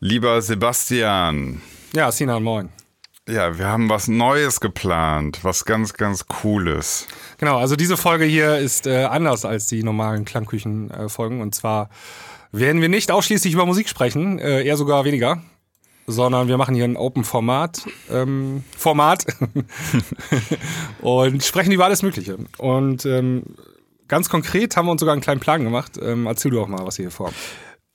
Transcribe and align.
Lieber 0.00 0.40
Sebastian. 0.42 1.60
Ja, 1.92 2.12
Sinan, 2.12 2.44
moin. 2.44 2.68
Ja, 3.28 3.58
wir 3.58 3.66
haben 3.66 3.88
was 3.88 4.06
Neues 4.06 4.60
geplant, 4.60 5.40
was 5.42 5.64
ganz, 5.64 5.92
ganz 5.92 6.28
Cooles. 6.28 7.08
Genau, 7.38 7.58
also 7.58 7.74
diese 7.74 7.96
Folge 7.96 8.24
hier 8.24 8.58
ist 8.58 8.86
äh, 8.86 9.04
anders 9.04 9.44
als 9.44 9.66
die 9.66 9.82
normalen 9.82 10.24
Klangküchen-Folgen. 10.24 11.40
und 11.40 11.52
zwar 11.52 11.90
werden 12.52 12.80
wir 12.80 12.88
nicht 12.88 13.10
ausschließlich 13.10 13.52
über 13.52 13.66
Musik 13.66 13.88
sprechen, 13.88 14.38
äh, 14.38 14.62
eher 14.62 14.76
sogar 14.76 15.04
weniger, 15.04 15.42
sondern 16.06 16.46
wir 16.46 16.58
machen 16.58 16.76
hier 16.76 16.84
ein 16.84 16.96
Open-Format 16.96 17.84
ähm, 18.08 18.62
Format 18.76 19.26
und 21.00 21.42
sprechen 21.42 21.72
über 21.72 21.86
alles 21.86 22.02
Mögliche. 22.02 22.38
Und 22.58 23.04
ähm, 23.04 23.42
ganz 24.06 24.28
konkret 24.28 24.76
haben 24.76 24.86
wir 24.86 24.92
uns 24.92 25.00
sogar 25.00 25.14
einen 25.14 25.22
kleinen 25.22 25.40
Plan 25.40 25.64
gemacht. 25.64 25.98
Ähm, 26.00 26.26
erzähl 26.26 26.52
du 26.52 26.62
auch 26.62 26.68
mal, 26.68 26.86
was 26.86 26.98
wir 26.98 27.06
hier 27.06 27.10
vorhaben. 27.10 27.36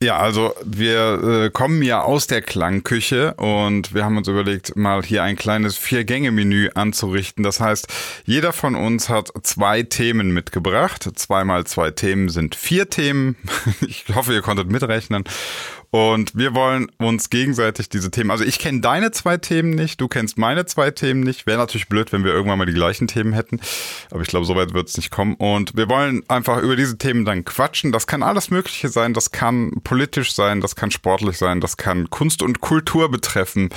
Ja, 0.04 0.18
also 0.18 0.54
wir 0.66 1.46
äh, 1.46 1.50
kommen 1.50 1.82
ja 1.82 2.02
aus 2.02 2.28
der 2.28 2.42
Klangküche 2.42 3.36
und 3.36 3.94
wir 3.94 4.04
haben 4.04 4.18
uns 4.18 4.28
überlegt, 4.28 4.76
mal 4.76 5.02
hier 5.02 5.24
ein 5.24 5.38
kleines 5.38 5.78
Vier-Gänge-Menü 5.78 6.72
anzurichten. 6.76 7.42
Das 7.42 7.62
heißt, 7.62 7.88
jeder 8.26 8.52
von 8.52 8.76
uns 8.76 9.08
hat 9.08 9.32
zwei 9.44 9.84
Themen 9.84 10.32
mitgebracht. 10.32 11.10
Zweimal 11.16 11.64
zwei 11.68 11.92
Themen 11.92 12.28
sind 12.28 12.56
vier 12.56 12.90
Themen. 12.90 13.38
Ich 13.88 14.06
hoffe, 14.14 14.34
ihr 14.34 14.42
konntet 14.42 14.70
mitrechnen. 14.70 15.24
Und 15.94 16.36
wir 16.36 16.56
wollen 16.56 16.90
uns 16.98 17.30
gegenseitig 17.30 17.88
diese 17.88 18.10
Themen, 18.10 18.32
also 18.32 18.44
ich 18.44 18.58
kenne 18.58 18.82
deine 18.82 19.12
zwei 19.12 19.38
Themen 19.38 19.70
nicht, 19.70 20.02
du 20.02 20.08
kennst 20.08 20.40
meine 20.40 20.66
zwei 20.66 20.90
Themen 20.90 21.20
nicht. 21.20 21.46
Wäre 21.46 21.60
natürlich 21.60 21.88
blöd, 21.88 22.12
wenn 22.12 22.24
wir 22.24 22.34
irgendwann 22.34 22.58
mal 22.58 22.66
die 22.66 22.74
gleichen 22.74 23.08
Themen 23.08 23.32
hätten. 23.32 23.62
Aber 24.10 24.22
ich 24.22 24.28
glaube, 24.28 24.48
so 24.48 24.56
weit 24.56 24.74
wird 24.74 24.90
es 24.90 24.98
nicht 24.98 25.12
kommen. 25.12 25.36
Und 25.36 25.78
wir 25.78 25.90
wollen 25.90 26.28
einfach 26.30 26.64
über 26.64 26.76
diese 26.76 26.98
Themen 26.98 27.26
dann 27.26 27.46
quatschen. 27.46 27.92
Das 27.92 28.08
kann 28.08 28.24
alles 28.24 28.50
Mögliche 28.50 28.90
sein. 28.90 29.14
Das 29.14 29.30
kann 29.30 29.82
politisch 29.84 30.34
sein, 30.34 30.62
das 30.62 30.76
kann 30.76 30.90
sportlich 30.90 31.38
sein, 31.38 31.62
das 31.62 31.78
kann 31.78 32.10
Kunst 32.10 32.42
und 32.42 32.60
Kultur 32.60 33.12
betreffen. 33.12 33.70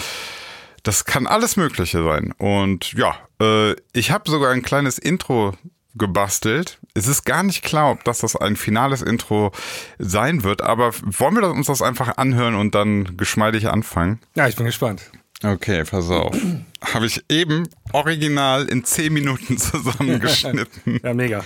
Das 0.85 1.05
kann 1.05 1.27
alles 1.27 1.59
Mögliche 1.59 2.03
sein. 2.03 2.33
Und 2.39 2.95
ja, 2.95 3.15
äh, 3.43 3.77
ich 3.93 4.11
habe 4.11 4.31
sogar 4.31 4.53
ein 4.53 4.63
kleines 4.63 4.97
Intro 4.99 5.53
gebastelt. 5.97 6.79
Es 6.95 7.07
ist 7.07 7.25
gar 7.25 7.43
nicht 7.43 7.63
klar, 7.63 7.91
ob 7.93 8.05
das 8.05 8.21
das 8.21 8.37
ein 8.37 8.57
finales 8.57 9.03
Intro 9.03 9.53
sein 9.99 10.43
wird, 10.43 10.63
aber 10.63 10.93
wollen 11.03 11.35
wir 11.35 11.51
uns 11.51 11.67
das 11.67 11.83
einfach 11.83 12.17
anhören 12.17 12.55
und 12.55 12.75
dann 12.75 13.17
geschmeidig 13.17 13.69
anfangen? 13.69 14.21
Ja, 14.35 14.49
ich 14.49 14.57
bin 14.57 14.67
gespannt. 14.67 15.11
Okay, 15.43 15.85
pass 15.85 16.09
auf. 16.09 16.37
Habe 16.81 17.07
ich 17.07 17.25
eben 17.29 17.69
original 17.93 18.67
in 18.67 18.85
10 18.85 19.13
Minuten 19.13 19.59
zusammengeschnitten. 19.59 21.01
ja, 21.03 21.15
mega. 21.15 21.45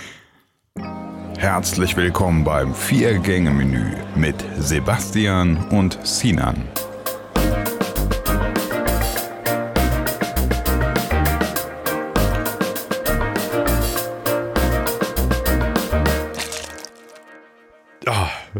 Herzlich 1.37 1.97
willkommen 1.97 2.43
beim 2.43 2.73
Vier-Gänge-Menü 2.73 3.95
mit 4.15 4.35
Sebastian 4.59 5.57
und 5.69 5.97
Sinan. 6.03 6.63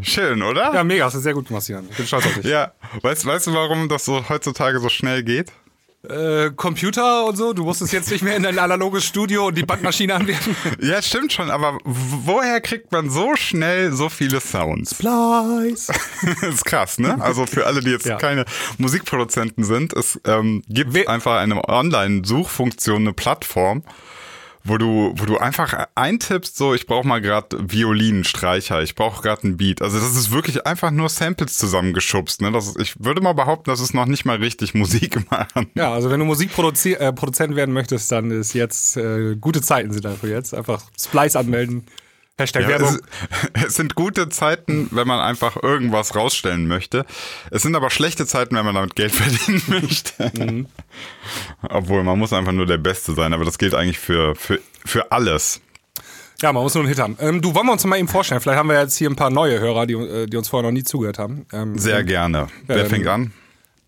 Schön, 0.01 0.41
oder? 0.41 0.73
Ja, 0.73 0.83
mega, 0.83 1.05
hast 1.05 1.15
du 1.15 1.19
sehr 1.19 1.33
gut 1.33 1.47
gemacht, 1.47 1.67
Jan. 1.67 1.85
Ich 1.89 1.97
bin 1.97 2.07
stolz 2.07 2.25
auf 2.25 2.33
dich. 2.35 2.45
Ja, 2.45 2.71
weißt, 3.01 3.25
weißt 3.25 3.47
du, 3.47 3.53
warum 3.53 3.89
das 3.89 4.05
so 4.05 4.27
heutzutage 4.29 4.79
so 4.79 4.89
schnell 4.89 5.23
geht? 5.23 5.51
Äh, 6.09 6.49
Computer 6.55 7.25
und 7.25 7.35
so, 7.35 7.53
du 7.53 7.63
musstest 7.63 7.93
jetzt 7.93 8.09
nicht 8.09 8.23
mehr 8.23 8.35
in 8.35 8.41
dein 8.41 8.57
analoges 8.57 9.05
Studio 9.05 9.47
und 9.47 9.55
die 9.55 9.63
Bandmaschine 9.63 10.15
anwerfen. 10.15 10.55
Ja, 10.81 10.99
stimmt 10.99 11.31
schon, 11.31 11.51
aber 11.51 11.77
woher 11.83 12.59
kriegt 12.59 12.91
man 12.91 13.11
so 13.11 13.35
schnell 13.35 13.91
so 13.91 14.09
viele 14.09 14.39
Sounds? 14.39 14.95
Splice. 14.95 15.87
das 15.87 16.43
ist 16.55 16.65
krass, 16.65 16.97
ne? 16.97 17.21
Also 17.21 17.45
für 17.45 17.67
alle, 17.67 17.81
die 17.81 17.91
jetzt 17.91 18.07
ja. 18.07 18.17
keine 18.17 18.45
Musikproduzenten 18.79 19.63
sind, 19.63 19.93
es 19.93 20.19
ähm, 20.25 20.63
gibt 20.67 20.95
We 20.95 21.07
einfach 21.07 21.37
eine 21.37 21.69
Online-Suchfunktion, 21.69 23.03
eine 23.03 23.13
Plattform, 23.13 23.83
wo 24.63 24.77
du, 24.77 25.13
wo 25.15 25.25
du 25.25 25.37
einfach 25.37 25.87
eintippst, 25.95 26.55
so 26.55 26.73
ich 26.73 26.85
brauche 26.85 27.07
mal 27.07 27.21
gerade 27.21 27.57
Violinstreicher, 27.59 28.81
ich 28.81 28.95
brauche 28.95 29.21
gerade 29.21 29.43
einen 29.43 29.57
Beat. 29.57 29.81
Also 29.81 29.99
das 29.99 30.15
ist 30.15 30.31
wirklich 30.31 30.65
einfach 30.65 30.91
nur 30.91 31.09
Samples 31.09 31.57
zusammengeschubst. 31.57 32.41
Ne? 32.41 32.51
Das 32.51 32.67
ist, 32.67 32.79
ich 32.79 33.03
würde 33.03 33.21
mal 33.21 33.33
behaupten, 33.33 33.69
das 33.69 33.79
ist 33.79 33.93
noch 33.93 34.05
nicht 34.05 34.25
mal 34.25 34.37
richtig 34.37 34.73
Musik 34.73 35.29
machen. 35.31 35.69
Ja, 35.75 35.93
also 35.93 36.09
wenn 36.09 36.19
du 36.19 36.25
Musikproduzent 36.25 36.99
äh, 36.99 37.55
werden 37.55 37.73
möchtest, 37.73 38.11
dann 38.11 38.31
ist 38.31 38.53
jetzt 38.53 38.97
äh, 38.97 39.35
gute 39.35 39.61
Zeiten 39.61 39.91
sind 39.91 40.05
dafür 40.05 40.29
jetzt. 40.29 40.53
Einfach 40.53 40.83
Splice 40.99 41.35
anmelden, 41.37 41.85
Hashtag 42.39 42.63
ja, 42.63 42.69
Werbung. 42.69 42.99
Es, 43.53 43.63
es, 43.67 43.75
sind 43.75 43.95
gute 43.95 44.29
Zeiten, 44.29 44.87
wenn 44.91 45.07
man 45.07 45.19
einfach 45.19 45.61
irgendwas 45.61 46.15
rausstellen 46.15 46.67
möchte. 46.67 47.05
Es 47.51 47.61
sind 47.61 47.75
aber 47.75 47.89
schlechte 47.89 48.25
Zeiten, 48.25 48.55
wenn 48.55 48.65
man 48.65 48.75
damit 48.75 48.95
Geld 48.95 49.11
verdienen 49.15 49.63
möchte. 49.67 50.31
Mhm. 50.37 50.67
Obwohl, 51.69 52.03
man 52.03 52.17
muss 52.17 52.33
einfach 52.33 52.51
nur 52.51 52.65
der 52.65 52.77
Beste 52.77 53.13
sein, 53.13 53.33
aber 53.33 53.45
das 53.45 53.57
gilt 53.57 53.75
eigentlich 53.75 53.99
für, 53.99 54.35
für, 54.35 54.59
für 54.85 55.11
alles. 55.11 55.61
Ja, 56.41 56.51
man 56.51 56.63
muss 56.63 56.73
nur 56.73 56.83
einen 56.83 56.89
Hit 56.89 56.99
haben. 56.99 57.17
Ähm, 57.19 57.41
du, 57.41 57.53
wollen 57.53 57.67
wir 57.67 57.73
uns 57.73 57.85
mal 57.85 57.97
eben 57.97 58.07
vorstellen? 58.07 58.41
Vielleicht 58.41 58.57
haben 58.57 58.69
wir 58.69 58.79
jetzt 58.79 58.97
hier 58.97 59.09
ein 59.09 59.15
paar 59.15 59.29
neue 59.29 59.59
Hörer, 59.59 59.85
die, 59.85 59.93
äh, 59.93 60.25
die 60.25 60.37
uns 60.37 60.49
vorher 60.49 60.67
noch 60.67 60.73
nie 60.73 60.83
zugehört 60.83 61.19
haben. 61.19 61.45
Ähm, 61.53 61.77
Sehr 61.77 61.99
ähm, 61.99 62.05
gerne. 62.07 62.47
Wer 62.65 62.87
fängt 62.87 63.07
an? 63.07 63.31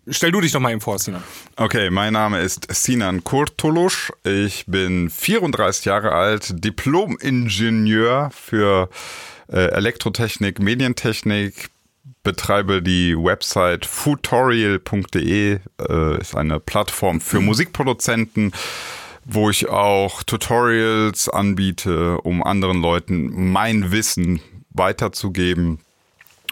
Stell 0.08 0.32
du 0.32 0.42
dich 0.42 0.52
doch 0.52 0.60
mal 0.60 0.72
eben 0.72 0.82
vor, 0.82 1.00
Sinan. 1.00 1.24
Okay, 1.56 1.90
mein 1.90 2.12
Name 2.12 2.42
ist 2.42 2.68
Sinan 2.70 3.24
Kurtulusch. 3.24 4.12
Ich 4.26 4.66
bin 4.68 5.10
34 5.10 5.86
Jahre 5.86 6.12
alt, 6.12 6.64
Diplom-Ingenieur 6.64 8.30
für 8.34 8.90
äh, 9.48 9.60
Elektrotechnik, 9.72 10.60
Medientechnik, 10.60 11.70
betreibe 12.22 12.82
die 12.82 13.16
Website 13.16 13.86
footorial.de, 13.86 15.60
äh, 15.90 16.20
ist 16.20 16.36
eine 16.36 16.60
Plattform 16.60 17.22
für 17.22 17.40
mhm. 17.40 17.46
Musikproduzenten, 17.46 18.52
wo 19.24 19.50
ich 19.50 19.70
auch 19.70 20.24
Tutorials 20.24 21.30
anbiete, 21.30 22.18
um 22.20 22.44
anderen 22.44 22.82
Leuten 22.82 23.52
mein 23.54 23.92
Wissen 23.94 24.42
weiterzugeben. 24.72 25.80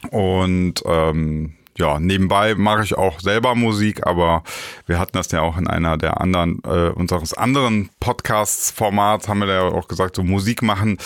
Und 0.10 0.82
ähm, 0.86 1.56
ja, 1.78 2.00
nebenbei 2.00 2.56
mache 2.56 2.84
ich 2.84 2.98
auch 2.98 3.20
selber 3.20 3.56
Musik, 3.56 4.06
aber 4.06 4.44
wir 4.86 5.00
hatten 5.00 5.18
das 5.18 5.32
ja 5.32 5.42
auch 5.42 5.58
in 5.58 5.68
einer 5.68 5.98
der 5.98 6.20
anderen, 6.20 6.62
äh, 6.66 6.90
unseres 6.90 7.34
anderen 7.34 7.90
Podcasts-Formats, 8.00 9.28
haben 9.28 9.40
wir 9.40 9.48
ja 9.48 9.62
auch 9.64 9.88
gesagt, 9.88 10.16
so 10.16 10.24
Musik 10.24 10.62
machen 10.62 10.98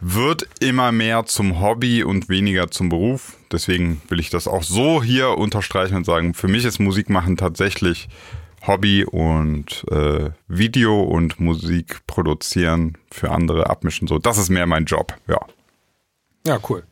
wird 0.00 0.48
immer 0.60 0.92
mehr 0.92 1.26
zum 1.26 1.60
Hobby 1.60 2.02
und 2.04 2.28
weniger 2.28 2.70
zum 2.70 2.88
Beruf. 2.88 3.36
Deswegen 3.52 4.00
will 4.08 4.20
ich 4.20 4.30
das 4.30 4.48
auch 4.48 4.62
so 4.62 5.02
hier 5.02 5.36
unterstreichen 5.38 5.96
und 5.96 6.04
sagen, 6.06 6.34
für 6.34 6.48
mich 6.48 6.64
ist 6.64 6.78
Musik 6.78 7.10
machen 7.10 7.36
tatsächlich 7.36 8.08
Hobby 8.66 9.04
und 9.04 9.84
äh, 9.90 10.30
Video 10.48 11.02
und 11.02 11.38
Musik 11.38 12.06
produzieren 12.06 12.96
für 13.10 13.30
andere 13.30 13.68
abmischen. 13.68 14.08
So, 14.08 14.18
das 14.18 14.38
ist 14.38 14.48
mehr 14.48 14.66
mein 14.66 14.86
Job, 14.86 15.14
ja. 15.28 15.40
Ja, 16.46 16.58
cool. 16.68 16.82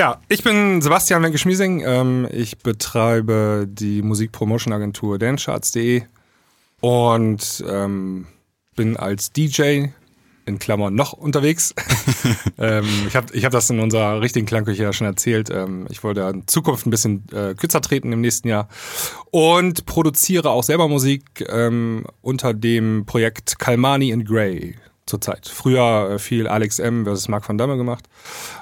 Ja, 0.00 0.18
ich 0.30 0.42
bin 0.42 0.80
Sebastian 0.80 1.22
Wenke-Schmiesing. 1.22 1.82
Ähm, 1.84 2.26
ich 2.32 2.56
betreibe 2.56 3.66
die 3.68 4.00
Musikpromotion-Agentur 4.00 5.18
dancecharts.de 5.18 6.04
und 6.80 7.62
ähm, 7.68 8.26
bin 8.76 8.96
als 8.96 9.30
DJ 9.30 9.88
in 10.46 10.58
Klammern 10.58 10.94
noch 10.94 11.12
unterwegs. 11.12 11.74
ähm, 12.58 12.86
ich 13.08 13.14
habe 13.14 13.26
ich 13.34 13.44
hab 13.44 13.52
das 13.52 13.68
in 13.68 13.78
unserer 13.78 14.22
richtigen 14.22 14.46
Klangküche 14.46 14.84
ja 14.84 14.94
schon 14.94 15.06
erzählt. 15.06 15.50
Ähm, 15.50 15.86
ich 15.90 16.02
wollte 16.02 16.22
in 16.22 16.46
Zukunft 16.46 16.86
ein 16.86 16.90
bisschen 16.90 17.26
äh, 17.34 17.54
kürzer 17.54 17.82
treten 17.82 18.10
im 18.14 18.22
nächsten 18.22 18.48
Jahr 18.48 18.68
und 19.30 19.84
produziere 19.84 20.48
auch 20.48 20.64
selber 20.64 20.88
Musik 20.88 21.44
ähm, 21.46 22.06
unter 22.22 22.54
dem 22.54 23.04
Projekt 23.04 23.58
Kalmani 23.58 24.12
in 24.12 24.24
Grey 24.24 24.76
zurzeit. 25.04 25.46
Früher 25.46 26.12
äh, 26.12 26.18
viel 26.18 26.48
Alex 26.48 26.78
M. 26.78 27.04
versus 27.04 27.28
Mark 27.28 27.46
van 27.46 27.58
Damme 27.58 27.76
gemacht. 27.76 28.08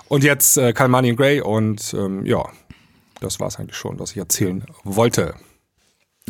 Und 0.09 0.25
jetzt 0.25 0.57
äh, 0.57 0.73
Kalmani 0.73 1.15
Gray 1.15 1.41
und 1.41 1.95
ähm, 1.95 2.25
ja, 2.25 2.49
das 3.21 3.41
war 3.41 3.49
es 3.49 3.59
eigentlich 3.59 3.77
schon, 3.77 3.99
was 3.99 4.13
ich 4.13 4.17
erzählen 4.17 4.65
wollte. 4.85 5.35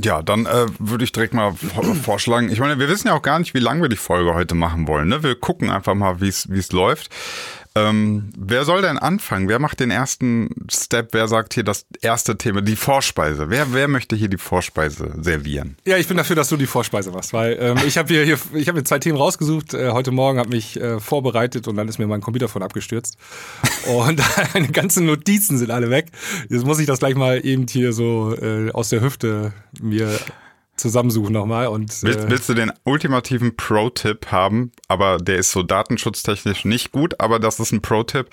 Ja, 0.03 0.23
dann 0.23 0.47
äh, 0.47 0.67
würde 0.79 1.05
ich 1.05 1.13
direkt 1.13 1.35
mal 1.35 1.55
vorschlagen. 2.03 2.51
Ich 2.51 2.61
meine, 2.61 2.79
wir 2.79 2.89
wissen 2.89 3.09
ja 3.09 3.15
auch 3.15 3.23
gar 3.23 3.39
nicht, 3.39 3.55
wie 3.55 3.61
lange 3.61 3.83
wir 3.83 3.89
die 3.89 3.97
Folge 3.97 4.35
heute 4.35 4.55
machen 4.55 4.87
wollen. 4.87 5.09
Ne? 5.09 5.23
Wir 5.23 5.35
gucken 5.35 5.71
einfach 5.71 5.95
mal, 5.95 6.21
wie 6.21 6.29
es 6.29 6.73
läuft. 6.73 7.11
Ähm, 7.79 8.31
wer 8.37 8.65
soll 8.65 8.83
denn 8.83 8.99
anfangen? 8.99 9.49
Wer 9.49 9.59
macht 9.59 9.81
den 9.81 9.91
ersten 9.91 10.51
Step? 10.71 11.09
Wer 11.13 11.29
sagt 11.29 11.55
hier 11.55 11.65
das 11.65 11.87
erste 12.01 12.37
Thema, 12.37 12.63
die 12.63 12.77
Vorspeise? 12.77 13.51
Wer, 13.51 13.73
wer 13.73 13.89
möchte 13.89 14.17
hier 14.17 14.29
die 14.29 14.39
Vorspeise 14.39 15.15
servieren? 15.21 15.77
Ja, 15.87 15.97
ich 15.97 16.09
bin 16.09 16.17
dafür, 16.17 16.37
dass 16.37 16.49
du 16.49 16.57
die 16.57 16.67
Vorspeise 16.67 17.11
machst, 17.11 17.33
weil 17.33 17.57
ähm, 17.61 17.79
ich 17.87 17.99
habe 17.99 18.09
hier, 18.09 18.25
hier, 18.25 18.39
ich 18.55 18.69
habe 18.69 18.79
mir 18.79 18.85
zwei 18.85 18.99
Themen 18.99 19.19
rausgesucht. 19.19 19.75
Äh, 19.75 19.91
heute 19.91 20.11
Morgen 20.11 20.39
habe 20.39 20.51
mich 20.51 20.81
äh, 20.81 21.01
vorbereitet 21.01 21.69
und 21.69 21.77
dann 21.77 21.89
ist 21.89 21.99
mir 21.99 22.07
mein 22.07 22.21
Computer 22.21 22.49
von 22.49 22.63
abgestürzt 22.63 23.17
und 23.87 24.21
meine 24.55 24.69
ganzen 24.69 25.07
Notizen 25.07 25.59
sind 25.59 25.71
alle 25.71 25.91
weg. 25.91 26.07
Jetzt 26.49 26.65
muss 26.65 26.79
ich 26.79 26.87
das 26.87 26.99
gleich 26.99 27.15
mal 27.15 27.45
eben 27.45 27.67
hier 27.69 27.93
so 27.93 28.35
äh, 28.35 28.71
aus 28.73 28.89
der 28.89 29.01
Hüfte 29.01 29.53
mir 29.81 30.19
zusammensuchen 30.79 31.33
nochmal. 31.33 31.67
Und, 31.67 32.03
willst, 32.03 32.21
äh, 32.21 32.31
willst 32.31 32.49
du 32.49 32.55
den 32.55 32.73
ultimativen 32.85 33.57
Pro-Tipp 33.57 34.29
haben? 34.31 34.73
Aber 34.89 35.19
der 35.19 35.37
ist 35.37 35.53
so 35.53 35.63
datenschutztechnisch 35.63 36.65
nicht 36.65 36.93
gut, 36.93 37.21
aber 37.21 37.39
das 37.39 37.61
ist 37.61 37.73
ein 37.73 37.83
Pro-Tipp. 37.83 38.29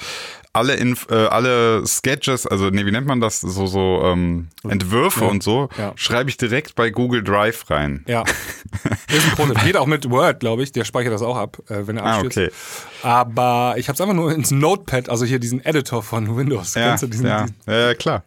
Alle, 0.54 0.76
Inf 0.76 1.08
äh, 1.12 1.16
alle 1.16 1.86
Sketches, 1.86 2.48
also 2.48 2.70
nee, 2.70 2.86
wie 2.86 2.92
nennt 2.92 3.08
man 3.08 3.20
das? 3.20 3.42
So, 3.42 3.68
so 3.68 4.02
ähm, 4.06 4.48
Entwürfe 4.66 5.26
Ja. 5.26 5.32
und 5.32 5.44
so, 5.44 5.68
Ja. 5.78 5.92
schreibe 5.98 6.30
ich 6.30 6.38
direkt 6.38 6.76
bei 6.76 6.92
Google 6.92 7.24
Drive 7.24 7.70
rein. 7.70 8.06
Ja. 8.08 8.24
Ist 9.10 9.26
ein 9.26 9.32
Pro-Tipp. 9.36 9.64
Geht 9.66 9.76
auch 9.78 9.86
mit 9.86 10.10
Word, 10.10 10.40
glaube 10.40 10.64
ich. 10.64 10.72
Der 10.72 10.86
speichert 10.86 11.12
das 11.14 11.22
auch 11.22 11.36
ab, 11.36 11.58
äh, 11.68 11.86
wenn 11.88 11.98
er 11.98 12.06
Ah, 12.06 12.12
abstürzt. 12.20 12.38
okay. 12.38 12.52
Aber 13.04 13.76
ich 13.78 13.90
habe 13.90 13.96
es 13.96 14.02
einfach 14.02 14.16
nur 14.16 14.32
ins 14.34 14.52
Notepad, 14.52 15.10
also 15.10 15.26
hier 15.26 15.40
diesen 15.40 15.64
Editor 15.66 16.02
von 16.04 16.38
Windows. 16.38 16.74
Ja, 16.76 16.96
diesen, 16.96 17.26
ja, 17.28 17.48
ja, 17.68 17.74
ja, 17.88 17.94
klar. 17.94 18.24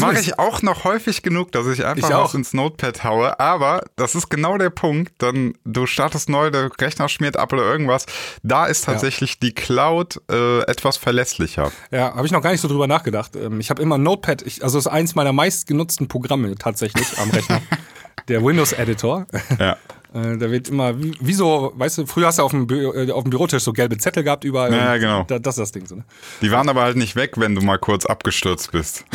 Mache 0.00 0.20
ich 0.20 0.38
auch 0.38 0.62
noch 0.62 0.84
häufig 0.84 1.22
genug, 1.22 1.52
dass 1.52 1.66
ich 1.66 1.84
einfach 1.84 2.08
Ich 2.08 2.14
auch. 2.14 2.24
was 2.24 2.34
ins 2.34 2.52
Notepad 2.52 3.04
haue, 3.04 3.38
aber 3.40 3.84
das 3.96 4.14
ist 4.14 4.28
genau 4.28 4.58
der 4.58 4.70
Punkt, 4.70 5.12
dann 5.18 5.54
du 5.64 5.86
startest 5.86 6.28
neu, 6.28 6.50
der 6.50 6.70
Rechner 6.80 7.08
schmiert 7.08 7.36
ab 7.36 7.52
oder 7.52 7.62
irgendwas, 7.62 8.06
da 8.42 8.66
ist 8.66 8.84
tatsächlich 8.84 9.38
die 9.38 9.52
Cloud 9.54 10.20
äh, 10.30 10.60
etwas 10.62 10.96
verlässlicher. 10.96 11.70
Ja, 11.90 12.14
habe 12.14 12.26
ich 12.26 12.32
noch 12.32 12.42
gar 12.42 12.52
nicht 12.52 12.60
so 12.60 12.68
drüber 12.68 12.86
nachgedacht. 12.86 13.36
Ähm, 13.36 13.60
Ich 13.60 13.70
habe 13.70 13.82
immer 13.82 13.98
Notepad, 13.98 14.42
ich, 14.42 14.62
also 14.64 14.78
ist 14.78 14.86
eins 14.86 15.14
meiner 15.14 15.32
meistgenutzten 15.32 16.08
Programme 16.08 16.54
tatsächlich 16.56 17.18
am 17.18 17.30
Rechner. 17.30 17.60
Der 18.28 18.44
Windows 18.44 18.72
Editor. 18.72 19.26
Ja. 19.58 19.76
Äh, 20.14 20.36
Da 20.36 20.50
wird 20.50 20.68
immer, 20.68 20.98
wie, 21.02 21.14
wie 21.20 21.32
so, 21.34 21.72
weißt 21.76 21.98
du, 21.98 22.06
früher 22.06 22.26
hast 22.26 22.38
du 22.38 22.42
auf 22.42 22.50
dem, 22.50 22.66
Bü 22.66 22.90
äh, 23.06 23.10
auf 23.10 23.24
dem 23.24 23.30
Bürotisch 23.30 23.62
so 23.62 23.72
gelbe 23.72 23.96
Zettel 23.98 24.22
gehabt 24.24 24.44
überall. 24.44 24.72
Ja, 24.72 24.96
genau. 24.98 25.24
Da, 25.24 25.38
das 25.38 25.54
ist 25.56 25.60
das 25.60 25.72
Ding 25.72 25.86
so, 25.86 25.96
ne? 25.96 26.04
Die 26.40 26.50
waren 26.50 26.68
aber 26.68 26.82
halt 26.82 26.96
nicht 26.96 27.16
weg, 27.16 27.32
wenn 27.36 27.54
du 27.54 27.60
mal 27.62 27.78
kurz 27.78 28.04
abgestürzt 28.06 28.72
bist. 28.72 29.04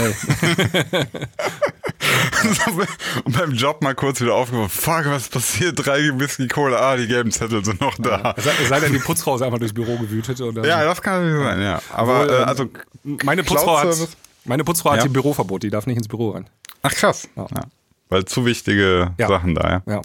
Und 3.25 3.35
beim 3.37 3.51
Job 3.53 3.81
mal 3.81 3.95
kurz 3.95 4.21
wieder 4.21 4.35
aufgewacht, 4.35 4.71
fuck, 4.71 5.05
was 5.05 5.27
passiert? 5.29 5.85
Drei 5.85 6.11
Whisky 6.19 6.47
Cola, 6.47 6.77
ah, 6.77 6.95
die 6.97 7.07
gelben 7.07 7.31
Zettel 7.31 7.63
sind 7.65 7.81
noch 7.81 7.95
da. 7.97 8.33
Es 8.37 8.43
sei, 8.43 8.51
es 8.61 8.69
sei 8.69 8.79
denn, 8.79 8.93
die 8.93 8.99
Putzfrau 8.99 9.35
ist 9.35 9.41
einfach 9.41 9.57
durchs 9.59 9.73
Büro 9.73 9.97
gewütet. 9.97 10.39
Dann, 10.39 10.63
Ja, 10.63 10.83
das 10.85 11.01
kann 11.01 11.23
natürlich 11.23 11.43
sein, 11.45 11.61
ja. 11.61 11.81
Aber 11.93 12.21
Obwohl, 12.21 12.35
äh, 12.35 12.41
ähm, 12.41 12.47
also, 12.47 12.65
meine 13.23 13.43
Putzfrau 13.43 13.79
hat, 13.79 13.87
meine 14.45 14.63
Putzfrau 14.63 14.91
hat 14.91 14.97
Ja. 14.97 15.03
hier 15.03 15.11
Büroverbot, 15.13 15.63
die 15.63 15.69
darf 15.69 15.87
nicht 15.87 15.97
ins 15.97 16.07
Büro 16.07 16.31
rein. 16.31 16.47
ach 16.83 16.93
krass. 16.93 17.27
Ja. 17.35 17.45
Weil 18.09 18.25
zu 18.25 18.45
wichtige 18.45 19.11
Ja. 19.17 19.27
Sachen 19.27 19.55
da, 19.55 19.81
ja. 19.85 20.01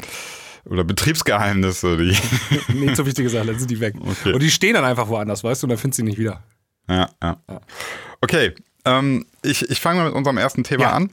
Oder 0.64 0.84
Betriebsgeheimnisse, 0.84 1.96
die. 1.96 2.16
Nicht 2.74 2.96
so 2.96 3.04
wichtige 3.06 3.28
Sachen, 3.28 3.48
dann 3.48 3.58
sind 3.58 3.70
die 3.70 3.80
weg. 3.80 3.94
Okay. 4.00 4.32
Und 4.32 4.42
die 4.42 4.50
stehen 4.50 4.74
dann 4.74 4.84
einfach 4.84 5.08
woanders, 5.08 5.42
weißt 5.42 5.62
du, 5.62 5.66
und 5.66 5.70
dann 5.70 5.78
findest 5.78 5.98
du 5.98 6.02
sie 6.02 6.08
nicht 6.08 6.18
wieder. 6.18 6.42
Ja, 6.88 7.08
ja. 7.22 7.36
Okay, 8.20 8.54
ähm, 8.84 9.26
ich, 9.42 9.68
ich 9.70 9.80
fange 9.80 10.00
mal 10.00 10.06
mit 10.06 10.14
unserem 10.14 10.38
ersten 10.38 10.64
Thema 10.64 10.82
Ja. 10.84 10.90
an. 10.92 11.10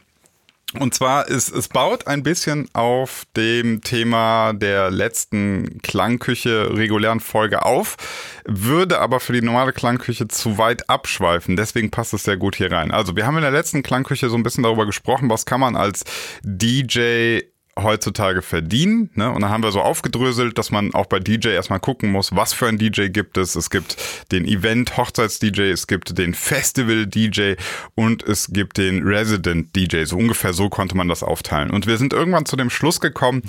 Und 0.80 0.94
zwar 0.94 1.28
ist 1.28 1.50
es 1.50 1.68
baut 1.68 2.06
ein 2.06 2.22
bisschen 2.22 2.70
auf 2.74 3.24
dem 3.36 3.82
Thema 3.82 4.54
der 4.54 4.92
letzten 4.92 5.82
Klangküche 5.82 6.78
regulären 6.78 7.20
Folge 7.20 7.64
auf, 7.66 7.98
würde 8.46 9.00
aber 9.00 9.20
für 9.20 9.34
die 9.34 9.42
normale 9.42 9.74
Klangküche 9.74 10.28
zu 10.28 10.60
weit 10.60 10.88
abschweifen. 10.88 11.56
Deswegen 11.56 11.90
passt 11.90 12.14
es 12.14 12.24
sehr 12.24 12.38
gut 12.38 12.56
hier 12.56 12.72
rein. 12.72 12.92
Also 12.92 13.16
wir 13.16 13.26
haben 13.26 13.36
in 13.38 13.42
der 13.42 13.50
letzten 13.50 13.82
Klangküche 13.82 14.30
so 14.30 14.36
ein 14.36 14.44
bisschen 14.44 14.64
darüber 14.64 14.86
gesprochen, 14.86 15.28
was 15.32 15.48
kann 15.48 15.60
man 15.60 15.76
als 15.76 16.04
DJ 16.44 17.40
heutzutage 17.84 18.42
verdienen. 18.42 19.10
Ne? 19.16 19.32
Und 19.32 19.42
dann 19.42 19.50
haben 19.50 19.64
wir 19.64 19.72
so 19.72 19.82
aufgedröselt, 19.82 20.58
dass 20.58 20.72
man 20.72 20.94
auch 20.94 21.06
bei 21.06 21.20
DJ 21.20 21.50
erstmal 21.50 21.80
gucken 21.80 22.12
muss, 22.12 22.36
was 22.36 22.54
für 22.54 22.68
ein 22.68 22.78
DJ 22.78 23.08
gibt 23.08 23.38
es. 23.38 23.56
Es 23.56 23.70
gibt 23.70 23.98
den 24.32 24.46
Event-Hochzeits-DJ, 24.46 25.72
es 25.72 25.88
gibt 25.88 26.18
den 26.18 26.34
Festival-DJ 26.34 27.54
und 27.96 28.24
es 28.24 28.48
gibt 28.48 28.78
den 28.78 29.08
Resident-DJ. 29.08 30.06
So 30.06 30.18
ungefähr 30.18 30.54
so 30.54 30.70
konnte 30.70 30.96
man 30.96 31.08
das 31.08 31.24
aufteilen. 31.24 31.72
Und 31.72 31.88
wir 31.88 31.98
sind 31.98 32.14
irgendwann 32.14 32.46
zu 32.46 32.56
dem 32.56 32.70
Schluss 32.70 33.00
gekommen, 33.00 33.44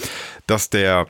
dass 0.47 0.71
der 0.71 1.07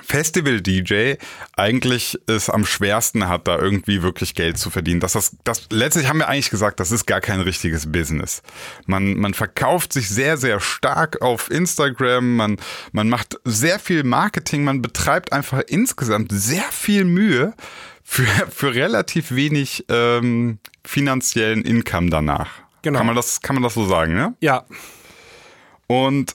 Festival-DJ 0.00 1.14
eigentlich 1.56 2.18
es 2.26 2.48
am 2.48 2.64
schwersten 2.64 3.28
hat, 3.28 3.46
da 3.46 3.58
irgendwie 3.58 4.02
wirklich 4.02 4.34
Geld 4.34 4.58
zu 4.58 4.70
verdienen. 4.70 5.00
Dass 5.00 5.12
das, 5.12 5.36
das, 5.44 5.66
letztlich 5.70 6.08
haben 6.08 6.18
wir 6.18 6.28
eigentlich 6.28 6.50
gesagt, 6.50 6.80
das 6.80 6.92
ist 6.92 7.06
gar 7.06 7.20
kein 7.20 7.40
richtiges 7.40 7.90
Business. 7.90 8.42
Man, 8.86 9.16
man 9.16 9.34
verkauft 9.34 9.92
sich 9.92 10.08
sehr, 10.08 10.36
sehr 10.36 10.60
stark 10.60 11.20
auf 11.20 11.50
Instagram, 11.50 12.36
man, 12.36 12.56
man 12.92 13.08
macht 13.08 13.38
sehr 13.44 13.78
viel 13.78 14.04
Marketing, 14.04 14.64
man 14.64 14.80
betreibt 14.82 15.32
einfach 15.32 15.60
insgesamt 15.66 16.32
sehr 16.32 16.64
viel 16.70 17.04
Mühe 17.04 17.54
für, 18.02 18.26
für 18.50 18.74
relativ 18.74 19.32
wenig 19.32 19.84
ähm, 19.88 20.58
finanziellen 20.84 21.62
Income 21.62 22.10
danach. 22.10 22.48
Genau. 22.82 22.98
Kann 22.98 23.06
man 23.06 23.16
das, 23.16 23.40
kann 23.40 23.54
man 23.54 23.62
das 23.62 23.74
so 23.74 23.86
sagen, 23.86 24.14
ne? 24.14 24.34
Ja, 24.40 24.64
Und 25.86 26.34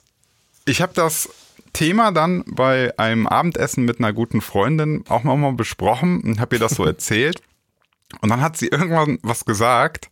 ich 0.66 0.82
habe 0.82 0.94
das 0.94 1.30
Thema 1.78 2.12
dann 2.12 2.44
bei 2.48 2.92
einem 2.98 3.28
Abendessen 3.28 3.86
mit 3.86 4.00
einer 4.00 4.12
guten 4.12 4.42
Freundin 4.42 5.04
auch 5.10 5.24
mal 5.24 5.54
besprochen 5.54 6.22
und 6.22 6.40
habe 6.40 6.56
ihr 6.56 6.60
das 6.60 6.72
so 6.72 6.84
erzählt. 6.86 7.40
Und 8.22 8.30
dann 8.30 8.42
hat 8.42 8.58
sie 8.58 8.68
irgendwann 8.68 9.20
was 9.22 9.46
gesagt. 9.46 10.10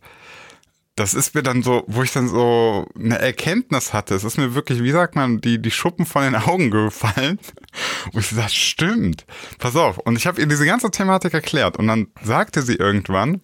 Das 0.94 1.12
ist 1.12 1.34
mir 1.34 1.42
dann 1.42 1.64
so, 1.64 1.82
wo 1.88 2.04
ich 2.04 2.12
dann 2.12 2.28
so 2.28 2.86
eine 2.94 3.18
Erkenntnis 3.18 3.92
hatte. 3.92 4.14
Es 4.14 4.22
ist 4.22 4.38
mir 4.38 4.54
wirklich, 4.54 4.80
wie 4.80 4.92
sagt 4.92 5.16
man, 5.16 5.40
die, 5.40 5.60
die 5.60 5.72
Schuppen 5.72 6.06
von 6.06 6.22
den 6.22 6.36
Augen 6.36 6.70
gefallen. 6.70 7.40
Wo 8.12 8.20
ich 8.20 8.28
so, 8.28 8.36
das 8.36 8.54
stimmt. 8.54 9.26
Pass 9.58 9.76
auf. 9.76 9.98
Und 9.98 10.16
ich 10.16 10.26
habe 10.26 10.40
ihr 10.40 10.46
diese 10.46 10.64
ganze 10.64 10.90
Thematik 10.90 11.34
erklärt. 11.34 11.76
Und 11.76 11.88
dann 11.88 12.06
sagte 12.22 12.62
sie 12.62 12.76
irgendwann, 12.76 13.42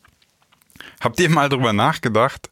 habt 1.01 1.19
ihr 1.21 1.29
mal 1.29 1.49
drüber 1.49 1.73
nachgedacht, 1.73 2.51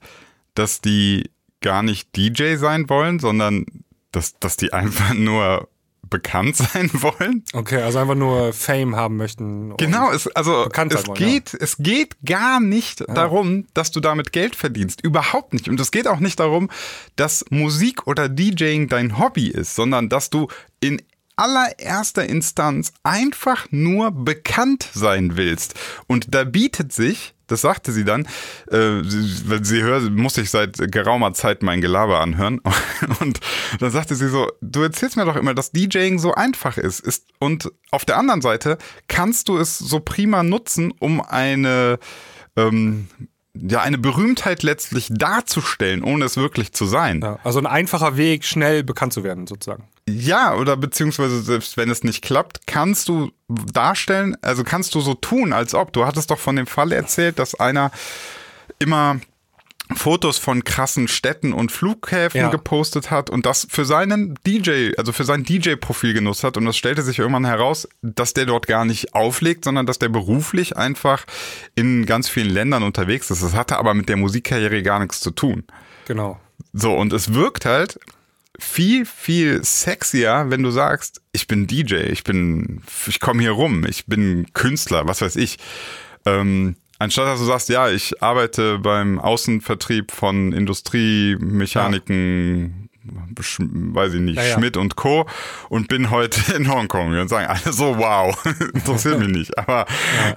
dass 0.54 0.80
die 0.80 1.30
gar 1.62 1.82
nicht 1.82 2.14
DJ 2.16 2.56
sein 2.56 2.90
wollen, 2.90 3.20
sondern 3.20 3.64
dass, 4.12 4.38
dass 4.38 4.56
die 4.56 4.72
einfach 4.72 5.14
nur 5.14 5.68
bekannt 6.08 6.56
sein 6.56 6.90
wollen? 6.92 7.44
okay, 7.52 7.82
also 7.82 7.98
einfach 7.98 8.14
nur 8.14 8.52
Fame 8.52 8.96
haben 8.96 9.16
möchten. 9.16 9.76
Genau, 9.76 10.10
es, 10.10 10.26
also 10.28 10.68
es 10.68 11.06
wollen, 11.06 11.14
geht, 11.14 11.54
es 11.54 11.76
geht 11.78 12.16
gar 12.24 12.60
nicht 12.60 13.04
darum, 13.08 13.66
dass 13.74 13.90
du 13.90 14.00
damit 14.00 14.32
Geld 14.32 14.56
verdienst. 14.56 15.00
Überhaupt 15.02 15.52
nicht. 15.52 15.68
Und 15.68 15.80
es 15.80 15.90
geht 15.90 16.08
auch 16.08 16.20
nicht 16.20 16.40
darum, 16.40 16.70
dass 17.16 17.44
Musik 17.50 18.06
oder 18.06 18.28
DJing 18.28 18.88
dein 18.88 19.18
Hobby 19.18 19.48
ist, 19.48 19.74
sondern 19.74 20.08
dass 20.08 20.30
du 20.30 20.48
in 20.80 21.00
allererster 21.40 22.24
Instanz 22.28 22.92
einfach 23.02 23.66
nur 23.70 24.10
bekannt 24.10 24.88
sein 24.92 25.36
willst. 25.36 25.74
Und 26.06 26.34
da 26.34 26.44
bietet 26.44 26.92
sich, 26.92 27.34
das 27.46 27.62
sagte 27.62 27.90
sie 27.92 28.04
dann, 28.04 28.26
äh, 28.70 29.02
sie- 29.02 29.58
sie 29.64 29.82
hört, 29.82 30.10
muss 30.12 30.36
ich 30.38 30.50
seit 30.50 30.76
geraumer 30.92 31.32
Zeit 31.32 31.62
mein 31.62 31.80
Gelaber 31.80 32.20
anhören. 32.20 32.60
Und 33.20 33.40
dann 33.80 33.90
sagte 33.90 34.14
sie 34.14 34.28
so, 34.28 34.48
du 34.60 34.82
erzählst 34.82 35.16
mir 35.16 35.24
doch 35.24 35.36
immer, 35.36 35.54
dass 35.54 35.72
DJing 35.72 36.18
so 36.20 36.32
einfach 36.34 36.76
ist. 36.78 37.00
ist 37.00 37.26
und 37.40 37.70
auf 37.90 38.04
der 38.04 38.18
anderen 38.18 38.40
Seite 38.42 38.78
kannst 39.08 39.48
du 39.48 39.56
es 39.56 39.78
so 39.78 39.98
prima 40.00 40.42
nutzen, 40.44 40.92
um 41.00 41.20
eine 41.20 41.98
ähm, 42.56 43.08
ja, 43.54 43.80
eine 43.80 43.98
Berühmtheit 43.98 44.62
letztlich 44.62 45.08
darzustellen, 45.10 46.04
ohne 46.04 46.24
es 46.24 46.36
wirklich 46.36 46.72
zu 46.72 46.84
sein. 46.86 47.20
Ja, 47.20 47.40
also 47.42 47.58
ein 47.58 47.66
einfacher 47.66 48.16
Weg, 48.16 48.44
schnell 48.44 48.84
bekannt 48.84 49.12
zu 49.12 49.24
werden, 49.24 49.48
sozusagen. 49.48 49.88
Ja, 50.18 50.54
oder 50.54 50.76
beziehungsweise 50.76 51.42
selbst 51.42 51.76
wenn 51.76 51.90
es 51.90 52.04
nicht 52.04 52.22
klappt, 52.22 52.66
kannst 52.66 53.08
du 53.08 53.30
darstellen, 53.48 54.36
also 54.42 54.64
kannst 54.64 54.94
du 54.94 55.00
so 55.00 55.14
tun, 55.14 55.52
als 55.52 55.74
ob. 55.74 55.92
Du 55.92 56.06
hattest 56.06 56.30
doch 56.30 56.38
von 56.38 56.56
dem 56.56 56.66
Fall 56.66 56.92
erzählt, 56.92 57.38
dass 57.38 57.58
einer 57.58 57.90
immer 58.78 59.20
Fotos 59.92 60.38
von 60.38 60.62
krassen 60.62 61.08
Städten 61.08 61.52
und 61.52 61.72
Flughäfen 61.72 62.40
Ja. 62.40 62.48
gepostet 62.50 63.10
hat 63.10 63.28
und 63.28 63.44
das 63.44 63.66
für 63.68 63.84
seinen 63.84 64.38
DJ, 64.46 64.92
also 64.96 65.12
für 65.12 65.24
sein 65.24 65.42
DJ-Profil 65.42 66.14
genutzt 66.14 66.44
hat. 66.44 66.56
Und 66.56 66.66
es 66.68 66.76
stellte 66.76 67.02
sich 67.02 67.18
irgendwann 67.18 67.44
heraus, 67.44 67.88
dass 68.00 68.32
der 68.32 68.46
dort 68.46 68.68
gar 68.68 68.84
nicht 68.84 69.14
auflegt, 69.14 69.64
sondern 69.64 69.86
dass 69.86 69.98
der 69.98 70.08
beruflich 70.08 70.76
einfach 70.76 71.24
in 71.74 72.06
ganz 72.06 72.28
vielen 72.28 72.50
Ländern 72.50 72.84
unterwegs 72.84 73.30
ist. 73.32 73.42
Das 73.42 73.54
hatte 73.54 73.78
aber 73.78 73.94
mit 73.94 74.08
der 74.08 74.16
Musikkarriere 74.16 74.82
gar 74.84 75.00
nichts 75.00 75.18
zu 75.20 75.32
tun. 75.32 75.64
Genau. 76.06 76.38
So, 76.72 76.94
und 76.94 77.12
es 77.12 77.34
wirkt 77.34 77.64
halt 77.64 77.98
viel, 78.60 79.04
viel 79.06 79.64
sexier, 79.64 80.46
wenn 80.48 80.62
du 80.62 80.70
sagst, 80.70 81.20
ich 81.32 81.46
bin 81.46 81.66
DJ, 81.66 81.94
ich 81.96 82.24
bin, 82.24 82.82
ich 83.06 83.20
komme 83.20 83.40
hier 83.42 83.52
rum, 83.52 83.84
ich 83.88 84.06
bin 84.06 84.46
Künstler, 84.54 85.06
was 85.08 85.20
weiß 85.22 85.36
ich. 85.36 85.56
Ähm, 86.26 86.76
anstatt 86.98 87.26
dass 87.26 87.38
du 87.40 87.46
sagst, 87.46 87.68
ja, 87.70 87.88
ich 87.88 88.22
arbeite 88.22 88.78
beim 88.78 89.18
Außenvertrieb 89.18 90.12
von 90.12 90.52
Industriemechaniken, 90.52 92.88
Sch- 93.40 93.66
weiß 93.94 94.14
ich 94.14 94.20
nicht, 94.20 94.36
Ja, 94.36 94.44
ja. 94.44 94.54
Schmidt 94.54 94.76
und 94.76 94.96
Co. 94.96 95.26
und 95.70 95.88
bin 95.88 96.10
heute 96.10 96.54
in 96.54 96.70
Hongkong. 96.70 97.18
Und 97.18 97.28
sagen 97.28 97.46
alle 97.46 97.72
so, 97.72 97.96
wow, 97.96 98.36
interessiert 98.74 99.18
mich 99.18 99.28
nicht. 99.28 99.56
Aber, 99.58 99.86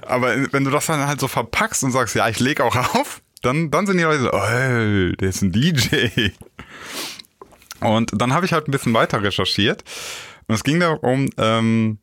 aber 0.06 0.52
wenn 0.52 0.64
du 0.64 0.70
das 0.70 0.86
dann 0.86 1.06
halt 1.06 1.20
so 1.20 1.28
verpackst 1.28 1.84
und 1.84 1.92
sagst, 1.92 2.14
ja, 2.14 2.28
ich 2.28 2.40
leg 2.40 2.60
auch 2.60 2.74
auf, 2.94 3.20
dann, 3.42 3.70
dann 3.70 3.86
sind 3.86 3.98
die 3.98 4.04
Leute 4.04 4.22
so, 4.22 4.32
oh, 4.32 5.12
der 5.20 5.28
ist 5.28 5.42
ein 5.42 5.52
DJ. 5.52 6.30
Und 7.84 8.10
dann 8.14 8.32
habe 8.32 8.46
ich 8.46 8.52
halt 8.52 8.68
ein 8.68 8.70
bisschen 8.70 8.94
weiter 8.94 9.22
recherchiert. 9.22 9.84
Und 10.46 10.54
es 10.54 10.64
ging 10.64 10.80
darum, 10.80 11.30
ähm, 11.38 11.98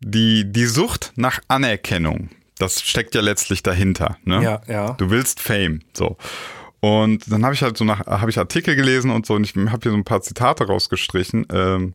die, 0.00 0.50
die 0.50 0.66
Sucht 0.66 1.12
nach 1.16 1.40
Anerkennung. 1.48 2.30
Das 2.58 2.82
steckt 2.82 3.14
ja 3.14 3.20
letztlich 3.20 3.62
dahinter. 3.62 4.16
Ne? 4.24 4.42
Ja, 4.42 4.60
ja. 4.66 4.92
Du 4.92 5.10
willst 5.10 5.40
Fame. 5.40 5.80
So. 5.92 6.16
Und 6.80 7.30
dann 7.30 7.44
habe 7.44 7.54
ich 7.54 7.62
halt 7.62 7.76
so 7.76 7.84
nach, 7.84 8.06
habe 8.06 8.30
ich 8.30 8.38
Artikel 8.38 8.74
gelesen 8.74 9.10
und 9.10 9.26
so 9.26 9.34
und 9.34 9.44
ich 9.44 9.54
habe 9.54 9.80
hier 9.82 9.92
so 9.92 9.96
ein 9.96 10.04
paar 10.04 10.22
Zitate 10.22 10.66
rausgestrichen. 10.66 11.46
Ähm, 11.52 11.94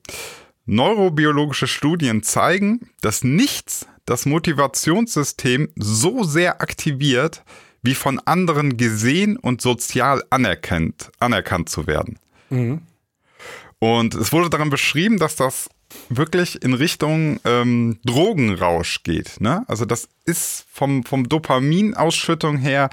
Neurobiologische 0.68 1.68
Studien 1.68 2.24
zeigen, 2.24 2.90
dass 3.02 3.24
nichts 3.24 3.86
das 4.06 4.26
Motivationssystem 4.26 5.70
so 5.76 6.24
sehr 6.24 6.60
aktiviert, 6.62 7.44
wie 7.84 7.94
von 7.94 8.20
anderen 8.20 8.76
gesehen 8.76 9.38
und 9.38 9.62
sozial 9.62 10.24
anerkannt, 10.32 11.12
anerkannt 11.20 11.70
zu 11.70 11.86
werden. 11.86 12.18
Mhm. 12.50 12.82
Und 13.80 14.16
es 14.16 14.32
wurde 14.32 14.50
daran 14.50 14.70
beschrieben, 14.70 15.20
dass 15.20 15.36
das 15.36 15.70
wirklich 16.10 16.64
in 16.64 16.74
Richtung 16.74 17.40
ähm, 17.46 18.00
Drogenrausch 18.06 19.04
geht. 19.04 19.40
Ne? 19.40 19.64
Also 19.68 19.86
das 19.86 20.08
ist 20.26 20.66
vom, 20.72 21.04
vom 21.04 21.28
Dopaminausschüttung 21.30 22.58
her, 22.58 22.90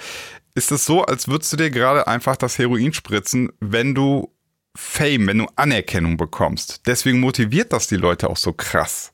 ist 0.54 0.72
es 0.72 0.84
so, 0.84 1.02
als 1.04 1.28
würdest 1.28 1.52
du 1.52 1.56
dir 1.56 1.70
gerade 1.70 2.06
einfach 2.06 2.36
das 2.36 2.58
Heroin 2.58 2.92
spritzen, 2.92 3.50
wenn 3.60 3.94
du 3.94 4.30
Fame, 4.74 5.26
wenn 5.26 5.38
du 5.38 5.46
Anerkennung 5.56 6.16
bekommst. 6.16 6.82
Deswegen 6.86 7.20
motiviert 7.20 7.72
das 7.72 7.88
die 7.88 7.96
Leute 7.96 8.28
auch 8.30 8.36
so 8.36 8.52
krass. 8.52 9.12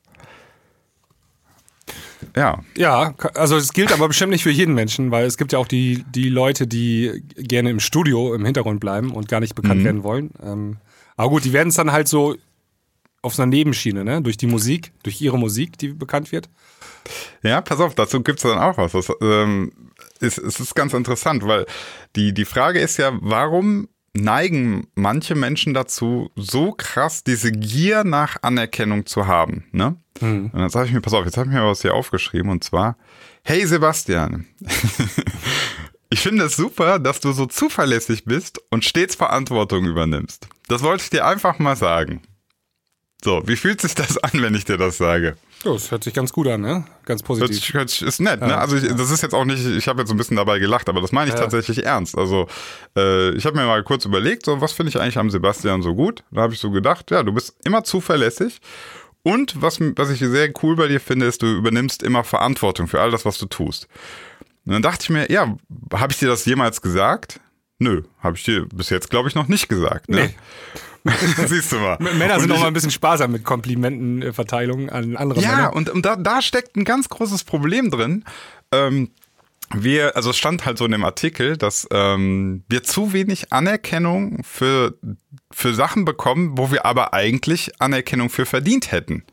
Ja. 2.35 2.63
Ja, 2.75 3.13
also 3.33 3.55
es 3.55 3.73
gilt 3.73 3.91
aber 3.91 4.07
bestimmt 4.07 4.31
nicht 4.31 4.43
für 4.43 4.51
jeden 4.51 4.73
Menschen, 4.73 5.11
weil 5.11 5.25
es 5.25 5.37
gibt 5.37 5.53
ja 5.53 5.59
auch 5.59 5.67
die, 5.67 6.03
die 6.13 6.29
Leute, 6.29 6.67
die 6.67 7.23
gerne 7.35 7.69
im 7.69 7.79
Studio 7.79 8.33
im 8.33 8.45
Hintergrund 8.45 8.79
bleiben 8.79 9.11
und 9.11 9.27
gar 9.27 9.39
nicht 9.39 9.55
bekannt 9.55 9.81
mhm. 9.81 9.85
werden 9.85 10.03
wollen. 10.03 10.31
Ähm, 10.43 10.77
aber 11.19 11.31
gut, 11.31 11.43
die 11.43 11.51
werden 11.51 11.67
es 11.67 11.75
dann 11.75 11.91
halt 11.91 12.07
so 12.07 12.37
auf 13.21 13.37
einer 13.37 13.45
Nebenschiene, 13.45 14.05
ne? 14.05 14.21
Durch 14.21 14.37
die 14.37 14.47
Musik, 14.47 14.93
durch 15.03 15.19
ihre 15.19 15.37
Musik, 15.37 15.77
die 15.77 15.89
bekannt 15.89 16.31
wird. 16.31 16.49
Ja, 17.43 17.59
pass 17.59 17.81
auf, 17.81 17.93
dazu 17.93 18.23
gibt 18.23 18.39
es 18.39 18.43
dann 18.43 18.57
auch 18.57 18.77
was. 18.77 18.93
Das, 18.93 19.11
ähm, 19.19 19.73
ist, 20.21 20.37
es 20.37 20.61
ist 20.61 20.75
ganz 20.75 20.93
interessant, 20.93 21.45
weil 21.45 21.65
die, 22.15 22.33
die 22.33 22.45
Frage 22.45 22.79
ist 22.79 22.95
ja, 22.95 23.11
warum 23.19 23.89
neigen 24.13 24.87
manche 24.95 25.35
Menschen 25.35 25.73
dazu, 25.73 26.31
so 26.37 26.71
krass 26.71 27.21
diese 27.25 27.51
Gier 27.51 28.05
nach 28.05 28.37
Anerkennung 28.41 29.05
zu 29.05 29.27
haben. 29.27 29.65
Ne? 29.73 29.97
Mhm. 30.21 30.51
Und 30.53 30.59
dann 30.59 30.69
sage 30.69 30.87
ich 30.87 30.93
mir, 30.93 31.01
pass 31.01 31.13
auf, 31.13 31.25
jetzt 31.25 31.35
habe 31.35 31.49
ich 31.49 31.53
mir 31.53 31.65
was 31.65 31.81
hier 31.81 31.95
aufgeschrieben 31.95 32.49
und 32.49 32.63
zwar, 32.63 32.95
hey 33.43 33.67
Sebastian, 33.67 34.47
ich 36.09 36.21
finde 36.21 36.45
es 36.45 36.55
super, 36.55 36.97
dass 36.97 37.19
du 37.19 37.33
so 37.33 37.45
zuverlässig 37.45 38.23
bist 38.23 38.61
und 38.69 38.85
stets 38.85 39.15
Verantwortung 39.15 39.83
übernimmst. 39.83 40.47
Das 40.69 40.83
wollte 40.83 41.03
ich 41.03 41.09
dir 41.09 41.25
einfach 41.25 41.59
mal 41.59 41.75
sagen. 41.75 42.21
So, 43.21 43.41
wie 43.45 43.57
fühlt 43.57 43.81
sich 43.81 43.95
das 43.95 44.17
an, 44.17 44.31
wenn 44.41 44.55
ich 44.55 44.63
dir 44.63 44.77
das 44.77 44.97
sage? 44.97 45.35
Ja, 45.65 45.73
das 45.73 45.91
hört 45.91 46.05
sich 46.05 46.13
ganz 46.13 46.31
gut 46.31 46.47
an, 46.47 46.61
ne? 46.61 46.85
Ganz 47.03 47.21
positiv. 47.21 47.73
Hört 47.73 47.89
sich, 47.89 48.01
ist 48.01 48.21
nett, 48.21 48.39
ne? 48.39 48.57
Also 48.57 48.77
ich, 48.77 48.87
das 48.95 49.11
ist 49.11 49.21
jetzt 49.21 49.33
auch 49.33 49.43
nicht, 49.43 49.65
ich 49.65 49.89
habe 49.89 49.99
jetzt 49.99 50.09
ein 50.09 50.15
bisschen 50.15 50.37
dabei 50.37 50.57
gelacht, 50.59 50.87
aber 50.87 51.01
das 51.01 51.11
meine 51.11 51.27
ich 51.27 51.35
ja. 51.35 51.41
tatsächlich 51.41 51.85
ernst. 51.85 52.17
Also 52.17 52.47
äh, 52.95 53.31
ich 53.31 53.45
habe 53.45 53.57
mir 53.57 53.65
mal 53.65 53.83
kurz 53.83 54.05
überlegt, 54.05 54.45
so 54.45 54.61
was 54.61 54.71
finde 54.71 54.91
ich 54.91 55.01
eigentlich 55.01 55.17
am 55.17 55.29
Sebastian 55.29 55.81
so 55.81 55.95
gut? 55.95 56.23
Da 56.31 56.41
habe 56.43 56.53
ich 56.53 56.59
so 56.59 56.71
gedacht, 56.71 57.11
ja, 57.11 57.23
du 57.23 57.33
bist 57.33 57.57
immer 57.65 57.83
zuverlässig 57.83 58.61
und 59.23 59.61
was, 59.61 59.79
was 59.81 60.09
ich 60.11 60.19
sehr 60.19 60.53
cool 60.63 60.77
bei 60.77 60.87
dir 60.87 61.01
finde, 61.01 61.25
ist, 61.25 61.41
du 61.41 61.47
übernimmst 61.47 62.03
immer 62.03 62.23
Verantwortung 62.23 62.87
für 62.87 63.01
all 63.01 63.11
das, 63.11 63.25
was 63.25 63.37
du 63.37 63.47
tust. 63.47 63.87
Und 64.65 64.73
dann 64.73 64.81
dachte 64.81 65.03
ich 65.03 65.09
mir, 65.09 65.29
ja, 65.29 65.57
habe 65.93 66.13
ich 66.13 66.19
dir 66.19 66.29
das 66.29 66.45
jemals 66.45 66.81
gesagt? 66.81 67.41
Nö, 67.79 68.03
habe 68.19 68.35
ich 68.37 68.43
dir 68.43 68.65
bis 68.65 68.89
jetzt, 68.89 69.09
glaube 69.09 69.29
ich, 69.29 69.35
noch 69.35 69.47
nicht 69.47 69.69
gesagt. 69.69 70.09
Ne? 70.09 70.33
Nee. 71.05 71.11
Siehst 71.47 71.71
du 71.71 71.77
mal. 71.77 71.97
Männer 71.99 72.39
sind 72.39 72.51
auch 72.51 72.59
mal 72.59 72.67
ein 72.67 72.73
bisschen 72.73 72.91
sparsam 72.91 73.31
mit 73.31 73.45
Komplimentenverteilung 73.45 74.89
an 74.89 75.15
andere 75.15 75.41
ja, 75.41 75.49
Männer. 75.49 75.61
Ja, 75.63 75.69
und, 75.69 75.89
und 75.89 76.05
da, 76.05 76.17
da 76.17 76.41
steckt 76.41 76.75
ein 76.75 76.83
ganz 76.83 77.07
großes 77.07 77.45
Problem 77.45 77.89
drin. 77.89 78.25
Ähm, 78.73 79.11
wir, 79.73 80.15
also 80.15 80.31
es 80.31 80.37
stand 80.37 80.65
halt 80.65 80.77
so 80.77 80.85
in 80.85 80.91
dem 80.91 81.05
Artikel, 81.05 81.55
dass 81.55 81.87
ähm, 81.91 82.63
wir 82.67 82.83
zu 82.83 83.13
wenig 83.13 83.53
Anerkennung 83.53 84.43
für, 84.43 84.97
für 85.51 85.73
Sachen 85.73 86.05
bekommen, 86.05 86.57
wo 86.57 86.71
wir 86.71 86.85
aber 86.85 87.13
eigentlich 87.13 87.79
Anerkennung 87.79 88.29
für 88.29 88.45
verdient 88.45 88.91
hätten. 88.91 89.23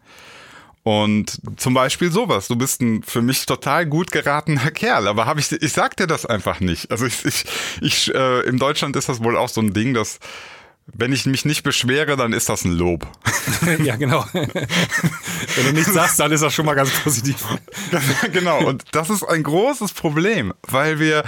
Und 0.86 1.40
zum 1.56 1.74
Beispiel 1.74 2.12
sowas. 2.12 2.46
Du 2.46 2.54
bist 2.54 2.80
ein 2.80 3.02
für 3.02 3.20
mich 3.20 3.44
total 3.44 3.86
gut 3.86 4.12
geratener 4.12 4.70
Kerl, 4.70 5.08
aber 5.08 5.26
habe 5.26 5.40
ich, 5.40 5.50
ich 5.50 5.72
sag 5.72 5.96
dir 5.96 6.06
das 6.06 6.24
einfach 6.24 6.60
nicht. 6.60 6.92
Also 6.92 7.06
ich, 7.06 7.24
ich, 7.24 7.44
ich 7.80 8.14
äh, 8.14 8.42
in 8.42 8.56
Deutschland 8.56 8.94
ist 8.94 9.08
das 9.08 9.20
wohl 9.20 9.36
auch 9.36 9.48
so 9.48 9.60
ein 9.60 9.72
Ding, 9.72 9.94
dass 9.94 10.20
wenn 10.94 11.12
ich 11.12 11.26
mich 11.26 11.44
nicht 11.44 11.64
beschwere, 11.64 12.16
dann 12.16 12.32
ist 12.32 12.48
das 12.48 12.64
ein 12.64 12.70
Lob. 12.70 13.04
ja, 13.82 13.96
genau. 13.96 14.24
Wenn 14.32 15.66
du 15.66 15.72
nichts 15.72 15.92
sagst, 15.92 16.20
dann 16.20 16.30
ist 16.30 16.44
das 16.44 16.54
schon 16.54 16.66
mal 16.66 16.74
ganz 16.74 16.90
positiv. 17.00 17.44
genau, 18.32 18.64
und 18.64 18.84
das 18.92 19.10
ist 19.10 19.24
ein 19.24 19.42
großes 19.42 19.92
Problem, 19.92 20.54
weil 20.62 21.00
wir, 21.00 21.24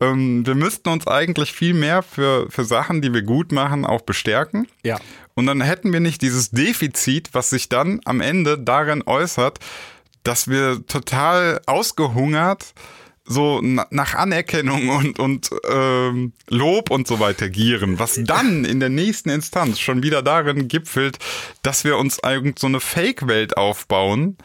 ähm, 0.00 0.44
wir 0.44 0.56
müssten 0.56 0.88
uns 0.88 1.06
eigentlich 1.06 1.52
viel 1.52 1.74
mehr 1.74 2.02
für, 2.02 2.50
für 2.50 2.64
Sachen, 2.64 3.02
die 3.02 3.14
wir 3.14 3.22
gut 3.22 3.52
machen, 3.52 3.84
auch 3.84 4.00
bestärken. 4.00 4.66
Ja. 4.82 4.98
Und 5.36 5.46
dann 5.46 5.60
hätten 5.60 5.92
wir 5.92 6.00
nicht 6.00 6.22
dieses 6.22 6.50
Defizit, 6.50 7.28
was 7.32 7.50
sich 7.50 7.68
dann 7.68 8.00
am 8.04 8.20
Ende 8.20 8.58
darin 8.58 9.02
äußert, 9.06 9.60
dass 10.24 10.48
wir 10.48 10.84
total 10.86 11.60
ausgehungert 11.66 12.74
so 13.28 13.60
nach 13.60 14.14
Anerkennung 14.14 14.88
und, 14.88 15.18
und 15.18 15.50
ähm, 15.68 16.32
Lob 16.48 16.90
und 16.90 17.08
so 17.08 17.18
weiter 17.20 17.48
gieren, 17.48 17.98
was 17.98 18.20
dann 18.22 18.64
in 18.64 18.80
der 18.80 18.88
nächsten 18.88 19.30
Instanz 19.30 19.80
schon 19.80 20.02
wieder 20.02 20.22
darin 20.22 20.68
gipfelt, 20.68 21.18
dass 21.62 21.84
wir 21.84 21.96
uns 21.98 22.18
irgend 22.24 22.58
so 22.58 22.68
eine 22.68 22.80
Fake-Welt 22.80 23.56
aufbauen, 23.56 24.36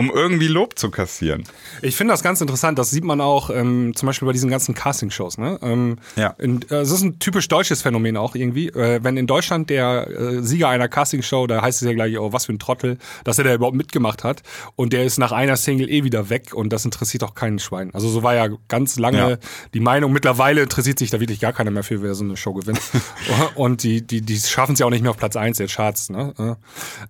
um 0.00 0.10
irgendwie 0.10 0.46
Lob 0.46 0.78
zu 0.78 0.90
kassieren. 0.90 1.44
Ich 1.82 1.94
finde 1.94 2.14
das 2.14 2.22
ganz 2.22 2.40
interessant. 2.40 2.78
Das 2.78 2.90
sieht 2.90 3.04
man 3.04 3.20
auch 3.20 3.50
ähm, 3.50 3.92
zum 3.94 4.06
Beispiel 4.06 4.24
bei 4.24 4.32
diesen 4.32 4.48
ganzen 4.48 4.74
Casting-Shows. 4.74 5.36
Ne? 5.36 5.58
Ähm, 5.60 5.98
ja. 6.16 6.28
In, 6.38 6.62
äh, 6.62 6.68
das 6.68 6.90
ist 6.90 7.02
ein 7.02 7.18
typisch 7.18 7.48
deutsches 7.48 7.82
Phänomen 7.82 8.16
auch 8.16 8.34
irgendwie. 8.34 8.68
Äh, 8.68 9.00
wenn 9.02 9.18
in 9.18 9.26
Deutschland 9.26 9.68
der 9.68 10.08
äh, 10.08 10.42
Sieger 10.42 10.70
einer 10.70 10.88
Casting-Show, 10.88 11.46
da 11.48 11.60
heißt 11.60 11.82
es 11.82 11.86
ja 11.86 11.92
gleich, 11.92 12.18
oh, 12.18 12.32
was 12.32 12.46
für 12.46 12.54
ein 12.54 12.58
Trottel, 12.58 12.96
dass 13.24 13.36
er 13.36 13.44
da 13.44 13.52
überhaupt 13.52 13.76
mitgemacht 13.76 14.24
hat. 14.24 14.42
Und 14.74 14.94
der 14.94 15.04
ist 15.04 15.18
nach 15.18 15.32
einer 15.32 15.56
Single 15.56 15.90
eh 15.90 16.02
wieder 16.02 16.30
weg 16.30 16.54
und 16.54 16.72
das 16.72 16.86
interessiert 16.86 17.22
auch 17.22 17.34
keinen 17.34 17.58
Schwein. 17.58 17.90
Also 17.92 18.08
so 18.08 18.22
war 18.22 18.34
ja 18.34 18.48
ganz 18.68 18.98
lange 18.98 19.18
ja. 19.18 19.36
die 19.74 19.80
Meinung. 19.80 20.14
Mittlerweile 20.14 20.62
interessiert 20.62 20.98
sich 20.98 21.10
da 21.10 21.20
wirklich 21.20 21.40
gar 21.40 21.52
keiner 21.52 21.70
mehr 21.70 21.82
für, 21.82 22.02
wer 22.02 22.14
so 22.14 22.24
eine 22.24 22.38
Show 22.38 22.54
gewinnt. 22.54 22.80
und 23.54 23.82
die, 23.82 24.00
die, 24.00 24.22
die 24.22 24.38
schaffen 24.38 24.72
es 24.72 24.78
ja 24.78 24.86
auch 24.86 24.90
nicht 24.90 25.02
mehr 25.02 25.10
auf 25.10 25.18
Platz 25.18 25.36
1 25.36 25.58
der 25.58 25.66
Charts. 25.66 26.08
Ne? 26.08 26.56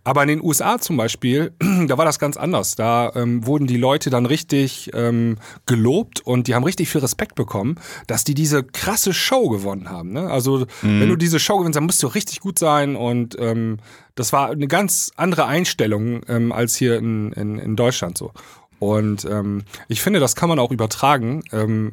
Aber 0.02 0.22
in 0.22 0.28
den 0.28 0.42
USA 0.42 0.80
zum 0.80 0.96
Beispiel, 0.96 1.52
da 1.86 1.96
war 1.96 2.04
das 2.04 2.18
ganz 2.18 2.36
anders. 2.36 2.74
Da 2.80 3.12
ähm, 3.14 3.44
wurden 3.44 3.66
die 3.66 3.76
Leute 3.76 4.08
dann 4.08 4.24
richtig 4.24 4.90
ähm, 4.94 5.36
gelobt 5.66 6.20
und 6.20 6.46
die 6.46 6.54
haben 6.54 6.64
richtig 6.64 6.88
viel 6.88 7.02
Respekt 7.02 7.34
bekommen, 7.34 7.74
dass 8.06 8.24
die 8.24 8.32
diese 8.32 8.64
krasse 8.64 9.12
Show 9.12 9.50
gewonnen 9.50 9.90
haben. 9.90 10.12
Ne? 10.12 10.30
Also 10.30 10.60
mhm. 10.80 11.00
wenn 11.00 11.10
du 11.10 11.16
diese 11.16 11.38
Show 11.38 11.58
gewinnst, 11.58 11.76
dann 11.76 11.84
musst 11.84 12.02
du 12.02 12.06
richtig 12.06 12.40
gut 12.40 12.58
sein 12.58 12.96
und 12.96 13.36
ähm, 13.38 13.80
das 14.14 14.32
war 14.32 14.48
eine 14.48 14.66
ganz 14.66 15.12
andere 15.16 15.44
Einstellung 15.44 16.22
ähm, 16.26 16.52
als 16.52 16.74
hier 16.74 16.96
in, 16.96 17.32
in, 17.32 17.58
in 17.58 17.76
Deutschland 17.76 18.16
so. 18.16 18.32
Und 18.78 19.26
ähm, 19.26 19.64
ich 19.88 20.00
finde, 20.00 20.18
das 20.18 20.34
kann 20.34 20.48
man 20.48 20.58
auch 20.58 20.70
übertragen. 20.70 21.44
Ähm, 21.52 21.92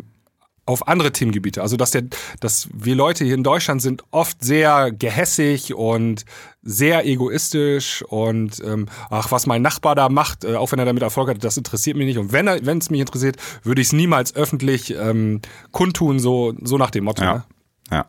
auf 0.68 0.88
andere 0.88 1.12
Themengebiete. 1.12 1.62
Also 1.62 1.78
dass 1.78 1.92
der, 1.92 2.04
dass 2.40 2.70
wir 2.74 2.96
Leute 2.96 3.26
hier 3.26 3.36
in 3.36 3.44
Deutschland 3.44 3.82
sind 3.82 4.04
oft 4.12 4.44
sehr 4.44 4.92
gehässig 4.92 5.74
und 5.74 6.26
sehr 6.62 7.06
egoistisch 7.06 8.04
und 8.04 8.62
ähm, 8.64 8.88
ach, 9.10 9.32
was 9.32 9.46
mein 9.46 9.62
Nachbar 9.62 9.96
da 9.96 10.10
macht, 10.10 10.44
äh, 10.44 10.56
auch 10.56 10.72
wenn 10.72 10.80
er 10.80 10.86
damit 10.86 11.02
Erfolg 11.02 11.30
hat, 11.30 11.44
das 11.44 11.58
interessiert 11.58 11.96
mich 11.96 12.08
nicht. 12.08 12.18
Und 12.18 12.34
wenn 12.34 12.48
er, 12.48 12.66
wenn 12.66 12.80
es 12.80 12.90
mich 12.90 13.00
interessiert, 13.00 13.38
würde 13.64 13.82
ich 13.82 13.88
es 13.88 13.94
niemals 13.94 14.36
öffentlich 14.36 14.94
ähm, 14.94 15.42
kundtun, 15.72 16.20
so, 16.20 16.54
so 16.62 16.78
nach 16.78 16.92
dem 16.92 17.06
Motto. 17.06 17.24
Ja. 17.24 17.34
Ne? 17.34 17.44
Ja. 17.92 18.06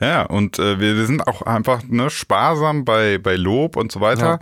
Ja, 0.00 0.22
und 0.22 0.58
äh, 0.58 0.78
wir, 0.78 0.96
wir 0.96 1.06
sind 1.06 1.26
auch 1.26 1.42
einfach 1.42 1.82
ne, 1.82 2.10
sparsam 2.10 2.84
bei, 2.84 3.18
bei 3.18 3.36
Lob 3.36 3.76
und 3.76 3.90
so 3.90 4.00
weiter. 4.00 4.26
Ja. 4.26 4.38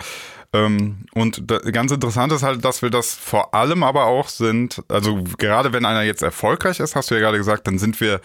Ähm, 0.52 1.06
und 1.14 1.48
ganz 1.72 1.92
interessant 1.92 2.32
ist 2.32 2.42
halt, 2.42 2.64
dass 2.64 2.82
wir 2.82 2.90
das 2.90 3.14
vor 3.14 3.54
allem 3.54 3.82
aber 3.82 4.04
auch 4.04 4.28
sind, 4.28 4.82
also 4.88 5.24
gerade 5.38 5.72
wenn 5.72 5.86
einer 5.86 6.02
jetzt 6.02 6.22
erfolgreich 6.22 6.80
ist, 6.80 6.94
hast 6.94 7.10
du 7.10 7.14
ja 7.14 7.20
gerade 7.20 7.38
gesagt, 7.38 7.66
dann 7.66 7.78
sind 7.78 8.00
wir 8.00 8.20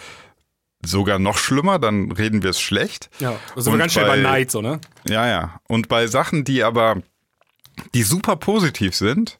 sogar 0.85 1.19
noch 1.19 1.37
schlimmer, 1.37 1.79
dann 1.79 2.11
reden 2.11 2.43
wir 2.43 2.51
es 2.51 2.59
schlecht. 2.59 3.09
Ja, 3.19 3.35
das 3.55 3.63
ist 3.63 3.67
aber 3.67 3.77
ganz 3.77 3.93
schnell 3.93 4.07
bei 4.07 4.17
Neid 4.17 4.51
so, 4.51 4.61
ne? 4.61 4.79
Ja, 5.07 5.27
ja. 5.27 5.59
Und 5.67 5.87
bei 5.87 6.07
Sachen, 6.07 6.43
die 6.43 6.63
aber, 6.63 7.01
die 7.93 8.03
super 8.03 8.35
positiv 8.35 8.95
sind, 8.95 9.39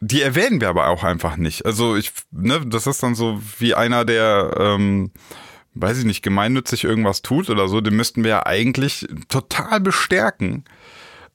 die 0.00 0.22
erwähnen 0.22 0.60
wir 0.60 0.68
aber 0.68 0.88
auch 0.88 1.04
einfach 1.04 1.36
nicht. 1.36 1.66
Also 1.66 1.96
ich, 1.96 2.12
ne, 2.30 2.60
das 2.66 2.86
ist 2.86 3.02
dann 3.02 3.14
so 3.14 3.40
wie 3.58 3.74
einer, 3.74 4.04
der, 4.04 4.56
ähm, 4.58 5.12
weiß 5.74 5.98
ich 5.98 6.04
nicht, 6.04 6.22
gemeinnützig 6.22 6.84
irgendwas 6.84 7.22
tut 7.22 7.50
oder 7.50 7.68
so, 7.68 7.80
den 7.80 7.94
müssten 7.94 8.24
wir 8.24 8.30
ja 8.30 8.46
eigentlich 8.46 9.06
total 9.28 9.80
bestärken. 9.80 10.64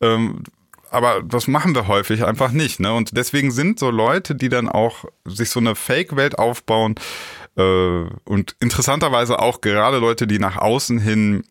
Ähm, 0.01 0.43
aber 0.91 1.23
das 1.23 1.47
machen 1.47 1.73
wir 1.73 1.87
häufig 1.87 2.25
einfach 2.25 2.51
nicht. 2.51 2.79
Ne? 2.79 2.93
Und 2.93 3.15
deswegen 3.15 3.51
sind 3.51 3.79
so 3.79 3.89
Leute, 3.89 4.35
die 4.35 4.49
dann 4.49 4.67
auch 4.67 5.05
sich 5.25 5.49
so 5.49 5.59
eine 5.59 5.75
Fake-Welt 5.75 6.37
aufbauen 6.37 6.95
äh, 7.55 8.03
und 8.25 8.55
interessanterweise 8.59 9.39
auch 9.39 9.61
gerade 9.61 9.99
Leute, 9.99 10.27
die 10.27 10.37
nach 10.37 10.57
außen 10.57 10.99
hin 10.99 11.43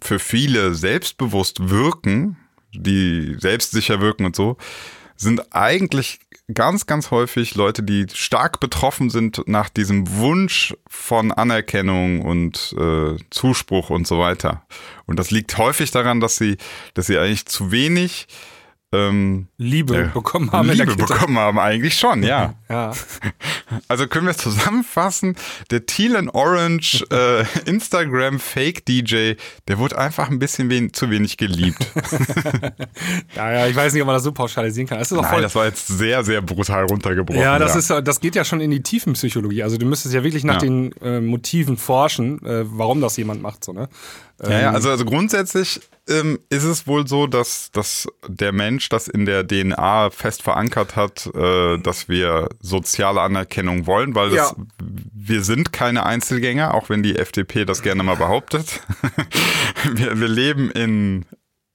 für 0.00 0.20
viele 0.20 0.74
selbstbewusst 0.74 1.68
wirken, 1.68 2.36
die 2.72 3.36
selbstsicher 3.38 4.00
wirken 4.00 4.24
und 4.24 4.36
so, 4.36 4.56
sind 5.16 5.52
eigentlich 5.52 6.20
ganz, 6.54 6.86
ganz 6.86 7.10
häufig 7.10 7.54
Leute, 7.56 7.82
die 7.82 8.06
stark 8.12 8.60
betroffen 8.60 9.10
sind 9.10 9.42
nach 9.46 9.68
diesem 9.68 10.16
Wunsch 10.16 10.74
von 10.88 11.32
Anerkennung 11.32 12.22
und 12.22 12.74
äh, 12.78 13.16
Zuspruch 13.30 13.90
und 13.90 14.06
so 14.06 14.18
weiter. 14.18 14.64
Und 15.06 15.18
das 15.18 15.30
liegt 15.30 15.58
häufig 15.58 15.90
daran, 15.90 16.20
dass 16.20 16.36
sie, 16.36 16.56
dass 16.94 17.06
sie 17.06 17.18
eigentlich 17.18 17.46
zu 17.46 17.72
wenig 17.72 18.28
ähm, 18.92 19.46
Liebe 19.56 19.96
äh, 19.96 20.08
bekommen 20.08 20.50
haben. 20.50 20.68
Liebe 20.70 20.96
bekommen 20.96 21.38
haben, 21.38 21.58
eigentlich 21.58 21.94
schon, 21.94 22.22
ja. 22.22 22.54
ja. 22.68 22.92
Also 23.86 24.08
können 24.08 24.26
wir 24.26 24.34
zusammenfassen, 24.34 25.36
der 25.70 25.86
Teal 25.86 26.28
Orange 26.30 27.04
äh, 27.12 27.44
Instagram 27.66 28.40
Fake 28.40 28.84
DJ, 28.84 29.34
der 29.68 29.78
wurde 29.78 29.96
einfach 29.96 30.28
ein 30.28 30.40
bisschen 30.40 30.68
wen 30.70 30.92
zu 30.92 31.08
wenig 31.08 31.36
geliebt. 31.36 31.78
ja, 33.36 33.52
ja, 33.52 33.66
ich 33.68 33.76
weiß 33.76 33.92
nicht, 33.92 34.02
ob 34.02 34.06
man 34.06 34.16
das 34.16 34.24
so 34.24 34.32
pauschalisieren 34.32 34.88
kann. 34.88 34.98
Das 34.98 35.12
ist 35.12 35.16
auch 35.16 35.22
Nein, 35.22 35.32
voll, 35.34 35.42
das 35.42 35.54
war 35.54 35.66
jetzt 35.66 35.86
sehr, 35.86 36.24
sehr 36.24 36.42
brutal 36.42 36.86
runtergebrochen. 36.86 37.40
ja, 37.40 37.60
das, 37.60 37.76
Ist, 37.76 37.90
das 37.90 38.20
geht 38.20 38.34
ja 38.34 38.44
schon 38.44 38.60
in 38.60 38.72
die 38.72 38.82
Tiefenpsychologie. 38.82 39.62
Also 39.62 39.76
du 39.76 39.86
müsstest 39.86 40.14
ja 40.14 40.24
wirklich 40.24 40.42
nach 40.42 40.54
Ja. 40.54 40.60
den 40.60 40.92
äh, 41.00 41.20
Motiven 41.20 41.76
forschen, 41.76 42.44
äh, 42.44 42.64
warum 42.66 43.00
das 43.00 43.16
jemand 43.16 43.40
macht. 43.40 43.62
So, 43.64 43.72
ne? 43.72 43.88
Ja, 44.42 44.60
ja, 44.60 44.70
also, 44.70 44.88
also 44.90 45.04
grundsätzlich 45.04 45.80
ähm, 46.08 46.38
ist 46.48 46.64
es 46.64 46.86
wohl 46.86 47.06
so, 47.06 47.26
dass, 47.26 47.70
dass 47.72 48.08
der 48.26 48.52
Mensch 48.52 48.88
das 48.88 49.06
in 49.06 49.26
der 49.26 49.46
DNA 49.46 50.10
fest 50.10 50.42
verankert 50.42 50.96
hat, 50.96 51.26
äh, 51.34 51.78
dass 51.78 52.08
wir 52.08 52.48
soziale 52.60 53.20
Anerkennung 53.20 53.86
wollen, 53.86 54.14
weil 54.14 54.30
das, 54.30 54.50
Ja. 54.50 54.64
wir 54.80 55.42
sind 55.44 55.72
keine 55.72 56.06
Einzelgänger, 56.06 56.72
auch 56.74 56.88
wenn 56.88 57.02
die 57.02 57.16
FDP 57.16 57.64
das 57.64 57.82
gerne 57.82 58.02
mal 58.02 58.16
behauptet. 58.16 58.80
wir, 59.94 60.18
wir 60.18 60.28
leben 60.28 60.70
in 60.70 61.26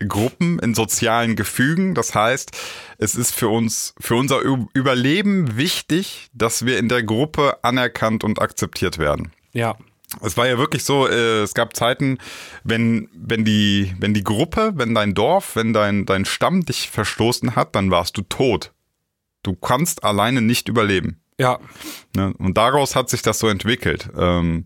Gruppen, 0.07 0.60
in 0.60 0.74
sozialen 0.75 1.36
Gefügen. 1.36 1.93
Das 1.95 2.13
heißt, 2.15 2.51
es 2.98 3.15
ist 3.15 3.34
für 3.34 3.48
uns, 3.48 3.93
für 4.00 4.15
unser 4.15 4.41
Überleben 4.74 5.55
wichtig, 5.57 6.29
dass 6.34 6.65
wir 6.65 6.79
in 6.79 6.89
der 6.89 7.03
Gruppe 7.03 7.63
anerkannt 7.63 8.24
und 8.24 8.41
akzeptiert 8.41 8.98
werden. 8.98 9.31
Ja. 9.53 9.75
Es 10.21 10.38
war 10.38 10.47
ja 10.47 10.57
wirklich 10.57 10.83
so, 10.83 11.07
äh, 11.07 11.41
es 11.41 11.53
gab 11.53 11.75
Zeiten, 11.75 12.19
wenn, 12.63 13.09
wenn, 13.13 13.43
die, 13.43 13.93
wenn 14.00 14.13
die 14.13 14.24
Gruppe, 14.24 14.74
wenn 14.75 14.95
dein 14.95 15.13
Dorf, 15.13 15.55
wenn 15.55 15.74
dein, 15.74 16.05
dein 16.05 16.25
Stamm 16.25 16.65
dich 16.65 16.89
verstoßen 16.89 17.55
hat, 17.55 17.75
dann 17.75 17.91
warst 17.91 18.17
du 18.17 18.21
tot. 18.21 18.71
Du 19.43 19.55
kannst 19.55 20.03
alleine 20.03 20.41
nicht 20.41 20.69
überleben. 20.69 21.19
Ja. 21.38 21.59
Ne? 22.15 22.33
Und 22.38 22.57
daraus 22.57 22.95
hat 22.95 23.09
sich 23.09 23.21
das 23.21 23.39
so 23.39 23.47
entwickelt. 23.47 24.09
Ähm, 24.17 24.65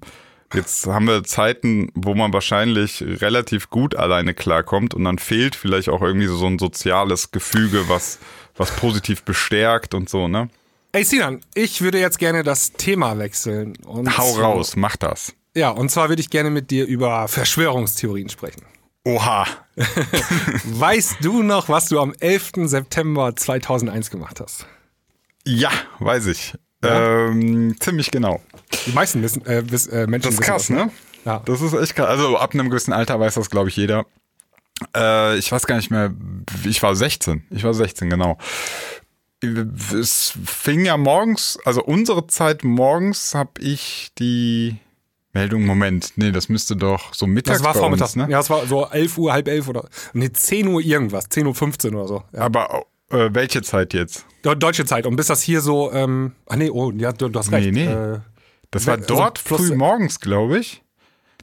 jetzt 0.53 0.85
haben 0.87 1.07
wir 1.07 1.23
Zeiten, 1.23 1.91
wo 1.95 2.13
man 2.15 2.31
wahrscheinlich 2.31 3.01
relativ 3.01 3.69
gut 3.69 3.95
alleine 3.95 4.33
klarkommt 4.33 4.93
und 4.93 5.03
dann 5.03 5.17
fehlt 5.17 5.55
vielleicht 5.55 5.89
auch 5.89 6.01
irgendwie 6.01 6.27
so 6.27 6.45
ein 6.45 6.59
soziales 6.59 7.31
Gefüge, 7.31 7.89
was, 7.89 8.19
was 8.55 8.75
positiv 8.75 9.23
bestärkt 9.23 9.93
und 9.93 10.09
so, 10.09 10.27
ne? 10.27 10.49
Ey, 10.91 11.03
Sinan, 11.03 11.41
ich 11.53 11.81
würde 11.81 11.99
jetzt 11.99 12.17
gerne 12.17 12.43
das 12.43 12.71
Thema 12.73 13.17
wechseln. 13.19 13.75
Und 13.85 14.17
Hau 14.17 14.33
zwar- 14.33 14.43
raus, 14.43 14.75
mach 14.75 14.95
das. 14.95 15.33
Ja, 15.55 15.69
und 15.69 15.89
zwar 15.91 16.09
würde 16.09 16.21
ich 16.21 16.29
gerne 16.29 16.49
mit 16.49 16.71
dir 16.71 16.85
über 16.85 17.27
Verschwörungstheorien 17.27 18.29
sprechen. 18.29 18.63
Oha. 19.05 19.45
Weißt 20.65 21.17
du 21.21 21.43
noch, 21.43 21.69
was 21.69 21.89
du 21.89 21.99
am 21.99 22.13
11. 22.19 22.51
September 22.65 23.35
2001 23.35 24.09
gemacht 24.09 24.39
hast? 24.39 24.65
Ja, 25.45 25.71
weiß 25.99 26.27
ich. 26.27 26.53
Ja? 26.83 27.27
Ähm, 27.29 27.75
ziemlich 27.79 28.11
genau. 28.11 28.41
Die 28.85 28.91
meisten 28.91 29.21
wissen, 29.21 29.45
äh, 29.45 29.63
wiss, 29.71 29.87
äh, 29.87 30.05
Menschen 30.07 30.25
Das 30.29 30.33
ist 30.33 30.39
wissen 30.41 30.49
krass, 30.51 30.67
das, 30.67 30.69
ne? 30.69 30.91
Ja. 31.25 31.41
Das 31.45 31.61
ist 31.61 31.73
echt 31.73 31.95
krass. 31.95 32.07
Also 32.09 32.37
ab 32.37 32.53
einem 32.53 32.69
gewissen 32.69 32.93
Alter 32.93 33.19
weiß 33.19 33.35
das, 33.35 33.49
glaube 33.49 33.69
ich, 33.69 33.75
jeder. 33.75 34.05
Äh, 34.95 35.37
ich 35.37 35.51
weiß 35.51 35.65
gar 35.65 35.75
nicht 35.77 35.91
mehr. 35.91 36.13
Ich 36.65 36.81
war 36.83 36.95
16. 36.95 37.43
Ich 37.49 37.63
war 37.63 37.73
16, 37.73 38.09
genau. 38.09 38.37
Es 39.41 40.33
fing 40.45 40.85
ja 40.85 40.97
morgens, 40.97 41.57
also 41.65 41.83
unsere 41.83 42.27
Zeit 42.27 42.63
morgens 42.63 43.33
habe 43.35 43.61
ich 43.61 44.09
die 44.19 44.75
Meldung, 45.33 45.65
Moment, 45.65 46.13
nee, 46.17 46.31
das 46.31 46.49
müsste 46.49 46.75
doch 46.75 47.13
so 47.13 47.25
mittags 47.27 47.59
Das 47.59 47.65
war 47.65 47.73
vormittags, 47.73 48.15
ne? 48.15 48.27
Ja, 48.29 48.39
es 48.39 48.49
war 48.49 48.65
so 48.67 48.85
11 48.87 49.17
Uhr, 49.17 49.31
halb 49.31 49.47
11 49.47 49.67
oder, 49.69 49.87
nee, 50.13 50.31
10 50.31 50.67
Uhr 50.67 50.81
irgendwas, 50.81 51.29
10 51.29 51.45
Uhr 51.47 51.55
15 51.55 51.95
oder 51.95 52.07
so. 52.07 52.23
Ja. 52.33 52.41
Aber 52.41 52.83
äh, 53.11 53.29
welche 53.31 53.61
Zeit 53.61 53.93
jetzt? 53.93 54.25
De- 54.43 54.55
Deutsche 54.55 54.85
Zeit. 54.85 55.05
Und 55.05 55.15
bis 55.15 55.27
das 55.27 55.41
hier 55.41 55.61
so, 55.61 55.91
ähm, 55.93 56.33
ah 56.47 56.55
nee, 56.55 56.69
oh, 56.69 56.91
ja, 56.91 57.11
du, 57.13 57.29
du 57.29 57.39
hast 57.39 57.51
recht. 57.51 57.71
Nee, 57.71 57.85
nee. 57.85 57.91
Äh, 57.93 58.19
Das 58.71 58.87
war 58.87 58.95
Also 58.95 59.07
dort 59.07 59.43
plus- 59.43 59.67
früh 59.67 59.75
morgens, 59.75 60.19
glaube 60.19 60.59
ich. 60.59 60.83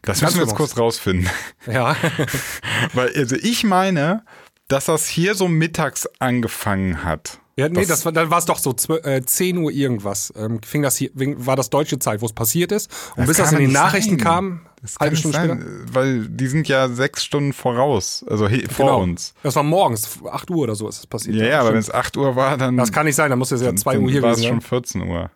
Das 0.02 0.20
müssen 0.20 0.36
wir 0.36 0.42
jetzt 0.42 0.54
kurz 0.54 0.76
rausfinden. 0.76 1.30
ja. 1.66 1.96
Weil, 2.92 3.12
also 3.16 3.36
ich 3.36 3.64
meine, 3.64 4.24
dass 4.68 4.84
das 4.86 5.06
hier 5.08 5.34
so 5.34 5.48
mittags 5.48 6.06
angefangen 6.18 7.02
hat. 7.04 7.38
Ja, 7.56 7.68
nee, 7.68 7.80
Das- 7.80 7.88
das, 7.88 8.04
war, 8.04 8.12
dann 8.12 8.30
war 8.30 8.38
es 8.38 8.44
doch 8.44 8.58
so 8.58 8.72
12, 8.72 9.04
äh, 9.06 9.22
10 9.24 9.56
Uhr 9.58 9.70
irgendwas. 9.72 10.32
Ähm, 10.36 10.60
fing 10.62 10.82
das 10.82 10.96
hier, 10.96 11.10
war 11.14 11.56
das 11.56 11.70
deutsche 11.70 11.98
Zeit, 11.98 12.20
wo 12.20 12.26
es 12.26 12.32
passiert 12.32 12.70
ist. 12.72 12.90
Und 13.16 13.20
Das 13.20 13.28
bis 13.28 13.36
das 13.38 13.52
in 13.52 13.58
den 13.58 13.72
Nachrichten 13.72 14.18
sein. 14.18 14.18
kam, 14.18 14.60
Das 14.82 14.96
halbe 15.00 15.16
Stunde 15.16 15.36
sein, 15.38 15.48
später. 15.60 15.94
weil 15.94 16.28
die 16.28 16.46
sind 16.48 16.68
ja 16.68 16.88
sechs 16.88 17.24
Stunden 17.24 17.52
voraus, 17.52 18.24
also 18.28 18.46
he- 18.48 18.66
vor 18.70 18.86
Genau. 18.86 19.02
uns. 19.02 19.34
Das 19.42 19.56
war 19.56 19.62
morgens, 19.62 20.18
8 20.30 20.50
Uhr 20.50 20.58
oder 20.64 20.74
so 20.74 20.88
ist 20.88 20.98
das 20.98 21.06
passiert. 21.06 21.36
Ja, 21.36 21.46
ja, 21.46 21.60
aber 21.60 21.70
wenn 21.72 21.78
es 21.78 21.90
8 21.90 22.16
Uhr 22.16 22.36
war, 22.36 22.56
dann, 22.58 22.76
Das 22.76 22.92
kann 22.92 23.06
nicht 23.06 23.16
sein, 23.16 23.30
dann 23.30 23.38
muss 23.38 23.50
es 23.52 23.60
ja 23.62 23.68
dann, 23.68 23.76
2 23.78 23.98
Uhr 23.98 24.10
hier 24.10 24.22
war 24.22 24.32
es 24.32 24.36
gewesen 24.38 24.48
schon 24.50 24.60
sein. 24.60 24.68
14 24.68 25.02
Uhr. 25.08 25.30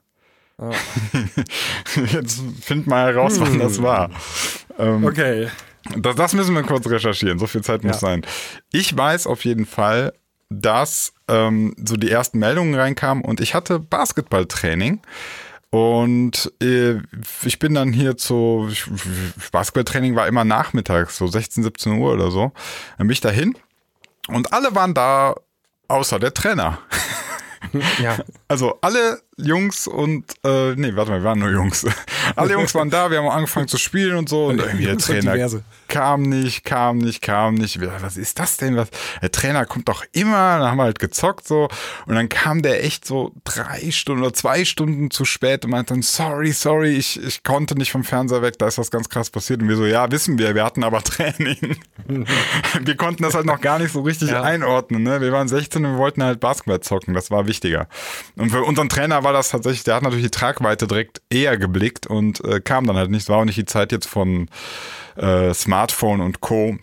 Jetzt 2.13 2.43
find 2.61 2.87
mal 2.87 3.07
heraus, 3.15 3.41
wann 3.41 3.59
das 3.59 3.81
war. 3.83 4.11
Ähm, 4.79 5.05
Okay. 5.05 5.49
das, 5.97 6.17
das 6.17 6.35
müssen 6.35 6.55
wir 6.55 6.63
kurz 6.63 6.87
recherchieren, 6.87 7.39
so 7.39 7.47
viel 7.47 7.63
Zeit 7.63 7.83
muss 7.83 7.97
Ja. 7.97 8.09
sein. 8.09 8.23
Ich 8.73 8.97
weiß 8.97 9.27
auf 9.27 9.45
jeden 9.45 9.65
Fall, 9.67 10.13
dass 10.51 11.13
ähm, 11.31 11.75
so 11.83 11.97
die 11.97 12.11
ersten 12.11 12.39
Meldungen 12.39 12.75
reinkamen 12.75 13.25
und 13.25 13.41
ich 13.41 13.55
hatte 13.55 13.79
Basketballtraining. 13.79 15.01
Und 15.71 16.53
äh, 16.61 16.97
ich 17.45 17.61
bin 17.61 17.75
dann 17.75 17.93
hier 17.93 18.17
zu, 18.17 18.69
ich, 18.71 18.85
Basketballtraining 19.53 20.17
war 20.17 20.27
immer 20.27 20.45
nachmittags, 20.45 21.17
so 21.17 21.29
16, 21.29 21.63
17 21.63 21.93
Uhr 21.93 22.13
oder 22.13 22.33
so. 22.33 22.53
Dann 22.99 23.07
bin 23.07 23.13
ich 23.13 23.21
dahin 23.21 23.57
und 24.27 24.53
alle 24.53 24.75
waren 24.75 24.95
da, 24.95 25.37
außer 25.89 26.19
der 26.19 26.35
Trainer. 26.35 26.79
Ja. 28.03 28.19
Also 28.49 28.79
alle 28.81 29.21
Jungs 29.43 29.87
und, 29.87 30.25
äh, 30.45 30.75
nee, 30.77 30.93
warte 30.95 31.11
mal, 31.11 31.19
wir 31.21 31.25
waren 31.25 31.39
nur 31.39 31.51
Jungs. 31.51 31.87
Alle 32.37 32.53
Jungs 32.53 32.75
waren 32.75 32.91
da, 32.91 33.11
wir 33.11 33.19
haben 33.19 33.29
angefangen 33.29 33.69
zu 33.69 33.79
spielen 33.79 34.17
und 34.17 34.29
so. 34.29 34.47
Und 34.47 34.59
irgendwie 34.61 34.85
der 34.87 34.99
Trainer 34.99 35.49
kam 35.89 36.23
nicht, 36.23 36.65
kam 36.65 36.99
nicht, 36.99 37.21
kam 37.23 37.55
nicht. 37.55 37.81
Was 38.03 38.17
ist 38.17 38.39
das 38.39 38.57
denn? 38.57 38.77
Was? 38.77 38.89
Der 39.23 39.31
Trainer 39.33 39.65
kommt 39.67 39.89
doch 39.89 40.05
immer, 40.13 40.59
dann 40.59 40.71
haben 40.71 40.77
wir 40.79 40.85
halt 40.85 40.99
gezockt 40.99 41.47
so. 41.49 41.69
Und 42.07 42.15
dann 42.15 42.29
kam 42.29 42.63
der 42.63 42.85
echt 42.85 43.05
so 43.05 43.33
drei 43.45 43.91
Stunden 43.91 44.23
oder 44.23 44.33
zwei 44.33 44.65
Stunden 44.65 45.11
zu 45.11 45.25
spät 45.25 45.65
und 45.65 45.71
meinte 45.73 45.95
dann, 45.95 46.03
sorry, 46.03 46.53
sorry, 46.53 46.97
ich, 46.97 47.23
ich 47.23 47.43
konnte 47.43 47.77
nicht 47.77 47.91
vom 47.93 48.05
Fernseher 48.05 48.43
weg, 48.43 48.59
da 48.59 48.69
ist 48.69 48.79
was 48.79 48.91
ganz 48.91 49.09
krass 49.09 49.31
passiert. 49.31 49.63
Und 49.63 49.69
wir 49.69 49.77
so, 49.77 49.87
ja, 49.87 50.11
wissen 50.11 50.39
wir, 50.39 50.55
wir 50.55 50.65
hatten 50.65 50.85
aber 50.85 51.03
Training. 51.03 51.77
wir 52.81 52.97
konnten 52.97 53.23
das 53.23 53.35
halt 53.35 53.47
noch 53.47 53.61
gar 53.61 53.79
nicht 53.79 53.93
so 53.93 54.01
richtig 54.03 54.31
Ja. 54.31 54.43
einordnen. 54.43 55.03
Ne? 55.03 55.21
Wir 55.21 55.33
waren 55.33 55.49
16 55.49 55.85
und 55.85 55.93
wir 55.93 55.99
wollten 55.99 56.23
halt 56.23 56.41
Basketball 56.41 56.81
zocken, 56.81 57.15
das 57.15 57.31
war 57.31 57.47
wichtiger. 57.47 57.89
Und 58.37 58.51
für 58.51 58.63
unseren 58.63 58.89
Trainer 58.89 59.25
war 59.25 59.30
das 59.33 59.51
tatsächlich, 59.51 59.85
der 59.85 59.97
hat 59.97 60.03
natürlich 60.03 60.25
die 60.25 60.31
Tragweite 60.31 60.87
direkt 60.87 61.23
eher 61.31 61.57
geblickt 61.59 62.07
und 62.07 62.45
äh, 62.45 62.61
kam 62.61 62.87
dann 62.87 62.97
halt 62.97 63.11
nicht. 63.11 63.29
War 63.29 63.39
auch 63.39 63.45
nicht 63.45 63.59
die 63.59 63.65
Zeit 63.65 63.93
jetzt 63.93 64.07
von 64.07 64.49
äh, 65.17 65.53
Smartphone 65.55 66.21
und 66.21 66.41
Co., 66.41 66.77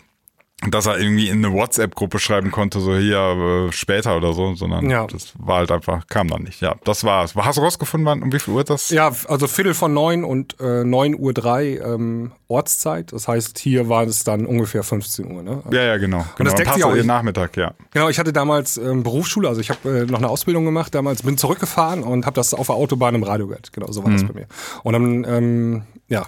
dass 0.72 0.88
er 0.88 0.98
irgendwie 1.00 1.30
in 1.30 1.46
eine 1.46 1.54
WhatsApp-Gruppe 1.54 2.18
schreiben 2.18 2.50
konnte, 2.50 2.80
so 2.80 2.96
hier 2.98 3.68
äh, 3.70 3.72
später 3.72 4.18
oder 4.18 4.34
so, 4.34 4.56
sondern 4.56 4.90
Ja. 4.90 5.06
das 5.06 5.34
war 5.38 5.58
halt 5.58 5.72
einfach, 5.72 6.08
kam 6.08 6.30
dann 6.30 6.42
nicht. 6.44 6.62
Ja, 6.62 6.76
das 6.84 7.04
war's. 7.04 7.36
Hast 7.36 7.60
du 7.60 7.62
rausgefunden, 7.62 8.06
wann, 8.08 8.24
um 8.24 8.34
wie 8.34 8.40
viel 8.40 8.56
Uhr 8.56 8.64
das? 8.64 8.90
Ja, 8.90 9.12
also 9.28 9.46
Viertel 9.48 9.76
von 9.76 9.94
neun 9.94 10.24
und 10.24 10.60
äh, 10.60 10.84
9 10.84 11.16
Uhr 11.20 11.32
drei 11.34 11.78
ähm, 11.78 12.32
Ortszeit. 12.48 13.14
Das 13.14 13.28
heißt, 13.28 13.60
hier 13.60 13.88
war 13.88 14.04
es 14.08 14.24
dann 14.24 14.48
ungefähr 14.48 14.82
15 14.82 15.32
Uhr. 15.32 15.44
Ne? 15.44 15.62
ja, 15.72 15.84
ja, 15.84 15.98
genau. 15.98 16.26
genau. 16.38 16.50
das 16.50 16.56
deckt 16.56 16.74
sich 16.74 16.84
auch- 16.84 16.96
ihr 16.96 17.04
Nachmittag, 17.04 17.56
ja. 17.56 17.74
Genau, 17.92 18.10
ich 18.10 18.18
hatte 18.18 18.34
damals 18.34 18.78
ähm, 18.78 19.04
Berufsschule, 19.04 19.48
also 19.48 19.62
ich 19.62 19.70
habe 19.70 19.88
äh, 20.00 20.06
noch 20.06 20.18
eine 20.18 20.28
Ausbildung 20.30 20.66
gemacht 20.66 20.96
damals, 20.96 21.22
bin 21.22 21.38
zurückgefahren 21.38 22.02
und 22.02 22.26
habe 22.26 22.34
das 22.36 22.56
auf 22.56 22.66
der 22.66 22.76
Autobahn 22.76 23.14
im 23.14 23.22
Radio 23.22 23.46
gehört. 23.46 23.72
Genau, 23.74 23.92
so 23.92 24.04
war 24.04 24.12
das 24.12 24.24
bei 24.24 24.34
mir. 24.34 24.48
Und 24.84 24.94
dann, 24.94 25.24
ähm, 25.24 25.84
ja, 26.08 26.26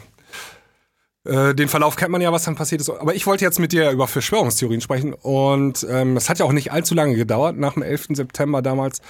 äh, 1.30 1.54
den 1.54 1.68
Verlauf 1.68 1.96
kennt 1.96 2.12
man 2.12 2.22
ja, 2.22 2.32
was 2.32 2.44
dann 2.44 2.56
passiert 2.56 2.82
ist. 2.82 2.90
Aber 2.90 3.16
ich 3.16 3.28
wollte 3.28 3.46
jetzt 3.46 3.60
mit 3.60 3.72
dir 3.72 3.92
über 3.92 4.08
Verschwörungstheorien 4.08 4.82
sprechen 4.82 5.14
und 5.14 5.86
ähm, 5.90 6.18
es 6.18 6.30
hat 6.30 6.40
ja 6.40 6.46
auch 6.46 6.52
nicht 6.52 6.72
allzu 6.72 6.96
lange 6.96 7.16
gedauert, 7.16 7.58
nach 7.58 7.74
dem 7.74 7.84
11. 7.84 8.08
September 8.14 8.62
damals. 8.62 9.02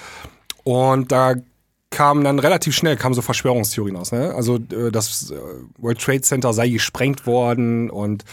Und 0.63 1.11
da 1.11 1.35
kamen 1.91 2.23
dann 2.23 2.37
relativ 2.37 2.75
schnell 2.75 2.97
kamen 2.97 3.15
so 3.15 3.21
Verschwörungstheorien 3.21 3.95
aus. 3.95 4.11
Ne? 4.11 4.33
Also 4.35 4.57
äh, 4.57 4.91
das 4.91 5.31
äh, 5.31 5.35
World 5.79 5.99
Trade 5.99 6.21
Center 6.21 6.53
sei 6.53 6.69
gesprengt 6.69 7.25
worden 7.25 7.89
und 7.89 8.25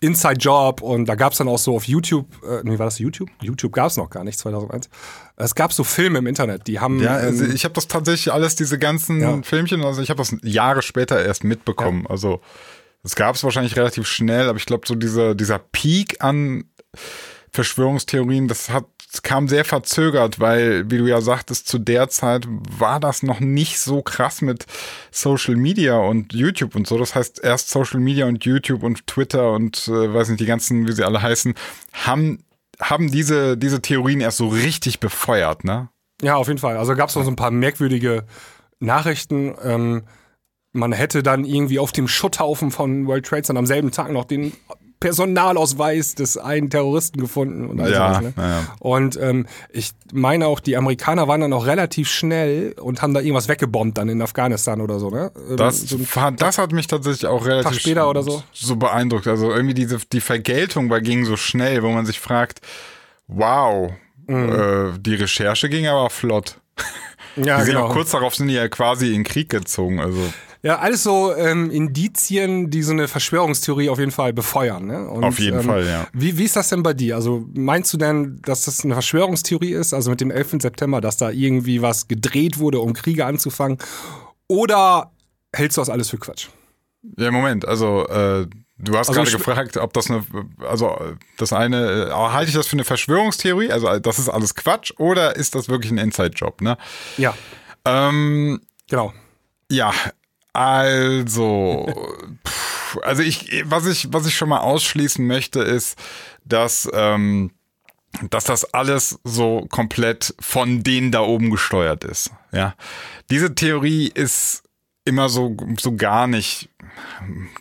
Inside 0.00 0.38
Job 0.38 0.82
und 0.82 1.06
da 1.06 1.14
gab 1.14 1.32
es 1.32 1.38
dann 1.38 1.46
auch 1.46 1.58
so 1.58 1.76
auf 1.76 1.84
YouTube, 1.84 2.26
äh, 2.44 2.60
nee, 2.64 2.78
war 2.78 2.86
das 2.86 2.98
YouTube? 2.98 3.30
YouTube 3.40 3.72
gab 3.72 3.86
es 3.86 3.96
noch 3.96 4.10
gar 4.10 4.24
nicht, 4.24 4.38
2001. 4.38 4.88
Es 5.36 5.54
gab 5.54 5.72
so 5.72 5.84
Filme 5.84 6.18
im 6.18 6.26
Internet, 6.26 6.66
die 6.66 6.80
haben... 6.80 7.00
Ja, 7.00 7.20
ähm, 7.20 7.26
also 7.26 7.44
ich 7.44 7.64
habe 7.64 7.74
das 7.74 7.86
tatsächlich 7.86 8.32
alles, 8.32 8.56
diese 8.56 8.80
ganzen 8.80 9.20
Ja. 9.20 9.38
Filmchen, 9.42 9.84
also 9.84 10.02
ich 10.02 10.10
habe 10.10 10.18
das 10.18 10.34
Jahre 10.42 10.82
später 10.82 11.24
erst 11.24 11.44
mitbekommen. 11.44 12.06
Also 12.08 12.40
es 13.04 13.14
gab 13.14 13.36
es 13.36 13.44
wahrscheinlich 13.44 13.76
relativ 13.76 14.06
schnell, 14.06 14.48
aber 14.48 14.58
ich 14.58 14.66
glaube, 14.66 14.86
so 14.86 14.94
dieser, 14.94 15.34
dieser 15.34 15.58
Peak 15.58 16.22
an 16.24 16.64
Verschwörungstheorien, 17.50 18.48
das 18.48 18.70
hat 18.70 18.86
kam 19.22 19.48
sehr 19.48 19.64
verzögert, 19.64 20.40
weil, 20.40 20.90
wie 20.90 20.98
du 20.98 21.06
ja 21.06 21.20
sagtest, 21.20 21.68
zu 21.68 21.78
der 21.78 22.08
Zeit 22.08 22.46
war 22.48 22.98
das 22.98 23.22
noch 23.22 23.40
nicht 23.40 23.78
so 23.78 24.02
krass 24.02 24.42
mit 24.42 24.66
Social 25.10 25.56
Media 25.56 25.96
und 25.96 26.32
YouTube 26.32 26.74
und 26.74 26.86
so. 26.86 26.98
Das 26.98 27.14
heißt, 27.14 27.42
erst 27.42 27.70
Social 27.70 28.00
Media 28.00 28.26
und 28.26 28.44
YouTube 28.44 28.82
und 28.82 29.06
Twitter 29.06 29.52
und 29.52 29.88
äh, 29.88 30.12
weiß 30.12 30.28
nicht, 30.30 30.40
die 30.40 30.46
ganzen, 30.46 30.88
wie 30.88 30.92
sie 30.92 31.04
alle 31.04 31.22
heißen, 31.22 31.54
haben, 31.92 32.44
haben 32.80 33.10
diese, 33.10 33.56
diese 33.56 33.80
Theorien 33.80 34.20
erst 34.20 34.38
so 34.38 34.48
richtig 34.48 35.00
befeuert, 35.00 35.64
ne? 35.64 35.90
Ja, 36.22 36.36
auf 36.36 36.48
jeden 36.48 36.58
Fall. 36.58 36.76
Also 36.76 36.94
gab 36.94 37.08
es 37.08 37.14
noch 37.14 37.24
so 37.24 37.30
ein 37.30 37.36
paar 37.36 37.50
merkwürdige 37.50 38.24
Nachrichten. 38.80 39.54
Ähm, 39.62 40.04
man 40.74 40.92
hätte 40.92 41.22
dann 41.22 41.44
irgendwie 41.46 41.78
auf 41.78 41.92
dem 41.92 42.06
Schutthaufen 42.08 42.70
von 42.70 43.06
World 43.06 43.24
Trade 43.24 43.42
Center 43.42 43.58
am 43.58 43.66
selben 43.66 43.90
Tag 43.90 44.10
noch 44.12 44.24
den 44.26 44.52
Personalausweis 45.00 46.14
des 46.14 46.36
einen 46.38 46.70
Terroristen 46.70 47.20
gefunden 47.20 47.66
und 47.68 47.80
all 47.80 47.92
Ja, 47.92 48.08
sowas, 48.14 48.22
ne? 48.22 48.32
ja. 48.36 48.62
Und 48.80 49.18
ähm, 49.20 49.46
ich 49.70 49.92
meine 50.12 50.46
auch, 50.46 50.60
die 50.60 50.76
Amerikaner 50.76 51.28
waren 51.28 51.40
dann 51.40 51.52
auch 51.52 51.66
relativ 51.66 52.08
schnell 52.10 52.74
und 52.80 53.02
haben 53.02 53.14
da 53.14 53.20
irgendwas 53.20 53.48
weggebombt 53.48 53.98
dann 53.98 54.08
in 54.08 54.20
Afghanistan 54.22 54.80
oder 54.80 54.98
so, 54.98 55.10
ne? 55.10 55.30
Das, 55.56 55.80
so 55.82 55.96
ein 55.96 56.06
hat- 56.16 56.40
das 56.42 56.58
hat 56.58 56.72
mich 56.72 56.86
tatsächlich 56.86 57.26
auch 57.26 57.44
relativ 57.46 57.72
Tag 57.72 57.80
später 57.80 58.08
oder 58.10 58.22
so. 58.22 58.42
so 58.52 58.76
beeindruckt. 58.76 59.26
Also 59.26 59.52
irgendwie 59.52 59.74
diese 59.74 59.98
die 60.12 60.20
Vergeltung 60.20 60.90
war 60.90 61.00
ging 61.00 61.24
so 61.24 61.36
schnell, 61.36 61.82
wo 61.82 61.90
man 61.90 62.06
sich 62.06 62.18
fragt, 62.20 62.60
wow, 63.28 63.92
Mhm. 64.26 64.48
äh, 64.94 64.98
die 65.00 65.16
Recherche 65.16 65.68
ging 65.68 65.86
aber 65.86 66.08
flott. 66.08 66.58
ja, 67.36 67.58
die 67.58 67.64
sind 67.64 67.74
genau. 67.74 67.88
auch 67.88 67.92
kurz 67.92 68.10
darauf 68.12 68.34
sind 68.34 68.48
die 68.48 68.54
ja 68.54 68.68
quasi 68.68 69.08
in 69.08 69.16
den 69.16 69.24
Krieg 69.24 69.50
gezogen. 69.50 70.00
Also 70.00 70.18
Ja, 70.64 70.78
alles 70.78 71.02
so 71.02 71.34
ähm, 71.36 71.70
Indizien, 71.70 72.70
die 72.70 72.82
so 72.82 72.92
eine 72.92 73.06
Verschwörungstheorie 73.06 73.90
auf 73.90 73.98
jeden 73.98 74.10
Fall 74.10 74.32
befeuern. 74.32 74.86
Ne? 74.86 75.06
Und, 75.06 75.22
Auf 75.22 75.38
jeden 75.38 75.58
ähm, 75.58 75.66
Fall, 75.66 75.86
ja. 75.86 76.06
Wie, 76.14 76.38
wie 76.38 76.44
ist 76.44 76.56
das 76.56 76.70
denn 76.70 76.82
bei 76.82 76.94
dir? 76.94 77.16
Also 77.16 77.46
meinst 77.52 77.92
du 77.92 77.98
denn, 77.98 78.40
dass 78.40 78.64
das 78.64 78.82
eine 78.82 78.94
Verschwörungstheorie 78.94 79.72
ist, 79.72 79.92
also 79.92 80.08
mit 80.08 80.22
dem 80.22 80.30
11. 80.30 80.62
September, 80.62 81.02
dass 81.02 81.18
da 81.18 81.28
irgendwie 81.28 81.82
was 81.82 82.08
gedreht 82.08 82.58
wurde, 82.58 82.80
um 82.80 82.94
Kriege 82.94 83.26
anzufangen? 83.26 83.76
Oder 84.48 85.12
hältst 85.54 85.76
du 85.76 85.82
das 85.82 85.90
alles 85.90 86.08
für 86.08 86.16
Quatsch? 86.16 86.48
ja, 87.18 87.30
Moment, 87.30 87.68
also 87.68 88.06
äh, 88.06 88.46
du 88.78 88.96
hast 88.96 89.10
Also 89.10 89.20
gerade 89.20 89.30
gefragt, 89.32 89.76
ob 89.76 89.92
das 89.92 90.10
eine, 90.10 90.24
also 90.66 90.96
das 91.36 91.52
eine, 91.52 92.08
äh, 92.08 92.10
halte 92.10 92.48
ich 92.48 92.56
das 92.56 92.66
für 92.66 92.76
eine 92.76 92.84
Verschwörungstheorie? 92.84 93.70
Also 93.70 93.98
das 93.98 94.18
ist 94.18 94.30
alles 94.30 94.54
Quatsch 94.54 94.92
oder 94.96 95.36
ist 95.36 95.54
das 95.54 95.68
wirklich 95.68 95.92
ein 95.92 95.98
Inside-Job? 95.98 96.62
Ne? 96.62 96.78
Ja, 97.18 97.34
Ähm, 97.84 98.62
genau. 98.88 99.12
Ja, 99.70 99.92
also, 100.54 101.86
pff, 102.46 102.98
also 103.02 103.22
ich, 103.22 103.62
was 103.66 103.86
ich, 103.86 104.08
was 104.12 104.26
ich 104.26 104.34
schon 104.36 104.48
mal 104.48 104.60
ausschließen 104.60 105.26
möchte, 105.26 105.60
ist, 105.60 105.98
dass, 106.44 106.88
ähm, 106.94 107.50
dass 108.30 108.44
das 108.44 108.72
alles 108.72 109.18
so 109.24 109.66
komplett 109.70 110.34
von 110.40 110.82
denen 110.84 111.10
da 111.10 111.20
oben 111.20 111.50
gesteuert 111.50 112.04
ist. 112.04 112.30
Ja, 112.52 112.74
diese 113.30 113.54
Theorie 113.54 114.10
ist 114.14 114.62
immer 115.04 115.28
so, 115.28 115.56
so 115.80 115.96
gar 115.96 116.26
nicht 116.26 116.68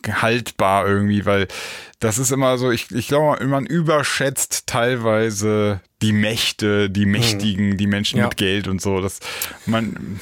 haltbar 0.08 0.88
irgendwie, 0.88 1.25
weil 1.25 1.47
das 1.99 2.19
ist 2.19 2.32
immer 2.32 2.58
so, 2.58 2.71
ich, 2.71 2.91
ich 2.91 3.08
glaube, 3.08 3.43
man 3.47 3.65
überschätzt 3.65 4.67
teilweise 4.67 5.82
die 6.01 6.13
Mächte, 6.13 6.89
die 6.89 7.06
Mächtigen, 7.06 7.77
die 7.77 7.88
Menschen 7.88 8.19
Ja. 8.19 8.25
mit 8.25 8.38
Geld 8.38 8.67
und 8.67 8.82
so. 8.82 9.01
Das, 9.01 9.19
man, 9.65 10.19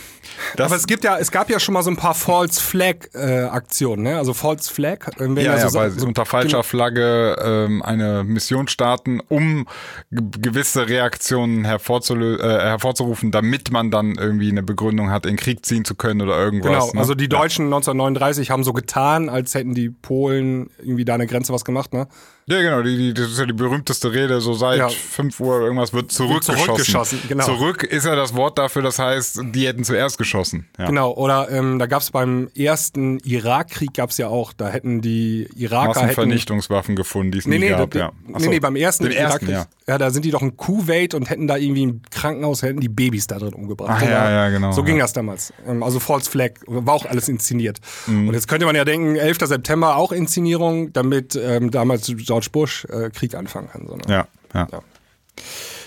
das, 0.55 0.67
Aber 0.67 0.75
es 0.75 0.87
gibt 0.87 1.03
ja, 1.03 1.17
es 1.17 1.31
gab 1.31 1.49
ja 1.49 1.59
schon 1.59 1.73
mal 1.73 1.83
so 1.83 1.89
ein 1.89 1.95
paar 1.97 2.13
False 2.13 2.61
Flag 2.61 2.95
äh, 3.13 3.43
Aktionen, 3.45 4.03
ne? 4.03 4.17
Also 4.17 4.33
False 4.33 4.71
Flag, 4.73 5.07
äh, 5.07 5.19
wenn 5.19 5.35
Ja, 5.37 5.57
ja, 5.57 5.69
so, 5.69 5.77
weil 5.79 5.91
so 5.91 6.05
unter 6.07 6.25
falscher 6.25 6.63
Flagge 6.63 7.35
ähm, 7.43 7.81
eine 7.81 8.23
Mission 8.23 8.67
starten, 8.67 9.19
um 9.29 9.67
ge- 10.11 10.23
gewisse 10.41 10.87
Reaktionen 10.87 11.65
hervorzulö- 11.65 12.39
äh, 12.39 12.61
hervorzurufen, 12.61 13.31
damit 13.31 13.71
man 13.71 13.91
dann 13.91 14.15
irgendwie 14.15 14.49
eine 14.49 14.63
Begründung 14.63 15.09
hat, 15.11 15.25
in 15.25 15.37
Krieg 15.37 15.65
ziehen 15.65 15.85
zu 15.85 15.95
können 15.95 16.21
oder 16.21 16.37
irgendwas. 16.37 16.71
Genau, 16.71 16.91
ne? 16.93 16.99
also 16.99 17.15
die 17.15 17.29
Deutschen 17.29 17.65
1939 17.65 18.51
haben 18.51 18.63
so 18.63 18.73
getan, 18.73 19.29
als 19.29 19.55
hätten 19.55 19.73
die 19.73 19.89
Polen 19.89 20.69
irgendwie 20.79 21.05
da 21.05 21.13
eine 21.15 21.27
Grenze 21.27 21.53
was 21.53 21.65
gemacht, 21.65 21.93
ne? 21.93 22.07
Ja, 22.47 22.59
genau, 22.61 22.81
die, 22.81 22.97
die, 22.97 23.13
das 23.13 23.31
ist 23.31 23.39
ja 23.39 23.45
die 23.45 23.53
berühmteste 23.53 24.11
Rede, 24.11 24.41
so 24.41 24.53
seit 24.53 24.79
Ja. 24.79 24.89
5 24.89 25.39
Uhr 25.39 25.61
irgendwas 25.61 25.93
wird 25.93 26.11
zurückgeschossen. 26.11 26.65
zurückgeschossen, 26.65 27.19
genau. 27.29 27.45
Zurück 27.45 27.83
ist 27.83 28.05
ja 28.05 28.15
das 28.15 28.35
Wort 28.35 28.57
dafür, 28.57 28.81
das 28.81 28.99
heißt, 28.99 29.41
die 29.53 29.67
hätten 29.67 29.83
zuerst 29.83 30.10
geschossen. 30.17 30.67
Ja. 30.77 30.85
Genau, 30.87 31.13
oder 31.13 31.49
ähm, 31.51 31.79
da 31.79 31.85
gab 31.85 32.01
es 32.01 32.11
beim 32.11 32.49
ersten 32.55 33.19
Irakkrieg 33.19 33.93
gab 33.93 34.09
es 34.11 34.17
ja 34.17 34.27
auch, 34.27 34.53
da 34.53 34.69
hätten 34.69 35.01
die 35.01 35.47
Iraker 35.55 35.89
hätten 35.89 35.99
Massenvernichtungswaffen 36.01 36.95
gefunden, 36.95 37.31
die 37.31 37.37
es 37.39 37.45
Nee, 37.45 37.59
nie 37.59 37.65
nee, 37.65 37.71
gab. 37.71 37.93
ja. 37.95 38.11
Ach 38.33 38.39
nee, 38.39 38.47
nee, 38.47 38.59
beim 38.59 38.75
ersten, 38.75 39.05
Irakkrieg, 39.11 39.49
ja. 39.49 39.65
ja, 39.87 39.97
da 39.97 40.09
sind 40.11 40.25
die 40.25 40.31
doch 40.31 40.41
in 40.41 40.57
Kuwait 40.57 41.13
und 41.13 41.29
hätten 41.29 41.47
da 41.47 41.57
irgendwie 41.57 41.83
im 41.83 42.01
Krankenhaus 42.11 42.61
hätten 42.63 42.79
die 42.79 42.89
Babys 42.89 43.27
da 43.27 43.37
drin 43.39 43.53
umgebracht. 43.53 43.91
Ach, 43.93 44.01
ja, 44.01 44.29
ja, 44.29 44.49
genau, 44.49 44.71
So 44.71 44.83
ging 44.83 44.99
das 44.99 45.13
damals. 45.13 45.53
Ähm, 45.67 45.83
Also 45.83 45.99
False 45.99 46.29
Flag, 46.29 46.51
war 46.67 46.93
auch 46.93 47.05
alles 47.05 47.29
inszeniert. 47.29 47.79
Mhm. 48.07 48.27
Und 48.29 48.33
jetzt 48.33 48.47
könnte 48.47 48.65
man 48.65 48.75
ja 48.75 48.85
denken, 48.85 49.15
11. 49.15 49.39
September 49.47 49.95
auch 49.97 50.11
Inszenierung, 50.11 50.93
damit 50.93 51.35
ähm, 51.35 51.71
damals 51.71 52.11
George 52.15 52.47
Bush 52.51 52.85
äh, 52.85 53.09
Krieg 53.09 53.35
anfangen 53.35 53.69
kann. 53.69 53.87
So, 53.87 53.95
ne? 53.95 54.01
Ja, 54.07 54.27
ja. 54.53 54.67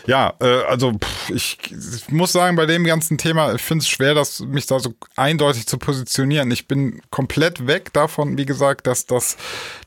Ja. 0.07 0.35
Äh, 0.41 0.63
also 0.65 0.93
pff, 0.93 1.31
ich, 1.31 1.59
ich 1.71 2.09
muss 2.11 2.33
sagen, 2.33 2.57
bei 2.57 2.67
dem 2.67 2.85
ganzen 2.85 3.17
Thema, 3.19 3.55
ich 3.55 3.63
finde 3.63 3.83
es 3.83 3.89
schwer, 3.89 4.15
das, 4.15 4.41
mich 4.41 4.67
da 4.67 4.79
so 4.79 4.95
eindeutig 5.17 5.67
zu 5.67 5.79
positionieren. 5.79 6.51
Ich 6.51 6.69
bin 6.69 7.01
komplett 7.11 7.67
weg 7.67 7.93
davon, 7.93 8.37
wie 8.37 8.45
gesagt, 8.45 8.87
dass 8.87 9.07
das, 9.07 9.37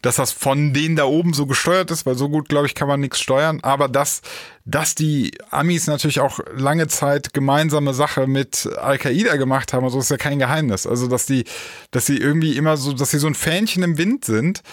dass 0.01 0.15
das 0.15 0.31
von 0.31 0.73
denen 0.73 0.95
da 0.95 1.05
oben 1.05 1.33
so 1.33 1.45
gesteuert 1.45 1.91
ist, 1.91 2.05
weil 2.05 2.15
so 2.15 2.29
gut, 2.29 2.49
glaube 2.49 2.65
ich, 2.65 2.75
kann 2.75 2.87
man 2.87 2.99
nichts 2.99 3.19
steuern. 3.19 3.59
Aber 3.61 3.87
dass, 3.87 4.21
dass 4.65 4.95
die 4.95 5.31
Amis 5.51 5.87
natürlich 5.87 6.19
auch 6.19 6.39
lange 6.55 6.87
Zeit 6.87 7.33
gemeinsame 7.33 7.93
Sache 7.93 8.27
mit 8.27 8.67
Al-Qaida 8.77 9.35
gemacht 9.35 9.73
haben, 9.73 9.83
also 9.83 9.99
ist 9.99 10.11
ja 10.11 10.17
kein 10.17 10.39
Geheimnis. 10.39 10.87
Also 10.87 11.07
dass 11.07 11.25
die, 11.25 11.45
dass 11.91 12.05
sie 12.07 12.17
irgendwie 12.17 12.57
immer 12.57 12.77
so, 12.77 12.93
dass 12.93 13.11
sie 13.11 13.19
so 13.19 13.27
ein 13.27 13.35
Fähnchen 13.35 13.83
im 13.83 13.97
Wind 13.97 14.25
sind 14.25 14.63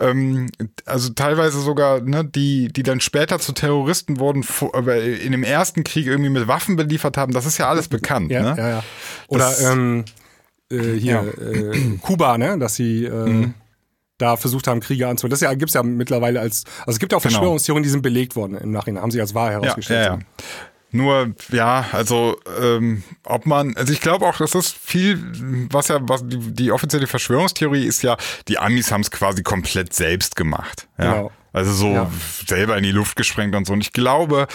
ähm, 0.00 0.48
also 0.86 1.10
teilweise 1.10 1.60
sogar, 1.60 2.00
ne, 2.00 2.24
die, 2.24 2.68
die 2.72 2.82
dann 2.82 3.00
später 3.00 3.38
zu 3.38 3.52
Terroristen 3.52 4.18
wurden, 4.18 4.44
in 5.22 5.32
dem 5.32 5.42
ersten 5.44 5.84
Krieg 5.84 6.06
irgendwie 6.06 6.30
mit 6.30 6.46
Waffen 6.48 6.76
beliefert 6.76 7.16
haben, 7.16 7.32
das 7.32 7.46
ist 7.46 7.58
ja 7.58 7.68
alles 7.68 7.88
bekannt. 7.88 8.30
Ja, 8.30 8.54
ne? 8.54 8.54
ja, 8.56 8.68
ja. 8.68 8.84
Oder 9.28 9.44
Das- 9.46 9.62
ähm, 9.64 10.04
äh, 10.70 10.92
hier 10.98 11.32
äh, 11.40 11.96
Kuba, 12.00 12.36
ne, 12.38 12.58
dass 12.58 12.74
sie 12.76 13.04
äh, 13.06 13.10
Mhm. 13.10 13.54
da 14.18 14.36
versucht 14.36 14.66
haben, 14.66 14.80
Kriege 14.80 15.06
anzufangen. 15.08 15.30
Das 15.30 15.40
ja, 15.40 15.54
gibt's 15.54 15.74
ja 15.74 15.82
mittlerweile 15.82 16.40
als, 16.40 16.64
also 16.80 16.90
es 16.92 16.98
gibt 16.98 17.12
ja 17.12 17.18
auch 17.18 17.22
Genau. 17.22 17.32
Verschwörungstheorien, 17.32 17.82
die 17.84 17.88
sind 17.88 18.02
belegt 18.02 18.36
worden 18.36 18.56
im 18.58 18.72
Nachhinein, 18.72 19.02
haben 19.02 19.10
sie 19.10 19.20
als 19.20 19.34
wahr 19.34 19.52
Ja, 19.52 19.60
herausgestellt. 19.60 20.06
ja, 20.06 20.12
ja. 20.14 20.18
Nur, 20.90 21.34
ja, 21.52 21.86
also, 21.92 22.40
ähm, 22.60 23.02
ob 23.24 23.44
man, 23.44 23.76
also 23.76 23.92
ich 23.92 24.00
glaube 24.00 24.26
auch, 24.26 24.38
das 24.38 24.54
ist 24.54 24.74
viel, 24.74 25.22
was 25.70 25.88
ja, 25.88 25.98
was 26.02 26.26
die, 26.26 26.38
die 26.38 26.72
offizielle 26.72 27.06
Verschwörungstheorie 27.06 27.84
ist 27.84 28.02
ja, 28.02 28.16
die 28.48 28.58
Amis 28.58 28.90
haben 28.90 29.02
es 29.02 29.10
quasi 29.10 29.42
komplett 29.42 29.92
selbst 29.92 30.34
gemacht. 30.34 30.88
Ja? 30.98 31.12
Genau. 31.14 31.32
Also 31.52 31.72
so 31.72 31.92
Ja. 31.92 32.10
selber 32.46 32.76
in 32.76 32.84
die 32.84 32.90
Luft 32.92 33.16
gesprengt 33.16 33.54
und 33.54 33.66
so. 33.66 33.72
Und 33.74 33.80
ich 33.82 33.92
glaube, 33.92 34.46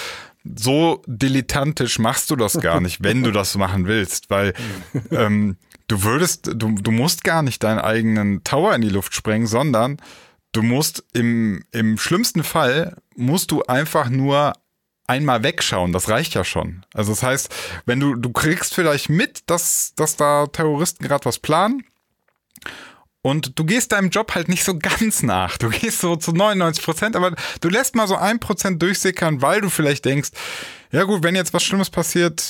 so 0.44 1.04
dilettantisch 1.08 2.00
machst 2.00 2.30
du 2.32 2.36
das 2.36 2.60
gar 2.60 2.82
nicht, 2.82 3.04
wenn 3.04 3.24
du 3.24 3.32
das 3.32 3.56
machen 3.56 3.86
willst, 3.88 4.30
weil 4.30 4.54
ähm, 5.12 5.58
du 5.88 6.04
würdest, 6.04 6.48
du, 6.56 6.72
du 6.72 6.92
musst 6.92 7.24
gar 7.24 7.44
nicht 7.44 7.64
deinen 7.64 7.80
eigenen 7.80 8.44
Tower 8.44 8.74
in 8.76 8.82
die 8.82 8.90
Luft 8.90 9.14
sprengen, 9.14 9.48
sondern 9.48 9.98
du 10.52 10.62
musst 10.64 11.04
im, 11.14 11.64
im 11.72 11.98
schlimmsten 11.98 12.44
Fall 12.44 12.98
musst 13.16 13.52
du 13.52 13.64
einfach 13.64 14.10
nur 14.10 14.54
einmal 15.08 15.44
wegschauen, 15.44 15.92
das 15.92 16.10
reicht 16.10 16.34
ja 16.34 16.44
schon. 16.44 16.86
Also 16.94 17.12
das 17.12 17.24
heißt, 17.24 17.54
wenn 17.86 18.00
du, 18.00 18.16
du 18.16 18.32
kriegst 18.32 18.74
vielleicht 18.74 19.10
mit, 19.10 19.42
dass, 19.50 19.94
dass 19.96 20.16
da 20.16 20.48
Terroristen 20.48 21.04
gerade 21.06 21.26
was 21.26 21.40
planen 21.40 21.84
und 23.22 23.58
du 23.58 23.64
gehst 23.66 23.92
deinem 23.92 24.10
Job 24.10 24.34
halt 24.36 24.50
nicht 24.50 24.64
so 24.64 24.78
ganz 24.80 25.24
nach. 25.24 25.58
Du 25.58 25.70
gehst 25.70 26.00
so 26.00 26.16
zu 26.16 26.32
99 26.32 26.84
Prozent, 26.84 27.16
aber 27.16 27.36
du 27.62 27.70
lässt 27.70 27.96
mal 27.96 28.08
so 28.08 28.16
ein 28.16 28.40
Prozent 28.40 28.82
durchsickern, 28.82 29.42
weil 29.42 29.62
du 29.62 29.70
vielleicht 29.70 30.06
denkst, 30.06 30.30
ja 30.92 31.04
gut, 31.04 31.24
wenn 31.24 31.36
jetzt 31.36 31.54
was 31.54 31.64
Schlimmes 31.64 31.90
passiert, 31.90 32.44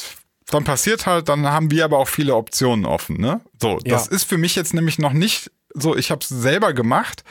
dann 0.47 0.63
passiert 0.63 1.05
halt, 1.05 1.29
dann 1.29 1.45
haben 1.47 1.71
wir 1.71 1.85
aber 1.85 1.97
auch 1.99 2.07
viele 2.09 2.35
Optionen 2.35 2.85
offen. 2.85 3.17
Ne? 3.19 3.41
So, 3.61 3.79
das 3.85 4.07
Ja. 4.07 4.11
ist 4.11 4.25
für 4.25 4.37
mich 4.37 4.55
jetzt 4.55 4.73
nämlich 4.73 4.99
noch 4.99 5.13
nicht 5.13 5.49
so, 5.73 5.95
ich 5.95 6.11
habe 6.11 6.21
es 6.21 6.27
selber 6.29 6.73
gemacht, 6.73 7.23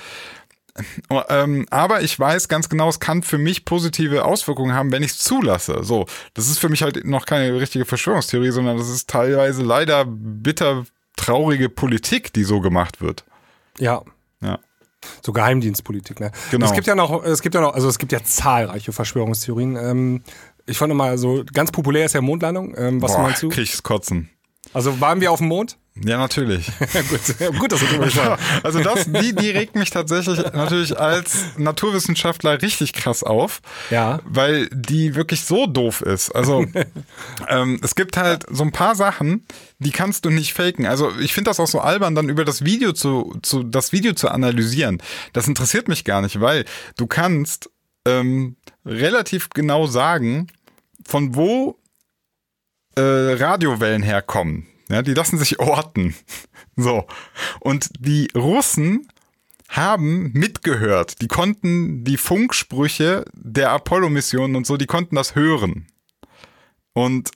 aber 1.70 2.02
ich 2.02 2.18
weiß 2.18 2.48
ganz 2.48 2.68
genau, 2.68 2.88
es 2.88 2.98
kann 2.98 3.22
für 3.22 3.38
mich 3.38 3.64
positive 3.64 4.24
Auswirkungen 4.24 4.74
haben, 4.74 4.90
wenn 4.90 5.02
ich 5.02 5.12
es 5.12 5.18
zulasse. 5.18 5.85
So, 5.85 6.06
das 6.35 6.48
ist 6.48 6.58
für 6.58 6.68
mich 6.68 6.82
halt 6.82 7.04
noch 7.04 7.26
keine 7.26 7.54
richtige 7.61 7.85
Verschwörungstheorie, 7.85 8.50
sondern 8.50 8.78
das 8.78 8.88
ist 8.88 9.11
teilweise 9.11 9.62
leider 9.62 10.04
bitter 10.06 10.85
traurige 11.16 11.68
Politik, 11.68 12.32
die 12.32 12.44
so 12.44 12.61
gemacht 12.61 13.00
wird. 13.00 13.24
Ja. 13.78 14.02
Ja. 14.40 14.58
So 15.20 15.32
Geheimdienstpolitik, 15.32 16.20
ne? 16.20 16.30
Genau. 16.50 16.66
Es 16.66 16.72
gibt 16.72 16.87
ja 16.87 16.94
noch, 16.94 17.22
es 17.24 17.42
gibt 17.42 17.54
ja 17.54 17.61
noch, 17.61 17.74
also 17.74 17.88
es 17.88 17.98
gibt 17.98 18.12
ja 18.12 18.22
zahlreiche 18.22 18.92
Verschwörungstheorien. 18.92 19.76
Ähm, 19.76 20.22
ich 20.66 20.78
fand 20.78 20.92
immer 20.92 21.18
so, 21.18 21.44
ganz 21.52 21.72
populär 21.72 22.06
ist 22.06 22.14
ja 22.14 22.20
Mondlandung. 22.20 22.74
Ähm, 22.76 23.02
was 23.02 23.12
Boah, 23.12 23.22
meinst 23.22 23.42
du? 23.42 23.48
krieg 23.48 23.64
ich's 23.64 23.82
kotzen. 23.82 24.30
Also 24.72 25.00
waren 25.00 25.20
wir 25.20 25.32
auf 25.32 25.38
dem 25.38 25.48
Mond? 25.48 25.76
Ja, 25.94 26.16
natürlich. 26.16 26.66
gut, 27.11 27.58
gut, 27.58 27.72
dass 27.72 27.80
du 27.80 27.87
drüber 27.87 28.06
gesprochen. 28.06 28.38
Also 28.62 28.80
das, 28.80 29.04
die, 29.04 29.35
die 29.35 29.50
regt 29.50 29.74
mich 29.74 29.90
tatsächlich 29.90 30.38
natürlich 30.54 30.98
als 30.98 31.58
Naturwissenschaftler 31.58 32.62
richtig 32.62 32.94
krass 32.94 33.22
auf. 33.22 33.61
Ja. 33.90 34.20
Weil 34.24 34.68
die 34.72 35.14
wirklich 35.14 35.42
so 35.42 35.66
doof 35.66 36.00
ist. 36.00 36.30
Also 36.30 36.64
ähm, 37.48 37.78
es 37.82 37.94
gibt 37.94 38.16
halt 38.16 38.46
so 38.50 38.64
ein 38.64 38.72
paar 38.72 38.94
Sachen, 38.94 39.46
die 39.80 39.90
kannst 39.90 40.24
du 40.24 40.30
nicht 40.30 40.54
faken. 40.54 40.87
Also 40.87 41.12
ich 41.20 41.35
finde 41.35 41.50
das 41.50 41.61
auch 41.61 41.66
so 41.66 41.80
albern, 41.80 42.14
dann 42.14 42.30
über 42.30 42.46
das 42.46 42.64
Video 42.64 42.92
zu, 42.92 43.37
zu, 43.42 43.62
das 43.62 43.92
Video 43.92 44.14
zu 44.14 44.30
analysieren. 44.30 45.02
Das 45.35 45.46
interessiert 45.46 45.88
mich 45.88 46.04
gar 46.04 46.22
nicht, 46.22 46.40
weil 46.40 46.64
du 46.96 47.06
kannst 47.06 47.70
ähm, 48.06 48.56
relativ 48.87 49.50
genau 49.50 49.87
sagen, 49.87 50.46
von 51.06 51.35
wo 51.35 51.78
äh, 52.96 53.00
Radiowellen 53.00 54.02
herkommen. 54.02 54.66
Ja, 54.88 55.02
die 55.02 55.14
lassen 55.14 55.38
sich 55.38 55.59
orten. 55.59 56.14
So. 56.74 57.07
Und 57.61 57.90
die 57.98 58.28
Russen 58.35 59.07
haben 59.68 60.33
mitgehört. 60.33 61.20
Die 61.20 61.28
konnten 61.28 62.02
die 62.02 62.16
Funksprüche 62.16 63.26
der 63.35 63.72
Apollo-Missionen 63.72 64.57
und 64.57 64.66
so, 64.66 64.78
die 64.78 64.87
konnten 64.87 65.16
das 65.16 65.35
hören. 65.35 65.87
Und 66.94 67.31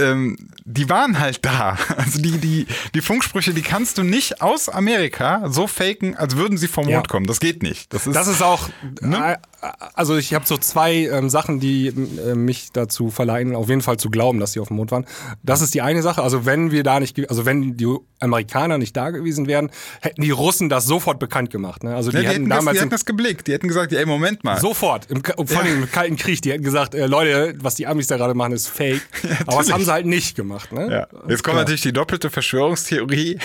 ähm, 0.00 0.36
die 0.64 0.88
waren 0.88 1.18
halt 1.18 1.44
da. 1.44 1.76
Also 1.96 2.20
die, 2.20 2.38
die, 2.38 2.66
die 2.94 3.00
Funksprüche, 3.00 3.52
die 3.54 3.62
kannst 3.62 3.98
du 3.98 4.02
nicht 4.02 4.40
aus 4.42 4.68
Amerika 4.68 5.42
so 5.50 5.66
faken, 5.66 6.16
als 6.16 6.36
würden 6.36 6.56
sie 6.58 6.68
vom 6.68 6.84
Mond 6.84 6.94
Ja. 6.94 7.02
kommen. 7.02 7.26
Das 7.26 7.40
geht 7.40 7.62
nicht. 7.62 7.92
Das 7.92 8.06
ist, 8.06 8.14
Das 8.14 8.26
ist 8.28 8.42
auch, 8.42 8.68
Ne? 9.00 9.34
äh, 9.34 9.66
also 9.94 10.16
ich 10.16 10.32
habe 10.32 10.46
so 10.46 10.56
zwei 10.56 10.94
ähm, 11.06 11.28
Sachen, 11.28 11.60
die 11.60 11.88
äh, 11.88 12.34
mich 12.34 12.68
dazu 12.72 13.10
verleihen, 13.10 13.54
auf 13.54 13.68
jeden 13.68 13.82
Fall 13.82 13.98
zu 13.98 14.08
glauben, 14.10 14.40
dass 14.40 14.52
sie 14.52 14.60
auf 14.60 14.68
dem 14.68 14.78
Mond 14.78 14.90
waren. 14.90 15.04
Das 15.42 15.60
ist 15.60 15.74
die 15.74 15.82
eine 15.82 16.00
Sache. 16.02 16.22
Also 16.22 16.46
wenn 16.46 16.70
wir 16.70 16.82
da 16.82 16.98
nicht, 16.98 17.28
also 17.28 17.44
wenn 17.44 17.76
die 17.76 17.86
Amerikaner 18.20 18.78
nicht 18.78 18.96
da 18.96 19.10
gewesen 19.10 19.46
wären, 19.46 19.70
hätten 20.00 20.22
die 20.22 20.30
Russen 20.30 20.68
das 20.68 20.86
sofort 20.86 21.18
bekannt 21.18 21.50
gemacht. 21.50 21.84
Ne? 21.84 21.94
Also 21.94 22.10
die, 22.10 22.16
ja, 22.16 22.22
die, 22.22 22.26
hätten 22.28 22.36
hätten 22.42 22.48
das, 22.50 22.58
damals 22.58 22.74
die 22.74 22.78
im, 22.78 22.82
hätten 22.84 22.90
das 22.90 23.04
geblickt. 23.04 23.46
Die 23.48 23.52
hätten 23.52 23.68
gesagt, 23.68 23.92
ey, 23.92 24.06
Moment 24.06 24.44
mal. 24.44 24.58
sofort, 24.60 25.10
im, 25.10 25.22
vor 25.24 25.60
allem 25.60 25.82
im 25.82 25.90
Kalten 25.90 26.16
Krieg, 26.16 26.40
die 26.42 26.52
hätten 26.52 26.64
gesagt, 26.64 26.94
äh, 26.94 27.06
Leute, 27.06 27.54
was 27.60 27.74
die 27.74 27.86
Amis 27.86 28.06
da 28.06 28.16
gerade 28.16 28.34
machen, 28.34 28.52
ist 28.52 28.68
fake. 28.68 29.02
Aber 29.46 29.58
das 29.58 29.70
haben 29.72 29.84
sie 29.84 29.89
halt 29.90 30.06
nicht 30.06 30.36
gemacht. 30.36 30.72
Ne? 30.72 30.88
Ja. 30.90 31.06
Jetzt 31.28 31.42
kommt 31.42 31.54
Ja. 31.56 31.60
natürlich 31.62 31.82
die 31.82 31.92
doppelte 31.92 32.30
Verschwörungstheorie. 32.30 33.38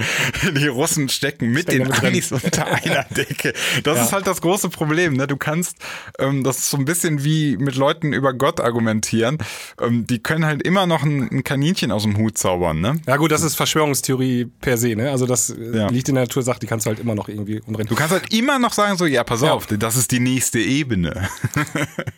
die 0.56 0.66
Russen 0.66 1.08
stecken 1.08 1.50
mit 1.50 1.64
Stecken 1.64 1.84
den 1.84 1.92
drin. 1.92 2.06
Amis 2.08 2.32
unter 2.32 2.66
einer 2.66 3.04
Decke. 3.16 3.52
Das 3.82 3.98
Ja. 3.98 4.04
ist 4.04 4.12
halt 4.12 4.26
das 4.26 4.40
große 4.40 4.68
Problem. 4.70 5.14
Ne? 5.14 5.26
Du 5.26 5.36
kannst, 5.36 5.76
ähm, 6.18 6.44
das 6.44 6.58
ist 6.58 6.70
so 6.70 6.76
ein 6.76 6.84
bisschen 6.84 7.24
wie 7.24 7.56
mit 7.56 7.76
Leuten 7.76 8.12
über 8.12 8.32
Gott 8.34 8.60
argumentieren. 8.60 9.38
Ähm, 9.80 10.06
die 10.06 10.18
können 10.20 10.44
halt 10.46 10.62
immer 10.62 10.86
noch 10.86 11.02
ein, 11.02 11.28
ein 11.30 11.44
Kaninchen 11.44 11.90
aus 11.92 12.02
dem 12.04 12.16
Hut 12.16 12.38
zaubern. 12.38 12.80
Ne? 12.80 13.00
Ja 13.06 13.16
gut, 13.16 13.30
das 13.32 13.42
ist 13.42 13.54
Verschwörungstheorie 13.56 14.46
per 14.60 14.76
se, 14.78 14.94
ne? 14.96 15.10
Also 15.10 15.26
das 15.26 15.50
äh, 15.50 15.76
Ja. 15.76 15.88
liegt 15.88 16.08
in 16.08 16.14
der 16.14 16.24
Natur, 16.24 16.42
sagt, 16.42 16.62
die 16.62 16.66
kannst 16.66 16.86
du 16.86 16.90
halt 16.90 17.00
immer 17.00 17.14
noch 17.14 17.28
irgendwie 17.28 17.60
umdrehen. 17.60 17.86
Du 17.88 17.94
kannst 17.94 18.12
halt 18.12 18.32
immer 18.32 18.58
noch 18.58 18.72
sagen, 18.72 18.96
so, 18.96 19.06
ja, 19.06 19.24
pass 19.24 19.42
auf, 19.42 19.66
das 19.66 19.96
ist 19.96 20.10
die 20.10 20.20
nächste 20.20 20.58
Ebene. 20.60 21.28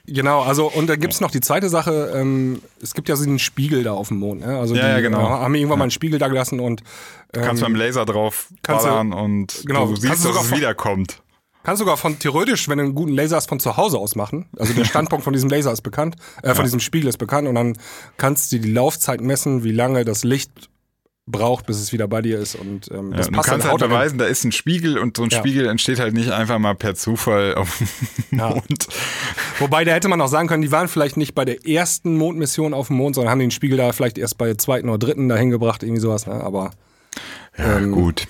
Genau, 0.06 0.42
also 0.42 0.66
und 0.70 0.88
da 0.88 0.96
gibt's 0.96 1.20
noch 1.20 1.30
die 1.30 1.40
zweite 1.40 1.68
Sache, 1.68 2.12
ähm, 2.14 2.60
es 2.82 2.94
gibt 2.94 3.08
ja 3.08 3.16
so 3.16 3.24
einen 3.24 3.38
Spiegel 3.60 3.82
da 3.82 3.92
auf 3.92 4.08
dem 4.08 4.18
Mond, 4.18 4.40
ne? 4.40 4.58
Also 4.58 4.74
Ja, 4.74 4.82
die 4.82 4.88
ja, 4.88 5.00
genau. 5.00 5.20
äh, 5.20 5.28
haben 5.28 5.54
irgendwann 5.54 5.78
mal 5.78 5.84
einen 5.84 5.90
Spiegel 5.90 6.18
da 6.18 6.28
gelassen 6.28 6.60
und 6.60 6.82
ähm, 7.34 7.42
kannst 7.42 7.62
beim 7.62 7.74
Laser 7.74 8.04
drauf 8.06 8.48
kannst 8.62 8.84
du- 8.84 8.88
ballern 8.88 9.12
und 9.12 9.62
genau, 9.66 9.86
du 9.86 9.96
siehst, 9.96 10.24
du 10.24 10.32
dass 10.32 10.44
es 10.46 10.50
wiederkommt. 10.56 11.22
kannst 11.62 11.80
sogar 11.80 11.98
von 11.98 12.18
theoretisch, 12.18 12.68
wenn 12.70 12.78
du 12.78 12.84
einen 12.84 12.94
guten 12.94 13.12
Laser 13.12 13.36
hast, 13.36 13.48
von 13.50 13.60
zu 13.60 13.76
Hause 13.76 13.98
aus 13.98 14.16
machen. 14.16 14.46
Also 14.56 14.72
der 14.72 14.84
Standpunkt 14.92 15.24
von 15.24 15.34
diesem 15.34 15.50
Laser 15.50 15.72
ist 15.72 15.82
bekannt, 15.82 16.16
äh, 16.42 16.54
von 16.54 16.64
diesem 16.64 16.80
Spiegel 16.80 17.08
ist 17.08 17.18
bekannt 17.18 17.46
und 17.48 17.54
dann 17.54 17.76
kannst 18.16 18.50
du 18.52 18.58
die 18.58 18.72
Laufzeit 18.72 19.20
messen, 19.20 19.62
wie 19.62 19.72
lange 19.72 20.06
das 20.06 20.24
Licht 20.24 20.69
braucht, 21.30 21.66
bis 21.66 21.78
es 21.80 21.92
wieder 21.92 22.08
bei 22.08 22.22
dir 22.22 22.38
ist 22.38 22.54
und 22.54 22.90
ähm, 22.90 23.12
das 23.12 23.26
Ja, 23.26 23.30
du 23.30 23.36
passt 23.36 23.48
kannst 23.48 23.64
dann 23.66 23.70
halt 23.72 23.80
beweisen, 23.80 24.18
da 24.18 24.26
ist 24.26 24.44
ein 24.44 24.52
Spiegel 24.52 24.98
und 24.98 25.16
so 25.16 25.22
ein 25.24 25.30
Ja. 25.30 25.38
Spiegel 25.38 25.66
entsteht 25.66 25.98
halt 26.00 26.14
nicht 26.14 26.30
einfach 26.30 26.58
mal 26.58 26.74
per 26.74 26.94
Zufall 26.94 27.54
auf 27.54 27.78
dem 28.30 28.38
Ja. 28.38 28.48
Mond. 28.54 28.86
Wobei, 29.58 29.84
da 29.84 29.92
hätte 29.92 30.08
man 30.08 30.20
auch 30.20 30.28
sagen 30.28 30.48
können, 30.48 30.62
die 30.62 30.72
waren 30.72 30.88
vielleicht 30.88 31.16
nicht 31.16 31.34
bei 31.34 31.44
der 31.44 31.66
ersten 31.66 32.16
Mondmission 32.16 32.74
auf 32.74 32.88
dem 32.88 32.96
Mond, 32.96 33.14
sondern 33.14 33.30
haben 33.30 33.38
den 33.40 33.50
Spiegel 33.50 33.76
da 33.78 33.92
vielleicht 33.92 34.18
erst 34.18 34.38
bei 34.38 34.46
der 34.46 34.58
zweiten 34.58 34.88
oder 34.88 34.98
dritten 34.98 35.28
dahin 35.28 35.50
gebracht, 35.50 35.82
irgendwie 35.82 36.00
sowas. 36.00 36.26
Ne? 36.26 36.34
Aber 36.34 36.70
Ja, 37.58 37.78
Ähm, 37.78 37.92
gut. 37.92 38.26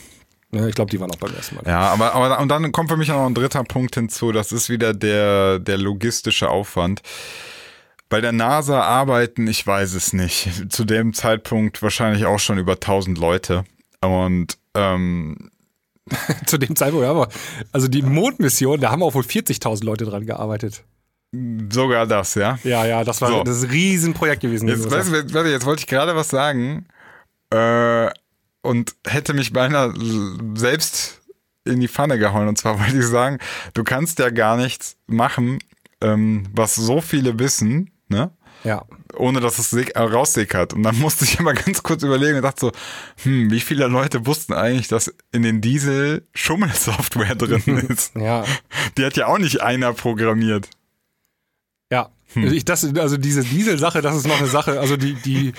ne, 0.51 0.69
ich 0.69 0.75
glaube, 0.75 0.91
die 0.91 0.99
waren 1.01 1.11
auch 1.11 1.17
beim 1.17 1.35
ersten 1.35 1.57
Mal. 1.57 1.65
Ja, 1.67 1.81
aber, 1.93 2.15
aber 2.15 2.39
und 2.41 2.49
dann 2.49 2.73
kommt 2.73 2.91
für 2.91 2.97
mich 2.97 3.09
noch 3.09 3.27
ein 3.27 3.35
dritter 3.35 3.63
Punkt 3.65 3.95
hinzu, 3.95 4.33
das 4.33 4.53
ist 4.53 4.69
wieder 4.71 4.95
der, 4.95 5.59
der 5.59 5.79
logistische 5.79 6.49
Aufwand. 6.49 7.03
Bei 8.11 8.21
der 8.21 8.33
NASA 8.33 8.83
arbeiten, 8.83 9.47
ich 9.47 9.67
weiß 9.67 9.95
es 9.95 10.13
nicht, 10.13 10.51
zu 10.73 10.85
dem 10.85 11.15
Zeitpunkt 11.15 11.83
wahrscheinlich 11.83 12.27
auch 12.27 12.39
schon 12.39 12.59
über 12.59 12.73
1000 12.75 13.17
Leute. 13.17 13.65
Und 14.03 14.59
ähm, 14.75 15.51
Zu 16.47 16.59
dem 16.59 16.75
Zeitpunkt, 16.77 17.05
ja, 17.05 17.11
aber 17.11 17.29
also 17.73 17.87
die 17.89 18.03
Mondmission, 18.03 18.81
da 18.81 18.91
haben 18.91 19.03
auch 19.03 19.15
wohl 19.15 19.23
40.000 19.23 19.85
Leute 19.85 20.05
dran 20.05 20.27
gearbeitet. 20.27 20.83
sogar 21.73 22.07
das, 22.07 22.35
ja. 22.35 22.59
Ja, 22.65 22.85
ja, 22.85 23.05
das 23.05 23.21
war 23.21 23.29
So. 23.31 23.45
das 23.45 23.71
Riesenprojekt 23.71 24.43
gewesen. 24.43 24.69
Jetzt, 24.69 24.91
weißt, 24.91 25.13
warte, 25.33 25.49
jetzt 25.51 25.67
wollte 25.67 25.81
ich 25.81 25.87
gerade 25.87 26.17
was 26.17 26.29
sagen 26.29 26.87
äh, 27.51 28.11
und 28.63 28.97
hätte 29.07 29.35
mich 29.35 29.53
beinahe 29.53 29.95
selbst 30.55 31.21
in 31.65 31.79
die 31.81 31.89
Pfanne 31.89 32.19
gehauen. 32.19 32.49
Und 32.49 32.59
zwar 32.59 32.79
wollte 32.81 32.99
ich 32.99 33.07
sagen, 33.07 33.39
du 33.75 33.85
kannst 33.85 34.19
ja 34.19 34.31
gar 34.31 34.57
nichts 34.57 34.97
machen, 35.07 35.59
ähm, 36.01 36.49
was 36.53 36.75
so 36.75 37.01
viele 37.01 37.39
wissen, 37.39 37.91
ne? 38.11 38.31
ja. 38.65 38.85
ohne 39.15 39.41
dass 39.41 39.59
es 39.59 39.71
sick- 39.71 39.97
raussickert. 39.97 40.75
Und 40.75 40.83
dann 40.83 40.99
musste 40.99 41.25
ich 41.25 41.39
immer 41.41 41.55
ganz 41.55 41.83
kurz 41.83 42.03
überlegen 42.03 42.37
und 42.37 42.43
dachte 42.43 42.61
so, 42.61 42.73
hm, 43.23 43.51
wie 43.51 43.61
viele 43.61 43.87
Leute 43.87 44.27
wussten 44.27 44.53
eigentlich, 44.53 44.89
dass 44.89 45.15
in 45.33 45.43
den 45.43 45.61
Diesel 45.61 46.27
Schummelsoftware 46.35 47.35
drin 47.37 47.63
ist? 47.89 48.15
Ja. 48.17 48.45
Die 48.99 49.05
hat 49.05 49.17
ja 49.17 49.27
auch 49.27 49.39
nicht 49.39 49.63
einer 49.63 49.93
programmiert. 49.95 50.69
Ja. 51.91 52.11
Hm. 52.35 52.53
Ich, 52.53 52.65
das, 52.65 52.85
also 52.97 53.17
diese 53.17 53.43
Diesel-Sache, 53.43 54.03
das 54.03 54.17
ist 54.17 54.27
noch 54.27 54.39
eine 54.39 54.47
Sache. 54.49 54.79
Also 54.79 54.97
die, 54.97 55.15
die 55.15 55.53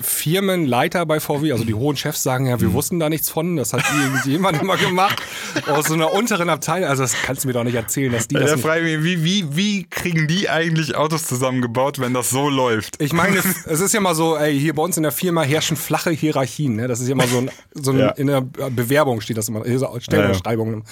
Firmenleiter 0.00 1.06
bei 1.06 1.20
VW, 1.20 1.52
also 1.52 1.64
die 1.64 1.74
hohen 1.74 1.96
Chefs 1.96 2.22
sagen 2.22 2.46
ja, 2.46 2.60
wir 2.60 2.68
Hm. 2.68 2.74
wussten 2.74 3.00
da 3.00 3.08
nichts 3.08 3.28
von, 3.30 3.56
das 3.56 3.72
hat 3.72 3.82
irgendjemand 4.02 4.60
immer 4.60 4.76
gemacht 4.76 5.20
aus 5.66 5.86
so 5.86 5.94
einer 5.94 6.12
unteren 6.12 6.48
Abteilung. 6.48 6.88
Also 6.88 7.02
das 7.02 7.14
kannst 7.22 7.44
du 7.44 7.48
mir 7.48 7.54
doch 7.54 7.64
nicht 7.64 7.74
erzählen, 7.74 8.12
dass 8.12 8.28
die 8.28 8.34
das 8.36 8.50
Da 8.50 8.56
frage 8.56 8.88
ich 8.88 8.98
mich, 8.98 9.04
wie, 9.04 9.24
wie, 9.24 9.56
wie 9.56 9.84
kriegen 9.84 10.26
die 10.28 10.48
eigentlich 10.48 10.94
Autos 10.96 11.24
zusammengebaut, 11.24 11.98
wenn 11.98 12.14
das 12.14 12.30
so 12.30 12.48
läuft? 12.48 13.00
Ich 13.02 13.12
meine, 13.12 13.36
es, 13.66 13.80
ist 13.80 13.94
ja 13.94 14.00
mal 14.00 14.14
so, 14.14 14.36
ey, 14.36 14.58
hier 14.58 14.74
bei 14.74 14.82
uns 14.82 14.96
in 14.96 15.02
der 15.02 15.12
Firma 15.12 15.42
herrschen 15.42 15.76
flache 15.76 16.10
Hierarchien. 16.10 16.76
Ne? 16.76 16.88
Das 16.88 17.00
ist 17.00 17.08
ja 17.08 17.14
mal 17.14 17.28
so 17.28 17.38
ein, 17.38 17.50
so 17.74 17.90
ein 17.92 17.98
Ja. 17.98 18.08
in 18.10 18.26
der 18.28 18.40
Bewerbung 18.40 19.20
steht 19.20 19.36
das 19.36 19.48
immer, 19.48 19.64
hier 19.64 19.78
so 19.78 19.94
Stellenausschreibungen. 19.98 20.84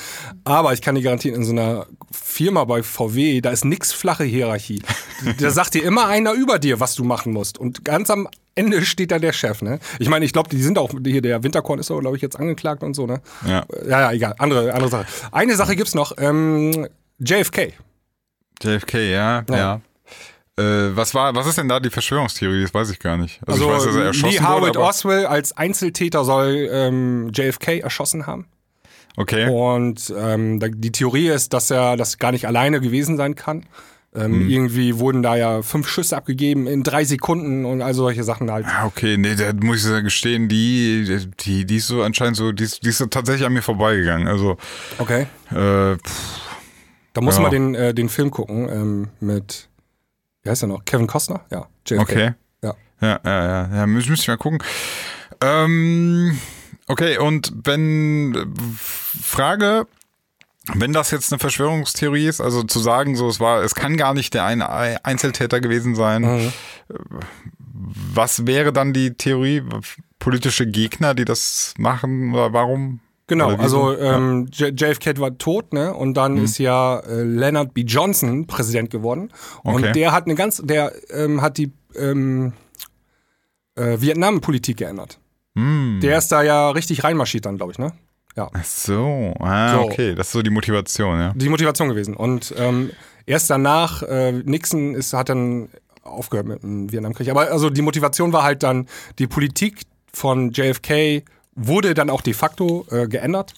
Aber 0.44 0.72
ich 0.72 0.82
kann 0.82 0.94
dir 0.94 1.02
garantieren, 1.02 1.36
in 1.36 1.44
so 1.44 1.52
einer 1.52 1.86
Firma 2.10 2.64
bei 2.64 2.82
VW, 2.82 3.40
da 3.40 3.50
ist 3.50 3.64
nix 3.64 3.92
flache 3.92 4.24
Hierarchie. 4.24 4.82
Da 5.40 5.50
sagt 5.50 5.74
dir 5.74 5.82
immer 5.82 6.06
einer 6.06 6.32
über 6.32 6.60
dir, 6.60 6.78
was 6.78 6.94
du 6.94 7.02
machen 7.02 7.32
musst. 7.32 7.58
Und 7.58 7.84
ganz 7.84 8.08
am 8.08 8.28
Ende 8.54 8.84
steht 8.84 8.97
da 9.06 9.18
der 9.18 9.32
Chef, 9.32 9.62
ne? 9.62 9.78
Ich 9.98 10.08
meine, 10.08 10.24
ich 10.24 10.32
glaube, 10.32 10.48
die 10.48 10.62
sind 10.62 10.78
auch, 10.78 10.90
hier 11.04 11.22
der 11.22 11.42
Winterkorn 11.42 11.78
ist 11.78 11.90
doch, 11.90 12.00
glaube 12.00 12.16
ich, 12.16 12.22
jetzt 12.22 12.38
angeklagt 12.38 12.82
und 12.82 12.94
so, 12.94 13.06
ne? 13.06 13.20
Ja. 13.46 13.64
Ja, 13.86 14.00
ja, 14.00 14.12
egal. 14.12 14.34
Andere, 14.38 14.72
andere 14.72 14.90
Sache. 14.90 15.06
Eine 15.32 15.56
Sache 15.56 15.76
gibt's 15.76 15.94
noch, 15.94 16.12
ähm, 16.18 16.88
JFK. 17.18 17.72
JFK, 18.62 18.94
ja, 19.10 19.44
ja. 19.50 19.80
Äh, 20.58 20.96
was 20.96 21.14
war, 21.14 21.34
was 21.36 21.46
ist 21.46 21.58
denn 21.58 21.68
da 21.68 21.78
die 21.78 21.90
Verschwörungstheorie? 21.90 22.62
Das 22.62 22.74
weiß 22.74 22.90
ich 22.90 22.98
gar 22.98 23.16
nicht. 23.16 23.40
Also, 23.46 23.64
ich 23.64 23.70
weiß, 23.70 23.84
dass 23.84 23.94
er 23.94 24.04
erschossen 24.06 24.32
Lee 24.32 24.40
Harvard 24.40 24.74
wurde, 24.74 24.80
Oswald 24.80 25.26
als 25.26 25.56
Einzeltäter 25.56 26.24
soll 26.24 26.68
ähm, 26.72 27.30
JFK 27.32 27.80
erschossen 27.80 28.26
haben. 28.26 28.46
Okay. 29.16 29.48
Und 29.48 30.12
ähm, 30.16 30.60
die 30.80 30.92
Theorie 30.92 31.28
ist, 31.28 31.52
dass 31.52 31.70
er 31.70 31.96
das 31.96 32.18
gar 32.18 32.32
nicht 32.32 32.46
alleine 32.46 32.80
gewesen 32.80 33.16
sein 33.16 33.34
kann. 33.34 33.66
Ähm, 34.18 34.44
Mhm. 34.44 34.50
Irgendwie 34.50 34.98
wurden 34.98 35.22
da 35.22 35.36
ja 35.36 35.62
fünf 35.62 35.88
Schüsse 35.88 36.16
abgegeben 36.16 36.66
in 36.66 36.82
drei 36.82 37.04
Sekunden 37.04 37.64
und 37.64 37.82
all 37.82 37.94
solche 37.94 38.24
Sachen 38.24 38.50
halt. 38.50 38.66
Ah, 38.66 38.86
okay, 38.86 39.16
nee, 39.16 39.34
da 39.34 39.52
muss 39.64 39.84
ich 39.84 39.90
ja 39.90 40.00
gestehen, 40.00 40.48
die, 40.48 41.28
die, 41.40 41.64
die 41.66 41.76
ist 41.76 41.86
so 41.88 42.02
anscheinend 42.02 42.36
so, 42.36 42.52
die 42.52 42.64
ist, 42.64 42.82
die 42.84 42.88
ist 42.88 42.98
so 42.98 43.06
tatsächlich 43.06 43.46
an 43.46 43.52
mir 43.52 43.62
vorbeigegangen. 43.62 44.26
Also, 44.28 44.56
Okay. 44.98 45.26
äh, 45.50 45.96
pff, 45.96 46.40
Da 47.14 47.20
muss 47.20 47.36
Ja. 47.36 47.42
man 47.42 47.50
den, 47.50 47.74
äh, 47.74 47.94
den 47.94 48.08
Film 48.08 48.30
gucken 48.30 48.68
ähm, 48.70 49.08
mit, 49.20 49.68
wie 50.42 50.50
heißt 50.50 50.62
er 50.62 50.68
noch? 50.68 50.84
Kevin 50.84 51.06
Costner? 51.06 51.40
Ja, 51.50 51.66
JFK. 51.86 52.00
okay. 52.02 52.30
Ja. 52.62 52.74
Ja, 53.00 53.20
ja, 53.24 53.44
ja, 53.68 53.76
ja, 53.76 53.86
müssen 53.86 54.10
müsste 54.10 54.22
ich 54.24 54.28
mal 54.28 54.36
gucken. 54.36 54.58
Ähm, 55.40 56.38
okay, 56.88 57.18
und 57.18 57.52
wenn, 57.64 58.34
äh, 58.34 58.46
Frage, 59.22 59.86
wenn 60.74 60.92
das 60.92 61.10
jetzt 61.10 61.32
eine 61.32 61.38
Verschwörungstheorie 61.38 62.26
ist, 62.26 62.40
also 62.40 62.62
zu 62.62 62.78
sagen, 62.80 63.16
so, 63.16 63.28
es 63.28 63.40
war, 63.40 63.62
es 63.62 63.74
kann 63.74 63.96
gar 63.96 64.14
nicht 64.14 64.34
der 64.34 64.44
eine 64.44 65.04
Einzeltäter 65.04 65.60
gewesen 65.60 65.94
sein, 65.94 66.22
Mhm. 66.22 66.52
was 68.14 68.46
wäre 68.46 68.72
dann 68.72 68.92
die 68.92 69.14
Theorie? 69.14 69.62
Politische 70.18 70.66
Gegner, 70.66 71.14
die 71.14 71.24
das 71.24 71.74
machen, 71.78 72.32
oder 72.34 72.52
warum? 72.52 73.00
Genau, 73.28 73.52
Oder 73.52 73.60
also 73.60 73.96
ähm, 73.96 74.48
JFK 74.52 75.20
war 75.20 75.36
tot, 75.38 75.72
ne? 75.72 75.94
Und 75.94 76.14
dann 76.14 76.34
Mhm. 76.34 76.44
ist 76.44 76.58
ja 76.58 76.98
äh, 77.00 77.22
Leonard 77.22 77.74
B. 77.74 77.82
Johnson 77.82 78.46
Präsident 78.46 78.90
geworden. 78.90 79.30
Und 79.62 79.84
Okay. 79.84 79.92
der 79.92 80.12
hat 80.12 80.24
eine 80.24 80.34
ganz, 80.34 80.60
der 80.64 80.92
ähm, 81.10 81.40
hat 81.42 81.58
die 81.58 81.72
ähm, 81.94 82.52
äh, 83.76 84.00
Vietnam-Politik 84.00 84.78
geändert. 84.78 85.20
Hm. 85.54 86.00
Der 86.02 86.18
ist 86.18 86.28
da 86.32 86.42
ja 86.42 86.70
richtig 86.70 87.04
reinmarschiert 87.04 87.44
dann, 87.46 87.56
glaube 87.58 87.72
ich, 87.72 87.78
ne? 87.78 87.92
Ja. 88.38 88.48
Ach 88.52 88.64
so, 88.64 89.34
ah, 89.40 89.74
So. 89.74 89.80
okay, 89.80 90.14
das 90.14 90.28
ist 90.28 90.32
so 90.32 90.42
die 90.42 90.50
Motivation, 90.50 91.18
ja. 91.18 91.32
Die 91.34 91.48
Motivation 91.48 91.88
gewesen. 91.88 92.14
Und 92.14 92.54
ähm, 92.56 92.90
erst 93.26 93.50
danach, 93.50 94.04
äh, 94.04 94.30
Nixon 94.30 94.94
ist, 94.94 95.12
hat 95.12 95.28
dann 95.28 95.68
aufgehört 96.04 96.46
mit 96.46 96.62
dem 96.62 96.92
Vietnamkrieg. 96.92 97.30
Aber 97.30 97.50
also 97.50 97.68
die 97.68 97.82
Motivation 97.82 98.32
war 98.32 98.44
halt 98.44 98.62
dann, 98.62 98.86
die 99.18 99.26
Politik 99.26 99.82
von 100.12 100.52
JFK 100.52 101.24
wurde 101.56 101.94
dann 101.94 102.10
auch 102.10 102.20
de 102.20 102.32
facto 102.32 102.86
äh, 102.92 103.08
geändert 103.08 103.54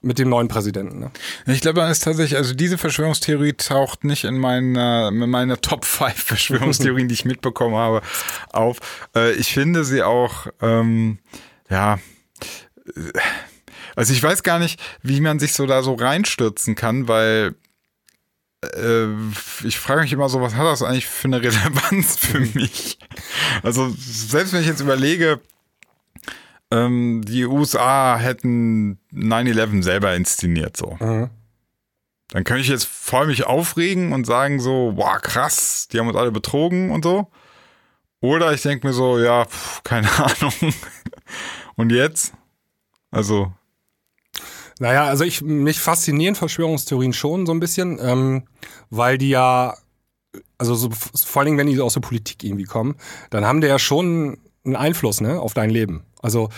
mit 0.00 0.18
dem 0.18 0.30
neuen 0.30 0.48
Präsidenten. 0.48 1.00
Ne? 1.00 1.10
Ich 1.46 1.60
glaube, 1.60 1.80
dann 1.80 1.90
ist 1.90 2.02
tatsächlich, 2.02 2.38
also 2.38 2.54
diese 2.54 2.78
Verschwörungstheorie 2.78 3.52
taucht 3.52 4.04
nicht 4.04 4.24
in 4.24 4.38
meiner, 4.38 5.08
in 5.08 5.28
meiner 5.28 5.60
Top 5.60 5.84
5 5.84 6.14
Verschwörungstheorien, 6.16 7.08
die 7.08 7.14
ich 7.14 7.26
mitbekommen 7.26 7.76
habe, 7.76 8.00
auf. 8.54 8.78
Äh, 9.14 9.32
ich 9.32 9.52
finde 9.52 9.84
sie 9.84 10.02
auch, 10.02 10.46
ähm, 10.62 11.18
ja, 11.68 11.98
äh, 12.86 13.18
also 13.96 14.12
ich 14.12 14.22
weiß 14.22 14.42
gar 14.42 14.58
nicht, 14.58 14.80
wie 15.02 15.20
man 15.20 15.38
sich 15.38 15.54
so 15.54 15.66
da 15.66 15.82
so 15.82 15.94
reinstürzen 15.94 16.74
kann, 16.74 17.08
weil 17.08 17.54
äh, 18.62 19.06
ich 19.64 19.78
frage 19.78 20.02
mich 20.02 20.12
immer 20.12 20.28
so, 20.28 20.40
was 20.40 20.54
hat 20.54 20.66
das 20.66 20.82
eigentlich 20.82 21.06
für 21.06 21.28
eine 21.28 21.42
Relevanz 21.42 22.16
für 22.16 22.40
mich? 22.54 22.98
Also 23.62 23.94
selbst 23.98 24.52
wenn 24.52 24.60
ich 24.60 24.66
jetzt 24.66 24.80
überlege, 24.80 25.40
ähm, 26.70 27.22
die 27.24 27.44
USA 27.44 28.16
hätten 28.18 28.98
9-11 29.12 29.82
selber 29.82 30.14
inszeniert, 30.14 30.76
so. 30.76 30.96
Dann 32.30 32.42
könnte 32.42 32.62
ich 32.62 32.68
jetzt 32.68 32.86
voll 32.86 33.28
mich 33.28 33.44
aufregen 33.44 34.12
und 34.12 34.26
sagen 34.26 34.58
so, 34.58 34.92
boah, 34.96 35.20
krass, 35.20 35.86
die 35.92 36.00
haben 36.00 36.08
uns 36.08 36.16
alle 36.16 36.32
betrogen 36.32 36.90
und 36.90 37.04
so. 37.04 37.30
Oder 38.20 38.52
ich 38.54 38.62
denke 38.62 38.86
mir 38.86 38.92
so, 38.92 39.18
ja, 39.18 39.44
pf, 39.44 39.82
keine 39.84 40.08
Ahnung. 40.18 40.74
Und 41.76 41.92
jetzt? 41.92 42.32
Also, 43.10 43.52
Naja, 44.80 45.04
also 45.04 45.24
ich, 45.24 45.42
mich 45.42 45.80
faszinieren 45.80 46.34
Verschwörungstheorien 46.34 47.12
schon 47.12 47.46
so 47.46 47.52
ein 47.52 47.60
bisschen, 47.60 47.98
ähm, 48.02 48.44
weil 48.90 49.18
die 49.18 49.30
ja, 49.30 49.74
also 50.58 50.74
so, 50.74 50.90
vor 50.90 51.40
allen 51.40 51.46
Dingen, 51.46 51.58
wenn 51.58 51.66
die 51.66 51.80
aus 51.80 51.94
der 51.94 52.00
Politik 52.00 52.42
irgendwie 52.42 52.64
kommen, 52.64 52.96
dann 53.30 53.44
haben 53.44 53.60
die 53.60 53.68
ja 53.68 53.78
schon 53.78 54.38
einen 54.64 54.76
Einfluss 54.76 55.20
ne, 55.20 55.40
auf 55.40 55.54
dein 55.54 55.70
Leben. 55.70 56.04
Also 56.22 56.48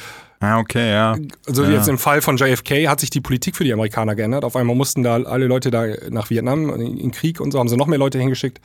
ah, 0.40 0.58
okay, 0.58 0.92
ja. 0.92 1.16
Also 1.46 1.64
Ja. 1.64 1.70
jetzt 1.70 1.88
im 1.88 1.98
Fall 1.98 2.22
von 2.22 2.36
JFK 2.36 2.88
hat 2.88 3.00
sich 3.00 3.10
die 3.10 3.20
Politik 3.20 3.56
für 3.56 3.64
die 3.64 3.72
Amerikaner 3.72 4.14
geändert. 4.14 4.44
Auf 4.44 4.56
einmal 4.56 4.76
mussten 4.76 5.02
da 5.02 5.16
alle 5.16 5.46
Leute 5.46 5.70
da 5.70 5.86
nach 6.10 6.30
Vietnam 6.30 6.70
in 6.80 6.96
in 6.96 7.10
Krieg 7.10 7.40
und 7.40 7.50
so 7.50 7.58
haben 7.58 7.68
sie 7.68 7.76
noch 7.76 7.86
mehr 7.88 7.98
Leute 7.98 8.18
hingeschickt. 8.18 8.60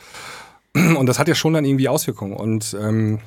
Und 0.98 1.06
das 1.08 1.20
hat 1.20 1.28
ja 1.28 1.36
schon 1.36 1.52
dann 1.54 1.66
irgendwie 1.66 1.90
Auswirkungen. 1.90 2.34
Und 2.34 2.78
ähm, 2.80 3.20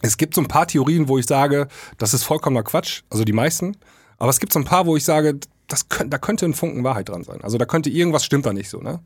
es 0.00 0.16
gibt 0.16 0.34
so 0.34 0.40
ein 0.40 0.48
paar 0.48 0.66
Theorien, 0.66 1.08
wo 1.08 1.18
ich 1.18 1.26
sage, 1.26 1.68
das 1.98 2.14
ist 2.14 2.24
vollkommener 2.24 2.62
Quatsch. 2.62 3.02
Also 3.10 3.24
die 3.24 3.34
meisten. 3.34 3.76
Aber 4.20 4.30
es 4.30 4.38
gibt 4.38 4.52
so 4.52 4.60
ein 4.60 4.64
paar, 4.64 4.86
wo 4.86 4.96
ich 4.96 5.04
sage, 5.04 5.40
das 5.66 5.88
könnt, 5.88 6.12
da 6.12 6.18
könnte 6.18 6.44
ein 6.46 6.54
Funken 6.54 6.84
Wahrheit 6.84 7.08
dran 7.08 7.24
sein. 7.24 7.40
Also 7.42 7.58
da 7.58 7.64
könnte 7.64 7.90
irgendwas 7.90 8.24
stimmt 8.24 8.46
da 8.46 8.52
nicht 8.52 8.68
so. 8.70 8.80
Ne? 8.80 9.00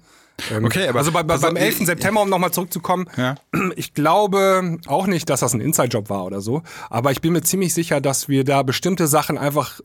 Ähm, 0.50 0.64
Okay, 0.64 0.88
aber- 0.88 0.98
also 0.98 1.12
bei, 1.12 1.22
bei, 1.22 1.34
also 1.34 1.46
beim 1.46 1.56
11. 1.56 1.80
ich- 1.80 1.86
September, 1.86 2.20
um 2.22 2.28
nochmal 2.28 2.50
zurückzukommen, 2.52 3.06
Ja. 3.16 3.36
ich 3.76 3.94
glaube 3.94 4.78
auch 4.86 5.06
nicht, 5.06 5.30
dass 5.30 5.40
das 5.40 5.54
ein 5.54 5.60
Inside-Job 5.60 6.10
war 6.10 6.24
oder 6.24 6.40
so, 6.40 6.62
aber 6.90 7.12
ich 7.12 7.20
bin 7.20 7.32
mir 7.32 7.42
ziemlich 7.42 7.72
sicher, 7.72 8.00
dass 8.00 8.28
wir 8.28 8.44
da 8.44 8.62
bestimmte 8.62 9.06
Sachen 9.06 9.38
einfach 9.38 9.80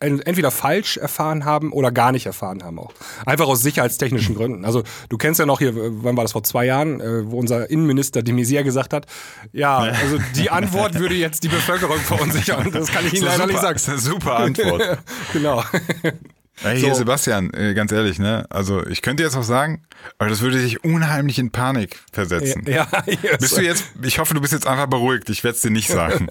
entweder 0.00 0.50
falsch 0.50 0.96
erfahren 0.96 1.44
haben 1.44 1.72
oder 1.72 1.92
gar 1.92 2.10
nicht 2.12 2.26
erfahren 2.26 2.64
haben 2.64 2.78
auch. 2.78 2.92
Einfach 3.26 3.46
aus 3.46 3.60
sicherheitstechnischen 3.60 4.34
Gründen. 4.34 4.64
Also 4.64 4.82
du 5.08 5.18
kennst 5.18 5.38
ja 5.38 5.46
noch 5.46 5.58
hier, 5.58 5.72
wann 5.74 6.16
war 6.16 6.24
das 6.24 6.32
vor 6.32 6.42
zwei 6.42 6.64
Jahren, 6.64 7.00
äh, 7.00 7.30
wo 7.30 7.38
unser 7.38 7.68
Innenminister 7.70 8.22
de 8.22 8.34
Maizière 8.34 8.62
gesagt 8.62 8.94
hat, 8.94 9.06
ja, 9.52 9.78
also 9.78 10.18
die 10.36 10.50
Antwort 10.50 10.98
würde 10.98 11.14
jetzt 11.14 11.44
die 11.44 11.48
Bevölkerung 11.48 11.98
verunsichern. 11.98 12.70
Das 12.72 12.90
kann 12.90 13.06
ich 13.06 13.14
Ihnen 13.14 13.26
leider 13.26 13.44
eine 13.44 13.52
nicht 13.52 13.60
super, 13.60 13.62
sagen. 13.62 13.74
das 13.74 13.82
ist 13.82 13.88
eine 13.88 13.98
super 13.98 14.36
Antwort. 14.36 14.98
genau. 15.32 15.62
Ey, 16.62 16.78
hier, 16.78 16.90
So. 16.90 16.98
Sebastian, 17.00 17.52
äh, 17.54 17.72
ganz 17.74 17.90
ehrlich, 17.92 18.18
ne? 18.18 18.44
Also, 18.50 18.86
ich 18.86 19.00
könnte 19.02 19.22
jetzt 19.22 19.36
auch 19.36 19.42
sagen, 19.42 19.82
aber 20.18 20.28
das 20.28 20.40
würde 20.42 20.60
dich 20.60 20.84
unheimlich 20.84 21.38
in 21.38 21.50
Panik 21.50 21.98
versetzen. 22.12 22.64
ja, 22.66 22.86
yes. 23.06 23.38
Bist 23.38 23.56
du 23.56 23.62
jetzt, 23.62 23.84
ich 24.02 24.18
hoffe, 24.18 24.34
du 24.34 24.40
bist 24.40 24.52
jetzt 24.52 24.66
einfach 24.66 24.86
beruhigt. 24.86 25.30
Ich 25.30 25.42
werde 25.42 25.56
es 25.56 25.62
dir 25.62 25.70
nicht 25.70 25.88
sagen. 25.88 26.28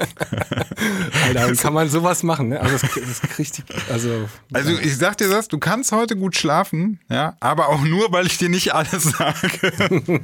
Alter, 1.26 1.56
kann 1.56 1.74
man 1.74 1.90
sowas 1.90 2.22
machen, 2.24 2.50
ne? 2.50 2.60
Also 2.62 2.78
das, 2.78 2.82
das 2.94 3.22
kriegt 3.30 3.58
die, 3.58 3.64
also 3.92 4.30
Also, 4.54 4.72
ich 4.72 4.98
sag 4.98 5.18
dir 5.18 5.30
das, 5.30 5.48
du 5.48 5.58
kannst 5.58 5.92
heute 5.92 6.16
gut 6.16 6.36
schlafen, 6.36 7.00
ja, 7.10 7.36
aber 7.40 7.70
auch 7.70 7.82
nur, 7.82 8.12
weil 8.12 8.28
ich 8.28 8.38
dir 8.38 8.50
nicht 8.50 8.74
alles 8.74 9.04
sage. 9.04 10.24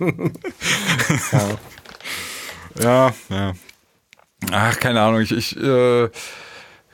ja. 1.32 1.58
Ja, 2.82 3.13
ja. 3.30 3.54
Ach, 4.52 4.78
keine 4.80 5.00
Ahnung. 5.02 5.22
Ich, 5.22 5.32
ich, 5.32 5.56
äh, 5.56 6.10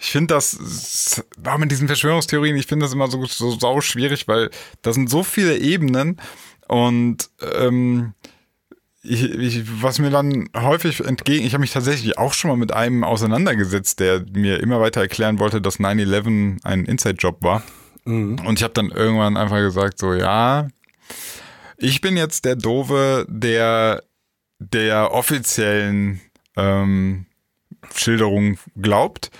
ich 0.01 0.11
finde 0.11 0.33
das, 0.33 1.23
auch 1.45 1.57
mit 1.59 1.69
diesen 1.69 1.87
Verschwörungstheorien, 1.87 2.55
ich 2.57 2.65
finde 2.65 2.85
das 2.85 2.93
immer 2.93 3.07
so, 3.07 3.23
so 3.25 3.51
sau 3.51 3.81
schwierig, 3.81 4.27
weil 4.27 4.49
da 4.81 4.93
sind 4.93 5.11
so 5.11 5.21
viele 5.21 5.59
Ebenen 5.59 6.19
und 6.67 7.29
ähm, 7.53 8.13
ich, 9.03 9.23
ich, 9.23 9.81
was 9.81 9.99
mir 9.99 10.09
dann 10.09 10.49
häufig 10.55 11.01
entgegen, 11.01 11.45
ich 11.45 11.53
habe 11.53 11.61
mich 11.61 11.71
tatsächlich 11.71 12.17
auch 12.17 12.33
schon 12.33 12.49
mal 12.49 12.57
mit 12.57 12.71
einem 12.71 13.03
auseinandergesetzt, 13.03 13.99
der 13.99 14.25
mir 14.33 14.59
immer 14.59 14.81
weiter 14.81 15.01
erklären 15.01 15.37
wollte, 15.37 15.61
dass 15.61 15.79
9-11 15.79 16.59
ein 16.63 16.85
Inside-Job 16.85 17.43
war. 17.43 17.63
Und 18.45 18.57
ich 18.57 18.63
habe 18.63 18.73
dann 18.73 18.89
irgendwann 18.89 19.37
einfach 19.37 19.57
gesagt, 19.57 19.99
so 19.99 20.13
ja, 20.15 20.67
ich 21.77 22.01
bin 22.01 22.17
jetzt 22.17 22.45
der 22.45 22.55
Dove, 22.55 23.25
der 23.29 24.03
der 24.57 25.11
offiziellen 25.11 26.21
ähm, 26.55 27.25
Schilderung 27.95 28.57
glaubt. 28.79 29.31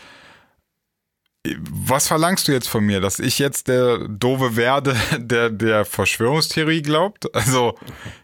Was 1.44 2.08
verlangst 2.08 2.48
du 2.48 2.52
jetzt 2.52 2.68
von 2.68 2.84
mir, 2.84 3.02
dass 3.02 3.18
ich 3.20 3.40
jetzt 3.40 3.68
der 3.68 4.08
Dove 4.08 4.56
werde, 4.56 4.96
der 5.18 5.50
der 5.50 5.86
Verschwörungstheorie 5.86 6.82
glaubt? 6.82 7.34
Also 7.36 7.78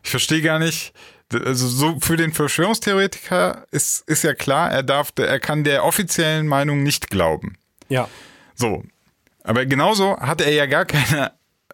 ich 0.04 0.10
verstehe 0.12 0.42
gar 0.42 0.60
nicht. 0.60 0.94
Also 1.34 1.68
so 1.68 1.98
für 2.00 2.16
den 2.16 2.32
Verschwörungstheoretiker 2.32 3.66
ist 3.72 4.08
ist 4.08 4.24
ja 4.24 4.34
klar, 4.34 4.72
er 4.72 4.84
darf, 4.84 5.12
er 5.18 5.40
kann 5.40 5.64
der 5.64 5.84
offiziellen 5.84 6.48
Meinung 6.48 6.84
nicht 6.84 7.10
glauben. 7.10 7.58
ja. 7.90 8.08
So. 8.56 8.84
Aber 9.44 9.66
genauso 9.66 10.20
hat 10.20 10.42
er 10.42 10.52
ja 10.52 10.66
gar 10.66 10.84
keine, 10.86 11.32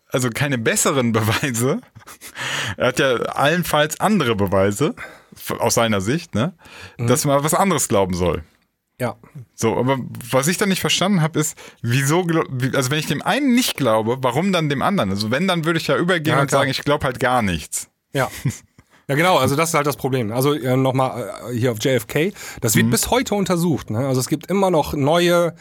also 0.10 0.30
keine 0.30 0.58
besseren 0.58 1.12
Beweise. 1.12 1.82
Er 2.78 2.88
hat 2.88 3.00
ja 3.00 3.16
allenfalls 3.16 4.00
andere 4.00 4.36
Beweise, 4.36 4.96
aus 5.60 5.74
seiner 5.74 6.02
Sicht, 6.02 6.36
ne? 6.36 6.54
Dass 6.98 7.26
man 7.26 7.44
was 7.44 7.54
anderes 7.54 7.88
glauben 7.88 8.14
soll. 8.14 8.44
Ja. 9.00 9.16
So, 9.56 9.76
aber 9.76 9.98
was 10.30 10.48
ich 10.48 10.58
dann 10.58 10.70
nicht 10.70 10.82
verstanden 10.82 11.22
habe, 11.22 11.40
ist, 11.40 11.58
wieso, 11.82 12.26
also 12.74 12.92
wenn 12.92 13.00
ich 13.00 13.08
dem 13.08 13.22
einen 13.22 13.54
nicht 13.56 13.76
glaube, 13.76 14.18
warum 14.22 14.52
dann 14.54 14.70
dem 14.70 14.82
anderen? 14.82 15.10
Also 15.10 15.32
wenn, 15.32 15.48
dann 15.48 15.66
würde 15.66 15.80
ich 15.80 15.88
ja 15.88 15.98
übergehen 15.98 16.36
Ja, 16.36 16.42
und 16.42 16.48
klar. 16.48 16.62
sagen, 16.62 16.72
ich 16.72 16.82
glaube 16.84 17.06
halt 17.06 17.20
gar 17.20 17.42
nichts. 17.42 17.90
Ja. 18.14 18.30
Ja, 19.10 19.16
genau, 19.16 19.38
also 19.38 19.58
das 19.58 19.70
ist 19.70 19.76
halt 19.76 19.86
das 19.86 19.98
Problem. 19.98 20.32
Also 20.32 20.54
äh, 20.54 20.78
nochmal 20.78 21.30
äh, 21.52 21.58
hier 21.58 21.74
auf 21.74 21.78
JFK, 21.82 22.32
das 22.62 22.76
wird 22.76 22.90
bis 22.90 23.10
heute 23.10 23.36
untersucht. 23.36 23.90
Ne? 23.90 24.08
Also 24.08 24.22
es 24.22 24.30
gibt 24.30 24.50
immer 24.50 24.72
noch 24.72 24.94
neue 24.94 25.56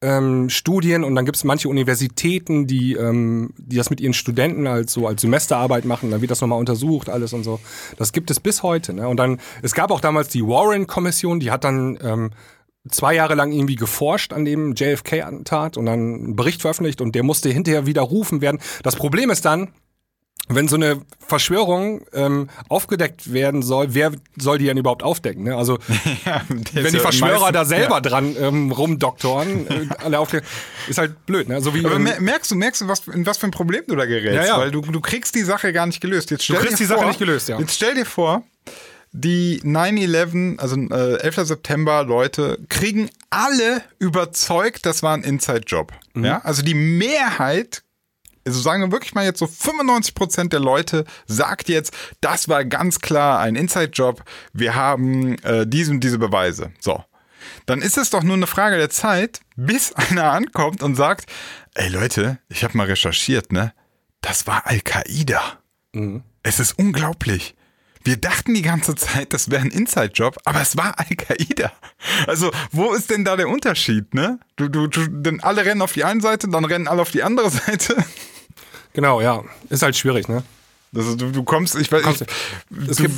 ähm, 0.00 0.48
Studien 0.48 1.04
und 1.04 1.14
dann 1.14 1.26
gibt 1.26 1.36
es 1.36 1.44
manche 1.44 1.68
Universitäten, 1.68 2.66
die, 2.66 2.94
ähm, 2.94 3.52
die 3.58 3.76
das 3.76 3.90
mit 3.90 4.00
ihren 4.00 4.14
Studenten 4.14 4.66
als 4.66 4.92
so 4.92 5.06
als 5.06 5.20
Semesterarbeit 5.20 5.84
machen, 5.84 6.10
dann 6.10 6.20
wird 6.22 6.30
das 6.30 6.40
nochmal 6.40 6.58
untersucht, 6.58 7.10
alles 7.10 7.32
und 7.34 7.44
so. 7.44 7.60
Das 7.98 8.12
gibt 8.12 8.30
es 8.30 8.40
bis 8.40 8.62
heute. 8.62 8.94
Ne? 8.94 9.06
Und 9.08 9.18
dann, 9.18 9.40
es 9.62 9.74
gab 9.74 9.90
auch 9.90 10.00
damals 10.00 10.28
die 10.28 10.42
Warren-Kommission, 10.46 11.40
die 11.40 11.50
hat 11.50 11.64
dann 11.64 11.98
ähm, 12.02 12.30
zwei 12.90 13.14
Jahre 13.14 13.34
lang 13.34 13.52
irgendwie 13.52 13.76
geforscht 13.76 14.32
an 14.32 14.44
dem 14.44 14.74
JFK-Attentat 14.74 15.76
und 15.76 15.86
dann 15.86 15.94
einen 15.98 16.36
Bericht 16.36 16.60
veröffentlicht 16.62 17.00
und 17.00 17.14
der 17.14 17.22
musste 17.22 17.48
hinterher 17.48 17.86
widerrufen 17.86 18.40
werden. 18.40 18.60
Das 18.82 18.96
Problem 18.96 19.30
ist 19.30 19.44
dann, 19.44 19.68
wenn 20.48 20.68
so 20.68 20.76
eine 20.76 21.00
Verschwörung 21.18 22.02
ähm, 22.12 22.48
aufgedeckt 22.68 23.32
werden 23.32 23.62
soll, 23.62 23.94
wer 23.94 24.12
soll 24.36 24.58
die 24.58 24.66
denn 24.66 24.76
überhaupt 24.76 25.02
aufdecken? 25.02 25.42
Ne? 25.42 25.56
Also 25.56 25.78
Ja, 26.24 26.42
wenn 26.48 26.92
die 26.92 27.00
Verschwörer 27.00 27.32
meistens- 27.40 27.52
da 27.52 27.64
selber 27.64 27.94
Ja. 27.96 28.00
dran 28.00 28.36
ähm, 28.38 28.70
rumdoktoren, 28.70 29.66
äh, 29.66 29.88
alle 30.04 30.20
aufklären, 30.20 30.44
ist 30.88 30.98
halt 30.98 31.26
blöd. 31.26 31.48
Ne? 31.48 31.60
So 31.62 31.74
wie, 31.74 31.84
Aber 31.84 31.96
ähm, 31.96 32.04
mer- 32.04 32.20
merkst 32.20 32.52
du, 32.52 32.54
merkst 32.54 32.80
du, 32.82 32.86
was, 32.86 33.08
in 33.08 33.26
was 33.26 33.38
für 33.38 33.46
ein 33.46 33.50
Problem 33.50 33.82
du 33.88 33.96
da 33.96 34.06
gerätst? 34.06 34.34
Ja, 34.36 34.44
ja. 34.44 34.58
Weil 34.58 34.70
du, 34.70 34.82
du 34.82 35.00
kriegst 35.00 35.34
die 35.34 35.42
Sache 35.42 35.72
gar 35.72 35.86
nicht 35.86 36.00
gelöst. 36.00 36.30
Jetzt 36.30 36.44
stell 36.44 36.58
kriegst 36.58 36.74
dir 36.74 36.84
die 36.84 36.84
Sache 36.84 37.00
vor, 37.00 37.08
nicht 37.08 37.18
gelöst, 37.18 37.48
ja. 37.48 37.58
Jetzt 37.58 37.74
stell 37.74 37.94
dir 37.96 38.06
vor, 38.06 38.44
die 39.16 39.60
9-11, 39.62 40.58
also 40.58 40.76
äh, 40.76 41.20
11. 41.20 41.36
September 41.48 42.04
Leute, 42.04 42.58
kriegen 42.68 43.08
alle 43.30 43.82
überzeugt, 43.98 44.84
das 44.84 45.02
war 45.02 45.14
ein 45.14 45.22
Inside-Job. 45.22 45.92
Mhm. 46.14 46.24
Ja? 46.24 46.38
Also 46.42 46.62
die 46.62 46.74
Mehrheit, 46.74 47.82
also 48.46 48.60
sagen 48.60 48.82
wir 48.82 48.92
wirklich 48.92 49.14
mal 49.14 49.24
jetzt 49.24 49.38
so 49.38 49.46
95% 49.46 50.50
der 50.50 50.60
Leute 50.60 51.06
sagt 51.26 51.68
jetzt, 51.68 51.94
das 52.20 52.48
war 52.48 52.64
ganz 52.64 53.00
klar 53.00 53.40
ein 53.40 53.56
Inside-Job, 53.56 54.22
wir 54.52 54.74
haben 54.74 55.38
äh, 55.38 55.66
diese 55.66 55.92
und 55.92 56.00
diese 56.00 56.18
Beweise. 56.18 56.72
So. 56.78 57.02
Dann 57.64 57.80
ist 57.80 57.96
es 57.96 58.10
doch 58.10 58.22
nur 58.22 58.36
eine 58.36 58.46
Frage 58.46 58.76
der 58.76 58.90
Zeit, 58.90 59.40
bis 59.56 59.92
einer 59.94 60.30
ankommt 60.30 60.82
und 60.82 60.94
sagt, 60.94 61.30
ey 61.74 61.88
Leute, 61.88 62.38
ich 62.48 62.64
habe 62.64 62.76
mal 62.76 62.86
recherchiert, 62.86 63.50
ne? 63.50 63.72
Das 64.20 64.46
war 64.46 64.66
Al-Qaida. 64.66 65.60
Es 66.42 66.60
ist 66.60 66.78
unglaublich. 66.78 67.54
Wir 68.06 68.16
dachten 68.16 68.54
die 68.54 68.62
ganze 68.62 68.94
Zeit, 68.94 69.32
das 69.32 69.50
wäre 69.50 69.62
ein 69.62 69.70
Inside-Job, 69.70 70.38
aber 70.44 70.60
es 70.60 70.76
war 70.76 70.98
Al-Qaida. 70.98 71.72
Also, 72.26 72.50
wo 72.70 72.94
ist 72.94 73.10
denn 73.10 73.24
da 73.24 73.36
der 73.36 73.48
Unterschied, 73.48 74.14
ne? 74.14 74.38
Du, 74.54 74.68
du, 74.68 74.86
du, 74.86 75.06
denn 75.08 75.40
alle 75.40 75.64
rennen 75.64 75.82
auf 75.82 75.92
die 75.92 76.04
eine 76.04 76.20
Seite, 76.20 76.48
dann 76.48 76.64
rennen 76.64 76.88
alle 76.88 77.02
auf 77.02 77.10
die 77.10 77.22
andere 77.22 77.50
Seite. 77.50 77.96
Genau, 78.92 79.20
ja. 79.20 79.42
Ist 79.68 79.82
halt 79.82 79.96
schwierig, 79.96 80.28
ne? 80.28 80.42
Also, 80.94 81.16
du, 81.16 81.30
du 81.30 81.42
kommst, 81.42 81.74
ich 81.74 81.90
weiß, 81.90 82.22
ich, 82.70 82.96
du, 82.96 83.08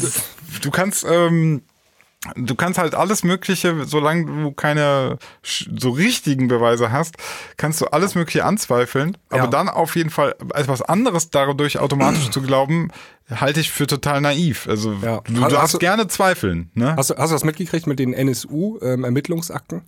du 0.62 0.70
kannst, 0.70 1.04
ähm, 1.08 1.62
du 2.36 2.54
kannst 2.56 2.78
halt 2.78 2.94
alles 2.94 3.22
Mögliche, 3.22 3.84
solange 3.84 4.26
du 4.26 4.52
keine 4.52 5.18
so 5.42 5.90
richtigen 5.90 6.48
Beweise 6.48 6.90
hast, 6.90 7.16
kannst 7.56 7.80
du 7.80 7.86
alles 7.86 8.14
Mögliche 8.14 8.44
anzweifeln. 8.44 9.16
Aber 9.30 9.38
Ja. 9.44 9.46
dann 9.46 9.68
auf 9.68 9.94
jeden 9.96 10.10
Fall 10.10 10.34
etwas 10.54 10.82
anderes 10.82 11.30
dadurch 11.30 11.78
automatisch 11.78 12.30
zu 12.30 12.42
glauben, 12.42 12.90
halte 13.30 13.60
ich 13.60 13.70
für 13.70 13.86
total 13.86 14.20
naiv. 14.20 14.66
Also 14.68 14.94
Ja. 14.94 15.20
du 15.20 15.34
Hast- 15.34 15.40
darfst 15.42 15.56
hast 15.58 15.74
du- 15.74 15.78
gerne 15.78 16.08
zweifeln. 16.08 16.70
Ne? 16.74 16.96
Hast 16.96 17.10
du, 17.10 17.14
hast 17.16 17.30
du 17.30 17.34
das 17.34 17.44
mitgekriegt 17.44 17.86
mit 17.86 17.98
den 17.98 18.12
NSU-Ermittlungsakten? 18.14 19.82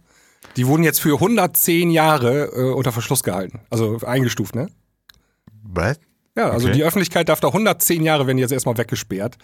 die 0.57 0.67
wurden 0.67 0.83
jetzt 0.83 1.01
für 1.01 1.21
110 1.21 1.91
Jahre 1.91 2.47
äh, 2.55 2.73
unter 2.73 2.93
Verschluss 2.93 3.23
gehalten. 3.23 3.61
Also 3.71 3.99
eingestuft, 4.05 4.55
ne? 4.55 4.69
Was? 5.63 6.01
Ja, 6.37 6.49
also 6.51 6.67
Okay. 6.69 6.77
die 6.77 6.83
Öffentlichkeit 6.85 7.29
darf 7.29 7.41
da 7.41 7.53
110 7.53 8.03
Jahre, 8.03 8.27
werden 8.27 8.39
jetzt 8.39 8.51
erstmal 8.51 8.79
weggesperrt. 8.79 9.37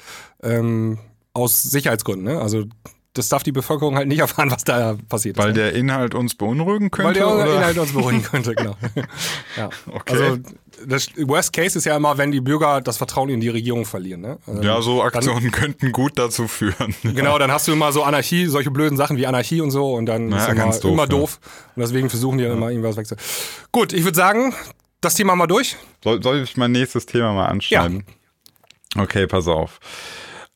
Ähm, 0.43 0.99
aus 1.37 1.63
Sicherheitsgründen, 1.63 2.35
ne? 2.35 2.41
Also 2.41 2.65
das 3.13 3.31
darf 3.31 3.43
die 3.43 3.53
Bevölkerung 3.53 3.97
halt 3.97 4.09
nicht 4.09 4.19
erfahren, 4.27 4.51
was 4.51 4.65
da 4.65 4.97
passiert 5.09 5.39
Weil 5.39 5.51
ist. 5.51 5.57
ne? 5.57 5.63
der 5.63 5.73
Inhalt 5.75 6.15
uns 6.15 6.35
beunruhigen 6.35 6.91
könnte? 6.91 7.09
Weil 7.09 7.15
der 7.15 7.29
oder? 7.29 7.57
Inhalt 7.57 7.79
uns 7.79 7.93
beruhigen 7.93 8.23
könnte, 8.23 8.55
genau. 8.55 8.77
ja. 9.57 9.71
Okay. 9.91 10.13
Also 10.13 10.39
das 10.87 11.09
Worst 11.17 11.55
Case 11.55 11.79
ist 11.79 11.87
ja 11.87 11.97
immer, 11.97 12.19
wenn 12.19 12.31
die 12.31 12.43
Bürger 12.43 12.83
das 12.83 12.99
Vertrauen 12.99 13.31
in 13.31 13.41
die 13.41 13.49
Regierung 13.49 13.87
verlieren. 13.87 14.21
Ne? 14.21 14.39
Also, 14.47 14.63
ja, 14.63 14.83
so 14.83 15.03
Aktionen 15.03 15.51
könnten 15.51 15.93
gut 15.93 16.13
dazu 16.17 16.47
führen. 16.49 16.95
Genau, 17.03 17.39
dann 17.39 17.51
hast 17.51 17.67
du 17.69 17.73
immer 17.73 17.93
so 17.93 18.03
Anarchie, 18.03 18.47
solche 18.47 18.71
blöden 18.71 18.99
Sachen 18.99 19.17
wie 19.17 19.27
Anarchie 19.27 19.63
und 19.63 19.71
so 19.71 19.95
und 19.95 20.05
dann 20.07 20.31
Ja, 20.31 20.37
ist 20.37 20.45
immer, 20.49 20.55
ganz 20.55 20.81
doof, 20.81 20.93
immer 20.93 21.03
ja. 21.05 21.09
doof. 21.09 21.41
Und 21.75 21.81
deswegen 21.81 22.11
versuchen 22.11 22.37
die 22.37 22.45
dann 22.45 22.53
immer 22.59 22.69
irgendwas 22.71 22.97
wegzu. 22.99 23.15
Gut, 23.73 23.95
ich 23.95 24.05
würde 24.05 24.17
sagen, 24.17 24.55
das 25.01 25.15
Thema 25.15 25.35
mal 25.37 25.47
durch. 25.47 25.77
Soll, 26.05 26.23
soll 26.23 26.43
ich 26.43 26.57
mein 26.59 26.73
nächstes 26.73 27.07
Thema 27.07 27.33
mal 27.33 27.47
anschneiden? 27.47 28.05
Okay, 28.99 29.27
pass 29.27 29.49
auf. 29.49 29.81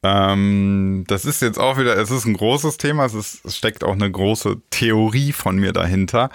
Ähm, 0.03 1.05
das 1.07 1.25
ist 1.25 1.43
jetzt 1.43 1.59
auch 1.59 1.79
wieder, 1.79 1.97
es 1.97 2.11
ist 2.11 2.25
ein 2.25 2.35
großes 2.35 2.79
Thema, 2.79 3.05
es, 3.05 3.15
ist, 3.15 3.45
es 3.45 3.57
steckt 3.57 3.85
auch 3.85 3.93
eine 3.93 4.11
große 4.11 4.57
Theorie 4.71 5.33
von 5.33 5.57
mir 5.57 5.73
dahinter. 5.73 6.31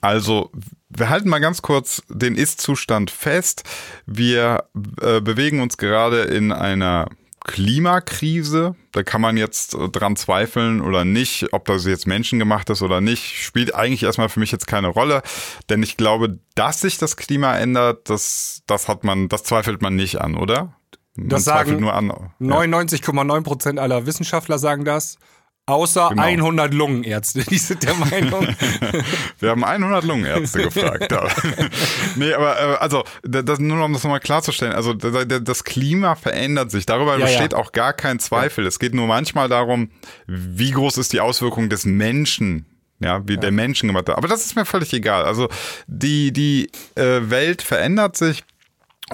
Also, 0.00 0.50
wir 0.88 1.08
halten 1.08 1.28
mal 1.28 1.38
ganz 1.38 1.62
kurz 1.62 2.02
den 2.08 2.36
Ist-Zustand 2.36 3.10
fest. 3.10 3.64
Wir 4.04 4.64
äh, 5.00 5.20
bewegen 5.20 5.60
uns 5.60 5.76
gerade 5.76 6.22
in 6.22 6.52
einer 6.52 7.08
Klimakrise. 7.44 8.76
Da 8.92 9.02
kann 9.02 9.20
man 9.20 9.36
jetzt 9.36 9.74
äh, 9.74 9.88
dran 9.88 10.16
zweifeln 10.16 10.80
oder 10.80 11.04
nicht, 11.04 11.52
ob 11.52 11.64
das 11.64 11.86
jetzt 11.86 12.06
menschengemacht 12.06 12.70
ist 12.70 12.82
oder 12.82 13.00
nicht, 13.00 13.42
spielt 13.42 13.74
eigentlich 13.74 14.02
erstmal 14.02 14.28
für 14.28 14.40
mich 14.40 14.52
jetzt 14.52 14.66
keine 14.66 14.88
Rolle. 14.88 15.22
Denn 15.68 15.82
ich 15.82 15.96
glaube, 15.96 16.38
dass 16.54 16.80
sich 16.80 16.98
das 16.98 17.16
Klima 17.16 17.56
ändert, 17.56 18.08
das, 18.10 18.62
das 18.66 18.88
hat 18.88 19.04
man, 19.04 19.28
das 19.28 19.44
zweifelt 19.44 19.82
man 19.82 19.96
nicht 19.96 20.20
an, 20.20 20.36
oder? 20.36 20.76
Man 21.14 21.28
Das 21.28 21.44
sagen 21.44 21.78
nur 21.80 21.92
an. 21.94 22.08
Ja. 22.40 22.46
99,9 22.56 23.42
Prozent 23.42 23.78
aller 23.78 24.06
Wissenschaftler 24.06 24.58
sagen 24.58 24.84
das. 24.84 25.18
Außer 25.64 26.08
Genau. 26.08 26.22
100 26.22 26.74
Lungenärzte, 26.74 27.44
die 27.44 27.56
sind 27.58 27.84
der 27.84 27.94
Meinung. 27.94 28.48
Wir 29.38 29.50
haben 29.50 29.62
100 29.62 30.02
Lungenärzte 30.02 30.62
gefragt. 30.64 31.12
aber- 31.12 31.30
nee, 32.16 32.32
aber 32.32 32.58
äh, 32.58 32.76
also 32.78 33.04
das, 33.22 33.60
nur 33.60 33.84
um 33.84 33.92
das 33.92 34.02
nochmal 34.02 34.18
klarzustellen, 34.18 34.72
also 34.74 34.92
das, 34.92 35.62
Klima 35.62 36.16
verändert 36.16 36.72
sich. 36.72 36.84
Darüber 36.84 37.12
Ja, 37.12 37.18
ja. 37.20 37.26
besteht 37.26 37.54
auch 37.54 37.70
gar 37.70 37.92
kein 37.92 38.18
Zweifel. 38.18 38.66
Es 38.66 38.80
geht 38.80 38.92
nur 38.92 39.06
manchmal 39.06 39.48
darum, 39.48 39.90
wie 40.26 40.72
groß 40.72 40.98
ist 40.98 41.12
die 41.12 41.20
Auswirkung 41.20 41.68
des 41.68 41.84
Menschen. 41.84 42.66
Ja, 42.98 43.20
wie 43.28 43.36
der 43.36 43.50
Menschen 43.52 43.88
gemacht 43.88 44.08
hat. 44.08 44.16
Aber 44.16 44.28
das 44.28 44.44
ist 44.44 44.54
mir 44.56 44.64
völlig 44.64 44.92
egal. 44.92 45.24
Also 45.24 45.48
die, 45.86 46.32
die 46.32 46.70
äh, 46.96 47.30
Welt 47.30 47.60
verändert 47.62 48.16
sich 48.16 48.42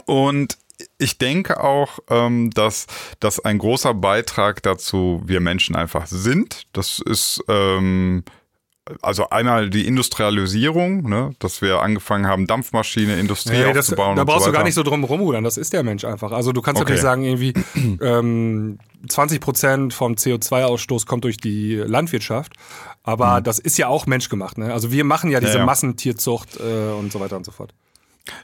und 0.07 0.57
ich 0.99 1.19
denke 1.19 1.63
auch, 1.63 1.99
ähm, 2.11 2.51
dass 2.51 2.87
das 3.21 3.39
ein 3.41 3.59
großer 3.59 3.95
Beitrag 3.95 4.63
dazu 4.63 5.23
wir 5.25 5.41
Menschen 5.41 5.77
einfach 5.77 6.07
sind. 6.07 6.67
Das 6.73 6.99
ist 6.99 7.43
ähm, 7.49 8.25
also 9.03 9.29
einmal 9.31 9.69
die 9.71 9.87
Industrialisierung, 9.87 11.09
ne, 11.09 11.33
dass 11.41 11.61
wir 11.63 11.81
angefangen 11.83 12.27
haben, 12.27 12.47
Dampfmaschine, 12.47 13.19
Industrie 13.21 13.53
Nee, 13.59 13.73
das, 13.75 13.87
aufzubauen. 13.91 14.17
da 14.17 14.23
und 14.23 14.27
brauchst 14.27 14.45
so 14.45 14.51
du 14.51 14.57
gar 14.57 14.65
nicht 14.65 14.75
so 14.75 14.83
drum 14.83 15.05
rumrudern. 15.05 15.45
Das 15.45 15.57
ist 15.59 15.73
der 15.73 15.83
Mensch 15.83 16.05
einfach. 16.05 16.33
Also 16.33 16.53
du 16.53 16.63
kannst 16.63 16.81
Okay. 16.81 16.93
natürlich 16.93 17.03
sagen, 17.03 17.23
irgendwie 17.23 17.53
ähm, 18.03 18.79
20 19.07 19.41
Prozent 19.41 19.95
vom 19.95 20.15
CO2-Ausstoß 20.15 21.07
kommt 21.07 21.25
durch 21.25 21.37
die 21.37 21.75
Landwirtschaft. 21.77 22.55
Aber 23.03 23.41
das 23.41 23.59
ist 23.59 23.79
ja 23.79 23.89
auch 23.89 24.07
menschgemacht. 24.07 24.59
Ne? 24.59 24.73
Also 24.73 24.91
wir 24.93 25.05
machen 25.05 25.31
ja 25.31 25.41
diese 25.41 25.53
Mhm. 25.55 25.59
ja. 25.61 25.65
Massentierzucht 25.67 26.59
äh, 26.59 26.93
und 26.99 27.13
so 27.13 27.21
weiter 27.21 27.37
und 27.37 27.45
so 27.45 27.53
fort. 27.53 27.73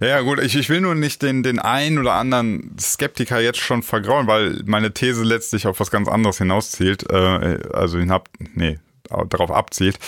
Ja, 0.00 0.20
gut, 0.20 0.40
ich, 0.40 0.56
ich 0.56 0.68
will 0.68 0.80
nur 0.80 0.94
nicht 0.94 1.22
den, 1.22 1.42
den 1.42 1.58
einen 1.58 1.98
oder 1.98 2.14
anderen 2.14 2.76
Skeptiker 2.80 3.40
jetzt 3.40 3.60
schon 3.60 3.82
vergrauen, 3.82 4.26
weil 4.26 4.62
meine 4.66 4.92
These 4.92 5.22
letztlich 5.22 5.66
auf 5.66 5.80
was 5.80 5.90
ganz 5.90 6.08
anderes 6.08 6.38
hinauszielt, 6.38 7.10
äh, 7.10 7.58
also 7.72 7.98
hinab, 7.98 8.28
nee, 8.54 8.78
darauf 9.28 9.50
abzielt. 9.50 9.98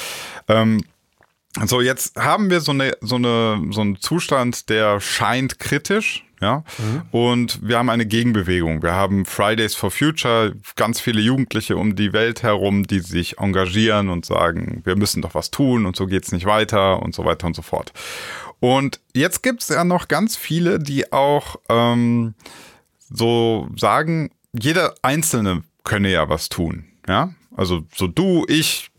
Ähm, 0.49 0.83
so, 1.65 1.81
jetzt 1.81 2.17
haben 2.17 2.51
wir 2.51 2.61
so 2.61 2.73
eine, 2.73 2.97
so 3.01 3.17
eine, 3.17 3.63
so 3.71 3.81
einen 3.81 4.01
Zustand, 4.01 4.69
der 4.69 5.01
scheint 5.01 5.59
kritisch, 5.59 6.27
ja. 6.41 6.65
Und 7.13 7.67
wir 7.67 7.79
haben 7.79 7.89
eine 7.89 8.05
Gegenbewegung. 8.05 8.83
Wir 8.83 8.93
haben 8.93 9.25
Fridays 9.25 9.75
for 9.75 9.91
Future, 9.91 10.55
ganz 10.77 11.01
viele 11.01 11.21
Jugendliche 11.23 11.79
um 11.79 11.97
die 11.97 12.13
Welt 12.13 12.43
herum, 12.43 12.87
die 12.87 13.01
sich 13.01 13.39
engagieren 13.39 14.11
und 14.11 14.27
sagen, 14.27 14.83
wir 14.85 14.97
müssen 14.97 15.23
doch 15.23 15.35
was 15.35 15.51
tun 15.51 15.87
und 15.87 15.97
so 15.97 16.07
geht's 16.07 16.33
nicht 16.33 16.45
weiter 16.45 17.03
und 17.03 17.15
so 17.15 17.25
weiter 17.25 17.47
und 17.47 17.57
so 17.57 17.63
fort. 17.63 17.93
Und 18.61 19.01
jetzt 19.15 19.43
gibt's 19.43 19.69
ja 19.69 19.85
noch 19.85 20.09
ganz 20.09 20.37
viele, 20.37 20.79
die 20.79 21.13
auch 21.13 21.57
ähm, 21.69 22.35
so 22.99 23.69
sagen, 23.77 24.31
jeder 24.53 24.95
Einzelne 25.03 25.63
könne 25.85 26.11
ja 26.11 26.29
was 26.29 26.49
tun. 26.49 26.85
Ja, 27.09 27.35
also 27.57 27.85
so 27.95 28.07
du, 28.07 28.45
ich, 28.49 28.91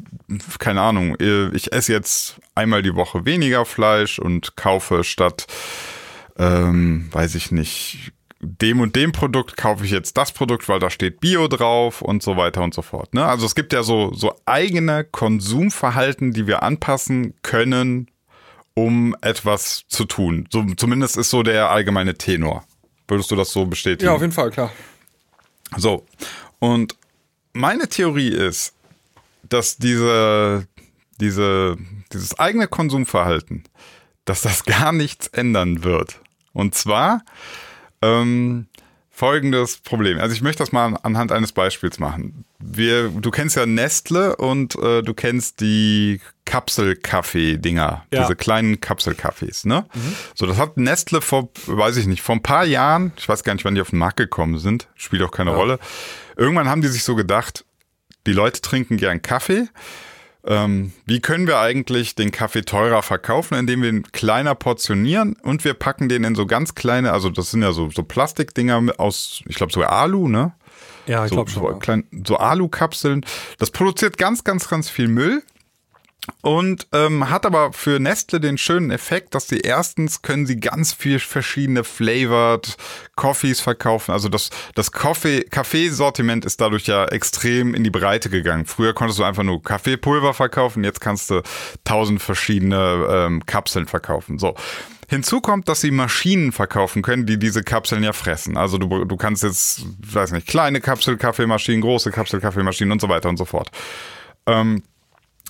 keine 0.60 0.82
Ahnung, 0.82 1.18
ich 1.20 1.74
esse 1.74 1.92
jetzt 1.92 2.40
einmal 2.56 2.82
die 2.82 2.96
Woche 2.96 3.26
weniger 3.26 3.66
Fleisch 3.66 4.20
und 4.20 4.56
kaufe 4.56 5.04
statt, 5.04 5.48
ähm, 6.38 7.10
weiß 7.12 7.36
ich 7.36 7.52
nicht, 7.52 8.14
dem 8.40 8.80
und 8.80 8.96
dem 8.96 9.12
Produkt 9.12 9.58
kaufe 9.58 9.84
ich 9.84 9.92
jetzt 9.92 10.16
das 10.18 10.32
Produkt, 10.32 10.70
weil 10.70 10.80
da 10.80 10.90
steht 10.90 11.20
Bio 11.20 11.48
drauf 11.48 12.02
und 12.02 12.22
so 12.22 12.38
weiter 12.38 12.62
und 12.62 12.74
so 12.74 12.82
fort. 12.82 13.14
Ne? 13.14 13.26
Also 13.26 13.46
es 13.46 13.56
gibt 13.56 13.74
ja 13.74 13.84
so, 13.84 14.14
so 14.14 14.36
eigene 14.46 15.04
Konsumverhalten, 15.04 16.34
die 16.34 16.48
wir 16.48 16.64
anpassen 16.64 17.34
können, 17.42 18.10
um 18.78 19.16
etwas 19.22 19.86
zu 19.88 20.06
tun. 20.06 20.48
So, 20.52 20.64
zumindest 20.76 21.18
ist 21.18 21.32
so 21.32 21.42
der 21.42 21.72
allgemeine 21.72 22.16
Tenor. 22.16 22.64
Würdest 23.08 23.32
du 23.32 23.36
das 23.36 23.52
so 23.52 23.66
bestätigen? 23.66 24.06
Ja, 24.06 24.14
auf 24.14 24.22
jeden 24.22 24.34
Fall, 24.34 24.52
klar. 24.52 24.72
So, 25.78 26.06
und 26.60 26.96
meine 27.54 27.90
Theorie 27.90 28.30
ist, 28.30 28.76
dass 29.42 29.78
diese, 29.78 30.68
diese, 31.20 31.76
dieses 32.14 32.38
eigene 32.38 32.68
Konsumverhalten, 32.68 33.64
dass 34.26 34.42
das 34.42 34.64
gar 34.66 34.92
nichts 34.92 35.26
ändern 35.26 35.84
wird. 35.84 36.22
Und 36.54 36.76
zwar 36.76 37.24
ähm, 38.04 38.68
folgendes 39.18 39.78
Problem. 39.78 40.20
Also 40.20 40.36
ich 40.36 40.44
möchte 40.44 40.62
das 40.62 40.72
mal 40.72 40.96
anhand 41.02 41.32
eines 41.32 41.52
Beispiels 41.52 41.98
machen. 41.98 42.46
Wir, 42.60 43.10
du 43.10 43.32
kennst 43.32 43.56
ja 43.56 43.66
Nestle 43.66 44.36
und 44.36 44.76
äh, 44.76 45.02
du 45.02 45.16
kennst 45.16 45.60
die 45.60 46.22
Kapselkaffee-Dinger, 46.46 48.06
Ja. 48.14 48.22
diese 48.22 48.36
kleinen 48.36 48.80
Kapselkaffees, 48.80 49.66
ne? 49.66 49.86
So, 50.36 50.46
das 50.46 50.58
hat 50.58 50.78
Nestle 50.78 51.22
vor, 51.22 51.50
weiß 51.66 51.98
ich 51.98 52.06
nicht, 52.06 52.22
vor 52.22 52.36
ein 52.36 52.44
paar 52.44 52.66
Jahren, 52.66 53.12
ich 53.18 53.28
weiß 53.28 53.44
gar 53.44 53.54
nicht, 53.54 53.66
wann 53.66 53.74
die 53.76 53.82
auf 53.82 53.90
den 53.90 54.00
Markt 54.00 54.18
gekommen 54.18 54.60
sind, 54.60 54.88
spielt 54.96 55.24
auch 55.24 55.32
keine 55.32 55.56
Rolle. 55.56 55.80
Irgendwann 56.36 56.70
haben 56.70 56.82
die 56.82 56.88
sich 56.88 57.04
so 57.04 57.16
gedacht, 57.16 57.66
die 58.28 58.34
Leute 58.34 58.62
trinken 58.62 58.98
gern 58.98 59.22
Kaffee. 59.24 59.68
Ähm, 60.48 60.94
wie 61.06 61.20
können 61.20 61.46
wir 61.46 61.60
eigentlich 61.60 62.16
den 62.16 62.32
Kaffee 62.32 62.62
teurer 62.62 63.04
verkaufen, 63.04 63.56
indem 63.56 63.82
wir 63.82 63.90
ihn 63.90 64.04
kleiner 64.14 64.56
portionieren 64.56 65.36
und 65.44 65.66
wir 65.66 65.74
packen 65.74 66.08
den 66.08 66.24
in 66.24 66.36
so 66.36 66.46
ganz 66.46 66.74
kleine, 66.74 67.12
also 67.12 67.30
das 67.30 67.52
sind 67.52 67.64
ja 67.64 67.74
so, 67.74 67.90
so 67.90 68.04
Plastikdinger 68.04 68.82
aus, 68.98 69.42
ich 69.46 69.58
glaube 69.58 69.74
sogar 69.74 69.92
Alu, 69.92 70.30
ne? 70.30 70.54
Ja, 71.06 71.26
ich 71.26 71.30
so, 71.30 71.36
glaube 71.36 71.52
schon. 71.52 71.64
so, 71.64 71.70
ja. 71.72 71.78
klein, 71.78 72.04
so 72.26 72.38
Alu-Kapseln. 72.38 73.26
Das 73.60 73.72
produziert 73.72 74.18
ganz, 74.18 74.44
ganz, 74.44 74.70
ganz 74.70 74.90
viel 74.90 75.08
Müll. 75.08 75.44
Und 76.42 76.88
ähm, 76.94 77.30
hat 77.30 77.46
aber 77.46 77.74
für 77.74 78.00
Nestle 78.00 78.40
den 78.40 78.58
schönen 78.58 78.92
Effekt, 78.92 79.34
dass 79.36 79.48
sie 79.48 79.60
erstens 79.60 80.22
können 80.22 80.46
sie 80.46 80.60
ganz 80.60 80.94
viel 80.94 81.20
verschiedene 81.20 81.84
flavored 81.84 82.78
Coffees 83.16 83.60
verkaufen. 83.60 84.12
Also 84.12 84.30
das, 84.30 84.50
das 84.76 84.92
Kaffee, 84.92 85.42
Kaffeesortiment 85.44 86.46
ist 86.46 86.62
dadurch 86.62 86.88
ja 86.88 87.06
extrem 87.06 87.74
in 87.74 87.84
die 87.84 87.90
Breite 87.90 88.30
gegangen. 88.30 88.66
Früher 88.66 88.94
konntest 88.94 89.20
du 89.20 89.24
einfach 89.24 89.44
nur 89.44 89.62
Kaffeepulver 89.62 90.34
verkaufen, 90.34 90.84
jetzt 90.84 91.02
kannst 91.02 91.30
du 91.30 91.42
tausend 91.84 92.22
verschiedene 92.22 93.08
ähm, 93.10 93.46
Kapseln 93.46 93.88
verkaufen. 93.88 94.38
So. 94.38 94.56
Hinzu 95.10 95.40
kommt, 95.40 95.70
dass 95.70 95.80
sie 95.80 95.92
Maschinen 95.92 96.52
verkaufen 96.52 97.02
können, 97.02 97.26
die 97.26 97.40
diese 97.40 97.64
Kapseln 97.64 98.04
ja 98.04 98.12
fressen. 98.12 98.58
Also 98.58 98.78
du, 98.78 99.06
du 99.06 99.16
kannst 99.16 99.42
jetzt, 99.42 99.86
weiß 100.00 100.34
nicht, 100.34 100.48
kleine 100.48 100.82
Kapselkaffeemaschinen, 100.82 101.82
große 101.82 102.12
Kapselkaffeemaschinen 102.12 102.92
und 102.92 103.00
so 103.00 103.08
weiter 103.08 103.30
und 103.30 103.38
so 103.38 103.46
fort. 103.46 103.72
Ähm, 104.46 104.84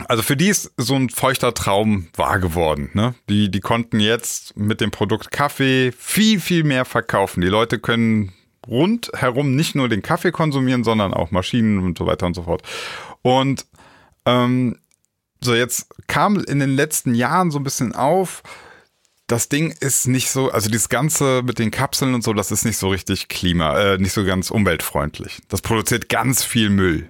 also 0.06 0.22
für 0.22 0.38
die 0.38 0.50
ist 0.50 0.72
so 0.78 0.96
ein 0.96 1.10
feuchter 1.10 1.54
Traum 1.54 2.08
wahr 2.16 2.40
geworden. 2.40 2.90
Ne? 2.94 3.16
Die, 3.30 3.50
die 3.50 3.60
konnten 3.60 4.00
jetzt 4.00 4.56
mit 4.56 4.82
dem 4.82 4.92
Produkt 4.92 5.32
Kaffee 5.32 5.92
viel, 5.98 6.40
viel 6.40 6.64
mehr 6.64 6.86
verkaufen. 6.86 7.42
Die 7.42 7.48
Leute 7.48 7.80
können 7.80 8.34
rundherum 8.68 9.56
nicht 9.56 9.76
nur 9.76 9.90
den 9.90 10.02
Kaffee 10.02 10.32
konsumieren, 10.32 10.84
sondern 10.84 11.14
auch 11.14 11.32
Maschinen 11.32 11.80
und 11.80 11.98
so 11.98 12.06
weiter 12.06 12.26
und 12.28 12.36
so 12.36 12.44
fort. 12.44 12.62
Und 13.22 13.66
ähm, 14.26 14.78
so 15.42 15.56
jetzt 15.56 15.88
kam 16.08 16.40
in 16.40 16.60
den 16.60 16.76
letzten 16.76 17.16
Jahren 17.16 17.50
so 17.50 17.60
ein 17.60 17.64
bisschen 17.64 17.96
auf, 17.96 18.44
das 19.28 19.50
Ding 19.50 19.76
ist 19.80 20.08
nicht 20.08 20.30
so, 20.30 20.52
also 20.52 20.70
dieses 20.70 20.90
Ganze 20.90 21.42
mit 21.44 21.60
den 21.60 21.72
Kapseln 21.72 22.14
und 22.14 22.24
so, 22.24 22.34
das 22.34 22.52
ist 22.52 22.66
nicht 22.66 22.78
so 22.78 22.90
richtig 22.90 23.28
klima, 23.28 23.78
äh, 23.78 23.98
nicht 23.98 24.14
so 24.14 24.24
ganz 24.24 24.52
umweltfreundlich. 24.52 25.40
Das 25.50 25.62
produziert 25.62 26.08
ganz 26.10 26.44
viel 26.44 26.70
Müll. 26.70 27.10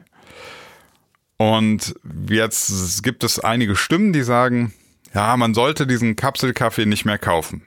Und 1.37 1.95
jetzt 2.29 3.03
gibt 3.03 3.23
es 3.23 3.39
einige 3.39 3.75
Stimmen, 3.75 4.11
die 4.11 4.23
sagen, 4.23 4.73
ja, 5.13 5.37
man 5.37 5.53
sollte 5.53 5.87
diesen 5.87 6.15
Kapselkaffee 6.15 6.85
nicht 6.85 7.05
mehr 7.05 7.19
kaufen. 7.19 7.61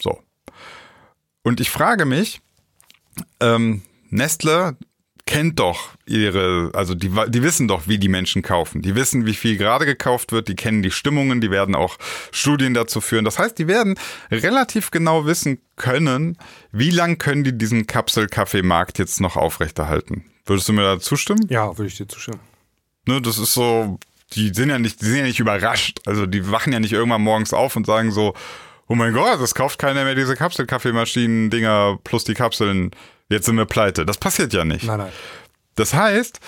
So. 0.00 0.22
Und 1.42 1.60
ich 1.60 1.70
frage 1.70 2.04
mich, 2.04 2.40
ähm, 3.40 3.82
Nestle 4.10 4.76
kennt 5.26 5.60
doch 5.60 5.90
ihre, 6.06 6.70
also 6.74 6.94
die, 6.94 7.10
die 7.28 7.42
wissen 7.42 7.68
doch, 7.68 7.86
wie 7.86 7.98
die 7.98 8.08
Menschen 8.08 8.42
kaufen. 8.42 8.82
Die 8.82 8.96
wissen, 8.96 9.26
wie 9.26 9.34
viel 9.34 9.56
gerade 9.56 9.86
gekauft 9.86 10.32
wird, 10.32 10.48
die 10.48 10.56
kennen 10.56 10.82
die 10.82 10.90
Stimmungen, 10.90 11.40
die 11.40 11.50
werden 11.50 11.76
auch 11.76 11.96
Studien 12.32 12.74
dazu 12.74 13.00
führen. 13.00 13.24
Das 13.24 13.38
heißt, 13.38 13.56
die 13.58 13.68
werden 13.68 13.94
relativ 14.30 14.90
genau 14.90 15.26
wissen 15.26 15.60
können, 15.76 16.36
wie 16.72 16.90
lang 16.90 17.18
können 17.18 17.44
die 17.44 17.56
diesen 17.56 17.86
Kapselkaffeemarkt 17.86 18.98
jetzt 18.98 19.20
noch 19.20 19.36
aufrechterhalten. 19.36 20.24
Würdest 20.46 20.68
du 20.68 20.72
mir 20.72 20.82
da 20.82 20.98
zustimmen? 20.98 21.46
Ja, 21.48 21.78
würde 21.78 21.86
ich 21.86 21.96
dir 21.96 22.08
zustimmen. 22.08 22.40
Ne, 23.06 23.20
das 23.20 23.38
ist 23.38 23.54
so, 23.54 23.98
die 24.32 24.52
sind 24.54 24.70
ja 24.70 24.78
nicht, 24.78 25.00
die 25.00 25.06
sind 25.06 25.16
ja 25.16 25.24
nicht 25.24 25.40
überrascht. 25.40 26.00
Also 26.06 26.26
die 26.26 26.50
wachen 26.50 26.72
ja 26.72 26.80
nicht 26.80 26.92
irgendwann 26.92 27.22
morgens 27.22 27.52
auf 27.52 27.76
und 27.76 27.86
sagen 27.86 28.12
so, 28.12 28.34
oh 28.88 28.94
mein 28.94 29.12
Gott, 29.12 29.40
es 29.40 29.54
kauft 29.54 29.78
keiner 29.78 30.04
mehr 30.04 30.14
diese 30.14 30.36
Kapselkaffeemaschinen-Dinger 30.36 31.98
plus 32.04 32.24
die 32.24 32.34
Kapseln 32.34 32.90
jetzt 33.30 33.46
sind 33.46 33.56
wir 33.56 33.64
pleite. 33.64 34.04
Das 34.04 34.18
passiert 34.18 34.52
ja 34.52 34.64
nicht. 34.64 34.84
Nein, 34.84 34.98
nein. 34.98 35.12
Das 35.76 35.94
heißt, 35.94 36.40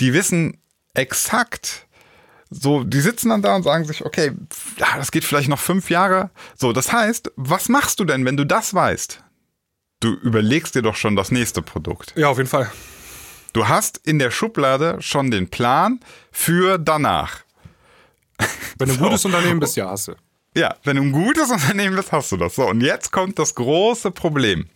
die 0.00 0.12
wissen 0.12 0.58
exakt, 0.94 1.86
so, 2.50 2.84
die 2.84 3.00
sitzen 3.00 3.30
dann 3.30 3.42
da 3.42 3.54
und 3.56 3.62
sagen 3.62 3.84
sich, 3.84 4.04
okay, 4.04 4.32
das 4.76 5.10
geht 5.10 5.24
vielleicht 5.24 5.48
noch 5.48 5.58
fünf 5.58 5.88
Jahre. 5.88 6.30
So, 6.56 6.72
das 6.72 6.92
heißt, 6.92 7.32
was 7.36 7.68
machst 7.68 8.00
du 8.00 8.04
denn, 8.04 8.24
wenn 8.24 8.36
du 8.36 8.44
das 8.44 8.74
weißt? 8.74 9.22
Du 10.00 10.14
überlegst 10.14 10.74
dir 10.74 10.82
doch 10.82 10.96
schon 10.96 11.14
das 11.14 11.30
nächste 11.30 11.62
Produkt. 11.62 12.12
Ja, 12.16 12.28
auf 12.28 12.38
jeden 12.38 12.50
Fall. 12.50 12.70
Du 13.52 13.68
hast 13.68 13.98
in 13.98 14.18
der 14.18 14.30
Schublade 14.30 14.96
schon 15.00 15.30
den 15.30 15.48
Plan 15.48 16.00
für 16.30 16.78
danach. 16.78 17.40
Wenn 18.78 18.88
du 18.88 18.94
ein 18.94 18.98
so. 18.98 19.04
gutes 19.04 19.24
Unternehmen 19.24 19.60
bist, 19.60 19.76
ja, 19.76 19.90
hast 19.90 20.08
du. 20.08 20.14
Ja, 20.54 20.76
wenn 20.84 20.96
du 20.96 21.02
ein 21.02 21.12
gutes 21.12 21.50
Unternehmen 21.50 21.96
bist, 21.96 22.12
hast 22.12 22.32
du 22.32 22.36
das. 22.36 22.54
So, 22.54 22.68
und 22.68 22.80
jetzt 22.80 23.12
kommt 23.12 23.38
das 23.38 23.54
große 23.54 24.10
Problem. 24.10 24.66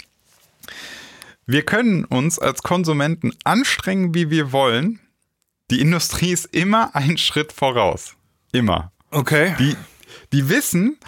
Wir 1.46 1.62
können 1.62 2.04
uns 2.04 2.38
als 2.38 2.62
Konsumenten 2.62 3.32
anstrengen, 3.44 4.14
wie 4.14 4.30
wir 4.30 4.52
wollen. 4.52 5.00
Die 5.70 5.80
Industrie 5.80 6.32
ist 6.32 6.46
immer 6.46 6.94
einen 6.94 7.18
Schritt 7.18 7.52
voraus. 7.52 8.14
Immer. 8.52 8.92
Okay. 9.10 9.54
Die, 9.58 9.76
die 10.32 10.48
wissen, 10.48 10.98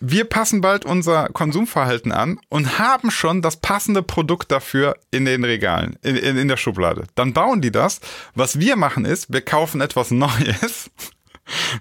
wir 0.00 0.24
passen 0.24 0.60
bald 0.60 0.84
unser 0.84 1.28
Konsumverhalten 1.28 2.12
an 2.12 2.40
und 2.48 2.78
haben 2.78 3.10
schon 3.10 3.42
das 3.42 3.58
passende 3.58 4.02
Produkt 4.02 4.50
dafür 4.50 4.96
in 5.10 5.24
den 5.24 5.44
Regalen, 5.44 5.96
in, 6.02 6.16
in, 6.16 6.36
in 6.36 6.48
der 6.48 6.56
Schublade. 6.56 7.04
Dann 7.14 7.32
bauen 7.32 7.60
die 7.60 7.70
das. 7.70 8.00
Was 8.34 8.58
wir 8.58 8.76
machen 8.76 9.04
ist, 9.04 9.32
wir 9.32 9.42
kaufen 9.42 9.80
etwas 9.80 10.10
Neues 10.10 10.90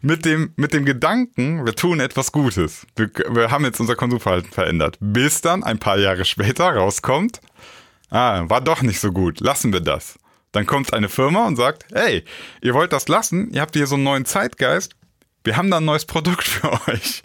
mit 0.02 0.26
dem, 0.26 0.54
mit 0.56 0.74
dem 0.74 0.86
Gedanken, 0.86 1.66
wir 1.66 1.76
tun 1.76 2.00
etwas 2.00 2.32
Gutes. 2.32 2.88
Wir, 2.96 3.10
wir 3.30 3.52
haben 3.52 3.66
jetzt 3.66 3.80
unser 3.80 3.96
Konsumverhalten 3.96 4.52
verändert. 4.52 4.98
Bis 5.00 5.42
dann 5.42 5.64
ein 5.64 5.80
paar 5.80 5.98
Jahre 5.98 6.26
später 6.26 6.70
rauskommt, 6.76 7.42
Ah, 8.10 8.46
war 8.48 8.62
doch 8.62 8.82
nicht 8.82 9.00
so 9.00 9.12
gut. 9.12 9.40
Lassen 9.40 9.72
wir 9.72 9.82
das. 9.82 10.18
Dann 10.52 10.66
kommt 10.66 10.94
eine 10.94 11.10
Firma 11.10 11.46
und 11.46 11.56
sagt, 11.56 11.86
hey, 11.94 12.24
ihr 12.62 12.74
wollt 12.74 12.92
das 12.92 13.08
lassen, 13.08 13.52
ihr 13.52 13.62
habt 13.62 13.76
hier 13.76 13.86
so 13.86 13.96
einen 13.96 14.04
neuen 14.04 14.26
Zeitgeist, 14.26 14.96
wir 15.44 15.58
haben 15.58 15.70
da 15.70 15.78
ein 15.78 15.86
neues 15.86 16.06
Produkt 16.06 16.44
für 16.48 16.72
euch. 16.88 17.24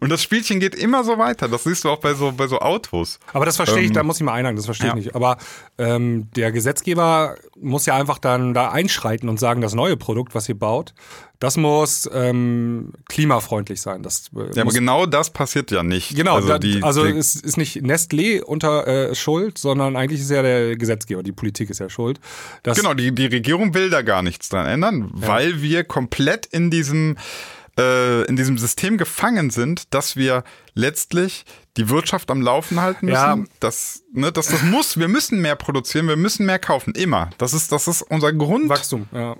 Und 0.00 0.10
das 0.10 0.22
Spielchen 0.22 0.60
geht 0.60 0.74
immer 0.74 1.04
so 1.04 1.18
weiter. 1.18 1.48
Das 1.48 1.64
siehst 1.64 1.84
du 1.84 1.90
auch 1.90 1.98
bei 1.98 2.14
so, 2.14 2.32
bei 2.32 2.46
so 2.46 2.58
Autos. 2.60 3.18
Aber 3.32 3.44
das 3.44 3.56
verstehe 3.56 3.80
ich, 3.80 3.88
ähm, 3.88 3.94
da 3.94 4.02
muss 4.02 4.16
ich 4.16 4.22
mal 4.22 4.34
einhaken, 4.34 4.56
das 4.56 4.66
verstehe 4.66 4.88
ja. 4.88 4.96
ich 4.96 5.04
nicht. 5.04 5.14
Aber 5.14 5.38
ähm, 5.78 6.28
der 6.36 6.52
Gesetzgeber 6.52 7.36
muss 7.60 7.86
ja 7.86 7.96
einfach 7.96 8.18
dann 8.18 8.54
da 8.54 8.70
einschreiten 8.70 9.28
und 9.28 9.38
sagen, 9.40 9.60
das 9.60 9.74
neue 9.74 9.96
Produkt, 9.96 10.34
was 10.34 10.48
ihr 10.48 10.58
baut, 10.58 10.94
das 11.40 11.56
muss 11.56 12.08
ähm, 12.12 12.92
klimafreundlich 13.08 13.80
sein. 13.80 14.02
Das, 14.02 14.30
äh, 14.34 14.54
ja, 14.54 14.62
aber 14.62 14.72
genau 14.72 15.06
das 15.06 15.30
passiert 15.30 15.70
ja 15.70 15.84
nicht. 15.84 16.16
Genau, 16.16 16.36
also, 16.36 16.48
da, 16.48 16.58
die, 16.58 16.82
also 16.82 17.04
die, 17.04 17.16
es 17.16 17.36
ist 17.36 17.56
nicht 17.56 17.76
Nestlé 17.76 18.42
unter 18.42 18.86
äh, 18.86 19.14
Schuld, 19.14 19.56
sondern 19.56 19.94
eigentlich 19.94 20.20
ist 20.20 20.30
ja 20.30 20.42
der 20.42 20.76
Gesetzgeber, 20.76 21.22
die 21.22 21.32
Politik 21.32 21.70
ist 21.70 21.78
ja 21.78 21.88
schuld. 21.88 22.18
genau, 22.64 22.94
die, 22.94 23.14
die 23.14 23.26
Regierung 23.26 23.72
will 23.74 23.88
da 23.88 24.02
gar 24.02 24.22
nichts 24.22 24.48
dran 24.48 24.66
ändern, 24.66 25.12
ja. 25.20 25.28
weil 25.28 25.62
wir 25.62 25.84
komplett 25.84 26.46
in 26.46 26.70
diesem 26.70 27.16
äh, 27.78 28.24
in 28.24 28.36
diesem 28.36 28.58
System 28.58 28.98
gefangen 28.98 29.50
sind, 29.50 29.94
dass 29.94 30.16
wir 30.16 30.42
letztlich 30.74 31.44
die 31.76 31.88
Wirtschaft 31.88 32.30
am 32.30 32.42
Laufen 32.42 32.80
halten 32.80 33.06
müssen. 33.06 33.14
Ja. 33.14 33.38
Das, 33.60 34.02
ne, 34.12 34.32
das, 34.32 34.48
das 34.48 34.62
muss, 34.62 34.98
wir 34.98 35.06
müssen 35.06 35.40
mehr 35.40 35.54
produzieren, 35.54 36.08
wir 36.08 36.16
müssen 36.16 36.44
mehr 36.44 36.58
kaufen, 36.58 36.94
immer. 36.94 37.30
Das 37.38 37.54
ist, 37.54 37.70
das 37.70 37.86
ist 37.86 38.02
unser 38.02 38.32
Grundtenor, 38.32 39.06
ja. 39.12 39.36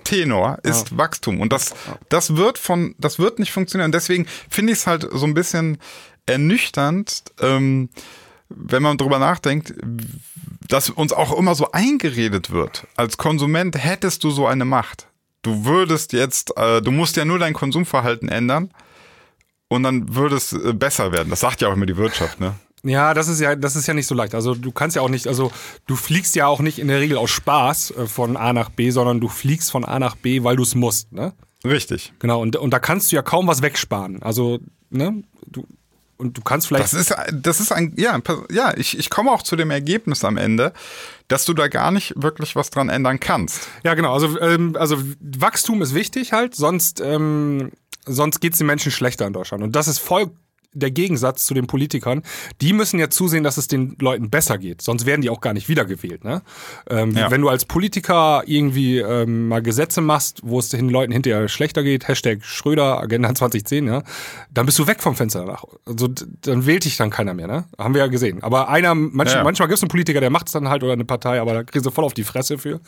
ist 0.63 0.91
ja. 0.91 0.97
Wachstum. 0.97 1.41
Und 1.41 1.51
das, 1.51 1.75
das 2.07 2.37
wird 2.37 2.57
von, 2.57 2.95
das 2.97 3.19
wird 3.19 3.39
nicht 3.39 3.51
funktionieren. 3.51 3.91
Deswegen 3.91 4.25
finde 4.49 4.71
ich 4.71 4.79
es 4.79 4.87
halt 4.87 5.07
so 5.11 5.25
ein 5.25 5.33
bisschen 5.33 5.77
ernüchternd, 6.25 7.23
ähm, 7.41 7.89
wenn 8.47 8.81
man 8.81 8.97
drüber 8.97 9.19
nachdenkt, 9.19 9.73
dass 10.67 10.89
uns 10.89 11.11
auch 11.11 11.37
immer 11.37 11.55
so 11.55 11.71
eingeredet 11.71 12.51
wird. 12.51 12.87
Als 12.95 13.17
Konsument 13.17 13.77
hättest 13.77 14.23
du 14.23 14.31
so 14.31 14.47
eine 14.47 14.65
Macht 14.65 15.08
du 15.41 15.65
würdest 15.65 16.13
jetzt, 16.13 16.55
äh, 16.57 16.81
du 16.81 16.91
musst 16.91 17.15
ja 17.15 17.25
nur 17.25 17.39
dein 17.39 17.53
Konsumverhalten 17.53 18.29
ändern 18.29 18.71
und 19.67 19.83
dann 19.83 20.15
würde 20.15 20.35
es 20.35 20.53
äh, 20.53 20.73
besser 20.73 21.11
werden. 21.11 21.29
Das 21.29 21.39
sagt 21.39 21.61
ja 21.61 21.69
auch 21.69 21.73
immer 21.73 21.85
die 21.85 21.97
Wirtschaft, 21.97 22.39
ne? 22.39 22.55
Ja, 22.83 23.13
das 23.13 23.27
ist 23.27 23.41
ja, 23.41 23.55
das 23.55 23.75
ist 23.75 23.87
ja 23.87 23.93
nicht 23.93 24.07
so 24.07 24.15
leicht. 24.15 24.33
Also 24.33 24.55
du 24.55 24.71
kannst 24.71 24.95
ja 24.95 25.01
auch 25.01 25.09
nicht, 25.09 25.27
also 25.27 25.51
du 25.85 25.95
fliegst 25.95 26.35
ja 26.35 26.47
auch 26.47 26.61
nicht 26.61 26.79
in 26.79 26.87
der 26.87 27.01
Regel 27.01 27.17
aus 27.17 27.29
Spaß 27.29 27.91
äh, 27.91 28.07
von 28.07 28.37
A 28.37 28.53
nach 28.53 28.69
B, 28.69 28.89
sondern 28.91 29.19
du 29.19 29.27
fliegst 29.27 29.71
von 29.71 29.83
A 29.83 29.99
nach 29.99 30.15
B, 30.15 30.43
weil 30.43 30.55
du 30.55 30.63
es 30.63 30.75
musst, 30.75 31.11
ne? 31.11 31.33
Richtig. 31.65 32.13
Genau, 32.19 32.41
und, 32.41 32.55
und 32.55 32.71
da 32.71 32.79
kannst 32.79 33.11
du 33.11 33.17
ja 33.17 33.21
kaum 33.21 33.47
was 33.47 33.61
wegsparen. 33.61 34.23
Also, 34.23 34.59
ne, 34.89 35.23
du, 35.45 35.67
und 36.19 36.37
du 36.37 36.41
kannst 36.41 36.67
vielleicht. 36.67 36.83
Das 36.83 36.93
ist, 36.93 37.15
das 37.31 37.59
ist 37.61 37.71
ein, 37.71 37.93
ja, 37.97 38.19
ja, 38.51 38.73
ich, 38.75 38.99
ich 38.99 39.09
komme 39.09 39.31
auch 39.31 39.41
zu 39.41 39.55
dem 39.55 39.71
Ergebnis 39.71 40.23
am 40.25 40.35
Ende, 40.37 40.73
dass 41.29 41.45
du 41.45 41.53
da 41.53 41.69
gar 41.69 41.91
nicht 41.91 42.13
wirklich 42.17 42.55
was 42.55 42.69
dran 42.69 42.89
ändern 42.89 43.19
kannst. 43.19 43.69
Ja, 43.83 43.93
genau. 43.93 44.13
Also, 44.13 44.39
ähm, 44.41 44.75
also 44.77 44.97
Wachstum 45.21 45.81
ist 45.81 45.95
wichtig 45.95 46.33
halt, 46.33 46.55
sonst, 46.55 46.99
ähm, 46.99 47.71
sonst 48.05 48.41
geht 48.41 48.53
es 48.53 48.57
den 48.59 48.67
Menschen 48.67 48.91
schlechter 48.91 49.25
in 49.25 49.33
Deutschland. 49.33 49.63
Und 49.63 49.75
das 49.75 49.87
ist 49.87 49.99
voll 49.99 50.29
der 50.73 50.91
Gegensatz 50.91 51.45
zu 51.45 51.53
den 51.53 51.67
Politikern. 51.67 52.21
Die 52.61 52.73
müssen 52.73 52.99
ja 52.99 53.09
zusehen, 53.09 53.43
dass 53.43 53.57
es 53.57 53.67
den 53.67 53.95
Leuten 53.99 54.29
besser 54.29 54.57
geht. 54.57 54.81
Sonst 54.81 55.05
werden 55.05 55.21
die 55.21 55.29
auch 55.29 55.41
gar 55.41 55.53
nicht 55.53 55.67
wiedergewählt. 55.69 56.23
Ne? 56.23 56.41
Ähm, 56.89 57.11
ja. 57.11 57.31
Wenn 57.31 57.41
du 57.41 57.49
als 57.49 57.65
Politiker 57.65 58.43
irgendwie 58.45 58.99
ähm, 58.99 59.47
mal 59.47 59.61
Gesetze 59.61 60.01
machst, 60.01 60.41
wo 60.43 60.59
es 60.59 60.69
den 60.69 60.89
Leuten 60.89 61.11
hinterher 61.11 61.47
schlechter 61.47 61.83
geht, 61.83 62.07
Hashtag 62.07 62.43
Schröder, 62.43 62.99
Agenda 62.99 63.33
2010, 63.33 63.87
ja, 63.87 64.03
dann 64.53 64.65
bist 64.65 64.77
du 64.77 64.87
weg 64.87 65.01
vom 65.01 65.15
Fenster 65.15 65.45
danach. 65.45 65.63
Also 65.85 66.07
dann 66.07 66.65
wählt 66.65 66.85
dich 66.85 66.97
dann 66.97 67.09
keiner 67.09 67.33
mehr. 67.33 67.47
Ne? 67.47 67.65
Haben 67.77 67.93
wir 67.93 68.01
ja 68.01 68.07
gesehen. 68.07 68.43
Aber 68.43 68.69
einer, 68.69 68.93
manch, 68.93 69.33
ja. 69.33 69.43
manchmal 69.43 69.67
gibt 69.67 69.77
es 69.77 69.83
einen 69.83 69.89
Politiker, 69.89 70.19
der 70.19 70.29
macht 70.29 70.47
es 70.47 70.53
dann 70.53 70.69
halt 70.69 70.83
oder 70.83 70.93
eine 70.93 71.05
Partei, 71.05 71.41
aber 71.41 71.53
da 71.53 71.63
kriegst 71.63 71.85
du 71.85 71.91
voll 71.91 72.05
auf 72.05 72.13
die 72.13 72.23
Fresse 72.23 72.57
für. 72.57 72.79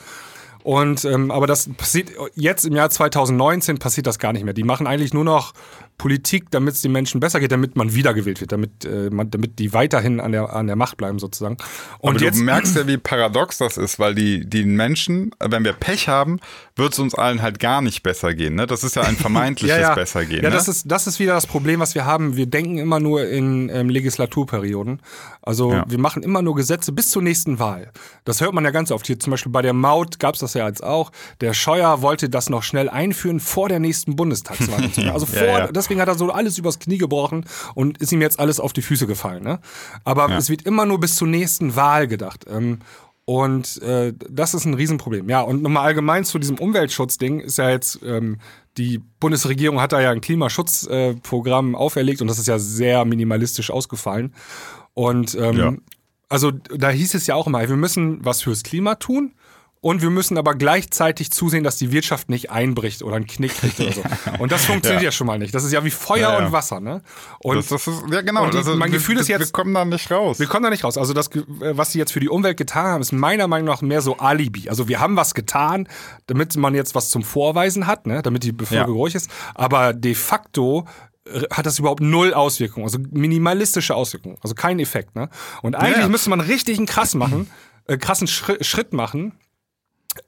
Und 0.63 1.05
ähm, 1.05 1.32
aber 1.32 1.47
das 1.47 1.69
passiert 1.73 2.11
jetzt 2.36 2.65
im 2.65 2.75
Jahr 2.75 2.89
2019 2.89 3.79
passiert 3.79 4.07
das 4.07 4.19
gar 4.19 4.34
nicht 4.34 4.43
mehr. 4.43 4.53
Die 4.53 4.63
machen 4.63 4.88
eigentlich 4.88 5.13
nur 5.13 5.23
noch 5.23 5.53
Politik, 6.01 6.49
damit 6.49 6.73
es 6.73 6.81
den 6.81 6.93
Menschen 6.93 7.19
besser 7.19 7.39
geht, 7.39 7.51
damit 7.51 7.75
man 7.75 7.93
wiedergewählt 7.93 8.41
wird, 8.41 8.51
damit, 8.51 8.85
äh, 8.85 9.11
man, 9.11 9.29
damit 9.29 9.59
die 9.59 9.71
weiterhin 9.71 10.19
an 10.19 10.31
der, 10.31 10.51
an 10.51 10.65
der 10.65 10.75
Macht 10.75 10.97
bleiben 10.97 11.19
sozusagen. 11.19 11.57
Und 11.99 12.15
Aber 12.15 12.25
jetzt, 12.25 12.39
du 12.39 12.43
merkst 12.43 12.75
ja, 12.75 12.87
wie 12.87 12.97
paradox 12.97 13.59
das 13.59 13.77
ist, 13.77 13.99
weil 13.99 14.15
die, 14.15 14.49
die 14.49 14.65
Menschen, 14.65 15.29
wenn 15.39 15.63
wir 15.63 15.73
Pech 15.73 16.07
haben, 16.07 16.39
wird 16.76 16.93
es 16.93 16.99
uns 16.99 17.15
allen 17.15 17.41
halt 17.41 17.59
gar 17.59 17.82
nicht 17.82 18.03
besser 18.03 18.34
gehen. 18.34 18.55
Ne? 18.55 18.67
Das 18.67 18.84
ist 18.84 18.95
ja 18.95 19.03
ein 19.03 19.15
vermeintliches 19.17 19.78
ja, 19.78 19.82
ja. 19.82 19.95
Bessergehen. 19.95 20.43
Ja, 20.43 20.49
ne? 20.49 20.55
das, 20.55 20.67
ist, 20.67 20.89
das 20.89 21.07
ist 21.07 21.19
wieder 21.19 21.34
das 21.34 21.47
Problem, 21.47 21.80
was 21.80 21.95
wir 21.95 22.05
haben. 22.05 22.36
Wir 22.36 22.45
denken 22.45 22.78
immer 22.78 22.99
nur 22.99 23.28
in 23.28 23.69
ähm, 23.69 23.89
Legislaturperioden. 23.89 25.01
Also 25.41 25.74
ja. 25.74 25.86
wir 25.88 25.97
machen 25.97 26.24
immer 26.24 26.41
nur 26.41 26.55
Gesetze 26.55 26.91
bis 26.91 27.09
zur 27.09 27.22
nächsten 27.22 27.59
Wahl. 27.59 27.91
Das 28.26 28.41
hört 28.41 28.53
man 28.53 28.63
ja 28.63 28.72
ganz 28.72 28.91
oft. 28.91 29.07
Hier 29.07 29.19
zum 29.19 29.32
Beispiel 29.32 29.51
bei 29.51 29.61
der 29.61 29.74
Maut 29.74 30.19
gab 30.19 30.36
es 30.36 30.41
das 30.41 30.53
ja 30.53 30.67
jetzt 30.67 30.84
auch. 30.84 31.11
Der 31.41 31.53
Scheuer 31.53 32.01
wollte 32.01 32.30
das 32.30 32.49
noch 32.49 32.63
schnell 32.63 32.89
einführen 32.89 33.39
vor 33.39 33.69
der 33.69 33.80
nächsten 33.80 34.15
Bundestagswahl. 34.15 34.89
also 35.13 35.26
vor, 35.26 35.69
deswegen 35.72 35.99
hat 35.99 36.07
er 36.07 36.15
so 36.15 36.32
alles 36.32 36.57
übers 36.57 36.80
Knie 36.80 36.97
gebrochen 36.97 37.45
und 37.76 37.97
ist 37.97 38.11
ihm 38.11 38.22
jetzt 38.22 38.39
alles 38.39 38.59
auf 38.59 38.74
die 38.74 38.82
Füße 38.82 39.07
gefallen. 39.07 39.43
Ne? 39.43 39.59
Aber 40.03 40.30
es 40.38 40.49
wird 40.49 40.63
immer 40.63 40.86
nur 40.86 40.99
bis 40.99 41.15
zur 41.15 41.28
nächsten 41.28 41.76
Wahl 41.76 42.07
gedacht. 42.07 42.45
Ähm, 42.49 42.80
und 43.26 43.82
äh, 43.82 44.13
das 44.30 44.53
ist 44.53 44.65
ein 44.65 44.74
Riesenproblem. 44.74 45.30
Ja, 45.30 45.41
und 45.41 45.61
nochmal 45.61 45.86
allgemein 45.86 46.26
zu 46.26 46.39
diesem 46.39 46.57
Umweltschutzding 46.57 47.39
ist 47.39 47.57
ja 47.57 47.69
jetzt, 47.69 47.99
ähm, 48.03 48.39
die 48.78 48.99
Bundesregierung 49.19 49.80
hat 49.80 49.91
da 49.91 50.01
ja 50.01 50.11
ein 50.11 50.22
Klimaschutzprogramm 50.22 51.74
äh, 51.74 51.78
auferlegt 51.78 52.22
und 52.22 52.28
das 52.28 52.39
ist 52.39 52.47
ja 52.47 52.57
sehr 52.57 53.05
minimalistisch 53.05 53.69
ausgefallen. 53.69 54.34
Und 54.93 55.36
ähm, 55.36 55.57
ja. 55.57 55.74
also 56.30 56.51
da 56.51 56.89
hieß 56.89 57.13
es 57.13 57.28
ja 57.28 57.36
auch 57.36 57.47
immer, 57.47 57.67
wir 57.67 57.76
müssen 57.78 58.24
was 58.26 58.41
fürs 58.41 58.63
Klima 58.63 58.95
tun. 58.95 59.34
Und 59.84 60.03
wir 60.03 60.11
müssen 60.11 60.38
aber 60.38 60.53
gleichzeitig 60.53 61.32
zusehen, 61.32 61.63
dass 61.63 61.77
die 61.77 61.91
Wirtschaft 61.91 62.29
nicht 62.29 62.51
einbricht 62.51 63.01
oder 63.01 63.15
einen 63.15 63.25
Knick 63.25 63.55
kriegt 63.55 63.79
oder 63.79 63.91
so. 63.91 64.03
Und 64.39 64.51
das 64.51 64.65
funktioniert 64.65 65.01
ja, 65.01 65.07
ja 65.07 65.11
schon 65.11 65.25
mal 65.25 65.39
nicht. 65.39 65.55
Das 65.55 65.63
ist 65.63 65.71
ja 65.71 65.84
wie 65.84 65.89
Feuer 65.89 66.19
ja, 66.19 66.39
ja. 66.39 66.45
und 66.45 66.51
Wasser, 66.51 66.79
ne? 66.79 67.01
Und 67.39 67.57
das, 67.57 67.67
das 67.69 67.88
ist, 67.88 68.03
ja, 68.11 68.21
genau. 68.21 68.43
Und 68.43 68.53
das, 68.53 68.67
mein 68.67 68.91
Gefühl 68.91 69.17
ist 69.17 69.27
jetzt. 69.27 69.39
Wir 69.39 69.51
kommen 69.51 69.73
da 69.73 69.84
nicht 69.84 70.11
raus. 70.11 70.39
Wir 70.39 70.45
kommen 70.45 70.63
da 70.63 70.69
nicht 70.69 70.84
raus. 70.84 70.99
Also, 70.99 71.13
das, 71.13 71.32
was 71.47 71.93
sie 71.93 71.97
jetzt 71.97 72.13
für 72.13 72.19
die 72.19 72.29
Umwelt 72.29 72.57
getan 72.57 72.86
haben, 72.86 73.01
ist 73.01 73.11
meiner 73.11 73.47
Meinung 73.47 73.67
nach 73.69 73.82
mehr 73.82 74.03
so 74.03 74.17
Alibi. 74.17 74.69
Also, 74.69 74.88
wir 74.88 74.99
haben 74.99 75.15
was 75.15 75.34
getan, 75.34 75.88
damit 76.27 76.55
man 76.57 76.75
jetzt 76.75 76.93
was 76.93 77.09
zum 77.09 77.23
Vorweisen 77.23 77.88
hat, 77.88 78.05
ne? 78.05 78.21
Damit 78.21 78.43
die 78.43 78.51
Bevölkerung 78.51 78.95
ruhig 78.95 79.15
ist. 79.15 79.32
Aber 79.55 79.93
de 79.93 80.13
facto 80.13 80.86
hat 81.51 81.65
das 81.65 81.79
überhaupt 81.79 82.01
null 82.01 82.34
Auswirkungen, 82.36 82.86
also 82.86 82.99
minimalistische 83.11 83.95
Auswirkungen, 83.95 84.38
also 84.41 84.55
kein 84.55 84.79
Effekt. 84.79 85.15
Ne? 85.15 85.29
Und 85.61 85.75
eigentlich 85.75 86.07
müsste 86.07 86.29
man 86.29 86.39
richtig 86.39 86.77
einen 86.77 86.88
krass 86.88 87.13
machen, 87.13 87.49
äh, 87.86 87.97
krassen 87.97 88.27
Schritt 88.27 88.93
machen, 88.93 89.34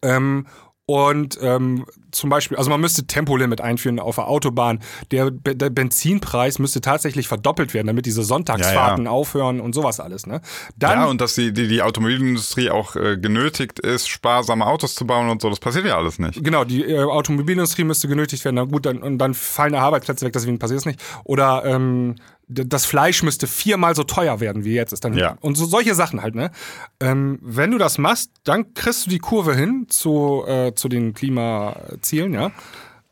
ähm, 0.02 0.46
und 0.86 1.40
ähm, 1.42 1.86
zum 2.12 2.30
Beispiel, 2.30 2.58
also 2.58 2.70
man 2.70 2.82
müsste 2.82 3.08
Tempolimit 3.08 3.62
einführen 3.62 4.00
auf 4.00 4.16
der 4.16 4.28
Autobahn. 4.28 4.80
Der, 5.12 5.32
der 5.32 5.70
Benzinpreis 5.70 6.60
müsste 6.60 6.82
tatsächlich 6.82 7.30
verdoppelt 7.30 7.74
werden, 7.74 7.88
damit 7.88 8.06
diese 8.06 8.22
Sonntagsfahrten 8.22 9.06
ja, 9.06 9.12
ja. 9.12 9.16
aufhören 9.16 9.62
und 9.62 9.74
sowas 9.74 10.02
alles. 10.02 10.28
Ne? 10.28 10.42
Dann, 10.78 11.00
ja, 11.00 11.06
und 11.06 11.22
dass 11.22 11.36
die, 11.36 11.54
die, 11.54 11.70
die 11.70 11.82
Automobilindustrie 11.82 12.70
auch 12.70 12.98
äh, 12.98 13.18
genötigt 13.18 13.80
ist, 13.80 14.10
sparsame 14.10 14.66
Autos 14.66 14.94
zu 14.94 15.08
bauen 15.08 15.30
und 15.30 15.42
so, 15.42 15.50
das 15.50 15.60
passiert 15.60 15.86
ja 15.86 15.96
alles 15.96 16.20
nicht. 16.20 16.44
Genau, 16.44 16.66
die 16.66 16.84
äh, 16.84 17.02
Automobilindustrie 17.02 17.86
müsste 17.86 18.10
genötigt 18.10 18.44
werden. 18.44 18.56
Na 18.56 18.66
gut, 18.66 18.86
dann, 18.86 18.98
und 19.02 19.20
dann 19.20 19.34
fallen 19.34 19.76
Arbeitsplätze 19.76 20.26
weg, 20.26 20.34
deswegen 20.34 20.60
passiert 20.60 20.82
es 20.82 20.86
nicht. 20.86 21.02
Oder 21.24 21.64
ähm, 21.64 22.16
das 22.48 22.86
Fleisch 22.86 23.24
müsste 23.24 23.48
viermal 23.48 23.96
so 23.96 24.04
teuer 24.04 24.40
werden, 24.40 24.64
wie 24.66 24.74
jetzt 24.74 24.94
ist. 24.94 25.04
Dann, 25.04 25.14
ja. 25.14 25.38
Und 25.42 25.56
so 25.56 25.66
solche 25.66 25.96
Sachen 25.96 26.22
halt, 26.22 26.36
ne? 26.36 26.52
Ähm, 27.00 27.40
wenn 27.42 27.72
du 27.72 27.78
das 27.78 27.98
machst, 27.98 28.32
dann 28.44 28.74
kriegst 28.74 29.06
du 29.06 29.10
die 29.10 29.20
Kurve 29.20 29.56
hin 29.56 29.86
zu, 29.90 30.44
äh, 30.48 30.74
zu 30.76 30.90
den 30.90 31.14
Klimazielen, 31.14 32.34
ja. 32.34 32.52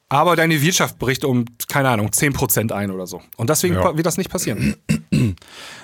Aber 0.10 0.36
deine 0.36 0.62
Wirtschaft 0.62 1.00
bricht 1.00 1.24
um, 1.24 1.46
keine 1.70 1.88
Ahnung, 1.88 2.10
10% 2.10 2.74
ein 2.74 2.92
oder 2.92 3.08
so. 3.08 3.22
Und 3.38 3.50
deswegen 3.50 3.76
ja. 3.76 3.96
wird 3.96 4.06
das 4.06 4.18
nicht 4.18 4.30
passieren. 4.30 4.76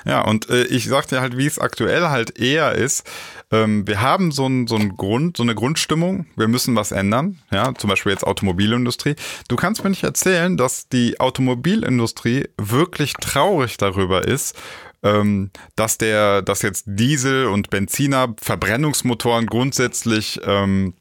Ja, 0.05 0.21
und 0.21 0.49
äh, 0.49 0.63
ich 0.65 0.87
sagte 0.87 1.19
halt, 1.19 1.37
wie 1.37 1.45
es 1.45 1.59
aktuell 1.59 2.07
halt 2.07 2.39
eher 2.39 2.73
ist. 2.73 3.03
Ähm, 3.51 3.87
wir 3.87 4.01
haben 4.01 4.31
so 4.31 4.45
einen 4.45 4.67
so 4.67 4.75
einen 4.75 4.97
Grund, 4.97 5.37
so 5.37 5.43
eine 5.43 5.55
Grundstimmung. 5.55 6.25
Wir 6.35 6.47
müssen 6.47 6.75
was 6.75 6.91
ändern. 6.91 7.39
Ja, 7.51 7.73
zum 7.75 7.89
Beispiel 7.89 8.11
jetzt 8.11 8.25
Automobilindustrie. 8.25 9.15
Du 9.47 9.55
kannst 9.55 9.83
mir 9.83 9.89
nicht 9.89 10.03
erzählen, 10.03 10.57
dass 10.57 10.89
die 10.89 11.19
Automobilindustrie 11.19 12.49
wirklich 12.57 13.13
traurig 13.13 13.77
darüber 13.77 14.27
ist, 14.27 14.55
ähm, 15.03 15.51
dass 15.75 15.97
der, 15.97 16.41
dass 16.41 16.61
jetzt 16.61 16.85
Diesel 16.87 17.47
und 17.47 17.69
Benziner, 17.69 18.35
Verbrennungsmotoren 18.41 19.45
grundsätzlich 19.45 20.39
ähm, 20.43 20.93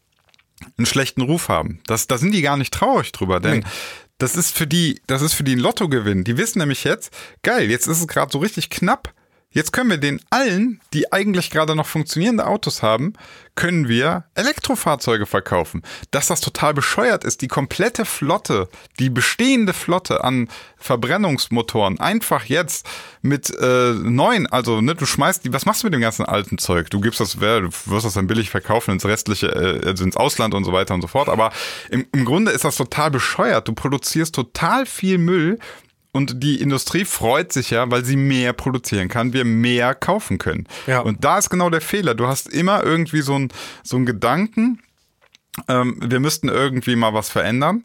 einen 0.78 0.86
schlechten 0.86 1.22
Ruf 1.22 1.48
haben. 1.48 1.80
Das, 1.86 2.06
da 2.06 2.18
sind 2.18 2.32
die 2.32 2.42
gar 2.42 2.56
nicht 2.56 2.72
traurig 2.72 3.12
drüber, 3.12 3.40
denn 3.40 3.58
nee. 3.58 3.64
das 4.18 4.36
ist 4.36 4.56
für 4.56 4.66
die, 4.66 5.00
das 5.06 5.22
ist 5.22 5.34
für 5.34 5.44
die 5.44 5.56
ein 5.56 5.60
Lottogewinn. 5.60 6.24
Die 6.24 6.36
wissen 6.36 6.60
nämlich 6.60 6.84
jetzt, 6.84 7.12
geil, 7.42 7.70
jetzt 7.70 7.86
ist 7.86 8.00
es 8.00 8.08
gerade 8.08 8.32
so 8.32 8.38
richtig 8.38 8.70
knapp. 8.70 9.12
Jetzt 9.56 9.72
können 9.72 9.88
wir 9.88 9.96
den 9.96 10.20
allen, 10.28 10.82
die 10.92 11.14
eigentlich 11.14 11.48
gerade 11.48 11.74
noch 11.74 11.86
funktionierende 11.86 12.46
Autos 12.46 12.82
haben, 12.82 13.14
können 13.54 13.88
wir 13.88 14.24
Elektrofahrzeuge 14.34 15.24
verkaufen. 15.24 15.82
Dass 16.10 16.26
das 16.26 16.42
total 16.42 16.74
bescheuert 16.74 17.24
ist, 17.24 17.40
die 17.40 17.48
komplette 17.48 18.04
Flotte, 18.04 18.68
die 18.98 19.08
bestehende 19.08 19.72
Flotte 19.72 20.22
an 20.22 20.50
Verbrennungsmotoren 20.76 21.98
einfach 21.98 22.44
jetzt 22.44 22.86
mit 23.22 23.48
äh, 23.58 23.94
neuen, 23.94 24.46
also 24.46 24.82
ne, 24.82 24.94
du 24.94 25.06
schmeißt 25.06 25.46
die, 25.46 25.54
was 25.54 25.64
machst 25.64 25.82
du 25.82 25.86
mit 25.86 25.94
dem 25.94 26.02
ganzen 26.02 26.26
alten 26.26 26.58
Zeug? 26.58 26.90
Du 26.90 27.00
gibst 27.00 27.20
das, 27.20 27.32
du 27.32 27.70
wirst 27.86 28.04
das 28.04 28.12
dann 28.12 28.26
billig 28.26 28.50
verkaufen 28.50 28.90
ins 28.90 29.06
restliche, 29.06 29.46
äh, 29.46 29.86
also 29.86 30.04
ins 30.04 30.18
Ausland 30.18 30.52
und 30.52 30.64
so 30.64 30.74
weiter 30.74 30.92
und 30.92 31.00
so 31.00 31.08
fort. 31.08 31.30
Aber 31.30 31.50
im, 31.88 32.04
im 32.12 32.26
Grunde 32.26 32.50
ist 32.50 32.64
das 32.64 32.76
total 32.76 33.10
bescheuert. 33.10 33.66
Du 33.68 33.72
produzierst 33.72 34.34
total 34.34 34.84
viel 34.84 35.16
Müll, 35.16 35.58
und 36.16 36.42
die 36.42 36.62
Industrie 36.62 37.04
freut 37.04 37.52
sich 37.52 37.68
ja, 37.68 37.90
weil 37.90 38.02
sie 38.02 38.16
mehr 38.16 38.54
produzieren 38.54 39.08
kann, 39.08 39.34
wir 39.34 39.44
mehr 39.44 39.94
kaufen 39.94 40.38
können. 40.38 40.66
Ja. 40.86 41.00
Und 41.00 41.24
da 41.24 41.36
ist 41.36 41.50
genau 41.50 41.68
der 41.68 41.82
Fehler. 41.82 42.14
Du 42.14 42.26
hast 42.26 42.48
immer 42.48 42.82
irgendwie 42.82 43.20
so 43.20 43.34
einen 43.34 43.48
so 43.82 43.98
Gedanken, 44.00 44.80
ähm, 45.68 46.00
wir 46.02 46.18
müssten 46.18 46.48
irgendwie 46.48 46.96
mal 46.96 47.12
was 47.12 47.28
verändern. 47.28 47.84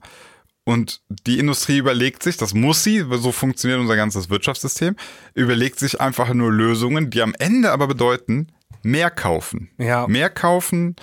Und 0.63 1.01
die 1.09 1.39
Industrie 1.39 1.77
überlegt 1.77 2.23
sich, 2.23 2.38
das 2.38 2.53
muss 2.53 2.86
sie, 2.86 3.03
so 3.09 3.34
funktioniert 3.34 3.82
unser 3.82 3.97
ganzes 3.97 4.29
Wirtschaftssystem, 4.29 4.95
überlegt 5.34 5.79
sich 5.79 5.99
einfach 5.99 6.34
nur 6.34 6.53
Lösungen, 6.53 7.09
die 7.09 7.21
am 7.21 7.34
Ende 7.38 7.71
aber 7.71 7.88
bedeuten, 7.88 8.47
mehr 8.82 9.11
kaufen. 9.11 9.71
Ja. 9.77 10.07
Mehr 10.07 10.29
kaufen, 10.29 10.95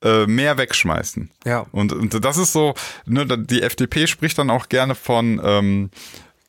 äh, 0.00 0.26
mehr 0.26 0.58
wegschmeißen. 0.58 1.30
Ja. 1.44 1.66
Und, 1.72 1.92
und 1.92 2.24
das 2.24 2.36
ist 2.36 2.52
so, 2.52 2.74
ne, 3.04 3.26
die 3.26 3.62
FDP 3.62 4.06
spricht 4.06 4.38
dann 4.38 4.50
auch 4.50 4.68
gerne 4.68 4.94
von 4.94 5.40
ähm, 5.42 5.90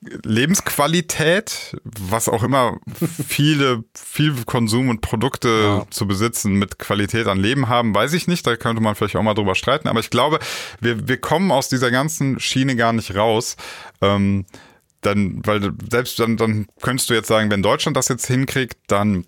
Lebensqualität, 0.02 1.76
was 1.84 2.30
auch 2.30 2.43
immer 2.43 2.80
viele, 3.28 3.84
viel 3.93 4.34
Konsum 4.45 4.89
und 4.89 5.02
Produkte 5.02 5.50
ja. 5.50 5.86
zu 5.89 6.08
besitzen 6.08 6.54
mit 6.54 6.80
Qualität 6.80 7.28
an 7.28 7.38
Leben 7.38 7.68
haben, 7.68 7.93
weiß 7.93 8.14
ich 8.14 8.28
nicht. 8.28 8.47
Da 8.47 8.56
könnte 8.56 8.82
man 8.82 8.95
vielleicht 8.95 9.18
auch 9.18 9.24
mal 9.24 9.34
drüber 9.34 9.56
streiten. 9.56 9.89
Aber 9.89 10.00
ich 10.00 10.10
glaube, 10.10 10.39
wir, 10.80 11.08
wir 11.08 11.18
kommen 11.18 11.52
aus 11.52 11.68
dieser 11.68 11.91
ganzen 11.91 12.39
Schiene 12.39 12.78
gar 12.78 12.93
nicht 12.93 13.16
raus. 13.16 13.58
Ähm, 14.02 14.45
dann, 15.02 15.41
weil 15.45 15.72
selbst 15.89 16.20
dann, 16.20 16.38
dann 16.38 16.68
könntest 16.82 17.10
du 17.10 17.14
jetzt 17.14 17.28
sagen, 17.28 17.52
wenn 17.52 17.62
Deutschland 17.62 17.97
das 17.97 18.08
jetzt 18.08 18.28
hinkriegt, 18.28 18.78
dann 18.88 19.26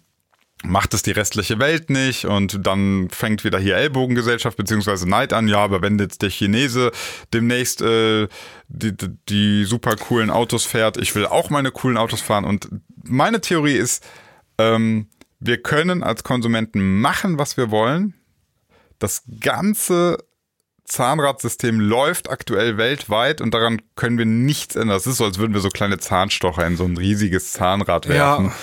macht 0.63 0.93
es 0.93 1.01
die 1.01 1.11
restliche 1.11 1.59
Welt 1.59 1.89
nicht 1.89 2.25
und 2.25 2.65
dann 2.65 3.09
fängt 3.09 3.43
wieder 3.43 3.59
hier 3.59 3.77
Ellbogengesellschaft 3.77 4.57
beziehungsweise 4.57 5.09
Neid 5.09 5.33
an. 5.33 5.47
Ja, 5.47 5.59
aber 5.59 5.81
wenn 5.81 5.97
jetzt 5.97 6.21
der 6.21 6.29
Chinese 6.29 6.91
demnächst 7.33 7.81
äh, 7.81 8.27
die, 8.67 8.93
die 9.29 9.65
super 9.65 9.95
coolen 9.95 10.29
Autos 10.29 10.65
fährt, 10.65 10.97
ich 10.97 11.15
will 11.15 11.25
auch 11.25 11.49
meine 11.49 11.71
coolen 11.71 11.97
Autos 11.97 12.21
fahren. 12.21 12.45
Und 12.45 12.69
meine 13.03 13.41
Theorie 13.41 13.75
ist, 13.75 14.05
ähm, 14.57 15.07
wir 15.39 15.61
können 15.61 16.03
als 16.03 16.23
Konsumenten 16.23 17.01
machen, 17.01 17.39
was 17.39 17.57
wir 17.57 17.71
wollen. 17.71 18.13
Das 18.99 19.23
ganze 19.39 20.19
Zahnradsystem 20.85 21.79
läuft 21.79 22.29
aktuell 22.29 22.77
weltweit 22.77 23.41
und 23.41 23.53
daran 23.53 23.81
können 23.95 24.19
wir 24.19 24.25
nichts 24.25 24.75
ändern. 24.75 24.97
Es 24.97 25.07
ist 25.07 25.17
so, 25.17 25.25
als 25.25 25.39
würden 25.39 25.53
wir 25.53 25.61
so 25.61 25.69
kleine 25.69 25.97
Zahnstocher 25.97 26.67
in 26.67 26.77
so 26.77 26.83
ein 26.83 26.97
riesiges 26.97 27.53
Zahnrad 27.53 28.07
werfen. 28.07 28.45
Ja. 28.47 28.53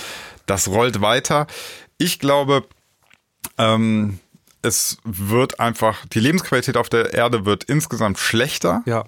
Das 0.46 0.68
rollt 0.68 1.00
weiter. 1.00 1.46
Ich 1.98 2.18
glaube, 2.18 2.64
ähm, 3.58 4.20
es 4.62 4.98
wird 5.04 5.60
einfach, 5.60 6.06
die 6.06 6.20
Lebensqualität 6.20 6.76
auf 6.76 6.88
der 6.88 7.12
Erde 7.12 7.44
wird 7.44 7.64
insgesamt 7.64 8.18
schlechter. 8.18 8.82
Ja. 8.86 9.04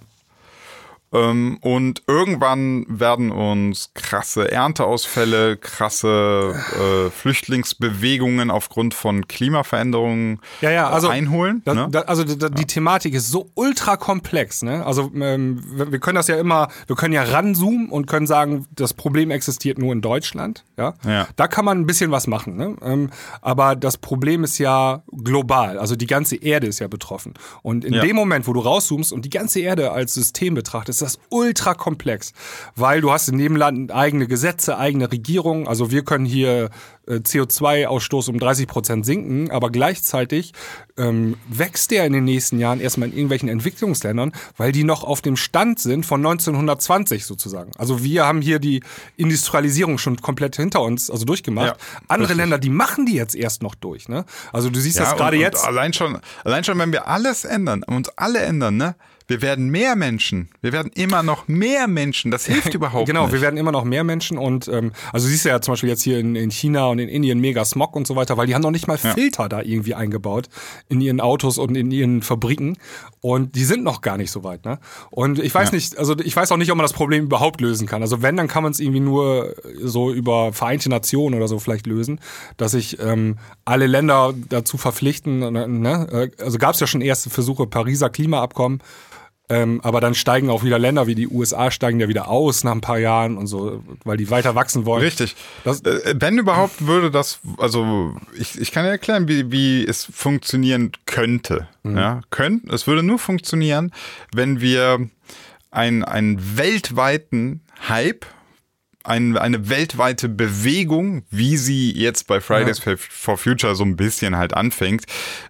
Ähm, 1.12 1.58
und 1.60 2.02
irgendwann 2.06 2.86
werden 2.88 3.32
uns 3.32 3.90
krasse 3.94 4.50
Ernteausfälle, 4.50 5.56
krasse 5.56 6.54
äh, 6.78 7.10
Flüchtlingsbewegungen 7.10 8.50
aufgrund 8.50 8.94
von 8.94 9.26
Klimaveränderungen 9.26 10.40
ja, 10.60 10.70
ja, 10.70 10.88
also, 10.88 11.08
einholen. 11.08 11.62
Da, 11.64 11.74
ne? 11.74 11.88
da, 11.90 12.00
also 12.02 12.22
da, 12.22 12.48
die 12.48 12.64
Thematik 12.64 13.14
ist 13.14 13.28
so 13.28 13.50
ultra 13.54 13.96
komplex. 13.96 14.62
Ne? 14.62 14.86
Also 14.86 15.10
ähm, 15.14 15.62
wir 15.90 15.98
können 15.98 16.14
das 16.14 16.28
ja 16.28 16.36
immer, 16.36 16.68
wir 16.86 16.94
können 16.94 17.12
ja 17.12 17.24
ranzoomen 17.24 17.88
und 17.88 18.06
können 18.06 18.28
sagen, 18.28 18.66
das 18.76 18.94
Problem 18.94 19.32
existiert 19.32 19.78
nur 19.78 19.92
in 19.92 20.02
Deutschland. 20.02 20.64
Ja? 20.76 20.94
ja. 21.04 21.26
Da 21.34 21.48
kann 21.48 21.64
man 21.64 21.80
ein 21.80 21.86
bisschen 21.86 22.12
was 22.12 22.28
machen. 22.28 22.56
Ne? 22.56 22.76
Ähm, 22.82 23.10
aber 23.40 23.74
das 23.74 23.96
Problem 23.96 24.44
ist 24.44 24.58
ja 24.58 25.02
global. 25.10 25.76
Also 25.78 25.96
die 25.96 26.06
ganze 26.06 26.36
Erde 26.36 26.68
ist 26.68 26.78
ja 26.78 26.86
betroffen. 26.86 27.34
Und 27.62 27.84
in 27.84 27.94
ja. 27.94 28.02
dem 28.02 28.14
Moment, 28.14 28.46
wo 28.46 28.52
du 28.52 28.60
rauszoomst 28.60 29.12
und 29.12 29.24
die 29.24 29.30
ganze 29.30 29.58
Erde 29.58 29.90
als 29.90 30.14
System 30.14 30.54
betrachtest, 30.54 30.99
ist 31.02 31.16
das 31.16 31.18
ultra 31.30 31.74
komplex, 31.74 32.32
weil 32.76 33.00
du 33.00 33.10
hast 33.10 33.28
in 33.28 33.38
jedem 33.38 33.56
Land 33.56 33.92
eigene 33.92 34.26
Gesetze, 34.26 34.78
eigene 34.78 35.10
Regierungen. 35.10 35.66
Also 35.66 35.90
wir 35.90 36.04
können 36.04 36.26
hier 36.26 36.70
äh, 37.06 37.14
CO2-Ausstoß 37.14 38.30
um 38.30 38.38
30 38.38 38.66
Prozent 38.66 39.06
sinken, 39.06 39.50
aber 39.50 39.70
gleichzeitig 39.70 40.52
ähm, 40.96 41.36
wächst 41.48 41.90
der 41.90 42.04
in 42.06 42.12
den 42.12 42.24
nächsten 42.24 42.58
Jahren 42.58 42.80
erstmal 42.80 43.08
in 43.08 43.14
irgendwelchen 43.14 43.48
Entwicklungsländern, 43.48 44.32
weil 44.56 44.72
die 44.72 44.84
noch 44.84 45.04
auf 45.04 45.20
dem 45.22 45.36
Stand 45.36 45.80
sind 45.80 46.06
von 46.06 46.20
1920 46.20 47.24
sozusagen. 47.24 47.72
Also 47.78 48.04
wir 48.04 48.26
haben 48.26 48.42
hier 48.42 48.58
die 48.58 48.82
Industrialisierung 49.16 49.98
schon 49.98 50.20
komplett 50.20 50.56
hinter 50.56 50.82
uns, 50.82 51.10
also 51.10 51.24
durchgemacht. 51.24 51.66
Ja, 51.66 52.00
Andere 52.08 52.30
richtig. 52.30 52.36
Länder, 52.36 52.58
die 52.58 52.70
machen 52.70 53.06
die 53.06 53.14
jetzt 53.14 53.34
erst 53.34 53.62
noch 53.62 53.74
durch. 53.74 54.08
Ne? 54.08 54.24
Also 54.52 54.70
du 54.70 54.78
siehst 54.78 54.98
ja, 54.98 55.04
das 55.04 55.16
gerade 55.16 55.36
jetzt. 55.36 55.64
Allein 55.64 55.92
schon, 55.92 56.18
allein 56.44 56.64
schon, 56.64 56.78
wenn 56.78 56.92
wir 56.92 57.08
alles 57.08 57.44
ändern, 57.44 57.82
uns 57.82 58.08
alle 58.10 58.40
ändern, 58.40 58.76
ne? 58.76 58.94
Wir 59.30 59.42
werden 59.42 59.68
mehr 59.70 59.94
Menschen. 59.96 60.48
Wir 60.60 60.72
werden 60.72 60.90
immer 60.94 61.22
noch 61.22 61.46
mehr 61.48 61.86
Menschen. 61.86 62.30
Das 62.30 62.46
hilft 62.46 62.74
überhaupt 62.74 63.06
genau, 63.06 63.22
nicht. 63.24 63.32
wir 63.32 63.40
werden 63.40 63.56
immer 63.56 63.72
noch 63.72 63.84
mehr 63.84 64.02
Menschen 64.04 64.36
und 64.36 64.66
ähm, 64.68 64.90
also 65.12 65.28
siehst 65.28 65.44
du 65.44 65.48
ja 65.50 65.60
zum 65.60 65.72
Beispiel 65.72 65.88
jetzt 65.88 66.02
hier 66.02 66.18
in, 66.18 66.34
in 66.34 66.50
China 66.50 66.86
und 66.88 66.98
in 66.98 67.08
Indien 67.08 67.40
mega 67.40 67.64
Smog 67.64 67.94
und 67.96 68.06
so 68.06 68.16
weiter, 68.16 68.36
weil 68.36 68.46
die 68.48 68.54
haben 68.54 68.62
noch 68.62 68.72
nicht 68.72 68.88
mal 68.88 68.98
Filter 68.98 69.48
da 69.48 69.62
irgendwie 69.62 69.94
eingebaut 69.94 70.48
in 70.88 71.00
ihren 71.00 71.20
Autos 71.20 71.58
und 71.58 71.76
in 71.76 71.90
ihren 71.92 72.22
Fabriken 72.22 72.76
und 73.20 73.54
die 73.54 73.64
sind 73.64 73.84
noch 73.84 74.00
gar 74.00 74.16
nicht 74.16 74.30
so 74.32 74.42
weit. 74.44 74.64
Ne? 74.64 74.78
Und 75.10 75.38
ich 75.38 75.54
weiß 75.54 75.70
Ja. 75.70 75.74
nicht, 75.76 75.96
also 75.96 76.18
ich 76.18 76.34
weiß 76.34 76.50
auch 76.52 76.56
nicht, 76.56 76.70
ob 76.72 76.76
man 76.76 76.84
das 76.84 76.92
Problem 76.92 77.24
überhaupt 77.24 77.60
lösen 77.60 77.86
kann. 77.86 78.02
Also 78.02 78.22
wenn, 78.22 78.36
dann 78.36 78.48
kann 78.48 78.62
man 78.64 78.72
es 78.72 78.80
irgendwie 78.80 79.00
nur 79.00 79.54
so 79.80 80.12
über 80.12 80.52
Vereinte 80.52 80.88
Nationen 80.90 81.36
oder 81.36 81.46
so 81.46 81.60
vielleicht 81.60 81.86
lösen, 81.86 82.18
dass 82.56 82.72
sich 82.72 82.98
ähm, 83.00 83.36
alle 83.64 83.86
Länder 83.86 84.34
dazu 84.48 84.76
verpflichten. 84.76 85.38
Ne? 85.38 86.30
Also 86.40 86.58
gab 86.58 86.74
es 86.74 86.80
ja 86.80 86.86
schon 86.88 87.00
erste 87.00 87.30
Versuche, 87.30 87.66
Pariser 87.68 88.10
Klimaabkommen. 88.10 88.80
Ähm, 89.50 89.80
aber 89.82 90.00
dann 90.00 90.14
steigen 90.14 90.48
auch 90.48 90.62
wieder 90.64 90.78
Länder 90.78 91.06
wie 91.08 91.14
die 91.16 91.26
USA 91.28 91.70
steigen 91.70 91.98
ja 92.00 92.08
wieder 92.08 92.28
aus 92.28 92.62
nach 92.64 92.72
ein 92.72 92.80
paar 92.80 92.98
Jahren 92.98 93.36
und 93.36 93.48
so, 93.48 93.82
weil 94.04 94.16
die 94.16 94.30
weiter 94.30 94.54
wachsen 94.54 94.86
wollen. 94.86 95.02
Richtig. 95.02 95.34
Das- 95.64 95.80
Äh, 95.82 96.14
Wenn 96.18 96.38
überhaupt 96.38 96.86
würde 96.86 97.10
das, 97.10 97.40
also 97.58 98.14
ich, 98.38 98.58
ich 98.60 98.70
kann 98.72 98.84
ja 98.84 98.92
erklären, 98.92 99.26
wie, 99.28 99.50
wie 99.50 99.84
es 99.84 100.04
funktionieren 100.04 100.92
könnte. 101.06 101.68
Mhm. 101.82 101.98
Ja, 101.98 102.20
könnt, 102.30 102.72
es 102.72 102.86
würde 102.86 103.02
nur 103.02 103.18
funktionieren, 103.18 103.92
wenn 104.34 104.60
wir 104.60 105.08
ein, 105.72 106.04
einen 106.04 106.56
weltweiten 106.56 107.60
Hype, 107.88 108.24
ein, 109.04 109.36
eine 109.38 109.68
weltweite 109.68 110.28
Bewegung, 110.28 111.22
wie 111.30 111.56
sie 111.56 111.92
jetzt 111.92 112.26
bei 112.26 112.40
Fridays 112.40 112.78
for- 112.78 112.96
for 112.98 113.38
Future 113.38 113.74
so 113.74 113.84
ein 113.84 113.96
bisschen 113.96 114.36
halt 114.36 114.54
anfängt. 114.54 115.04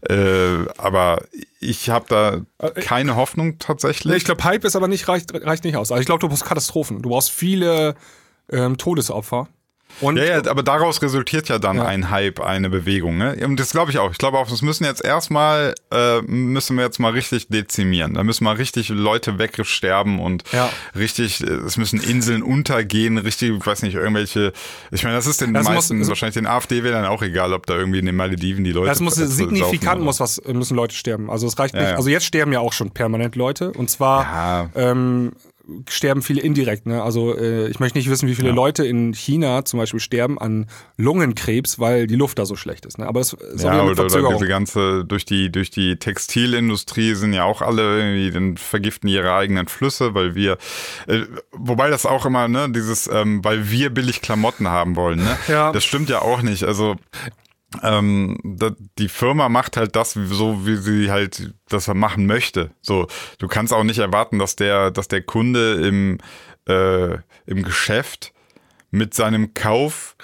Äh, 0.08 0.66
aber 0.78 1.24
ich 1.58 1.90
habe 1.90 2.06
da 2.08 2.40
Äh, 2.58 2.80
keine 2.80 3.16
Hoffnung 3.16 3.58
tatsächlich. 3.58 4.14
Ich 4.16 4.24
glaube, 4.24 4.44
Hype 4.44 4.64
ist 4.64 4.76
aber 4.76 4.88
nicht, 4.88 5.08
reicht, 5.08 5.32
reicht 5.34 5.64
nicht 5.64 5.76
aus. 5.76 5.90
Also 5.90 6.00
ich 6.00 6.06
glaube, 6.06 6.20
du 6.20 6.28
brauchst 6.28 6.44
Katastrophen. 6.44 7.02
Du 7.02 7.10
brauchst 7.10 7.30
viele 7.30 7.94
ähm, 8.50 8.76
Todesopfer. 8.78 9.48
Und 10.00 10.16
Ja, 10.16 10.24
ja, 10.24 10.46
aber 10.50 10.62
daraus 10.62 11.02
resultiert 11.02 11.48
ja 11.48 11.58
dann 11.58 11.76
Ja. 11.76 11.84
ein 11.86 12.10
Hype, 12.10 12.40
eine 12.40 12.70
Bewegung. 12.70 13.18
Ne? 13.18 13.36
Und 13.44 13.58
das 13.60 13.70
glaube 13.72 13.90
ich 13.90 13.98
auch. 13.98 14.10
Ich 14.12 14.18
glaube 14.18 14.38
auch, 14.38 14.48
das 14.48 14.62
müssen 14.62 14.84
jetzt 14.84 15.04
erstmal, 15.04 15.74
äh, 15.92 16.20
müssen 16.22 16.76
wir 16.76 16.84
jetzt 16.84 16.98
mal 16.98 17.12
richtig 17.12 17.48
dezimieren. 17.48 18.14
Da 18.14 18.24
müssen 18.24 18.44
mal 18.44 18.56
richtig 18.56 18.88
Leute 18.88 19.38
wegsterben 19.38 20.18
und 20.20 20.44
Ja. 20.52 20.70
richtig, 20.96 21.40
es 21.40 21.76
müssen 21.76 22.00
Inseln 22.00 22.42
untergehen, 22.42 23.18
richtig, 23.18 23.50
ich 23.58 23.66
weiß 23.66 23.82
nicht, 23.82 23.94
irgendwelche, 23.94 24.52
ich 24.90 25.02
meine, 25.02 25.16
das 25.16 25.26
ist 25.26 25.40
den 25.40 25.52
Das 25.52 25.64
muss- 25.64 25.74
meisten, 25.74 26.00
es- 26.00 26.08
wahrscheinlich 26.08 26.34
den 26.34 26.46
AfD-Wählern 26.46 27.04
auch 27.04 27.22
egal, 27.22 27.52
ob 27.52 27.66
da 27.66 27.76
irgendwie 27.76 27.98
in 27.98 28.06
den 28.06 28.16
Malediven 28.16 28.64
die 28.64 28.72
Leute 28.72 28.88
das 28.88 29.00
muss 29.00 29.14
signifikant 29.16 30.00
muss 30.02 30.20
was 30.20 30.40
müssen 30.46 30.76
Leute 30.76 30.94
sterben. 30.94 31.30
Also 31.30 31.46
es 31.46 31.58
reicht 31.58 31.74
nicht. 31.74 31.84
Also 31.86 32.08
jetzt 32.10 32.24
sterben 32.26 32.52
ja 32.52 32.60
auch 32.60 32.72
schon 32.72 32.90
permanent 32.90 33.36
Leute 33.36 33.72
und 33.72 33.90
zwar 33.90 34.70
ähm, 34.74 35.32
sterben 35.88 36.22
viele 36.22 36.40
indirekt. 36.40 36.86
Ne? 36.86 37.02
Also 37.02 37.36
äh, 37.36 37.68
ich 37.68 37.80
möchte 37.80 37.98
nicht 37.98 38.10
wissen, 38.10 38.28
wie 38.28 38.34
viele 38.34 38.50
Leute 38.50 38.84
in 38.84 39.14
China 39.14 39.64
zum 39.64 39.78
Beispiel 39.78 40.00
sterben 40.00 40.38
an 40.38 40.66
Lungenkrebs, 40.96 41.78
weil 41.78 42.06
die 42.06 42.16
Luft 42.16 42.38
da 42.38 42.46
so 42.46 42.56
schlecht 42.56 42.86
ist. 42.86 42.98
Ne? 42.98 43.06
Aber 43.06 43.20
es 43.20 43.32
ist 43.32 43.64
auch 43.64 43.72
Ja, 43.72 43.84
mit 43.84 43.98
oder, 43.98 44.04
oder 44.04 44.34
diese 44.34 44.46
ganze, 44.46 45.04
durch 45.04 45.24
die, 45.24 45.50
durch 45.50 45.70
die 45.70 45.96
Textilindustrie 45.96 47.14
sind 47.14 47.32
ja 47.32 47.44
auch 47.44 47.62
alle 47.62 47.98
irgendwie, 47.98 48.30
dann 48.30 48.56
vergiften 48.56 49.08
ihre 49.08 49.32
eigenen 49.32 49.68
Flüsse, 49.68 50.14
weil 50.14 50.34
wir, 50.34 50.58
äh, 51.06 51.22
wobei 51.52 51.90
das 51.90 52.06
auch 52.06 52.26
immer, 52.26 52.48
ne, 52.48 52.70
dieses, 52.70 53.08
ähm, 53.12 53.44
weil 53.44 53.70
wir 53.70 53.90
billig 53.90 54.20
Klamotten 54.20 54.68
haben 54.68 54.96
wollen, 54.96 55.18
ne? 55.18 55.36
Ja. 55.48 55.72
Das 55.72 55.84
stimmt 55.84 56.08
ja 56.10 56.22
auch 56.22 56.42
nicht. 56.42 56.64
Also, 56.64 56.96
ähm, 57.82 58.36
die 58.98 59.08
Firma 59.08 59.48
macht 59.48 59.76
halt 59.76 59.94
das 59.96 60.12
so, 60.12 60.66
wie 60.66 60.76
sie 60.76 61.10
halt 61.10 61.54
das 61.68 61.86
machen 61.88 62.26
möchte. 62.26 62.70
So, 62.80 63.06
du 63.38 63.48
kannst 63.48 63.72
auch 63.72 63.84
nicht 63.84 63.98
erwarten, 63.98 64.38
dass 64.38 64.56
der, 64.56 64.90
dass 64.90 65.08
der 65.08 65.22
Kunde 65.22 65.86
im, 65.86 66.18
äh, 66.66 67.18
im 67.46 67.62
Geschäft 67.62 68.32
mit 68.90 69.14
seinem 69.14 69.54
Kauf 69.54 70.16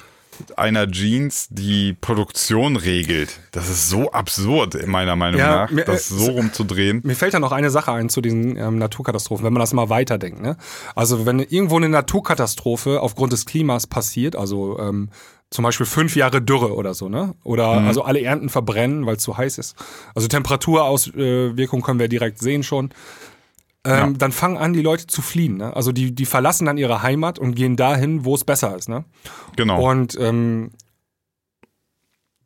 einer 0.57 0.91
Jeans 0.91 1.49
die 1.51 1.93
Produktion 2.01 2.77
regelt. 2.77 3.41
Das 3.53 3.69
ist 3.69 3.89
so 3.89 4.11
absurd, 4.13 4.87
meiner 4.87 5.17
Meinung 5.17 5.41
Ja, 5.41 5.57
nach, 5.65 5.71
mir- 5.71 5.85
das 5.85 6.11
äh, 6.11 6.15
so 6.15 6.31
rumzudrehen. 6.33 7.01
Mir 7.05 7.17
fällt 7.17 7.35
da 7.35 7.39
noch 7.39 7.53
eine 7.53 7.71
Sache 7.71 7.93
ein 7.93 8.09
zu 8.09 8.21
diesen 8.21 8.57
ähm, 8.57 8.79
Naturkatastrophen, 8.79 9.45
wenn 9.45 9.53
man 9.53 9.61
das 9.61 9.73
mal 9.73 9.89
weiterdenkt. 9.89 10.41
Ne? 10.43 10.57
Also 10.95 11.27
wenn 11.27 11.41
irgendwo 11.41 11.77
eine 11.77 11.89
Naturkatastrophe 11.89 13.01
aufgrund 13.01 13.33
des 13.33 13.47
Klimas 13.47 13.87
passiert, 13.87 14.37
also 14.37 14.79
ähm, 14.79 15.09
zum 15.51 15.63
Beispiel 15.63 15.87
fünf 15.87 16.17
Jahre 16.17 16.43
Dürre 16.43 16.75
oder 16.75 16.93
so, 16.93 17.09
ne? 17.09 17.35
Oder 17.45 17.69
also 17.69 18.03
alle 18.03 18.21
Ernten 18.21 18.49
verbrennen, 18.49 19.07
weil 19.07 19.15
es 19.17 19.23
zu 19.23 19.37
heiß 19.37 19.59
ist. 19.59 19.77
Also 20.13 20.27
Temperaturauswirkungen 20.27 21.85
können 21.85 22.01
wir 22.01 22.09
direkt 22.09 22.41
sehen 22.41 22.63
schon. 22.65 22.91
Ähm, 23.87 24.19
Dann 24.19 24.33
fangen 24.33 24.57
an, 24.57 24.73
die 24.73 24.83
Leute 24.83 25.07
zu 25.07 25.23
fliehen. 25.23 25.57
Ne? 25.57 25.75
Also 25.75 25.93
die, 25.93 26.15
die 26.15 26.27
verlassen 26.27 26.67
dann 26.67 26.77
ihre 26.77 27.03
Heimat 27.03 27.39
und 27.39 27.55
gehen 27.55 27.77
dahin, 27.77 28.25
wo 28.25 28.35
es 28.35 28.45
besser 28.45 28.77
ist. 28.77 28.89
Ne? 28.89 29.05
Genau. 29.57 29.81
Und 29.91 30.19
ähm, 30.21 30.71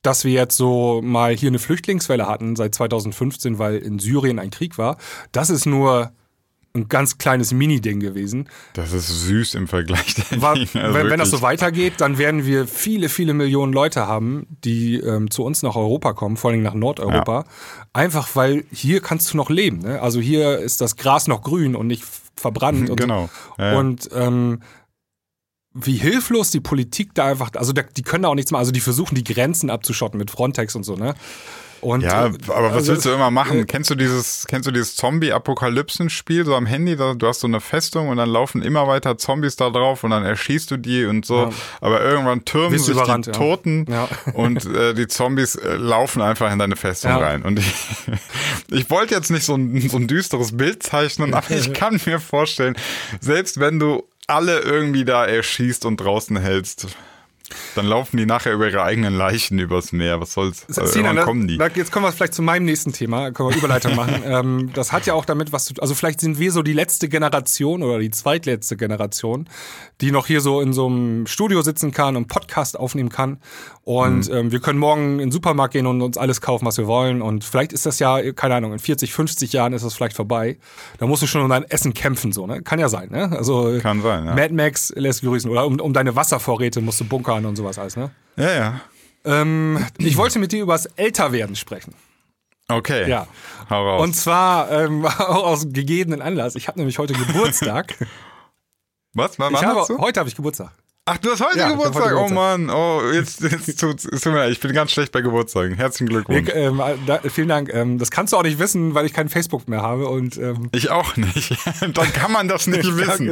dass 0.02 0.24
wir 0.24 0.32
jetzt 0.32 0.56
so 0.56 1.00
mal 1.02 1.34
hier 1.34 1.48
eine 1.48 1.58
Flüchtlingswelle 1.58 2.26
hatten 2.26 2.56
seit 2.56 2.74
2015, 2.74 3.58
weil 3.58 3.76
in 3.76 3.98
Syrien 3.98 4.38
ein 4.38 4.50
Krieg 4.50 4.78
war, 4.78 4.96
das 5.32 5.50
ist 5.50 5.66
nur 5.66 6.12
ein 6.72 6.88
ganz 6.88 7.18
kleines 7.18 7.52
Mini-Ding 7.52 7.98
gewesen. 7.98 8.48
das 8.74 8.92
ist 8.92 9.08
süß 9.08 9.54
im 9.54 9.66
Vergleich. 9.66 10.14
War. 10.40 10.54
Also 10.54 10.74
wenn, 10.74 11.10
wenn 11.10 11.18
das 11.18 11.30
so 11.30 11.42
weitergeht, 11.42 11.94
dann 11.98 12.16
werden 12.18 12.46
wir 12.46 12.68
viele, 12.68 13.08
viele 13.08 13.34
Millionen 13.34 13.72
Leute 13.72 14.06
haben, 14.06 14.46
die 14.64 14.96
ähm, 14.96 15.30
zu 15.30 15.42
uns 15.44 15.62
nach 15.62 15.74
Europa 15.74 16.12
kommen, 16.12 16.36
vor 16.36 16.50
allem 16.50 16.62
nach 16.62 16.74
Nordeuropa. 16.74 17.44
Einfach 17.92 18.28
weil 18.34 18.64
hier 18.72 19.00
kannst 19.00 19.32
du 19.32 19.36
noch 19.36 19.50
leben. 19.50 19.78
Ne? 19.78 20.00
Also 20.00 20.20
hier 20.20 20.58
ist 20.58 20.80
das 20.80 20.96
Gras 20.96 21.26
noch 21.26 21.42
grün 21.42 21.74
und 21.74 21.88
nicht 21.88 22.04
verbrannt. 22.36 22.88
Und 22.88 23.00
Genau. 23.00 23.28
Ja, 23.58 23.72
ja. 23.72 23.78
und 23.78 24.08
ähm, 24.12 24.60
wie 25.72 25.96
hilflos 25.96 26.50
die 26.50 26.60
Politik 26.60 27.14
da 27.14 27.26
einfach, 27.26 27.50
also 27.54 27.72
die 27.72 28.02
können 28.02 28.24
da 28.24 28.28
auch 28.28 28.34
nichts 28.34 28.50
machen, 28.50 28.60
also 28.60 28.72
die 28.72 28.80
versuchen 28.80 29.14
die 29.14 29.24
Grenzen 29.24 29.70
abzuschotten 29.70 30.18
mit 30.18 30.30
Frontex 30.30 30.74
und 30.74 30.82
so, 30.82 30.96
ne? 30.96 31.14
Und, 31.80 32.02
Ja, 32.02 32.24
aber 32.48 32.68
was 32.68 32.72
also 32.74 32.92
willst 32.92 33.06
du 33.06 33.10
immer 33.10 33.30
machen? 33.30 33.60
äh, 33.60 33.64
kennst 33.64 33.88
du 33.90 33.94
dieses, 33.94 34.44
kennst 34.48 34.66
du 34.66 34.70
dieses 34.70 34.96
Zombie-Apokalypsen-Spiel 34.96 36.44
so 36.44 36.54
am 36.54 36.66
Handy? 36.66 36.96
Da, 36.96 37.14
du 37.14 37.26
hast 37.26 37.40
so 37.40 37.46
eine 37.46 37.60
Festung 37.60 38.08
und 38.08 38.16
dann 38.18 38.28
laufen 38.28 38.62
immer 38.62 38.86
weiter 38.86 39.16
Zombies 39.18 39.56
da 39.56 39.70
drauf 39.70 40.04
und 40.04 40.10
dann 40.10 40.24
erschießt 40.24 40.70
du 40.70 40.76
die 40.76 41.04
und 41.06 41.24
so. 41.24 41.44
Ja. 41.44 41.50
Aber 41.80 42.02
irgendwann 42.02 42.44
türmen 42.44 42.72
du 42.72 42.78
sich 42.78 42.94
überrannt, 42.94 43.26
die 43.26 43.30
ja. 43.30 43.36
Toten 43.36 43.86
Ja. 43.90 44.08
und 44.34 44.64
äh, 44.66 44.94
die 44.94 45.08
Zombies 45.08 45.54
äh, 45.56 45.76
laufen 45.76 46.22
einfach 46.22 46.52
in 46.52 46.58
deine 46.58 46.76
Festung 46.76 47.12
rein. 47.12 47.42
Und 47.42 47.58
ich, 47.58 47.72
ich 48.70 48.90
wollte 48.90 49.14
jetzt 49.14 49.30
nicht 49.30 49.44
so 49.44 49.54
ein, 49.54 49.88
so 49.88 49.96
ein 49.96 50.06
düsteres 50.06 50.56
Bild 50.56 50.82
zeichnen, 50.82 51.34
aber 51.34 51.50
ich 51.50 51.72
kann 51.74 52.00
mir 52.06 52.20
vorstellen, 52.20 52.76
selbst 53.20 53.58
wenn 53.60 53.78
du 53.78 54.04
alle 54.26 54.60
irgendwie 54.60 55.04
da 55.04 55.24
erschießt 55.26 55.84
und 55.86 55.96
draußen 55.96 56.36
hältst, 56.36 56.86
dann 57.74 57.86
laufen 57.86 58.16
die 58.16 58.26
nachher 58.26 58.52
über 58.52 58.68
ihre 58.68 58.82
eigenen 58.82 59.14
Leichen 59.14 59.58
übers 59.58 59.92
Meer. 59.92 60.20
Was 60.20 60.32
soll's? 60.34 60.66
Irgendwann 60.68 61.16
da, 61.16 61.22
kommen 61.24 61.46
die. 61.48 61.58
Da, 61.58 61.68
jetzt 61.68 61.92
kommen 61.92 62.06
wir 62.06 62.12
vielleicht 62.12 62.34
zu 62.34 62.42
meinem 62.42 62.64
nächsten 62.64 62.92
Thema, 62.92 63.30
können 63.30 63.50
wir 63.50 63.56
Überleitung 63.56 63.94
machen. 63.94 64.22
ähm, 64.24 64.70
das 64.74 64.92
hat 64.92 65.06
ja 65.06 65.14
auch 65.14 65.24
damit 65.24 65.52
was 65.52 65.66
zu 65.66 65.74
tun. 65.74 65.82
Also 65.82 65.94
vielleicht 65.94 66.20
sind 66.20 66.38
wir 66.38 66.52
so 66.52 66.62
die 66.62 66.72
letzte 66.72 67.08
Generation 67.08 67.82
oder 67.82 67.98
die 67.98 68.10
zweitletzte 68.10 68.76
Generation, 68.76 69.48
die 70.00 70.12
noch 70.12 70.26
hier 70.26 70.40
so 70.40 70.60
in 70.60 70.72
so 70.72 70.86
einem 70.86 71.26
Studio 71.26 71.62
sitzen 71.62 71.92
kann 71.92 72.16
und 72.16 72.28
Podcast 72.28 72.78
aufnehmen 72.78 73.08
kann. 73.10 73.38
Und 73.82 74.28
Mhm. 74.28 74.34
ähm, 74.36 74.52
wir 74.52 74.60
können 74.60 74.78
morgen 74.78 75.14
in 75.14 75.18
den 75.18 75.32
Supermarkt 75.32 75.72
gehen 75.72 75.86
und 75.86 76.00
uns 76.02 76.16
alles 76.16 76.40
kaufen, 76.40 76.64
was 76.66 76.78
wir 76.78 76.86
wollen. 76.86 77.22
Und 77.22 77.44
vielleicht 77.44 77.72
ist 77.72 77.86
das 77.86 77.98
ja, 77.98 78.32
keine 78.32 78.54
Ahnung, 78.54 78.72
in 78.72 78.78
40, 78.78 79.12
50 79.12 79.52
Jahren 79.52 79.72
ist 79.72 79.84
das 79.84 79.94
vielleicht 79.94 80.14
vorbei. 80.16 80.58
Da 80.98 81.06
musst 81.06 81.22
du 81.22 81.26
schon 81.26 81.42
um 81.42 81.48
dein 81.48 81.64
Essen 81.64 81.94
kämpfen, 81.94 82.32
so, 82.32 82.46
ne? 82.46 82.62
Kann 82.62 82.78
ja 82.78 82.88
sein, 82.88 83.08
ne? 83.10 83.32
Also 83.36 83.78
Kann 83.80 84.02
sein, 84.02 84.26
ja. 84.26 84.34
Mad 84.34 84.54
Max 84.54 84.92
lässt 84.96 85.22
grüßen. 85.22 85.50
Oder 85.50 85.66
um, 85.66 85.80
um 85.80 85.92
deine 85.92 86.14
Wasservorräte 86.14 86.80
musst 86.80 87.00
du 87.00 87.04
bunkern 87.04 87.39
und 87.46 87.56
sowas 87.56 87.78
alles, 87.78 87.96
ne? 87.96 88.10
Ja, 88.36 88.50
ja. 88.52 88.80
Ähm, 89.24 89.84
ich 89.98 90.16
wollte 90.16 90.38
mit 90.38 90.52
dir 90.52 90.62
über 90.62 90.72
das 90.72 90.86
Älterwerden 90.86 91.56
sprechen. 91.56 91.94
Okay. 92.68 93.08
Ja. 93.08 93.26
Hau 93.68 93.88
raus. 93.88 94.02
Und 94.02 94.14
zwar 94.14 94.70
ähm, 94.70 95.04
auch 95.18 95.44
aus 95.44 95.66
gegebenen 95.72 96.22
Anlass. 96.22 96.54
Ich 96.54 96.68
habe 96.68 96.78
nämlich 96.78 96.98
heute 96.98 97.12
Geburtstag. 97.14 97.94
was? 99.12 99.38
Wann 99.38 99.54
ich 99.54 99.64
habe, 99.64 99.86
heute 99.98 100.20
habe 100.20 100.28
ich 100.28 100.36
Geburtstag. 100.36 100.72
Ach, 101.12 101.18
du 101.18 101.30
hast 101.32 101.40
heute 101.44 101.58
Ja, 101.58 101.66
ich 101.66 101.72
Geburtstag. 101.72 102.04
heute 102.04 102.14
Oh 102.14 102.28
Geburtstag. 102.28 102.58
Mann. 102.60 102.70
Oh, 102.70 103.02
jetzt, 103.12 103.40
jetzt 103.40 103.80
tut's, 103.80 104.04
tut 104.04 104.26
mir 104.26 104.38
leid. 104.38 104.52
Ich 104.52 104.60
bin 104.60 104.72
ganz 104.72 104.92
schlecht 104.92 105.10
bei 105.10 105.20
Geburtstagen. 105.22 105.74
Herzlichen 105.74 106.08
Glückwunsch. 106.08 106.46
Wir, 106.46 106.54
ähm, 106.54 106.80
da, 107.04 107.18
vielen 107.28 107.48
Dank. 107.48 107.74
Ähm, 107.74 107.98
das 107.98 108.12
kannst 108.12 108.32
du 108.32 108.36
auch 108.36 108.44
nicht 108.44 108.60
wissen, 108.60 108.94
weil 108.94 109.06
ich 109.06 109.12
kein 109.12 109.28
Facebook 109.28 109.68
mehr 109.68 109.82
habe. 109.82 110.06
Und 110.06 110.36
ähm, 110.36 110.68
Ich 110.70 110.90
auch 110.90 111.16
nicht. 111.16 111.56
Dann 111.80 112.12
kann 112.12 112.30
man 112.30 112.46
das 112.46 112.68
nicht 112.68 112.84
wissen. 112.96 113.26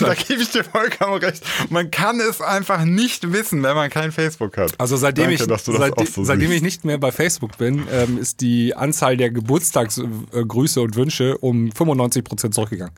da 0.00 0.14
gebe 0.14 0.40
ich 0.40 0.50
dir 0.50 0.62
vollkommen 0.62 1.14
recht. 1.14 1.42
Man 1.68 1.90
kann 1.90 2.20
es 2.20 2.40
einfach 2.40 2.84
nicht 2.84 3.32
wissen, 3.32 3.60
wenn 3.64 3.74
man 3.74 3.90
kein 3.90 4.12
Facebook 4.12 4.56
hat. 4.56 4.78
also 4.78 4.96
seitdem 4.96 5.24
Danke, 5.24 5.34
ich 5.34 5.64
seitdem, 5.64 6.06
so 6.06 6.22
seitdem 6.22 6.52
ich 6.52 6.62
nicht 6.62 6.84
mehr 6.84 6.98
bei 6.98 7.10
Facebook 7.10 7.58
bin, 7.58 7.88
ähm, 7.90 8.18
ist 8.18 8.40
die 8.40 8.76
Anzahl 8.76 9.16
der 9.16 9.30
Geburtstagsgrüße 9.30 10.80
und 10.80 10.94
Wünsche 10.94 11.38
um 11.38 11.72
95 11.72 12.22
Prozent 12.22 12.54
zurückgegangen. 12.54 12.94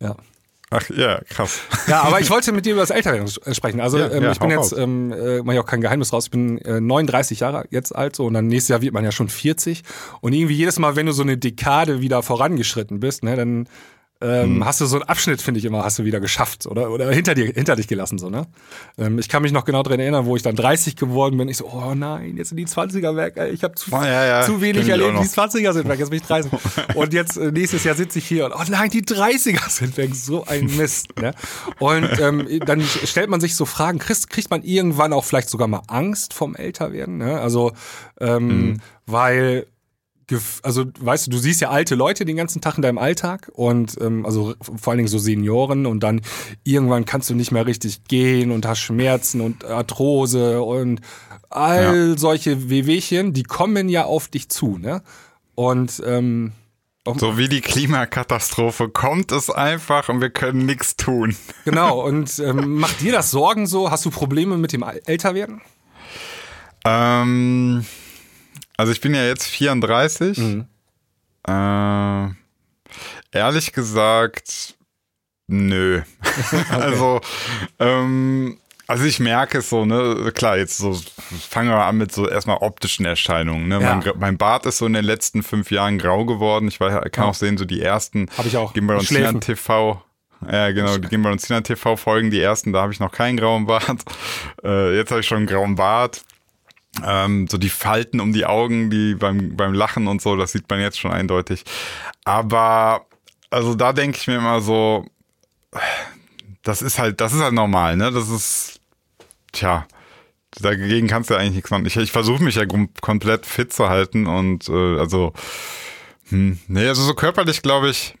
Ja. 0.00 0.16
Ach 0.70 0.88
ja, 0.90 1.20
krass. 1.28 1.60
Ja, 1.86 2.02
aber 2.02 2.20
ich 2.20 2.28
wollte 2.28 2.50
mit 2.50 2.66
dir 2.66 2.72
über 2.72 2.80
das 2.80 2.90
Älterwerden 2.90 3.28
sprechen. 3.28 3.80
Also 3.80 3.98
Ja, 3.98 4.10
ähm, 4.10 4.24
ja, 4.24 4.32
ich 4.32 4.40
bin 4.40 4.50
jetzt, 4.50 4.72
ähm, 4.76 5.12
äh, 5.12 5.40
mach 5.42 5.52
ich 5.52 5.60
auch 5.60 5.66
kein 5.66 5.80
Geheimnis 5.80 6.12
raus, 6.12 6.24
ich 6.24 6.30
bin 6.32 6.58
äh, 6.58 6.80
39 6.80 7.40
Jahre 7.40 7.66
jetzt 7.70 7.94
alt 7.94 8.16
so 8.16 8.26
und 8.26 8.34
dann 8.34 8.48
nächstes 8.48 8.70
Jahr 8.70 8.82
wird 8.82 8.92
man 8.92 9.04
ja 9.04 9.12
schon 9.12 9.28
40 9.28 9.84
und 10.20 10.32
irgendwie 10.32 10.54
jedes 10.54 10.80
Mal, 10.80 10.96
wenn 10.96 11.06
du 11.06 11.12
so 11.12 11.22
eine 11.22 11.38
Dekade 11.38 12.00
wieder 12.00 12.22
vorangeschritten 12.22 12.98
bist, 12.98 13.22
ne, 13.22 13.36
dann 13.36 13.68
ähm, 14.22 14.64
hast 14.64 14.80
du 14.80 14.86
so 14.86 14.96
einen 14.96 15.02
Abschnitt, 15.08 15.42
finde 15.42 15.58
ich 15.58 15.64
immer, 15.66 15.84
hast 15.84 15.98
du 15.98 16.04
wieder 16.04 16.20
geschafft 16.20 16.66
oder, 16.66 16.90
oder 16.90 17.10
hinter 17.12 17.34
dir, 17.34 17.46
hinter 17.46 17.76
dich 17.76 17.86
gelassen, 17.86 18.18
so, 18.18 18.30
ne? 18.30 18.46
Ähm, 18.98 19.18
ich 19.18 19.28
kann 19.28 19.42
mich 19.42 19.52
noch 19.52 19.64
genau 19.64 19.82
dran 19.82 20.00
erinnern, 20.00 20.24
wo 20.26 20.36
ich 20.36 20.42
dann 20.42 20.56
30 20.56 20.96
geworden 20.96 21.36
bin. 21.36 21.48
Ich 21.48 21.58
so, 21.58 21.66
oh 21.66 21.94
nein, 21.94 22.36
jetzt 22.36 22.48
sind 22.48 22.56
die 22.56 22.66
20er 22.66 23.14
weg, 23.16 23.34
ey. 23.36 23.50
Ich 23.50 23.62
habe 23.62 23.74
zu, 23.74 23.90
Oh, 23.92 24.02
ja, 24.02 24.24
ja, 24.24 24.42
zu 24.42 24.60
wenig 24.62 24.88
erlebt, 24.88 25.18
die 25.20 25.26
20er 25.28 25.72
sind 25.74 25.86
weg, 25.88 25.98
jetzt 25.98 26.08
bin 26.10 26.18
ich 26.20 26.26
30. 26.26 26.50
und 26.94 27.12
jetzt 27.12 27.36
äh, 27.36 27.52
nächstes 27.52 27.84
Jahr 27.84 27.94
sitze 27.94 28.18
ich 28.18 28.26
hier 28.26 28.46
und, 28.46 28.52
oh 28.54 28.62
nein, 28.68 28.88
die 28.90 29.02
30er 29.02 29.68
sind 29.70 29.96
weg, 29.98 30.14
so 30.14 30.44
ein 30.46 30.64
Mist, 30.76 31.08
ne? 31.20 31.32
Und 31.78 32.08
ähm, 32.18 32.46
dann 32.64 32.80
stellt 32.82 33.28
man 33.28 33.40
sich 33.40 33.54
so 33.54 33.66
Fragen, 33.66 33.98
kriegt, 33.98 34.30
kriegt 34.30 34.50
man 34.50 34.62
irgendwann 34.62 35.12
auch 35.12 35.24
vielleicht 35.24 35.50
sogar 35.50 35.68
mal 35.68 35.82
Angst 35.88 36.32
vom 36.32 36.54
Älterwerden, 36.56 37.18
ne? 37.18 37.38
Also, 37.40 37.72
ähm, 38.20 38.46
Mhm. 38.46 38.80
weil 39.06 39.66
also 40.62 40.86
weißt 40.98 41.26
du, 41.26 41.30
du 41.30 41.38
siehst 41.38 41.60
ja 41.60 41.70
alte 41.70 41.94
Leute 41.94 42.24
den 42.24 42.36
ganzen 42.36 42.60
Tag 42.60 42.76
in 42.76 42.82
deinem 42.82 42.98
Alltag 42.98 43.50
und 43.54 43.96
ähm, 44.00 44.26
also 44.26 44.54
vor 44.60 44.90
allen 44.90 44.98
Dingen 44.98 45.08
so 45.08 45.18
Senioren 45.18 45.86
und 45.86 46.00
dann 46.00 46.20
irgendwann 46.64 47.04
kannst 47.04 47.30
du 47.30 47.34
nicht 47.34 47.52
mehr 47.52 47.66
richtig 47.66 48.04
gehen 48.04 48.50
und 48.50 48.66
hast 48.66 48.80
Schmerzen 48.80 49.40
und 49.40 49.64
Arthrose 49.64 50.62
und 50.62 51.00
all 51.48 52.18
solche 52.18 52.68
Wehwehchen, 52.68 53.32
die 53.32 53.44
kommen 53.44 53.88
ja 53.88 54.04
auf 54.04 54.28
dich 54.28 54.48
zu, 54.48 54.78
ne? 54.78 55.02
Und 55.54 56.02
ähm, 56.04 56.52
So 57.20 57.38
wie 57.38 57.48
die 57.48 57.60
Klimakatastrophe 57.60 58.88
kommt 58.88 59.30
es 59.30 59.48
einfach 59.48 60.08
und 60.08 60.20
wir 60.20 60.30
können 60.30 60.66
nichts 60.66 60.96
tun. 60.96 61.36
genau, 61.64 62.04
und 62.04 62.38
ähm, 62.40 62.78
macht 62.78 63.00
dir 63.00 63.12
das 63.12 63.30
Sorgen 63.30 63.66
so? 63.66 63.90
Hast 63.90 64.04
du 64.04 64.10
Probleme 64.10 64.58
mit 64.58 64.72
dem 64.72 64.82
Älterwerden? 64.82 65.62
Ähm, 66.84 67.84
also 68.76 68.92
ich 68.92 69.00
bin 69.00 69.14
ja 69.14 69.24
jetzt 69.24 69.46
34. 69.46 70.38
Äh, 71.48 72.28
ehrlich 73.32 73.72
gesagt, 73.72 74.74
nö. 75.46 76.02
Also, 76.70 77.20
ähm, 77.78 78.58
also 78.88 79.04
ich 79.04 79.18
merke 79.18 79.58
es 79.58 79.70
so, 79.70 79.84
ne, 79.84 80.32
klar, 80.34 80.56
jetzt 80.56 80.78
so 80.78 80.98
fangen 81.50 81.70
wir 81.70 81.84
an 81.84 81.96
mit 81.96 82.12
so 82.12 82.28
erstmal 82.28 82.58
optischen 82.58 83.04
Erscheinungen. 83.04 83.68
Ne? 83.68 83.80
Ja. 83.80 83.96
Mein, 83.96 84.12
mein 84.18 84.38
Bart 84.38 84.66
ist 84.66 84.78
so 84.78 84.86
in 84.86 84.92
den 84.92 85.04
letzten 85.04 85.42
fünf 85.42 85.70
Jahren 85.70 85.98
grau 85.98 86.24
geworden. 86.24 86.68
Ich 86.68 86.78
weiß, 86.78 87.10
kann 87.10 87.24
auch 87.24 87.34
sehen, 87.34 87.56
so 87.58 87.64
die 87.64 87.82
ersten 87.82 88.28
Hab 88.36 88.46
ich 88.46 88.56
auch. 88.56 88.72
gehen 88.74 88.86
bei 88.86 88.94
uns 88.94 89.14
an 89.14 89.40
TV. 89.40 90.02
Ja, 90.50 90.70
genau, 90.70 90.98
die 90.98 91.08
gehen 91.08 91.22
bei 91.22 91.32
uns 91.32 91.46
hier 91.46 91.56
an 91.56 91.64
TV-Folgen, 91.64 92.30
die 92.30 92.40
ersten, 92.40 92.72
da 92.72 92.82
habe 92.82 92.92
ich 92.92 93.00
noch 93.00 93.10
keinen 93.10 93.36
grauen 93.38 93.66
Bart. 93.66 94.02
Äh, 94.62 94.96
jetzt 94.96 95.10
habe 95.10 95.20
ich 95.20 95.26
schon 95.26 95.38
einen 95.38 95.46
grauen 95.46 95.76
Bart. 95.76 96.22
Ähm, 97.04 97.46
so 97.48 97.58
die 97.58 97.68
Falten 97.68 98.20
um 98.20 98.32
die 98.32 98.46
Augen, 98.46 98.90
die 98.90 99.14
beim, 99.14 99.56
beim 99.56 99.74
Lachen 99.74 100.08
und 100.08 100.22
so, 100.22 100.36
das 100.36 100.52
sieht 100.52 100.68
man 100.68 100.80
jetzt 100.80 100.98
schon 100.98 101.12
eindeutig. 101.12 101.64
Aber, 102.24 103.06
also 103.50 103.74
da 103.74 103.92
denke 103.92 104.18
ich 104.18 104.26
mir 104.26 104.36
immer 104.36 104.60
so, 104.60 105.06
das 106.62 106.82
ist 106.82 106.98
halt, 106.98 107.20
das 107.20 107.32
ist 107.32 107.40
halt 107.40 107.52
normal, 107.52 107.96
ne? 107.96 108.10
Das 108.10 108.28
ist, 108.28 108.80
tja, 109.52 109.86
dagegen 110.60 111.06
kannst 111.06 111.30
du 111.30 111.34
ja 111.34 111.40
eigentlich 111.40 111.54
nichts 111.56 111.70
machen. 111.70 111.86
Ich, 111.86 111.96
ich 111.96 112.12
versuche 112.12 112.42
mich 112.42 112.56
ja 112.56 112.62
kom- 112.62 112.88
komplett 113.00 113.46
fit 113.46 113.72
zu 113.72 113.88
halten 113.88 114.26
und 114.26 114.68
äh, 114.68 114.98
also, 114.98 115.32
hm, 116.30 116.58
nee, 116.66 116.88
also 116.88 117.02
so 117.02 117.14
körperlich 117.14 117.62
glaube 117.62 117.90
ich, 117.90 118.15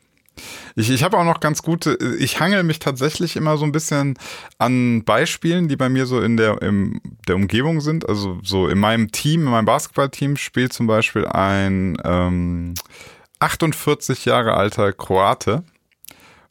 ich, 0.76 0.90
ich 0.90 1.02
habe 1.02 1.16
auch 1.16 1.24
noch 1.24 1.40
ganz 1.40 1.62
gute, 1.62 1.98
ich 2.18 2.38
hangel 2.38 2.62
mich 2.62 2.78
tatsächlich 2.78 3.36
immer 3.36 3.56
so 3.56 3.64
ein 3.64 3.72
bisschen 3.72 4.18
an 4.58 5.04
Beispielen, 5.04 5.68
die 5.68 5.76
bei 5.76 5.88
mir 5.88 6.04
so 6.04 6.20
in 6.20 6.36
der, 6.36 6.60
im, 6.60 7.00
der 7.26 7.36
Umgebung 7.36 7.80
sind. 7.80 8.06
Also 8.06 8.38
so 8.42 8.68
in 8.68 8.78
meinem 8.78 9.10
Team, 9.10 9.46
in 9.46 9.50
meinem 9.50 9.64
Basketballteam 9.64 10.36
spielt 10.36 10.74
zum 10.74 10.86
Beispiel 10.86 11.26
ein 11.26 11.96
ähm, 12.04 12.74
48 13.38 14.26
Jahre 14.26 14.54
alter 14.54 14.92
Kroate. 14.92 15.64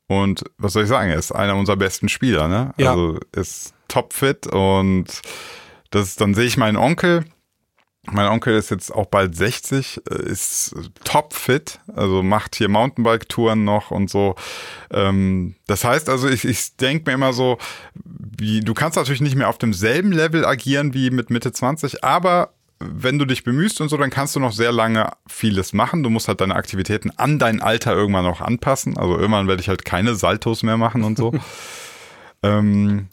Und 0.08 0.44
was 0.58 0.74
soll 0.74 0.84
ich 0.84 0.90
sagen, 0.90 1.12
er 1.12 1.20
ist 1.20 1.32
einer 1.32 1.56
unserer 1.56 1.78
besten 1.78 2.10
Spieler, 2.10 2.48
ne? 2.48 2.74
Ja. 2.78 2.92
Also 2.92 3.20
ist 3.32 3.76
topfit 3.88 4.48
und 4.48 5.06
das, 5.92 6.16
dann 6.16 6.34
sehe 6.34 6.46
ich 6.46 6.58
meinen 6.58 6.78
Onkel, 6.78 7.26
mein 8.12 8.28
Onkel 8.28 8.56
ist 8.56 8.70
jetzt 8.70 8.94
auch 8.94 9.08
bald 9.08 9.36
60, 9.36 10.02
äh, 10.10 10.24
ist 10.24 10.76
topfit, 11.04 11.80
also 11.96 12.24
macht 12.24 12.56
hier 12.56 12.70
Mountainbike-Touren 12.70 13.64
noch 13.64 13.92
und 13.92 14.10
so. 14.10 14.36
Ähm, 14.92 15.56
das 15.68 15.84
heißt 15.84 16.10
also, 16.10 16.28
ich, 16.30 16.46
ich 16.46 16.76
denke 16.78 17.10
mir 17.10 17.16
immer 17.16 17.34
so, 17.34 17.58
wie, 18.04 18.62
du 18.62 18.74
kannst 18.74 18.98
natürlich 18.98 19.22
nicht 19.22 19.36
mehr 19.36 19.50
auf 19.50 19.58
demselben 19.58 20.12
Level 20.12 20.46
agieren 20.46 20.94
wie 20.94 21.10
mit 21.10 21.30
Mitte 21.30 21.52
20, 21.52 22.04
aber 22.04 22.52
wenn 22.80 23.18
du 23.18 23.26
dich 23.26 23.44
bemühst 23.44 23.80
und 23.80 23.90
so, 23.90 23.98
dann 23.98 24.10
kannst 24.10 24.36
du 24.36 24.40
noch 24.40 24.52
sehr 24.52 24.72
lange 24.72 25.10
vieles 25.28 25.74
machen. 25.74 26.04
Du 26.04 26.10
musst 26.10 26.28
halt 26.28 26.42
deine 26.42 26.56
Aktivitäten 26.56 27.12
an 27.18 27.40
dein 27.40 27.62
Alter 27.62 27.94
irgendwann 27.94 28.26
auch 28.26 28.42
anpassen. 28.42 28.98
Also 28.98 29.18
irgendwann 29.18 29.48
werde 29.48 29.62
ich 29.62 29.70
halt 29.70 29.86
keine 29.86 30.16
Saltos 30.16 30.62
mehr 30.62 30.76
machen 30.76 31.04
und 31.04 31.18
so. 31.18 31.34
ähm, 32.44 33.08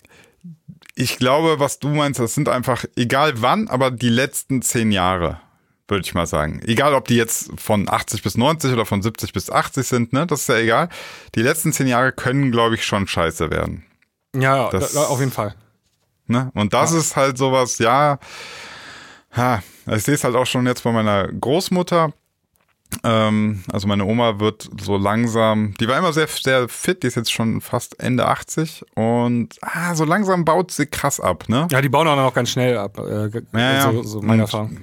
ich 0.95 1.17
glaube, 1.17 1.59
was 1.59 1.79
du 1.79 1.89
meinst, 1.89 2.21
das 2.21 2.35
sind 2.35 2.49
einfach, 2.49 2.85
egal 2.97 3.41
wann, 3.43 3.69
aber 3.69 3.91
die 3.91 4.09
letzten 4.09 4.63
zehn 4.63 4.93
Jahre, 4.93 5.41
würde 5.89 6.05
ich 6.05 6.15
mal 6.15 6.27
sagen. 6.27 6.61
Egal, 6.65 6.95
ob 6.95 7.09
die 7.09 7.17
jetzt 7.17 7.51
von 7.61 7.89
80 7.89 8.23
bis 8.23 8.37
90 8.37 8.73
oder 8.73 8.85
von 8.87 9.03
70 9.03 9.33
bis 9.33 9.51
80 9.51 9.87
sind, 9.87 10.13
ne, 10.13 10.27
das 10.27 10.43
ist 10.43 10.49
ja 10.49 10.57
egal. 10.59 10.89
Die 11.35 11.43
letzten 11.43 11.73
zehn 11.73 11.87
Jahre 11.87 12.13
können, 12.13 12.53
glaube 12.53 12.75
ich, 12.75 12.85
schon 12.85 13.07
scheiße 13.07 13.51
werden. 13.51 13.85
Ja, 14.35 14.57
ja 14.57 14.71
Das- 14.71 14.93
da, 14.93 15.05
auf 15.05 15.19
jeden 15.21 15.33
Fall. 15.33 15.55
Ne? 16.27 16.51
Und 16.55 16.73
das 16.73 16.93
ist 16.93 17.17
halt 17.17 17.37
sowas, 17.37 17.79
ja, 17.79 18.19
ha, 19.37 19.63
ich 19.91 20.03
sehe 20.05 20.15
es 20.15 20.25
halt 20.25 20.37
auch 20.37 20.47
schon 20.47 20.67
jetzt 20.67 20.85
bei 20.85 20.93
meiner 20.93 21.29
Großmutter. 21.29 22.13
Ähm, 23.05 23.63
also 23.73 23.87
meine 23.89 24.05
Oma 24.05 24.39
wird 24.41 24.69
so 24.81 24.97
langsam, 24.97 25.75
die 25.81 25.89
war 25.89 25.99
immer 25.99 26.13
sehr, 26.13 26.29
sehr 26.29 26.69
fit, 26.69 27.03
die 27.03 27.07
ist 27.09 27.17
jetzt 27.17 27.33
schon 27.33 27.61
fast 27.61 27.99
Ende 28.01 28.27
80 28.27 28.85
und 28.95 29.57
ah, 29.63 29.95
so 29.95 30.05
langsam 30.05 30.45
baut 30.45 30.71
sie 30.71 30.87
krass 30.87 31.19
ab, 31.21 31.49
ne? 31.49 31.69
Ja, 31.71 31.81
die 31.81 31.89
bauen 31.89 32.07
auch 32.09 32.17
noch 32.17 32.35
ganz 32.35 32.51
schnell 32.51 32.77
ab. 32.77 32.99
Äh, 32.99 33.31
Ja. 33.55 33.93
So, 33.93 34.03
so 34.03 34.21
meine 34.21 34.35
Und- 34.45 34.49
Erfahrung. 34.49 34.79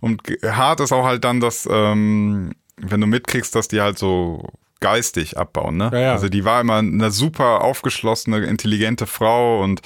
Und 0.00 0.22
hart 0.44 0.80
ist 0.80 0.92
auch 0.92 1.04
halt 1.04 1.24
dann, 1.24 1.40
dass, 1.40 1.68
ähm, 1.70 2.52
wenn 2.78 3.00
du 3.00 3.06
mitkriegst, 3.06 3.54
dass 3.54 3.68
die 3.68 3.80
halt 3.82 3.98
so 3.98 4.48
geistig 4.80 5.36
abbauen, 5.36 5.76
ne? 5.76 5.90
Ja, 5.92 5.98
ja. 5.98 6.12
Also 6.12 6.28
die 6.28 6.44
war 6.44 6.60
immer 6.60 6.76
eine 6.78 7.10
super 7.10 7.60
aufgeschlossene, 7.62 8.38
intelligente 8.46 9.06
Frau 9.06 9.62
und 9.62 9.82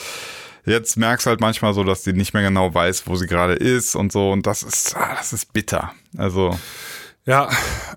jetzt 0.64 0.96
merkst 0.96 1.26
du 1.26 1.30
halt 1.30 1.40
manchmal 1.40 1.74
so, 1.74 1.82
dass 1.82 2.02
die 2.02 2.12
nicht 2.12 2.34
mehr 2.34 2.42
genau 2.44 2.72
weiß, 2.72 3.04
wo 3.06 3.16
sie 3.16 3.26
gerade 3.26 3.54
ist 3.54 3.96
und 3.96 4.12
so 4.12 4.30
und 4.30 4.46
das 4.46 4.62
ist, 4.62 4.94
ah, 4.96 5.14
das 5.16 5.32
ist 5.32 5.52
bitter. 5.52 5.92
Also, 6.16 6.56
Ja, 7.24 7.48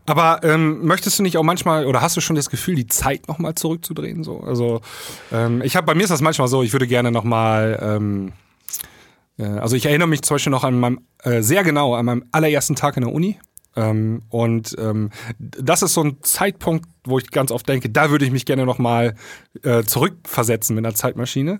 aber 0.05 0.41
ähm, 0.43 0.85
möchtest 0.85 1.17
du 1.17 1.23
nicht 1.23 1.37
auch 1.37 1.43
manchmal 1.43 1.87
oder 1.87 2.01
hast 2.01 2.15
du 2.15 2.21
schon 2.21 2.35
das 2.35 2.49
Gefühl, 2.51 2.75
die 2.75 2.85
Zeit 2.85 3.27
nochmal 3.27 3.55
zurückzudrehen? 3.55 4.23
So, 4.23 4.41
also 4.41 4.81
ähm, 5.31 5.63
ich 5.63 5.75
habe 5.75 5.87
bei 5.87 5.95
mir 5.95 6.03
ist 6.03 6.11
das 6.11 6.21
manchmal 6.21 6.47
so, 6.47 6.61
ich 6.61 6.73
würde 6.73 6.85
gerne 6.85 7.11
nochmal, 7.11 7.79
ähm, 7.81 8.33
äh, 9.39 9.45
also 9.45 9.75
ich 9.75 9.87
erinnere 9.87 10.07
mich 10.07 10.21
zum 10.21 10.35
Beispiel 10.35 10.51
noch 10.51 10.63
an 10.63 10.79
meinem 10.79 10.99
äh, 11.23 11.41
sehr 11.41 11.63
genau 11.63 11.95
an 11.95 12.05
meinem 12.05 12.25
allerersten 12.31 12.75
Tag 12.75 12.97
in 12.97 13.03
der 13.03 13.13
Uni. 13.13 13.39
Ähm, 13.75 14.21
und 14.29 14.75
ähm, 14.77 15.09
das 15.39 15.81
ist 15.81 15.95
so 15.95 16.03
ein 16.03 16.17
Zeitpunkt, 16.21 16.87
wo 17.05 17.17
ich 17.19 17.29
ganz 17.31 17.51
oft 17.51 17.67
denke, 17.69 17.89
da 17.89 18.09
würde 18.11 18.25
ich 18.25 18.31
mich 18.31 18.45
gerne 18.45 18.65
nochmal 18.65 19.15
äh, 19.63 19.83
zurückversetzen 19.83 20.75
mit 20.75 20.85
einer 20.85 20.95
Zeitmaschine. 20.95 21.59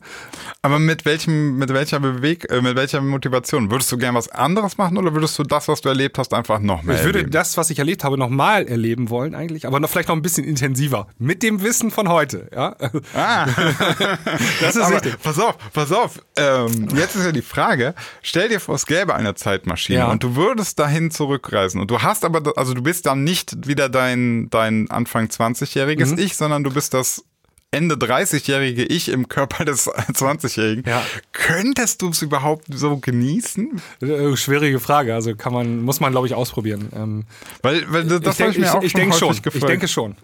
aber 0.61 0.79
mit 0.79 1.05
welchem, 1.05 1.57
mit 1.57 1.73
welcher 1.73 1.99
Beweg, 1.99 2.49
äh, 2.51 2.61
mit 2.61 2.75
welcher 2.75 3.01
Motivation? 3.01 3.71
Würdest 3.71 3.91
du 3.91 3.97
gern 3.97 4.15
was 4.15 4.29
anderes 4.29 4.77
machen 4.77 4.97
oder 4.97 5.13
würdest 5.13 5.37
du 5.39 5.43
das, 5.43 5.67
was 5.67 5.81
du 5.81 5.89
erlebt 5.89 6.17
hast, 6.17 6.33
einfach 6.33 6.59
noch 6.59 6.83
mehr 6.83 6.95
Ich 6.97 7.03
würde 7.03 7.19
erleben? 7.19 7.31
das, 7.31 7.57
was 7.57 7.69
ich 7.69 7.79
erlebt 7.79 8.03
habe, 8.03 8.17
nochmal 8.17 8.67
erleben 8.67 9.09
wollen 9.09 9.35
eigentlich, 9.35 9.65
aber 9.67 9.79
noch 9.79 9.89
vielleicht 9.89 10.09
noch 10.09 10.15
ein 10.15 10.21
bisschen 10.21 10.43
intensiver. 10.43 11.07
Mit 11.19 11.43
dem 11.43 11.61
Wissen 11.61 11.91
von 11.91 12.09
heute, 12.09 12.49
ja. 12.53 12.75
Ah. 13.13 13.45
Das 14.61 14.75
ist 14.75 14.81
Aber 14.81 14.95
wichtig. 14.95 15.15
pass 15.21 15.39
auf, 15.39 15.55
pass 15.73 15.91
auf. 15.91 16.19
Ähm, 16.37 16.87
jetzt 16.95 17.15
ist 17.15 17.25
ja 17.25 17.31
die 17.31 17.41
Frage, 17.41 17.93
stell 18.21 18.49
dir 18.49 18.59
vor, 18.59 18.75
es 18.75 18.85
gäbe 18.85 19.13
eine 19.15 19.35
Zeitmaschine 19.35 19.99
Ja. 19.99 20.11
und 20.11 20.23
du 20.23 20.35
würdest 20.35 20.79
dahin 20.79 21.11
zurückreisen 21.11 21.79
und 21.81 21.91
du 21.91 22.01
hast 22.01 22.25
aber, 22.25 22.53
also 22.57 22.73
du 22.73 22.81
bist 22.81 23.05
dann 23.05 23.23
nicht 23.23 23.67
wieder 23.67 23.89
dein, 23.89 24.49
dein 24.49 24.89
Anfang 24.89 25.29
20-jähriges 25.39 26.11
Mhm. 26.13 26.19
Ich, 26.19 26.35
sondern 26.35 26.63
du 26.63 26.71
bist 26.71 26.93
das 26.93 27.23
Ende 27.71 27.95
30-jährige 27.95 28.83
Ich 28.85 29.09
im 29.09 29.27
Körper 29.27 29.65
des 29.65 29.89
20-jährigen. 29.89 30.83
Ja. 30.87 31.03
Könntest 31.33 32.01
du 32.01 32.09
es 32.09 32.21
überhaupt 32.21 32.65
so 32.73 32.97
genießen? 32.97 33.81
Äh, 34.01 34.35
Schwierige 34.37 34.79
Frage, 34.79 35.13
also 35.13 35.35
kann 35.35 35.51
man, 35.53 35.81
muss 35.81 35.99
man, 35.99 36.11
glaube 36.11 36.27
ich, 36.27 36.33
ausprobieren. 36.33 36.89
Ähm, 36.95 37.25
Weil, 37.61 37.83
weil 37.91 38.05
das 38.05 38.19
ich 38.21 38.25
habe 38.27 38.35
denk- 38.37 38.51
ich 38.51 38.57
mir 38.59 38.73
auch 38.73 38.83
ich 38.83 38.91
schon 38.91 39.01
häufig 39.01 39.19
schon. 39.19 39.29
gefragt. 39.41 39.55
Ich 39.55 39.65
denke 39.65 39.87
schon. 39.87 40.15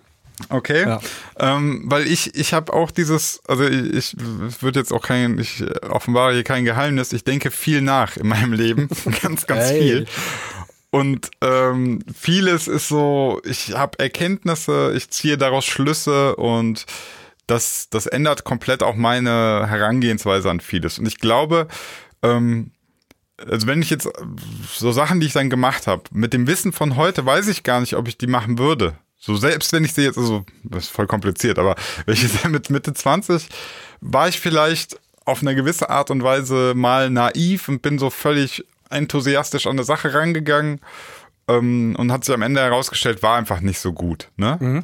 Okay. 0.49 0.83
Ja. 0.87 0.99
Ähm, 1.37 1.83
weil 1.85 2.07
ich, 2.07 2.33
ich 2.35 2.53
habe 2.53 2.73
auch 2.73 2.89
dieses, 2.89 3.41
also 3.47 3.63
ich, 3.67 3.93
ich 3.93 4.15
wird 4.61 4.75
jetzt 4.75 4.91
auch 4.91 5.03
kein, 5.05 5.37
ich 5.37 5.63
offenbare 5.87 6.33
hier 6.33 6.43
kein 6.43 6.65
Geheimnis, 6.65 7.13
ich 7.13 7.23
denke 7.23 7.51
viel 7.51 7.81
nach 7.81 8.17
in 8.17 8.27
meinem 8.27 8.53
Leben. 8.53 8.87
ganz, 9.21 9.45
ganz 9.45 9.69
Ey. 9.71 9.81
viel. 9.81 10.05
Und 10.91 11.31
ähm, 11.39 11.99
vieles 12.13 12.67
ist 12.67 12.89
so, 12.89 13.41
ich 13.45 13.73
habe 13.73 13.97
Erkenntnisse, 13.99 14.93
ich 14.95 15.09
ziehe 15.09 15.37
daraus 15.37 15.65
Schlüsse 15.65 16.35
und 16.35 16.85
das, 17.47 17.89
das 17.89 18.07
ändert 18.07 18.43
komplett 18.43 18.83
auch 18.83 18.95
meine 18.95 19.65
Herangehensweise 19.67 20.49
an 20.49 20.59
vieles. 20.59 20.99
Und 20.99 21.05
ich 21.05 21.17
glaube, 21.17 21.69
ähm, 22.21 22.71
also 23.37 23.67
wenn 23.67 23.81
ich 23.81 23.89
jetzt 23.89 24.07
so 24.67 24.91
Sachen, 24.91 25.21
die 25.21 25.27
ich 25.27 25.33
dann 25.33 25.49
gemacht 25.49 25.87
habe, 25.87 26.03
mit 26.11 26.33
dem 26.33 26.45
Wissen 26.45 26.73
von 26.73 26.97
heute 26.97 27.25
weiß 27.25 27.47
ich 27.47 27.63
gar 27.63 27.79
nicht, 27.79 27.95
ob 27.95 28.07
ich 28.07 28.17
die 28.17 28.27
machen 28.27 28.59
würde. 28.59 28.93
So 29.17 29.35
selbst 29.37 29.71
wenn 29.71 29.85
ich 29.85 29.93
sie 29.93 30.03
jetzt, 30.03 30.17
also 30.17 30.45
das 30.63 30.85
ist 30.85 30.89
voll 30.91 31.07
kompliziert, 31.07 31.57
aber 31.57 31.75
wenn 32.05 32.15
ich 32.15 32.43
mit 32.45 32.69
Mitte 32.69 32.93
20 32.93 33.47
war 34.01 34.27
ich 34.27 34.39
vielleicht 34.39 34.99
auf 35.23 35.41
eine 35.41 35.55
gewisse 35.55 35.89
Art 35.89 36.11
und 36.11 36.23
Weise 36.23 36.73
mal 36.75 37.09
naiv 37.09 37.69
und 37.69 37.81
bin 37.81 37.99
so 37.99 38.09
völlig 38.09 38.65
enthusiastisch 38.91 39.67
an 39.67 39.71
eine 39.71 39.83
Sache 39.83 40.13
rangegangen 40.13 40.81
ähm, 41.47 41.95
und 41.97 42.11
hat 42.11 42.25
sich 42.25 42.33
am 42.33 42.41
Ende 42.41 42.61
herausgestellt, 42.61 43.23
war 43.23 43.37
einfach 43.37 43.61
nicht 43.61 43.79
so 43.79 43.93
gut. 43.93 44.29
Ne? 44.37 44.57
Mhm. 44.59 44.83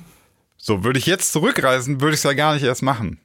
So, 0.57 0.83
würde 0.83 0.99
ich 0.99 1.05
jetzt 1.05 1.31
zurückreisen, 1.31 2.01
würde 2.01 2.13
ich 2.13 2.19
es 2.19 2.23
ja 2.23 2.33
gar 2.33 2.53
nicht 2.53 2.63
erst 2.63 2.81
machen. 2.81 3.19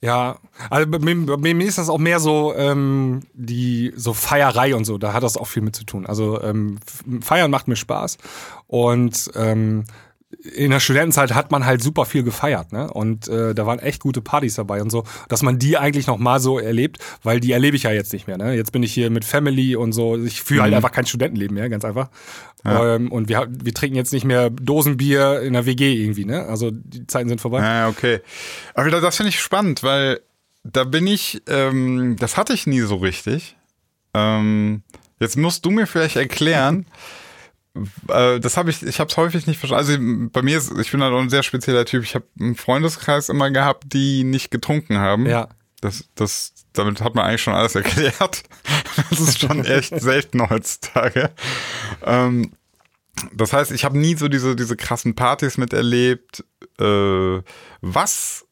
Ja, 0.00 0.38
also 0.70 0.88
bei 0.88 0.98
mir, 1.00 1.36
bei 1.36 1.54
mir, 1.54 1.66
ist 1.66 1.78
das 1.78 1.88
auch 1.88 1.98
mehr 1.98 2.20
so 2.20 2.54
ähm, 2.54 3.22
die 3.32 3.92
so 3.96 4.12
Feierei 4.12 4.76
und 4.76 4.84
so. 4.84 4.96
Da 4.96 5.12
hat 5.12 5.24
das 5.24 5.36
auch 5.36 5.46
viel 5.46 5.62
mit 5.62 5.74
zu 5.74 5.84
tun. 5.84 6.06
Also 6.06 6.40
ähm, 6.40 6.78
Feiern 7.20 7.50
macht 7.50 7.66
mir 7.66 7.74
Spaß 7.74 8.18
und 8.68 9.30
ähm, 9.34 9.84
in 10.30 10.70
der 10.70 10.80
Studentenzeit 10.80 11.34
hat 11.34 11.50
man 11.50 11.64
halt 11.64 11.82
super 11.82 12.04
viel 12.04 12.22
gefeiert, 12.22 12.72
ne? 12.72 12.92
Und 12.92 13.28
äh, 13.28 13.54
da 13.54 13.64
waren 13.64 13.78
echt 13.78 14.02
gute 14.02 14.20
Partys 14.20 14.56
dabei 14.56 14.82
und 14.82 14.90
so, 14.90 15.04
dass 15.28 15.42
man 15.42 15.58
die 15.58 15.78
eigentlich 15.78 16.06
noch 16.06 16.18
mal 16.18 16.38
so 16.38 16.58
erlebt, 16.58 16.98
weil 17.22 17.40
die 17.40 17.52
erlebe 17.52 17.76
ich 17.76 17.84
ja 17.84 17.92
jetzt 17.92 18.12
nicht 18.12 18.26
mehr, 18.26 18.36
ne? 18.36 18.54
Jetzt 18.54 18.72
bin 18.72 18.82
ich 18.82 18.92
hier 18.92 19.08
mit 19.10 19.24
Family 19.24 19.74
und 19.74 19.92
so. 19.92 20.16
Ich 20.22 20.42
führe 20.42 20.62
halt 20.62 20.70
mhm. 20.70 20.74
halt 20.74 20.84
einfach 20.84 20.94
kein 20.94 21.06
Studentenleben 21.06 21.54
mehr, 21.54 21.70
ganz 21.70 21.84
einfach. 21.84 22.10
Ja. 22.62 22.96
Ähm, 22.96 23.10
und 23.10 23.30
wir, 23.30 23.48
wir 23.50 23.72
trinken 23.72 23.96
jetzt 23.96 24.12
nicht 24.12 24.24
mehr 24.24 24.50
Dosenbier 24.50 25.40
in 25.40 25.54
der 25.54 25.64
WG 25.64 25.94
irgendwie, 25.94 26.26
ne? 26.26 26.44
Also 26.44 26.70
die 26.72 27.06
Zeiten 27.06 27.30
sind 27.30 27.40
vorbei. 27.40 27.62
Ja, 27.62 27.88
okay. 27.88 28.20
Aber 28.74 28.90
das 28.90 29.16
finde 29.16 29.30
ich 29.30 29.40
spannend, 29.40 29.82
weil 29.82 30.20
da 30.62 30.84
bin 30.84 31.06
ich, 31.06 31.42
ähm, 31.46 32.16
das 32.18 32.36
hatte 32.36 32.52
ich 32.52 32.66
nie 32.66 32.80
so 32.80 32.96
richtig. 32.96 33.56
Ähm, 34.12 34.82
jetzt 35.20 35.38
musst 35.38 35.64
du 35.64 35.70
mir 35.70 35.86
vielleicht 35.86 36.16
erklären. 36.16 36.84
Äh, 38.08 38.40
das 38.40 38.56
habe 38.56 38.70
ich, 38.70 38.82
ich 38.82 39.00
habe 39.00 39.10
es 39.10 39.16
häufig 39.16 39.46
nicht 39.46 39.58
verstanden. 39.58 39.86
Also 39.86 40.30
bei 40.32 40.42
mir 40.42 40.58
ist, 40.58 40.76
ich 40.78 40.90
bin 40.90 41.02
halt 41.02 41.12
auch 41.12 41.20
ein 41.20 41.30
sehr 41.30 41.42
spezieller 41.42 41.84
Typ. 41.84 42.02
Ich 42.04 42.14
habe 42.14 42.26
einen 42.38 42.54
Freundeskreis 42.54 43.28
immer 43.28 43.50
gehabt, 43.50 43.92
die 43.92 44.24
nicht 44.24 44.50
getrunken 44.50 44.98
haben. 44.98 45.26
Ja. 45.26 45.48
Das, 45.80 46.08
das, 46.14 46.52
damit 46.72 47.00
hat 47.00 47.14
man 47.14 47.24
eigentlich 47.24 47.42
schon 47.42 47.54
alles 47.54 47.74
erklärt. 47.76 48.42
Das 49.10 49.20
ist 49.20 49.40
schon 49.40 49.64
echt 49.64 49.98
selten 50.00 50.48
heutzutage. 50.48 51.30
Ähm, 52.04 52.52
das 53.32 53.52
heißt, 53.52 53.72
ich 53.72 53.84
habe 53.84 53.98
nie 53.98 54.14
so 54.14 54.28
diese, 54.28 54.54
diese 54.54 54.76
krassen 54.76 55.14
Partys 55.14 55.58
miterlebt. 55.58 56.44
Äh, 56.78 57.42
was 57.80 58.46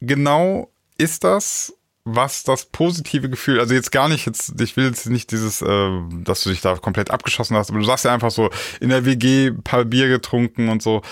genau 0.00 0.72
ist 0.98 1.24
das? 1.24 1.75
Was 2.06 2.44
das 2.44 2.66
positive 2.66 3.28
Gefühl, 3.28 3.58
also 3.58 3.74
jetzt 3.74 3.90
gar 3.90 4.08
nicht, 4.08 4.26
jetzt, 4.26 4.60
ich 4.60 4.76
will 4.76 4.84
jetzt 4.86 5.10
nicht 5.10 5.32
dieses, 5.32 5.60
äh, 5.60 5.90
dass 6.22 6.44
du 6.44 6.50
dich 6.50 6.60
da 6.60 6.76
komplett 6.76 7.10
abgeschossen 7.10 7.56
hast, 7.56 7.70
aber 7.70 7.80
du 7.80 7.84
sagst 7.84 8.04
ja 8.04 8.14
einfach 8.14 8.30
so, 8.30 8.48
in 8.80 8.90
der 8.90 9.04
WG 9.04 9.48
ein 9.48 9.62
paar 9.62 9.84
Bier 9.84 10.08
getrunken 10.08 10.68
und 10.68 10.82
so. 10.82 11.02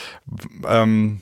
Ähm, 0.66 1.20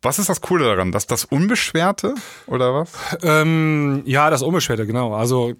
was 0.00 0.18
ist 0.18 0.30
das 0.30 0.40
Coole 0.40 0.64
daran? 0.64 0.90
Das, 0.90 1.06
das 1.06 1.26
Unbeschwerte 1.26 2.14
oder 2.46 2.72
was? 2.72 2.92
Ähm, 3.22 4.02
ja, 4.06 4.30
das 4.30 4.42
Unbeschwerte, 4.42 4.86
genau. 4.86 5.14
Also 5.14 5.50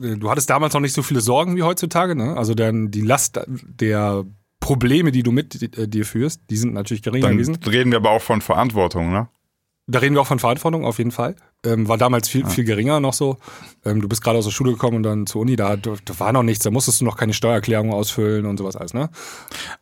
äh, 0.00 0.16
du 0.16 0.30
hattest 0.30 0.50
damals 0.50 0.74
noch 0.74 0.80
nicht 0.82 0.94
so 0.94 1.02
viele 1.02 1.22
Sorgen 1.22 1.56
wie 1.56 1.62
heutzutage, 1.62 2.14
ne? 2.14 2.36
Also 2.36 2.54
dann 2.54 2.90
die 2.90 3.00
Last 3.00 3.40
der 3.46 4.26
Probleme, 4.60 5.10
die 5.10 5.22
du 5.22 5.32
mit 5.32 5.78
äh, 5.78 5.88
dir 5.88 6.04
führst, 6.04 6.42
die 6.50 6.56
sind 6.56 6.74
natürlich 6.74 7.02
geringer 7.02 7.28
dann 7.28 7.36
gewesen. 7.36 7.58
Reden 7.66 7.92
wir 7.92 7.96
aber 7.96 8.10
auch 8.10 8.22
von 8.22 8.42
Verantwortung, 8.42 9.10
ne? 9.10 9.28
Da 9.90 10.00
reden 10.00 10.14
wir 10.14 10.20
auch 10.20 10.26
von 10.26 10.38
Verantwortung, 10.38 10.84
auf 10.84 10.98
jeden 10.98 11.12
Fall. 11.12 11.34
Ähm, 11.64 11.88
war 11.88 11.96
damals 11.96 12.28
viel, 12.28 12.42
ja. 12.42 12.48
viel 12.48 12.64
geringer 12.64 13.00
noch 13.00 13.14
so. 13.14 13.38
Ähm, 13.86 14.02
du 14.02 14.08
bist 14.08 14.22
gerade 14.22 14.38
aus 14.38 14.44
der 14.44 14.52
Schule 14.52 14.72
gekommen 14.72 14.98
und 14.98 15.02
dann 15.02 15.26
zur 15.26 15.40
Uni, 15.40 15.56
da, 15.56 15.76
da 15.76 15.94
war 16.18 16.32
noch 16.32 16.42
nichts, 16.42 16.62
da 16.62 16.70
musstest 16.70 17.00
du 17.00 17.06
noch 17.06 17.16
keine 17.16 17.32
Steuererklärung 17.32 17.92
ausfüllen 17.92 18.44
und 18.44 18.58
sowas 18.58 18.76
alles, 18.76 18.92
ne? 18.92 19.08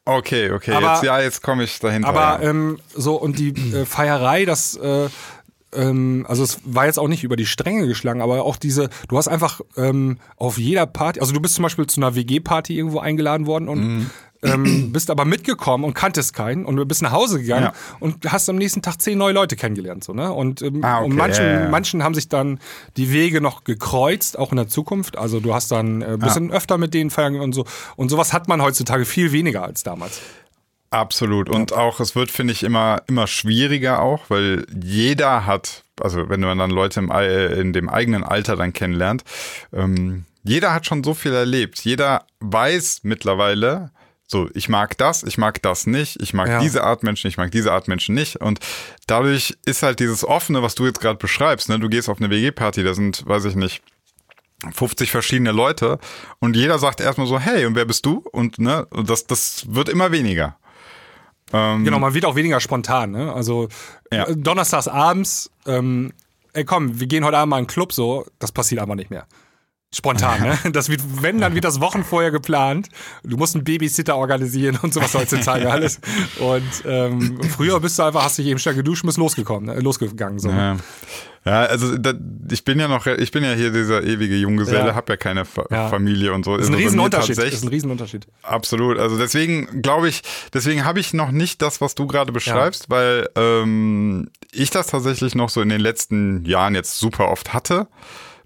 Okay, 0.05 0.53
okay, 0.53 0.73
aber, 0.73 0.93
jetzt, 0.93 1.03
ja, 1.03 1.21
jetzt 1.21 1.43
komme 1.43 1.65
ich 1.65 1.81
dahinter. 1.81 2.09
Aber 2.09 2.41
ja. 2.41 2.49
ähm, 2.49 2.79
so, 2.95 3.17
und 3.17 3.41
die 3.41 3.49
äh, 3.75 3.85
Feierei, 3.85 4.45
das, 4.45 4.77
äh, 4.77 5.09
ähm, 5.75 6.25
also 6.29 6.45
es 6.45 6.61
war 6.65 6.87
jetzt 6.87 7.01
auch 7.01 7.09
nicht 7.09 7.25
über 7.25 7.35
die 7.35 7.47
Stränge 7.47 7.89
geschlagen, 7.89 8.23
aber 8.23 8.45
auch 8.45 8.57
diese, 8.57 8.89
du 9.09 9.19
hast 9.19 9.27
einfach 9.27 9.61
ähm, 9.77 10.19
auf 10.37 10.59
jeder 10.59 10.87
Party, 10.87 11.19
also 11.19 11.33
du 11.33 11.41
bist 11.41 11.57
zum 11.57 11.65
Beispiel 11.65 11.89
zu 11.89 12.01
einer 12.01 12.15
WG-Party 12.15 12.79
irgendwo 12.79 13.01
eingeladen 13.01 13.47
worden 13.47 13.69
und 13.69 13.81
mhm 13.81 14.11
ähm, 14.47 14.93
bist 14.93 15.11
aber 15.11 15.25
mitgekommen 15.25 15.85
und 15.85 15.95
kanntest 15.95 16.35
keinen 16.35 16.65
und 16.65 16.77
du 16.77 16.87
bist 16.87 17.03
nach 17.03 17.13
Hause 17.13 17.41
gegangen 17.41 17.67
ja. 17.67 17.73
und 18.01 18.31
hast 18.31 18.49
am 18.49 18.57
nächsten 18.57 18.83
Tag 18.83 19.01
zehn 19.01 19.19
neue 19.19 19.33
Leute 19.33 19.57
kennengelernt. 19.57 20.05
So, 20.05 20.13
ne? 20.13 20.33
Und, 20.33 20.63
ähm, 20.63 20.85
ah, 20.85 20.99
okay. 20.99 21.07
und 21.07 21.17
manchen, 21.17 21.45
ja, 21.45 21.69
manchen 21.69 22.03
haben 22.03 22.15
sich 22.15 22.29
dann 22.29 22.59
die 22.97 23.13
Wege 23.13 23.41
noch 23.41 23.65
gekreuzt, 23.65 24.39
auch 24.39 24.51
in 24.53 24.57
der 24.57 24.69
Zukunft. 24.69 25.19
Also 25.19 25.41
du 25.41 25.55
hast 25.55 25.71
dann 25.73 26.03
ein 26.03 26.15
äh, 26.15 26.17
bisschen 26.19 26.51
öfter 26.51 26.79
mit 26.79 26.95
denen 26.95 27.11
feiern 27.11 27.37
und 27.37 27.53
so. 27.53 27.65
Und 27.97 28.09
sowas 28.09 28.33
hat 28.33 28.49
man 28.49 28.63
heutzutage 28.63 29.05
viel 29.05 29.33
weniger 29.33 29.65
als 29.65 29.83
damals. 29.83 30.21
Absolut. 30.91 31.49
Und 31.51 31.73
auch, 31.73 32.01
es 32.01 32.15
wird, 32.15 32.31
finde 32.31 32.53
ich, 32.53 32.63
immer, 32.63 33.03
immer 33.09 33.27
schwieriger 33.27 34.01
auch, 34.01 34.31
weil 34.31 34.67
jeder 34.83 35.45
hat, 35.45 35.85
also 36.01 36.29
wenn 36.29 36.41
man 36.41 36.59
dann 36.59 36.71
Leute 36.71 37.01
im, 37.01 37.11
in 37.11 37.73
dem 37.73 37.89
eigenen 37.89 38.25
Alter 38.25 38.57
dann 38.57 38.73
kennenlernt, 38.73 39.25
ähm, 39.73 40.25
jeder 40.43 40.73
hat 40.73 40.87
schon 40.87 41.03
so 41.03 41.13
viel 41.13 41.33
erlebt. 41.33 41.81
Jeder 41.81 42.25
weiß 42.41 43.01
mittlerweile, 43.03 43.91
so, 44.29 44.49
ich 44.55 44.69
mag 44.69 44.99
das, 44.99 45.23
ich 45.23 45.39
mag 45.39 45.63
das 45.63 45.87
nicht, 45.87 46.21
ich 46.21 46.35
mag 46.35 46.49
ja. 46.49 46.61
diese 46.61 46.83
Art 46.83 47.05
Menschen, 47.05 47.29
ich 47.29 47.37
mag 47.37 47.53
diese 47.53 47.73
Art 47.73 47.87
Menschen 47.87 48.15
nicht. 48.15 48.37
Und 48.37 48.59
dadurch 49.07 49.57
ist 49.65 49.83
halt 49.83 50.01
dieses 50.01 50.25
Offene, 50.25 50.63
was 50.63 50.75
du 50.75 50.85
jetzt 50.85 51.01
gerade 51.01 51.19
beschreibst, 51.19 51.69
ne? 51.69 51.79
Du 51.79 51.89
gehst 51.89 52.09
auf 52.09 52.19
eine 52.19 52.29
WG-Party, 52.31 52.83
da 52.83 52.95
sind, 52.95 53.25
weiß 53.27 53.45
ich 53.45 53.55
nicht, 53.55 53.83
50 54.73 55.11
verschiedene 55.11 55.53
Leute 55.53 55.99
und 56.41 56.57
jeder 56.57 56.79
sagt 56.79 57.01
erstmal 57.01 57.27
so, 57.27 57.39
hey, 57.39 57.67
und 57.67 57.77
wer 57.77 57.85
bist 57.85 58.05
du? 58.07 58.25
Und 58.33 58.59
ne, 58.59 58.87
das, 59.05 59.27
das 59.27 59.67
wird 59.69 59.89
immer 59.89 60.11
weniger. 60.11 60.57
Ähm, 61.53 61.85
genau, 61.85 62.01
man 62.01 62.15
wird 62.15 62.25
auch 62.25 62.35
weniger 62.35 62.59
spontan, 62.59 63.13
ne? 63.13 63.33
Also 63.33 63.69
ja. 64.11 64.27
donnerstags 64.35 64.89
abends, 64.89 65.51
ähm, 65.67 66.13
ey 66.53 66.65
komm, 66.65 66.99
wir 66.99 67.07
gehen 67.07 67.25
heute 67.25 67.37
Abend 67.37 67.51
mal 67.51 67.57
in 67.59 67.61
einen 67.61 67.67
Club 67.69 67.93
so, 67.93 68.27
das 68.41 68.51
passiert 68.51 68.81
einfach 68.81 68.97
nicht 68.97 69.11
mehr. 69.11 69.27
Spontan, 69.95 70.43
ne? 70.43 70.59
Das 70.73 70.89
wird, 70.89 71.01
wenn, 71.23 71.41
dann 71.41 71.55
wird 71.55 71.65
das 71.65 71.81
Wochen 71.81 72.05
vorher 72.05 72.31
geplant. 72.31 72.89
Du 73.23 73.37
musst 73.37 73.55
einen 73.55 73.65
Babysitter 73.65 74.17
organisieren 74.17 74.79
und 74.83 74.93
sowas 74.93 75.15
heutzutage 75.15 75.71
alles. 75.71 76.01
Und 76.39 76.85
ähm, 76.85 77.41
früher 77.43 77.79
bist 77.81 77.99
du 77.99 78.03
einfach, 78.03 78.25
hast 78.25 78.39
dich 78.39 78.47
eben 78.47 78.59
schnell 78.59 78.75
geduscht 78.75 79.05
und 79.05 79.09
bist 79.09 79.19
losgekommen, 79.19 79.75
ne? 79.75 79.81
losgegangen. 79.81 80.39
So. 80.41 80.51
Ja. 80.51 80.77
ja 81.45 81.61
also 81.63 81.97
da, 81.97 82.15
ich 82.51 82.65
bin 82.65 82.81
ja 82.81 82.89
noch, 82.89 83.07
ich 83.07 83.31
bin 83.31 83.45
ja 83.45 83.53
hier 83.53 83.71
dieser 83.71 84.03
ewige 84.03 84.37
Junggeselle, 84.37 84.89
ja. 84.89 84.95
hab 84.95 85.09
ja 85.09 85.17
keine 85.17 85.45
Fa 85.45 85.65
ja. 85.71 85.89
Familie 85.89 86.33
und 86.33 86.45
so. 86.45 86.57
Das 86.57 86.65
ist 86.65 86.71
ein 86.71 86.75
also 86.75 86.85
Riesenunterschied. 86.85 87.39
Das 87.39 87.45
ist 87.45 87.63
ein 87.63 87.69
Riesenunterschied. 87.69 88.27
Absolut. 88.43 88.99
Also 88.99 89.17
deswegen 89.17 89.83
glaube 89.83 90.09
ich, 90.09 90.23
deswegen 90.53 90.85
habe 90.85 90.99
ich 90.99 91.15
noch 91.15 91.31
nicht 91.31 91.63
das, 91.63 91.81
was 91.81 91.95
du 91.95 92.09
gerade 92.09 92.33
beschreibst, 92.33 92.91
weil 92.91 93.29
ähm, 93.37 94.31
ich 94.53 94.71
das 94.71 94.89
tatsächlich 94.89 95.37
noch 95.37 95.49
so 95.49 95.63
in 95.63 95.69
den 95.69 95.81
letzten 95.81 96.45
Jahren 96.45 96.75
jetzt 96.75 96.99
super 96.99 97.29
oft 97.29 97.55
hatte 97.55 97.87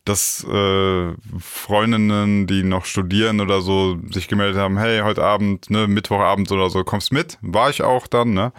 dass 0.05 0.45
äh, 0.45 1.13
Freundinnen, 1.39 2.47
die 2.47 2.63
noch 2.63 2.85
studieren 2.85 3.41
oder 3.41 3.61
so, 3.61 3.99
sich 4.11 4.29
gemeldet 4.29 4.59
haben, 4.59 4.79
hey, 4.79 5.01
heute 5.01 5.23
Abend, 5.23 5.71
ne, 5.71 5.87
Mittwochabend 5.87 6.51
oder 6.53 6.71
so, 6.71 6.85
kommst 6.85 7.13
mit? 7.13 7.39
War 7.43 7.71
ich 7.71 7.83
auch 7.83 8.07
dann, 8.07 8.33
ne? 8.33 8.53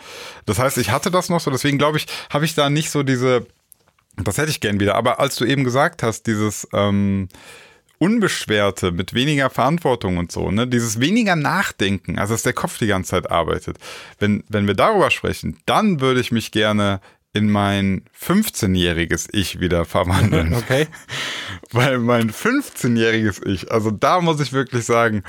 Das 0.45 0.59
heißt, 0.59 0.77
ich 0.77 0.91
hatte 0.91 1.11
das 1.11 1.29
noch 1.29 1.39
so, 1.39 1.51
deswegen 1.51 1.77
glaube 1.77 1.97
ich, 1.97 2.05
habe 2.31 2.45
ich 2.45 2.53
da 2.53 2.69
nicht 2.69 2.91
so 2.91 3.03
diese, 3.03 3.45
das 4.17 4.37
hätte 4.37 4.51
ich 4.51 4.59
gern 4.59 4.79
wieder, 4.79 4.95
aber 4.95 5.19
als 5.19 5.35
du 5.35 5.45
eben 5.45 5.63
gesagt 5.63 6.03
hast, 6.03 6.27
dieses 6.27 6.67
ähm, 6.73 7.27
Unbeschwerte, 7.97 8.91
mit 8.91 9.13
weniger 9.13 9.49
Verantwortung 9.49 10.17
und 10.17 10.31
so, 10.31 10.49
ne, 10.51 10.67
dieses 10.67 10.99
weniger 10.99 11.35
Nachdenken, 11.35 12.17
also 12.17 12.33
dass 12.33 12.43
der 12.43 12.53
Kopf 12.53 12.77
die 12.79 12.87
ganze 12.87 13.11
Zeit 13.11 13.29
arbeitet. 13.29 13.77
Wenn, 14.17 14.43
wenn 14.47 14.67
wir 14.67 14.73
darüber 14.73 15.11
sprechen, 15.11 15.57
dann 15.65 16.01
würde 16.01 16.19
ich 16.19 16.31
mich 16.31 16.51
gerne 16.51 16.99
in 17.33 17.49
mein 17.49 18.03
15-jähriges 18.19 19.29
Ich 19.31 19.59
wieder 19.59 19.85
verwandeln. 19.85 20.53
Okay. 20.61 20.87
Weil 21.71 21.97
mein 21.99 22.31
15-jähriges 22.31 23.45
Ich, 23.45 23.71
also 23.71 23.89
da 23.89 24.21
muss 24.21 24.39
ich 24.41 24.53
wirklich 24.53 24.85
sagen, 24.85 25.23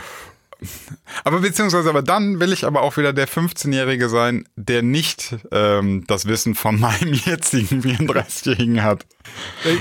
aber 1.25 1.41
beziehungsweise, 1.41 1.89
aber 1.89 2.03
dann 2.03 2.41
will 2.41 2.53
ich 2.53 2.65
aber 2.65 2.83
auch 2.83 2.97
wieder 2.97 3.13
der 3.13 3.29
15-Jährige 3.29 4.09
sein, 4.09 4.49
der 4.57 4.83
nicht 4.83 5.37
ähm, 5.51 6.05
das 6.07 6.27
Wissen 6.27 6.55
von 6.55 6.79
meinem 6.81 7.15
jetzigen 7.15 7.83
34-Jährigen 7.83 8.83
hat. 8.83 9.07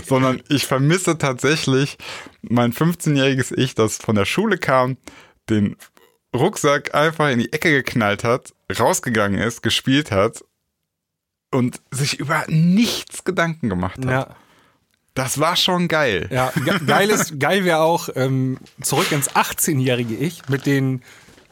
Sondern 0.05 0.41
ich 0.49 0.65
vermisse 0.65 1.17
tatsächlich 1.17 1.97
mein 2.41 2.73
15-jähriges 2.73 3.55
Ich, 3.55 3.75
das 3.75 3.97
von 3.97 4.15
der 4.15 4.25
Schule 4.25 4.57
kam, 4.57 4.97
den 5.49 5.75
Rucksack 6.35 6.95
einfach 6.95 7.29
in 7.29 7.39
die 7.39 7.51
Ecke 7.51 7.71
geknallt 7.71 8.23
hat, 8.23 8.53
rausgegangen 8.77 9.39
ist, 9.39 9.61
gespielt 9.61 10.11
hat 10.11 10.43
und 11.51 11.81
sich 11.91 12.19
über 12.19 12.45
nichts 12.47 13.23
Gedanken 13.23 13.69
gemacht 13.69 13.97
hat. 14.05 14.11
Ja. 14.11 14.35
Das 15.13 15.39
war 15.39 15.55
schon 15.57 15.87
geil. 15.87 16.29
Ja, 16.31 16.51
geil 16.87 17.09
ist, 17.09 17.39
geil 17.39 17.65
wäre 17.65 17.79
auch 17.79 18.09
ähm, 18.15 18.57
zurück 18.81 19.11
ins 19.11 19.29
18-jährige 19.31 20.15
Ich 20.15 20.47
mit 20.47 20.65
den 20.65 21.01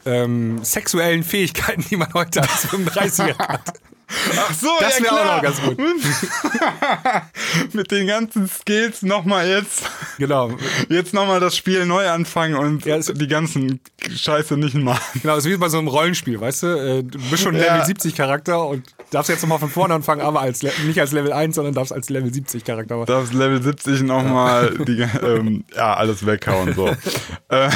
ähm, 0.06 0.64
sexuellen 0.64 1.22
Fähigkeiten, 1.22 1.84
die 1.90 1.96
man 1.96 2.12
heute 2.14 2.40
als 2.40 2.68
35er 2.68 3.38
hat. 3.38 3.74
Ach 4.36 4.54
so, 4.54 4.68
Das 4.80 4.98
ja 4.98 5.04
wäre 5.04 5.20
auch 5.20 5.36
noch 5.36 5.42
ganz 5.42 5.60
gut. 5.62 5.78
Mit 7.72 7.90
den 7.92 8.06
ganzen 8.08 8.48
Skills 8.48 9.02
nochmal 9.02 9.48
jetzt, 9.48 9.84
Genau. 10.20 10.50
jetzt 10.90 11.14
nochmal 11.14 11.40
das 11.40 11.56
Spiel 11.56 11.86
neu 11.86 12.08
anfangen 12.08 12.54
und 12.54 12.84
Ja, 12.84 12.96
es- 12.96 13.12
die 13.12 13.26
ganzen 13.26 13.80
Scheiße 14.14 14.56
nicht 14.56 14.74
machen. 14.74 15.20
Genau, 15.22 15.34
das 15.34 15.44
ist 15.46 15.50
wie 15.50 15.56
bei 15.56 15.68
so 15.68 15.78
einem 15.78 15.88
Rollenspiel, 15.88 16.40
weißt 16.40 16.62
du? 16.62 16.66
Äh, 16.66 17.02
Du 17.02 17.18
bist 17.30 17.42
schon 17.42 17.56
ein 17.56 17.60
Ja. 17.62 17.72
Level 17.74 17.86
70 17.86 18.14
Charakter 18.14 18.66
und 18.66 18.84
darfst 19.10 19.30
jetzt 19.30 19.40
nochmal 19.42 19.58
von 19.58 19.70
vorne 19.70 19.94
anfangen, 19.94 20.20
aber 20.20 20.40
als 20.40 20.62
nicht 20.62 21.00
als 21.00 21.12
Level 21.12 21.32
1, 21.32 21.54
sondern 21.56 21.74
darfst 21.74 21.92
als 21.92 22.10
Level 22.10 22.32
70 22.32 22.64
Charakter 22.64 22.96
machen. 22.96 23.06
darfst 23.06 23.32
Level 23.32 23.62
70 23.62 24.02
nochmal 24.02 24.76
die, 24.86 25.00
ähm, 25.26 25.64
ja, 25.74 25.94
alles 25.94 26.24
weghauen, 26.26 26.74
so. 26.74 26.86
äh, 27.48 27.70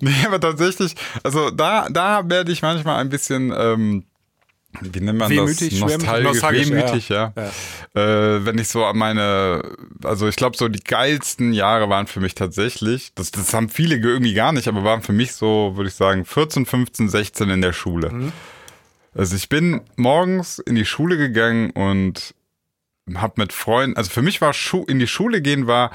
nee, 0.00 0.10
aber 0.26 0.40
tatsächlich, 0.40 0.94
also 1.22 1.50
da, 1.50 1.88
da 1.90 2.22
werde 2.28 2.50
ich 2.50 2.62
manchmal 2.62 2.96
ein 3.00 3.10
bisschen, 3.10 3.52
ähm, 3.56 4.04
wie 4.80 5.00
nennt 5.00 5.18
man 5.18 5.30
Wehmütig, 5.30 5.70
das? 5.70 5.80
Nostalgisch, 5.80 6.32
nostalgisch, 6.32 6.70
wehmütig, 6.70 7.08
ja. 7.08 7.32
Äh, 7.94 8.44
wenn 8.44 8.58
ich 8.58 8.68
so 8.68 8.84
an 8.84 8.98
meine, 8.98 9.62
also 10.04 10.28
ich 10.28 10.36
glaube, 10.36 10.56
so 10.56 10.68
die 10.68 10.82
geilsten 10.82 11.52
Jahre 11.52 11.88
waren 11.88 12.06
für 12.06 12.20
mich 12.20 12.34
tatsächlich, 12.34 13.12
das, 13.14 13.30
das 13.30 13.52
haben 13.54 13.70
viele 13.70 13.96
irgendwie 13.96 14.34
gar 14.34 14.52
nicht, 14.52 14.68
aber 14.68 14.84
waren 14.84 15.02
für 15.02 15.12
mich 15.12 15.32
so, 15.32 15.72
würde 15.76 15.88
ich 15.88 15.94
sagen, 15.94 16.24
14, 16.24 16.66
15, 16.66 17.08
16 17.08 17.50
in 17.50 17.62
der 17.62 17.72
Schule. 17.72 18.10
Mhm. 18.10 18.32
Also 19.14 19.36
ich 19.36 19.48
bin 19.48 19.80
morgens 19.96 20.58
in 20.58 20.74
die 20.74 20.84
Schule 20.84 21.16
gegangen 21.16 21.70
und 21.70 22.34
hab 23.14 23.38
mit 23.38 23.52
Freunden, 23.52 23.96
also 23.96 24.10
für 24.10 24.22
mich 24.22 24.40
war 24.40 24.52
Schu 24.52 24.84
in 24.84 24.98
die 24.98 25.06
Schule 25.06 25.40
gehen 25.40 25.66
war 25.66 25.90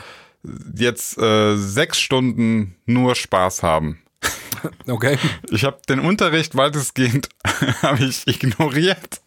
jetzt 0.75 1.17
äh, 1.17 1.55
sechs 1.55 1.99
Stunden 1.99 2.75
nur 2.85 3.15
Spaß 3.15 3.63
haben. 3.63 3.99
Okay. 4.87 5.17
Ich 5.51 5.65
habe 5.65 5.79
den 5.89 5.99
Unterricht 5.99 6.55
weitestgehend 6.55 7.27
habe 7.81 8.03
ich 8.05 8.25
ignoriert 8.27 9.21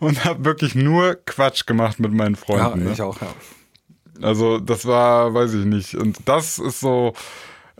und 0.00 0.24
habe 0.24 0.44
wirklich 0.44 0.74
nur 0.74 1.14
Quatsch 1.26 1.66
gemacht 1.66 2.00
mit 2.00 2.12
meinen 2.12 2.34
Ja, 2.34 2.40
Freunden. 2.40 2.84
ne? 2.84 2.92
ich 2.92 3.00
auch, 3.02 3.20
ja. 3.20 3.28
Also 4.22 4.58
das 4.58 4.86
war, 4.86 5.34
weiß 5.34 5.54
ich 5.54 5.64
nicht. 5.64 5.94
Und 5.94 6.18
das 6.24 6.58
ist 6.58 6.80
so, 6.80 7.14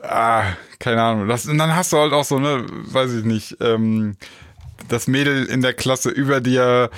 ah, 0.02 0.44
keine 0.78 1.02
Ahnung. 1.02 1.28
Das, 1.28 1.46
und 1.46 1.58
dann 1.58 1.74
hast 1.74 1.92
du 1.92 1.96
halt 1.98 2.12
auch 2.12 2.24
so, 2.24 2.38
ne, 2.38 2.64
weiß 2.68 3.12
ich 3.14 3.24
nicht, 3.24 3.56
ähm, 3.60 4.16
das 4.88 5.06
Mädel 5.06 5.46
in 5.46 5.60
der 5.62 5.74
Klasse 5.74 6.10
über 6.10 6.40
dir, 6.40 6.90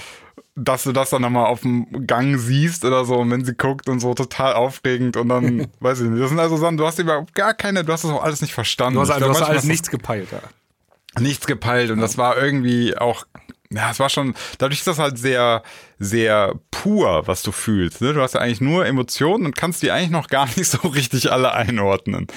dass 0.56 0.84
du 0.84 0.92
das 0.92 1.10
dann 1.10 1.22
nochmal 1.22 1.46
auf 1.46 1.60
dem 1.60 2.06
Gang 2.06 2.38
siehst 2.38 2.84
oder 2.84 3.04
so, 3.04 3.16
und 3.16 3.30
wenn 3.30 3.44
sie 3.44 3.54
guckt 3.54 3.88
und 3.88 4.00
so 4.00 4.14
total 4.14 4.54
aufregend 4.54 5.16
und 5.16 5.28
dann, 5.28 5.68
weiß 5.80 6.00
ich 6.00 6.08
nicht. 6.08 6.22
Das 6.22 6.30
sind 6.30 6.40
also 6.40 6.56
Sachen, 6.56 6.78
du 6.78 6.86
hast 6.86 6.98
überhaupt 6.98 7.34
gar 7.34 7.54
keine, 7.54 7.84
du 7.84 7.92
hast 7.92 8.04
das 8.04 8.10
auch 8.10 8.24
alles 8.24 8.40
nicht 8.40 8.54
verstanden. 8.54 8.94
Du 8.94 9.00
hast, 9.02 9.10
Ich 9.10 9.16
du 9.16 9.28
hast 9.28 9.42
alles 9.42 9.64
nichts 9.64 9.90
gepeilt, 9.90 10.28
ja. 10.32 11.20
nichts 11.20 11.46
gepeilt 11.46 11.90
und 11.90 12.00
das 12.00 12.16
war 12.18 12.36
irgendwie 12.36 12.96
auch 12.96 13.26
ja, 13.70 13.90
es 13.90 13.98
war 13.98 14.08
schon, 14.08 14.34
dadurch 14.58 14.78
ist 14.78 14.86
das 14.86 14.98
halt 14.98 15.18
sehr, 15.18 15.62
sehr 15.98 16.54
pur, 16.70 17.26
was 17.26 17.42
du 17.42 17.52
fühlst. 17.52 18.00
Ne? 18.00 18.14
Du 18.14 18.22
hast 18.22 18.34
ja 18.34 18.40
eigentlich 18.40 18.60
nur 18.60 18.86
Emotionen 18.86 19.44
und 19.44 19.56
kannst 19.56 19.82
die 19.82 19.90
eigentlich 19.90 20.10
noch 20.10 20.28
gar 20.28 20.46
nicht 20.56 20.66
so 20.66 20.86
richtig 20.88 21.32
alle 21.32 21.52
einordnen. 21.52 22.28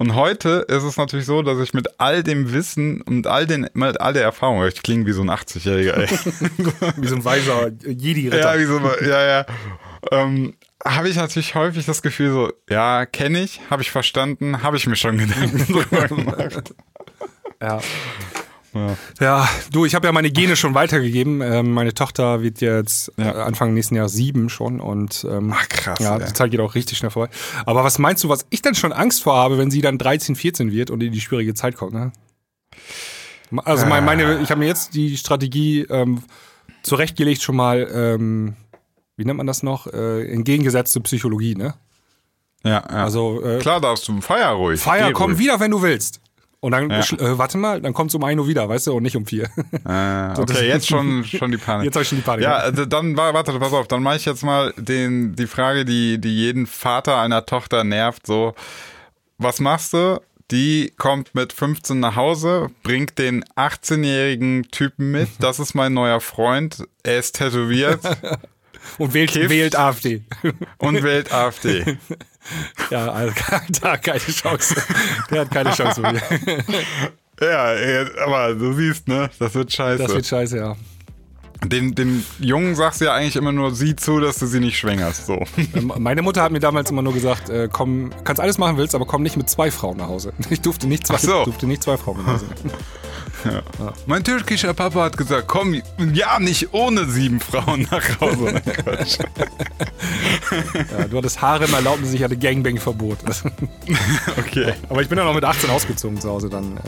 Und 0.00 0.14
heute 0.14 0.64
ist 0.68 0.84
es 0.84 0.96
natürlich 0.96 1.26
so, 1.26 1.42
dass 1.42 1.58
ich 1.58 1.74
mit 1.74 2.00
all 2.00 2.22
dem 2.22 2.52
Wissen 2.52 3.02
und 3.02 3.26
all 3.26 3.46
den, 3.48 3.68
mit 3.74 4.00
all 4.00 4.12
der 4.12 4.22
Erfahrung, 4.22 4.64
ich 4.64 4.80
klinge 4.82 5.06
wie 5.06 5.12
so 5.12 5.22
ein 5.22 5.30
80-Jähriger, 5.30 5.94
ey. 5.94 6.08
Wie 7.02 7.08
so 7.08 7.16
ein 7.16 7.24
weiser 7.24 7.70
Jedi-Ritter. 7.84 8.54
ja, 8.54 8.58
wie 8.58 8.64
so, 8.64 8.80
ja, 9.04 9.26
ja. 9.26 9.46
Ähm, 10.12 10.54
habe 10.84 11.08
ich 11.08 11.16
natürlich 11.16 11.56
häufig 11.56 11.84
das 11.84 12.02
Gefühl 12.02 12.30
so, 12.30 12.52
ja, 12.70 13.06
kenne 13.06 13.42
ich, 13.42 13.60
habe 13.70 13.82
ich 13.82 13.90
verstanden, 13.90 14.62
habe 14.62 14.76
ich 14.76 14.86
mir 14.86 14.94
schon 14.94 15.18
Gedanken 15.18 15.66
drüber 15.72 16.06
gemacht. 16.06 16.74
Ja. 17.60 17.80
Ja. 18.74 18.96
Ja, 19.20 19.48
du, 19.72 19.84
ich 19.86 19.94
habe 19.94 20.06
ja 20.06 20.12
meine 20.12 20.30
Gene 20.30 20.54
schon 20.56 20.74
weitergegeben. 20.74 21.40
Ähm, 21.40 21.72
meine 21.72 21.94
Tochter 21.94 22.42
wird 22.42 22.60
jetzt 22.60 23.10
Ja. 23.16 23.30
äh, 23.38 23.42
Anfang 23.42 23.72
nächsten 23.74 23.94
Jahr 23.96 24.08
sieben 24.08 24.48
schon 24.50 24.80
und 24.80 25.26
ähm, 25.28 25.52
Ach, 25.56 25.68
krass, 25.68 25.98
Ja, 26.00 26.18
die 26.18 26.32
Zeit 26.32 26.50
geht 26.50 26.60
auch 26.60 26.74
richtig 26.74 26.98
schnell 26.98 27.10
vorbei. 27.10 27.30
Aber 27.64 27.82
was 27.82 27.98
meinst 27.98 28.22
du, 28.24 28.28
was 28.28 28.46
ich 28.50 28.60
dann 28.62 28.74
schon 28.74 28.92
Angst 28.92 29.22
vor 29.22 29.34
habe, 29.36 29.56
wenn 29.58 29.70
sie 29.70 29.80
dann 29.80 29.96
13, 29.98 30.36
14 30.36 30.70
wird 30.70 30.90
und 30.90 31.02
in 31.02 31.12
die 31.12 31.20
schwierige 31.20 31.54
Zeit 31.54 31.76
kommt? 31.76 31.92
Ne? 31.94 32.12
Also 33.64 33.86
mein, 33.86 34.04
meine, 34.04 34.40
ich 34.42 34.50
habe 34.50 34.60
mir 34.60 34.66
jetzt 34.66 34.94
die 34.94 35.16
Strategie 35.16 35.80
ähm, 35.88 36.22
zurechtgelegt 36.82 37.42
schon 37.42 37.56
mal. 37.56 37.88
Ähm, 37.90 38.54
wie 39.16 39.24
nennt 39.24 39.38
man 39.38 39.46
das 39.46 39.62
noch? 39.62 39.86
Äh, 39.86 40.30
entgegengesetzte 40.30 41.00
Psychologie, 41.00 41.54
ne? 41.54 41.74
Ja, 42.64 42.70
ja. 42.90 43.04
Also 43.04 43.42
äh, 43.42 43.58
Klar 43.58 43.80
darfst 43.80 44.06
du 44.08 44.20
feier 44.20 44.50
ruhig. 44.50 44.78
Feier, 44.80 45.12
komm 45.12 45.30
ruhig. 45.32 45.38
wieder, 45.40 45.58
wenn 45.60 45.70
du 45.70 45.80
willst. 45.80 46.20
Und 46.60 46.72
dann, 46.72 46.90
Ja. 46.90 46.98
äh, 47.00 47.38
warte 47.38 47.56
mal, 47.56 47.80
dann 47.80 47.92
kommst 47.94 48.14
du 48.14 48.18
um 48.18 48.24
1 48.24 48.40
Uhr 48.40 48.48
wieder, 48.48 48.68
weißt 48.68 48.88
du, 48.88 48.94
und 48.94 49.04
nicht 49.04 49.14
um 49.16 49.24
4. 49.26 49.48
Ah, 49.84 50.34
das- 50.36 50.38
okay, 50.56 50.66
jetzt 50.68 50.88
schon, 50.88 51.24
schon 51.24 51.52
die 51.52 51.56
Panik. 51.56 51.84
Jetzt 51.84 51.94
habe 51.94 52.02
ich 52.02 52.08
schon 52.08 52.18
die 52.18 52.24
Panik. 52.24 52.42
ja, 52.44 52.56
also 52.56 52.84
dann 52.84 53.16
wa- 53.16 53.32
warte, 53.32 53.52
pass 53.58 53.72
auf, 53.72 53.86
dann 53.86 54.02
mache 54.02 54.16
ich 54.16 54.24
jetzt 54.24 54.42
mal 54.42 54.72
den, 54.76 55.36
die 55.36 55.46
Frage, 55.46 55.84
die, 55.84 56.18
die 56.20 56.34
jeden 56.36 56.66
Vater 56.66 57.20
einer 57.20 57.46
Tochter 57.46 57.84
nervt, 57.84 58.26
so, 58.26 58.54
was 59.38 59.60
machst 59.60 59.92
du? 59.92 60.20
Die 60.50 60.92
kommt 60.96 61.34
mit 61.34 61.52
15 61.52 62.00
nach 62.00 62.16
Hause, 62.16 62.68
bringt 62.82 63.18
den 63.18 63.44
18-jährigen 63.54 64.64
Typen 64.72 65.10
mit, 65.12 65.28
das 65.40 65.60
ist 65.60 65.74
mein 65.74 65.94
neuer 65.94 66.20
Freund, 66.20 66.84
er 67.04 67.18
ist 67.18 67.36
tätowiert 67.36 68.00
Und 68.96 69.14
wählt, 69.14 69.30
Kifft. 69.30 69.50
wählt 69.50 69.76
AfD. 69.76 70.22
und 70.78 71.02
wählt 71.02 71.32
AfD. 71.32 71.98
ja, 72.90 73.12
also 73.12 73.34
da 73.82 73.96
keine 73.96 74.20
Chance. 74.20 74.76
Der 75.30 75.40
hat 75.42 75.50
keine 75.50 75.72
Chance 75.72 76.00
mehr. 76.00 76.22
Ja, 77.40 77.72
aber 78.26 78.52
du 78.54 78.72
siehst, 78.72 79.06
ne, 79.06 79.30
das 79.38 79.54
wird 79.54 79.72
scheiße. 79.72 80.02
Das 80.02 80.12
wird 80.12 80.26
scheiße, 80.26 80.56
ja. 80.56 80.76
den, 81.64 81.94
den 81.94 82.24
Jungen 82.40 82.74
sagst 82.74 83.00
du 83.00 83.04
ja 83.04 83.14
eigentlich 83.14 83.36
immer 83.36 83.52
nur, 83.52 83.72
sieh 83.72 83.94
zu, 83.94 84.18
dass 84.18 84.40
du 84.40 84.46
sie 84.46 84.58
nicht 84.58 84.76
schwängerst, 84.76 85.26
so. 85.26 85.44
Ähm, 85.74 85.92
Meine 85.98 86.22
Mutter 86.22 86.42
hat 86.42 86.50
mir 86.50 86.58
damals 86.58 86.90
immer 86.90 87.02
nur 87.02 87.14
gesagt, 87.14 87.48
äh, 87.48 87.68
komm, 87.70 88.10
kannst 88.24 88.40
alles 88.40 88.58
machen 88.58 88.76
willst, 88.76 88.96
aber 88.96 89.06
komm 89.06 89.22
nicht 89.22 89.36
mit 89.36 89.48
zwei 89.48 89.70
Frauen 89.70 89.98
nach 89.98 90.08
Hause. 90.08 90.32
Ich 90.50 90.60
durfte 90.62 90.88
nicht 90.88 91.06
zwei, 91.06 91.18
so. 91.18 91.44
durfte 91.44 91.68
nicht 91.68 91.84
zwei 91.84 91.96
Frauen 91.96 92.18
nach 92.24 92.32
Hause. 92.34 92.46
Mein 94.06 94.24
türkischer 94.24 94.74
Papa 94.74 95.04
hat 95.04 95.16
gesagt, 95.16 95.48
komm, 95.48 95.80
ja, 96.12 96.38
nicht 96.38 96.72
ohne 96.72 97.06
sieben 97.06 97.40
Frauen 97.40 97.86
nach 97.90 98.20
Hause. 98.20 98.62
Ja, 100.98 101.04
du 101.06 101.18
hattest 101.18 101.40
Harem 101.42 101.72
Erlaubnis, 101.74 102.12
ich 102.12 102.22
hatte 102.22 102.36
Gangbang-Verbot. 102.36 103.18
okay. 104.38 104.74
aber 104.88 105.02
ich 105.02 105.08
bin 105.08 105.16
dann 105.16 105.26
noch 105.26 105.34
mit 105.34 105.44
18 105.44 105.70
ausgezogen 105.70 106.20
zu 106.20 106.30
Hause 106.30 106.48
dann. 106.48 106.76
Äh, 106.76 106.80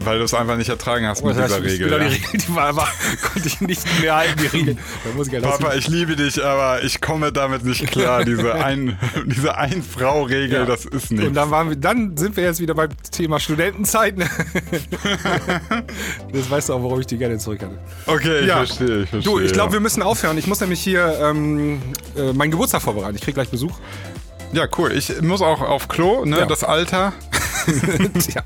Weil 0.00 0.18
du 0.18 0.24
es 0.24 0.34
einfach 0.34 0.56
nicht 0.56 0.68
ertragen 0.68 1.06
hast 1.06 1.24
mit 1.24 1.36
das 1.36 1.42
heißt, 1.50 1.64
dieser 1.64 1.72
Regel. 1.72 1.88
genau, 1.88 2.02
ja. 2.02 2.08
die 2.10 2.14
Regel, 2.16 2.40
die 2.46 2.54
war 2.54 2.68
einfach, 2.68 2.92
konnte 3.32 3.48
ich 3.48 3.60
nicht 3.60 4.00
mehr 4.00 4.16
halten, 4.16 4.38
die 4.40 4.46
Regel. 4.46 4.76
Ich 5.22 5.32
halt 5.32 5.42
Papa, 5.42 5.74
ich 5.74 5.88
liebe 5.88 6.16
dich, 6.16 6.42
aber 6.44 6.82
ich 6.84 7.00
komme 7.00 7.32
damit 7.32 7.64
nicht 7.64 7.86
klar. 7.90 8.24
Diese 8.24 8.54
ein, 8.54 8.98
diese 9.26 9.56
Ein-Frau-Regel, 9.56 10.60
Ja. 10.60 10.64
das 10.66 10.84
ist 10.84 11.10
Und 11.10 11.18
nicht. 11.18 11.36
dann, 11.36 11.50
waren 11.50 11.70
wir, 11.70 11.76
dann 11.76 12.16
sind 12.16 12.36
wir 12.36 12.44
jetzt 12.44 12.60
wieder 12.60 12.74
beim 12.74 12.90
Thema 13.10 13.40
Studentenzeit. 13.40 14.16
ne? 14.18 14.26
das 16.32 16.50
weißt 16.50 16.68
du 16.68 16.74
auch, 16.74 16.82
warum 16.82 17.00
ich 17.00 17.06
die 17.06 17.18
gerne 17.18 17.38
zurück 17.38 17.62
hatte. 17.62 17.78
Okay, 18.06 18.40
ich 18.40 18.46
Ja. 18.46 18.56
verstehe, 18.58 19.02
ich 19.02 19.10
verstehe. 19.10 19.32
Du, 19.32 19.40
ich 19.40 19.52
glaube, 19.52 19.70
ja. 19.70 19.74
wir 19.74 19.80
müssen 19.80 20.02
aufhören. 20.02 20.36
Ich 20.38 20.46
muss 20.46 20.60
nämlich 20.60 20.80
hier 20.80 21.18
ähm, 21.22 21.80
äh, 22.16 22.32
meinen 22.32 22.50
Geburtstag 22.50 22.82
vorbereiten. 22.82 23.16
Ich 23.16 23.22
krieg 23.22 23.34
gleich 23.34 23.48
Besuch. 23.48 23.78
Ja, 24.52 24.66
cool. 24.78 24.92
Ich 24.92 25.20
muss 25.22 25.42
auch 25.42 25.60
auf 25.62 25.88
Klo, 25.88 26.24
ne? 26.24 26.40
Ja. 26.40 26.46
Das 26.46 26.62
Alter. 26.62 27.12
Tja. 28.20 28.42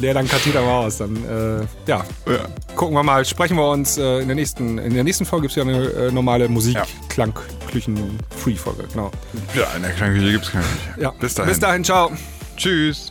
Leer 0.00 0.14
dann 0.14 0.26
Katheter 0.28 0.62
mal 0.62 0.86
aus. 0.86 0.98
Dann, 0.98 1.16
äh, 1.16 1.60
ja, 1.90 2.04
Ja. 2.26 2.46
gucken 2.76 2.94
wir 2.94 3.02
mal. 3.02 3.24
Sprechen 3.24 3.56
wir 3.56 3.68
uns 3.68 3.98
äh, 3.98 4.20
in 4.20 4.28
der 4.28 4.34
nächsten, 4.34 4.78
in 4.78 4.94
der 4.94 5.04
nächsten 5.04 5.24
Folge 5.24 5.48
gibt 5.48 5.52
es 5.52 5.56
ja 5.56 5.62
eine 5.62 5.84
äh, 6.08 6.10
normale 6.12 6.48
Musik, 6.48 6.74
Ja. 6.74 6.84
Klang, 7.08 7.32
Küchen, 7.70 8.18
Free-Folge. 8.36 8.84
Genau. 8.92 9.10
Ja, 9.54 9.66
in 9.76 9.82
der 9.82 9.92
Krankenküche 9.92 10.32
gibt 10.32 10.44
es 10.46 10.52
keine 10.52 10.64
Küche. 10.64 11.00
Ja. 11.02 11.10
Bis 11.20 11.34
dahin. 11.34 11.50
Bis 11.50 11.60
dahin, 11.60 11.84
ciao. 11.84 12.10
Tschüss. 12.56 13.10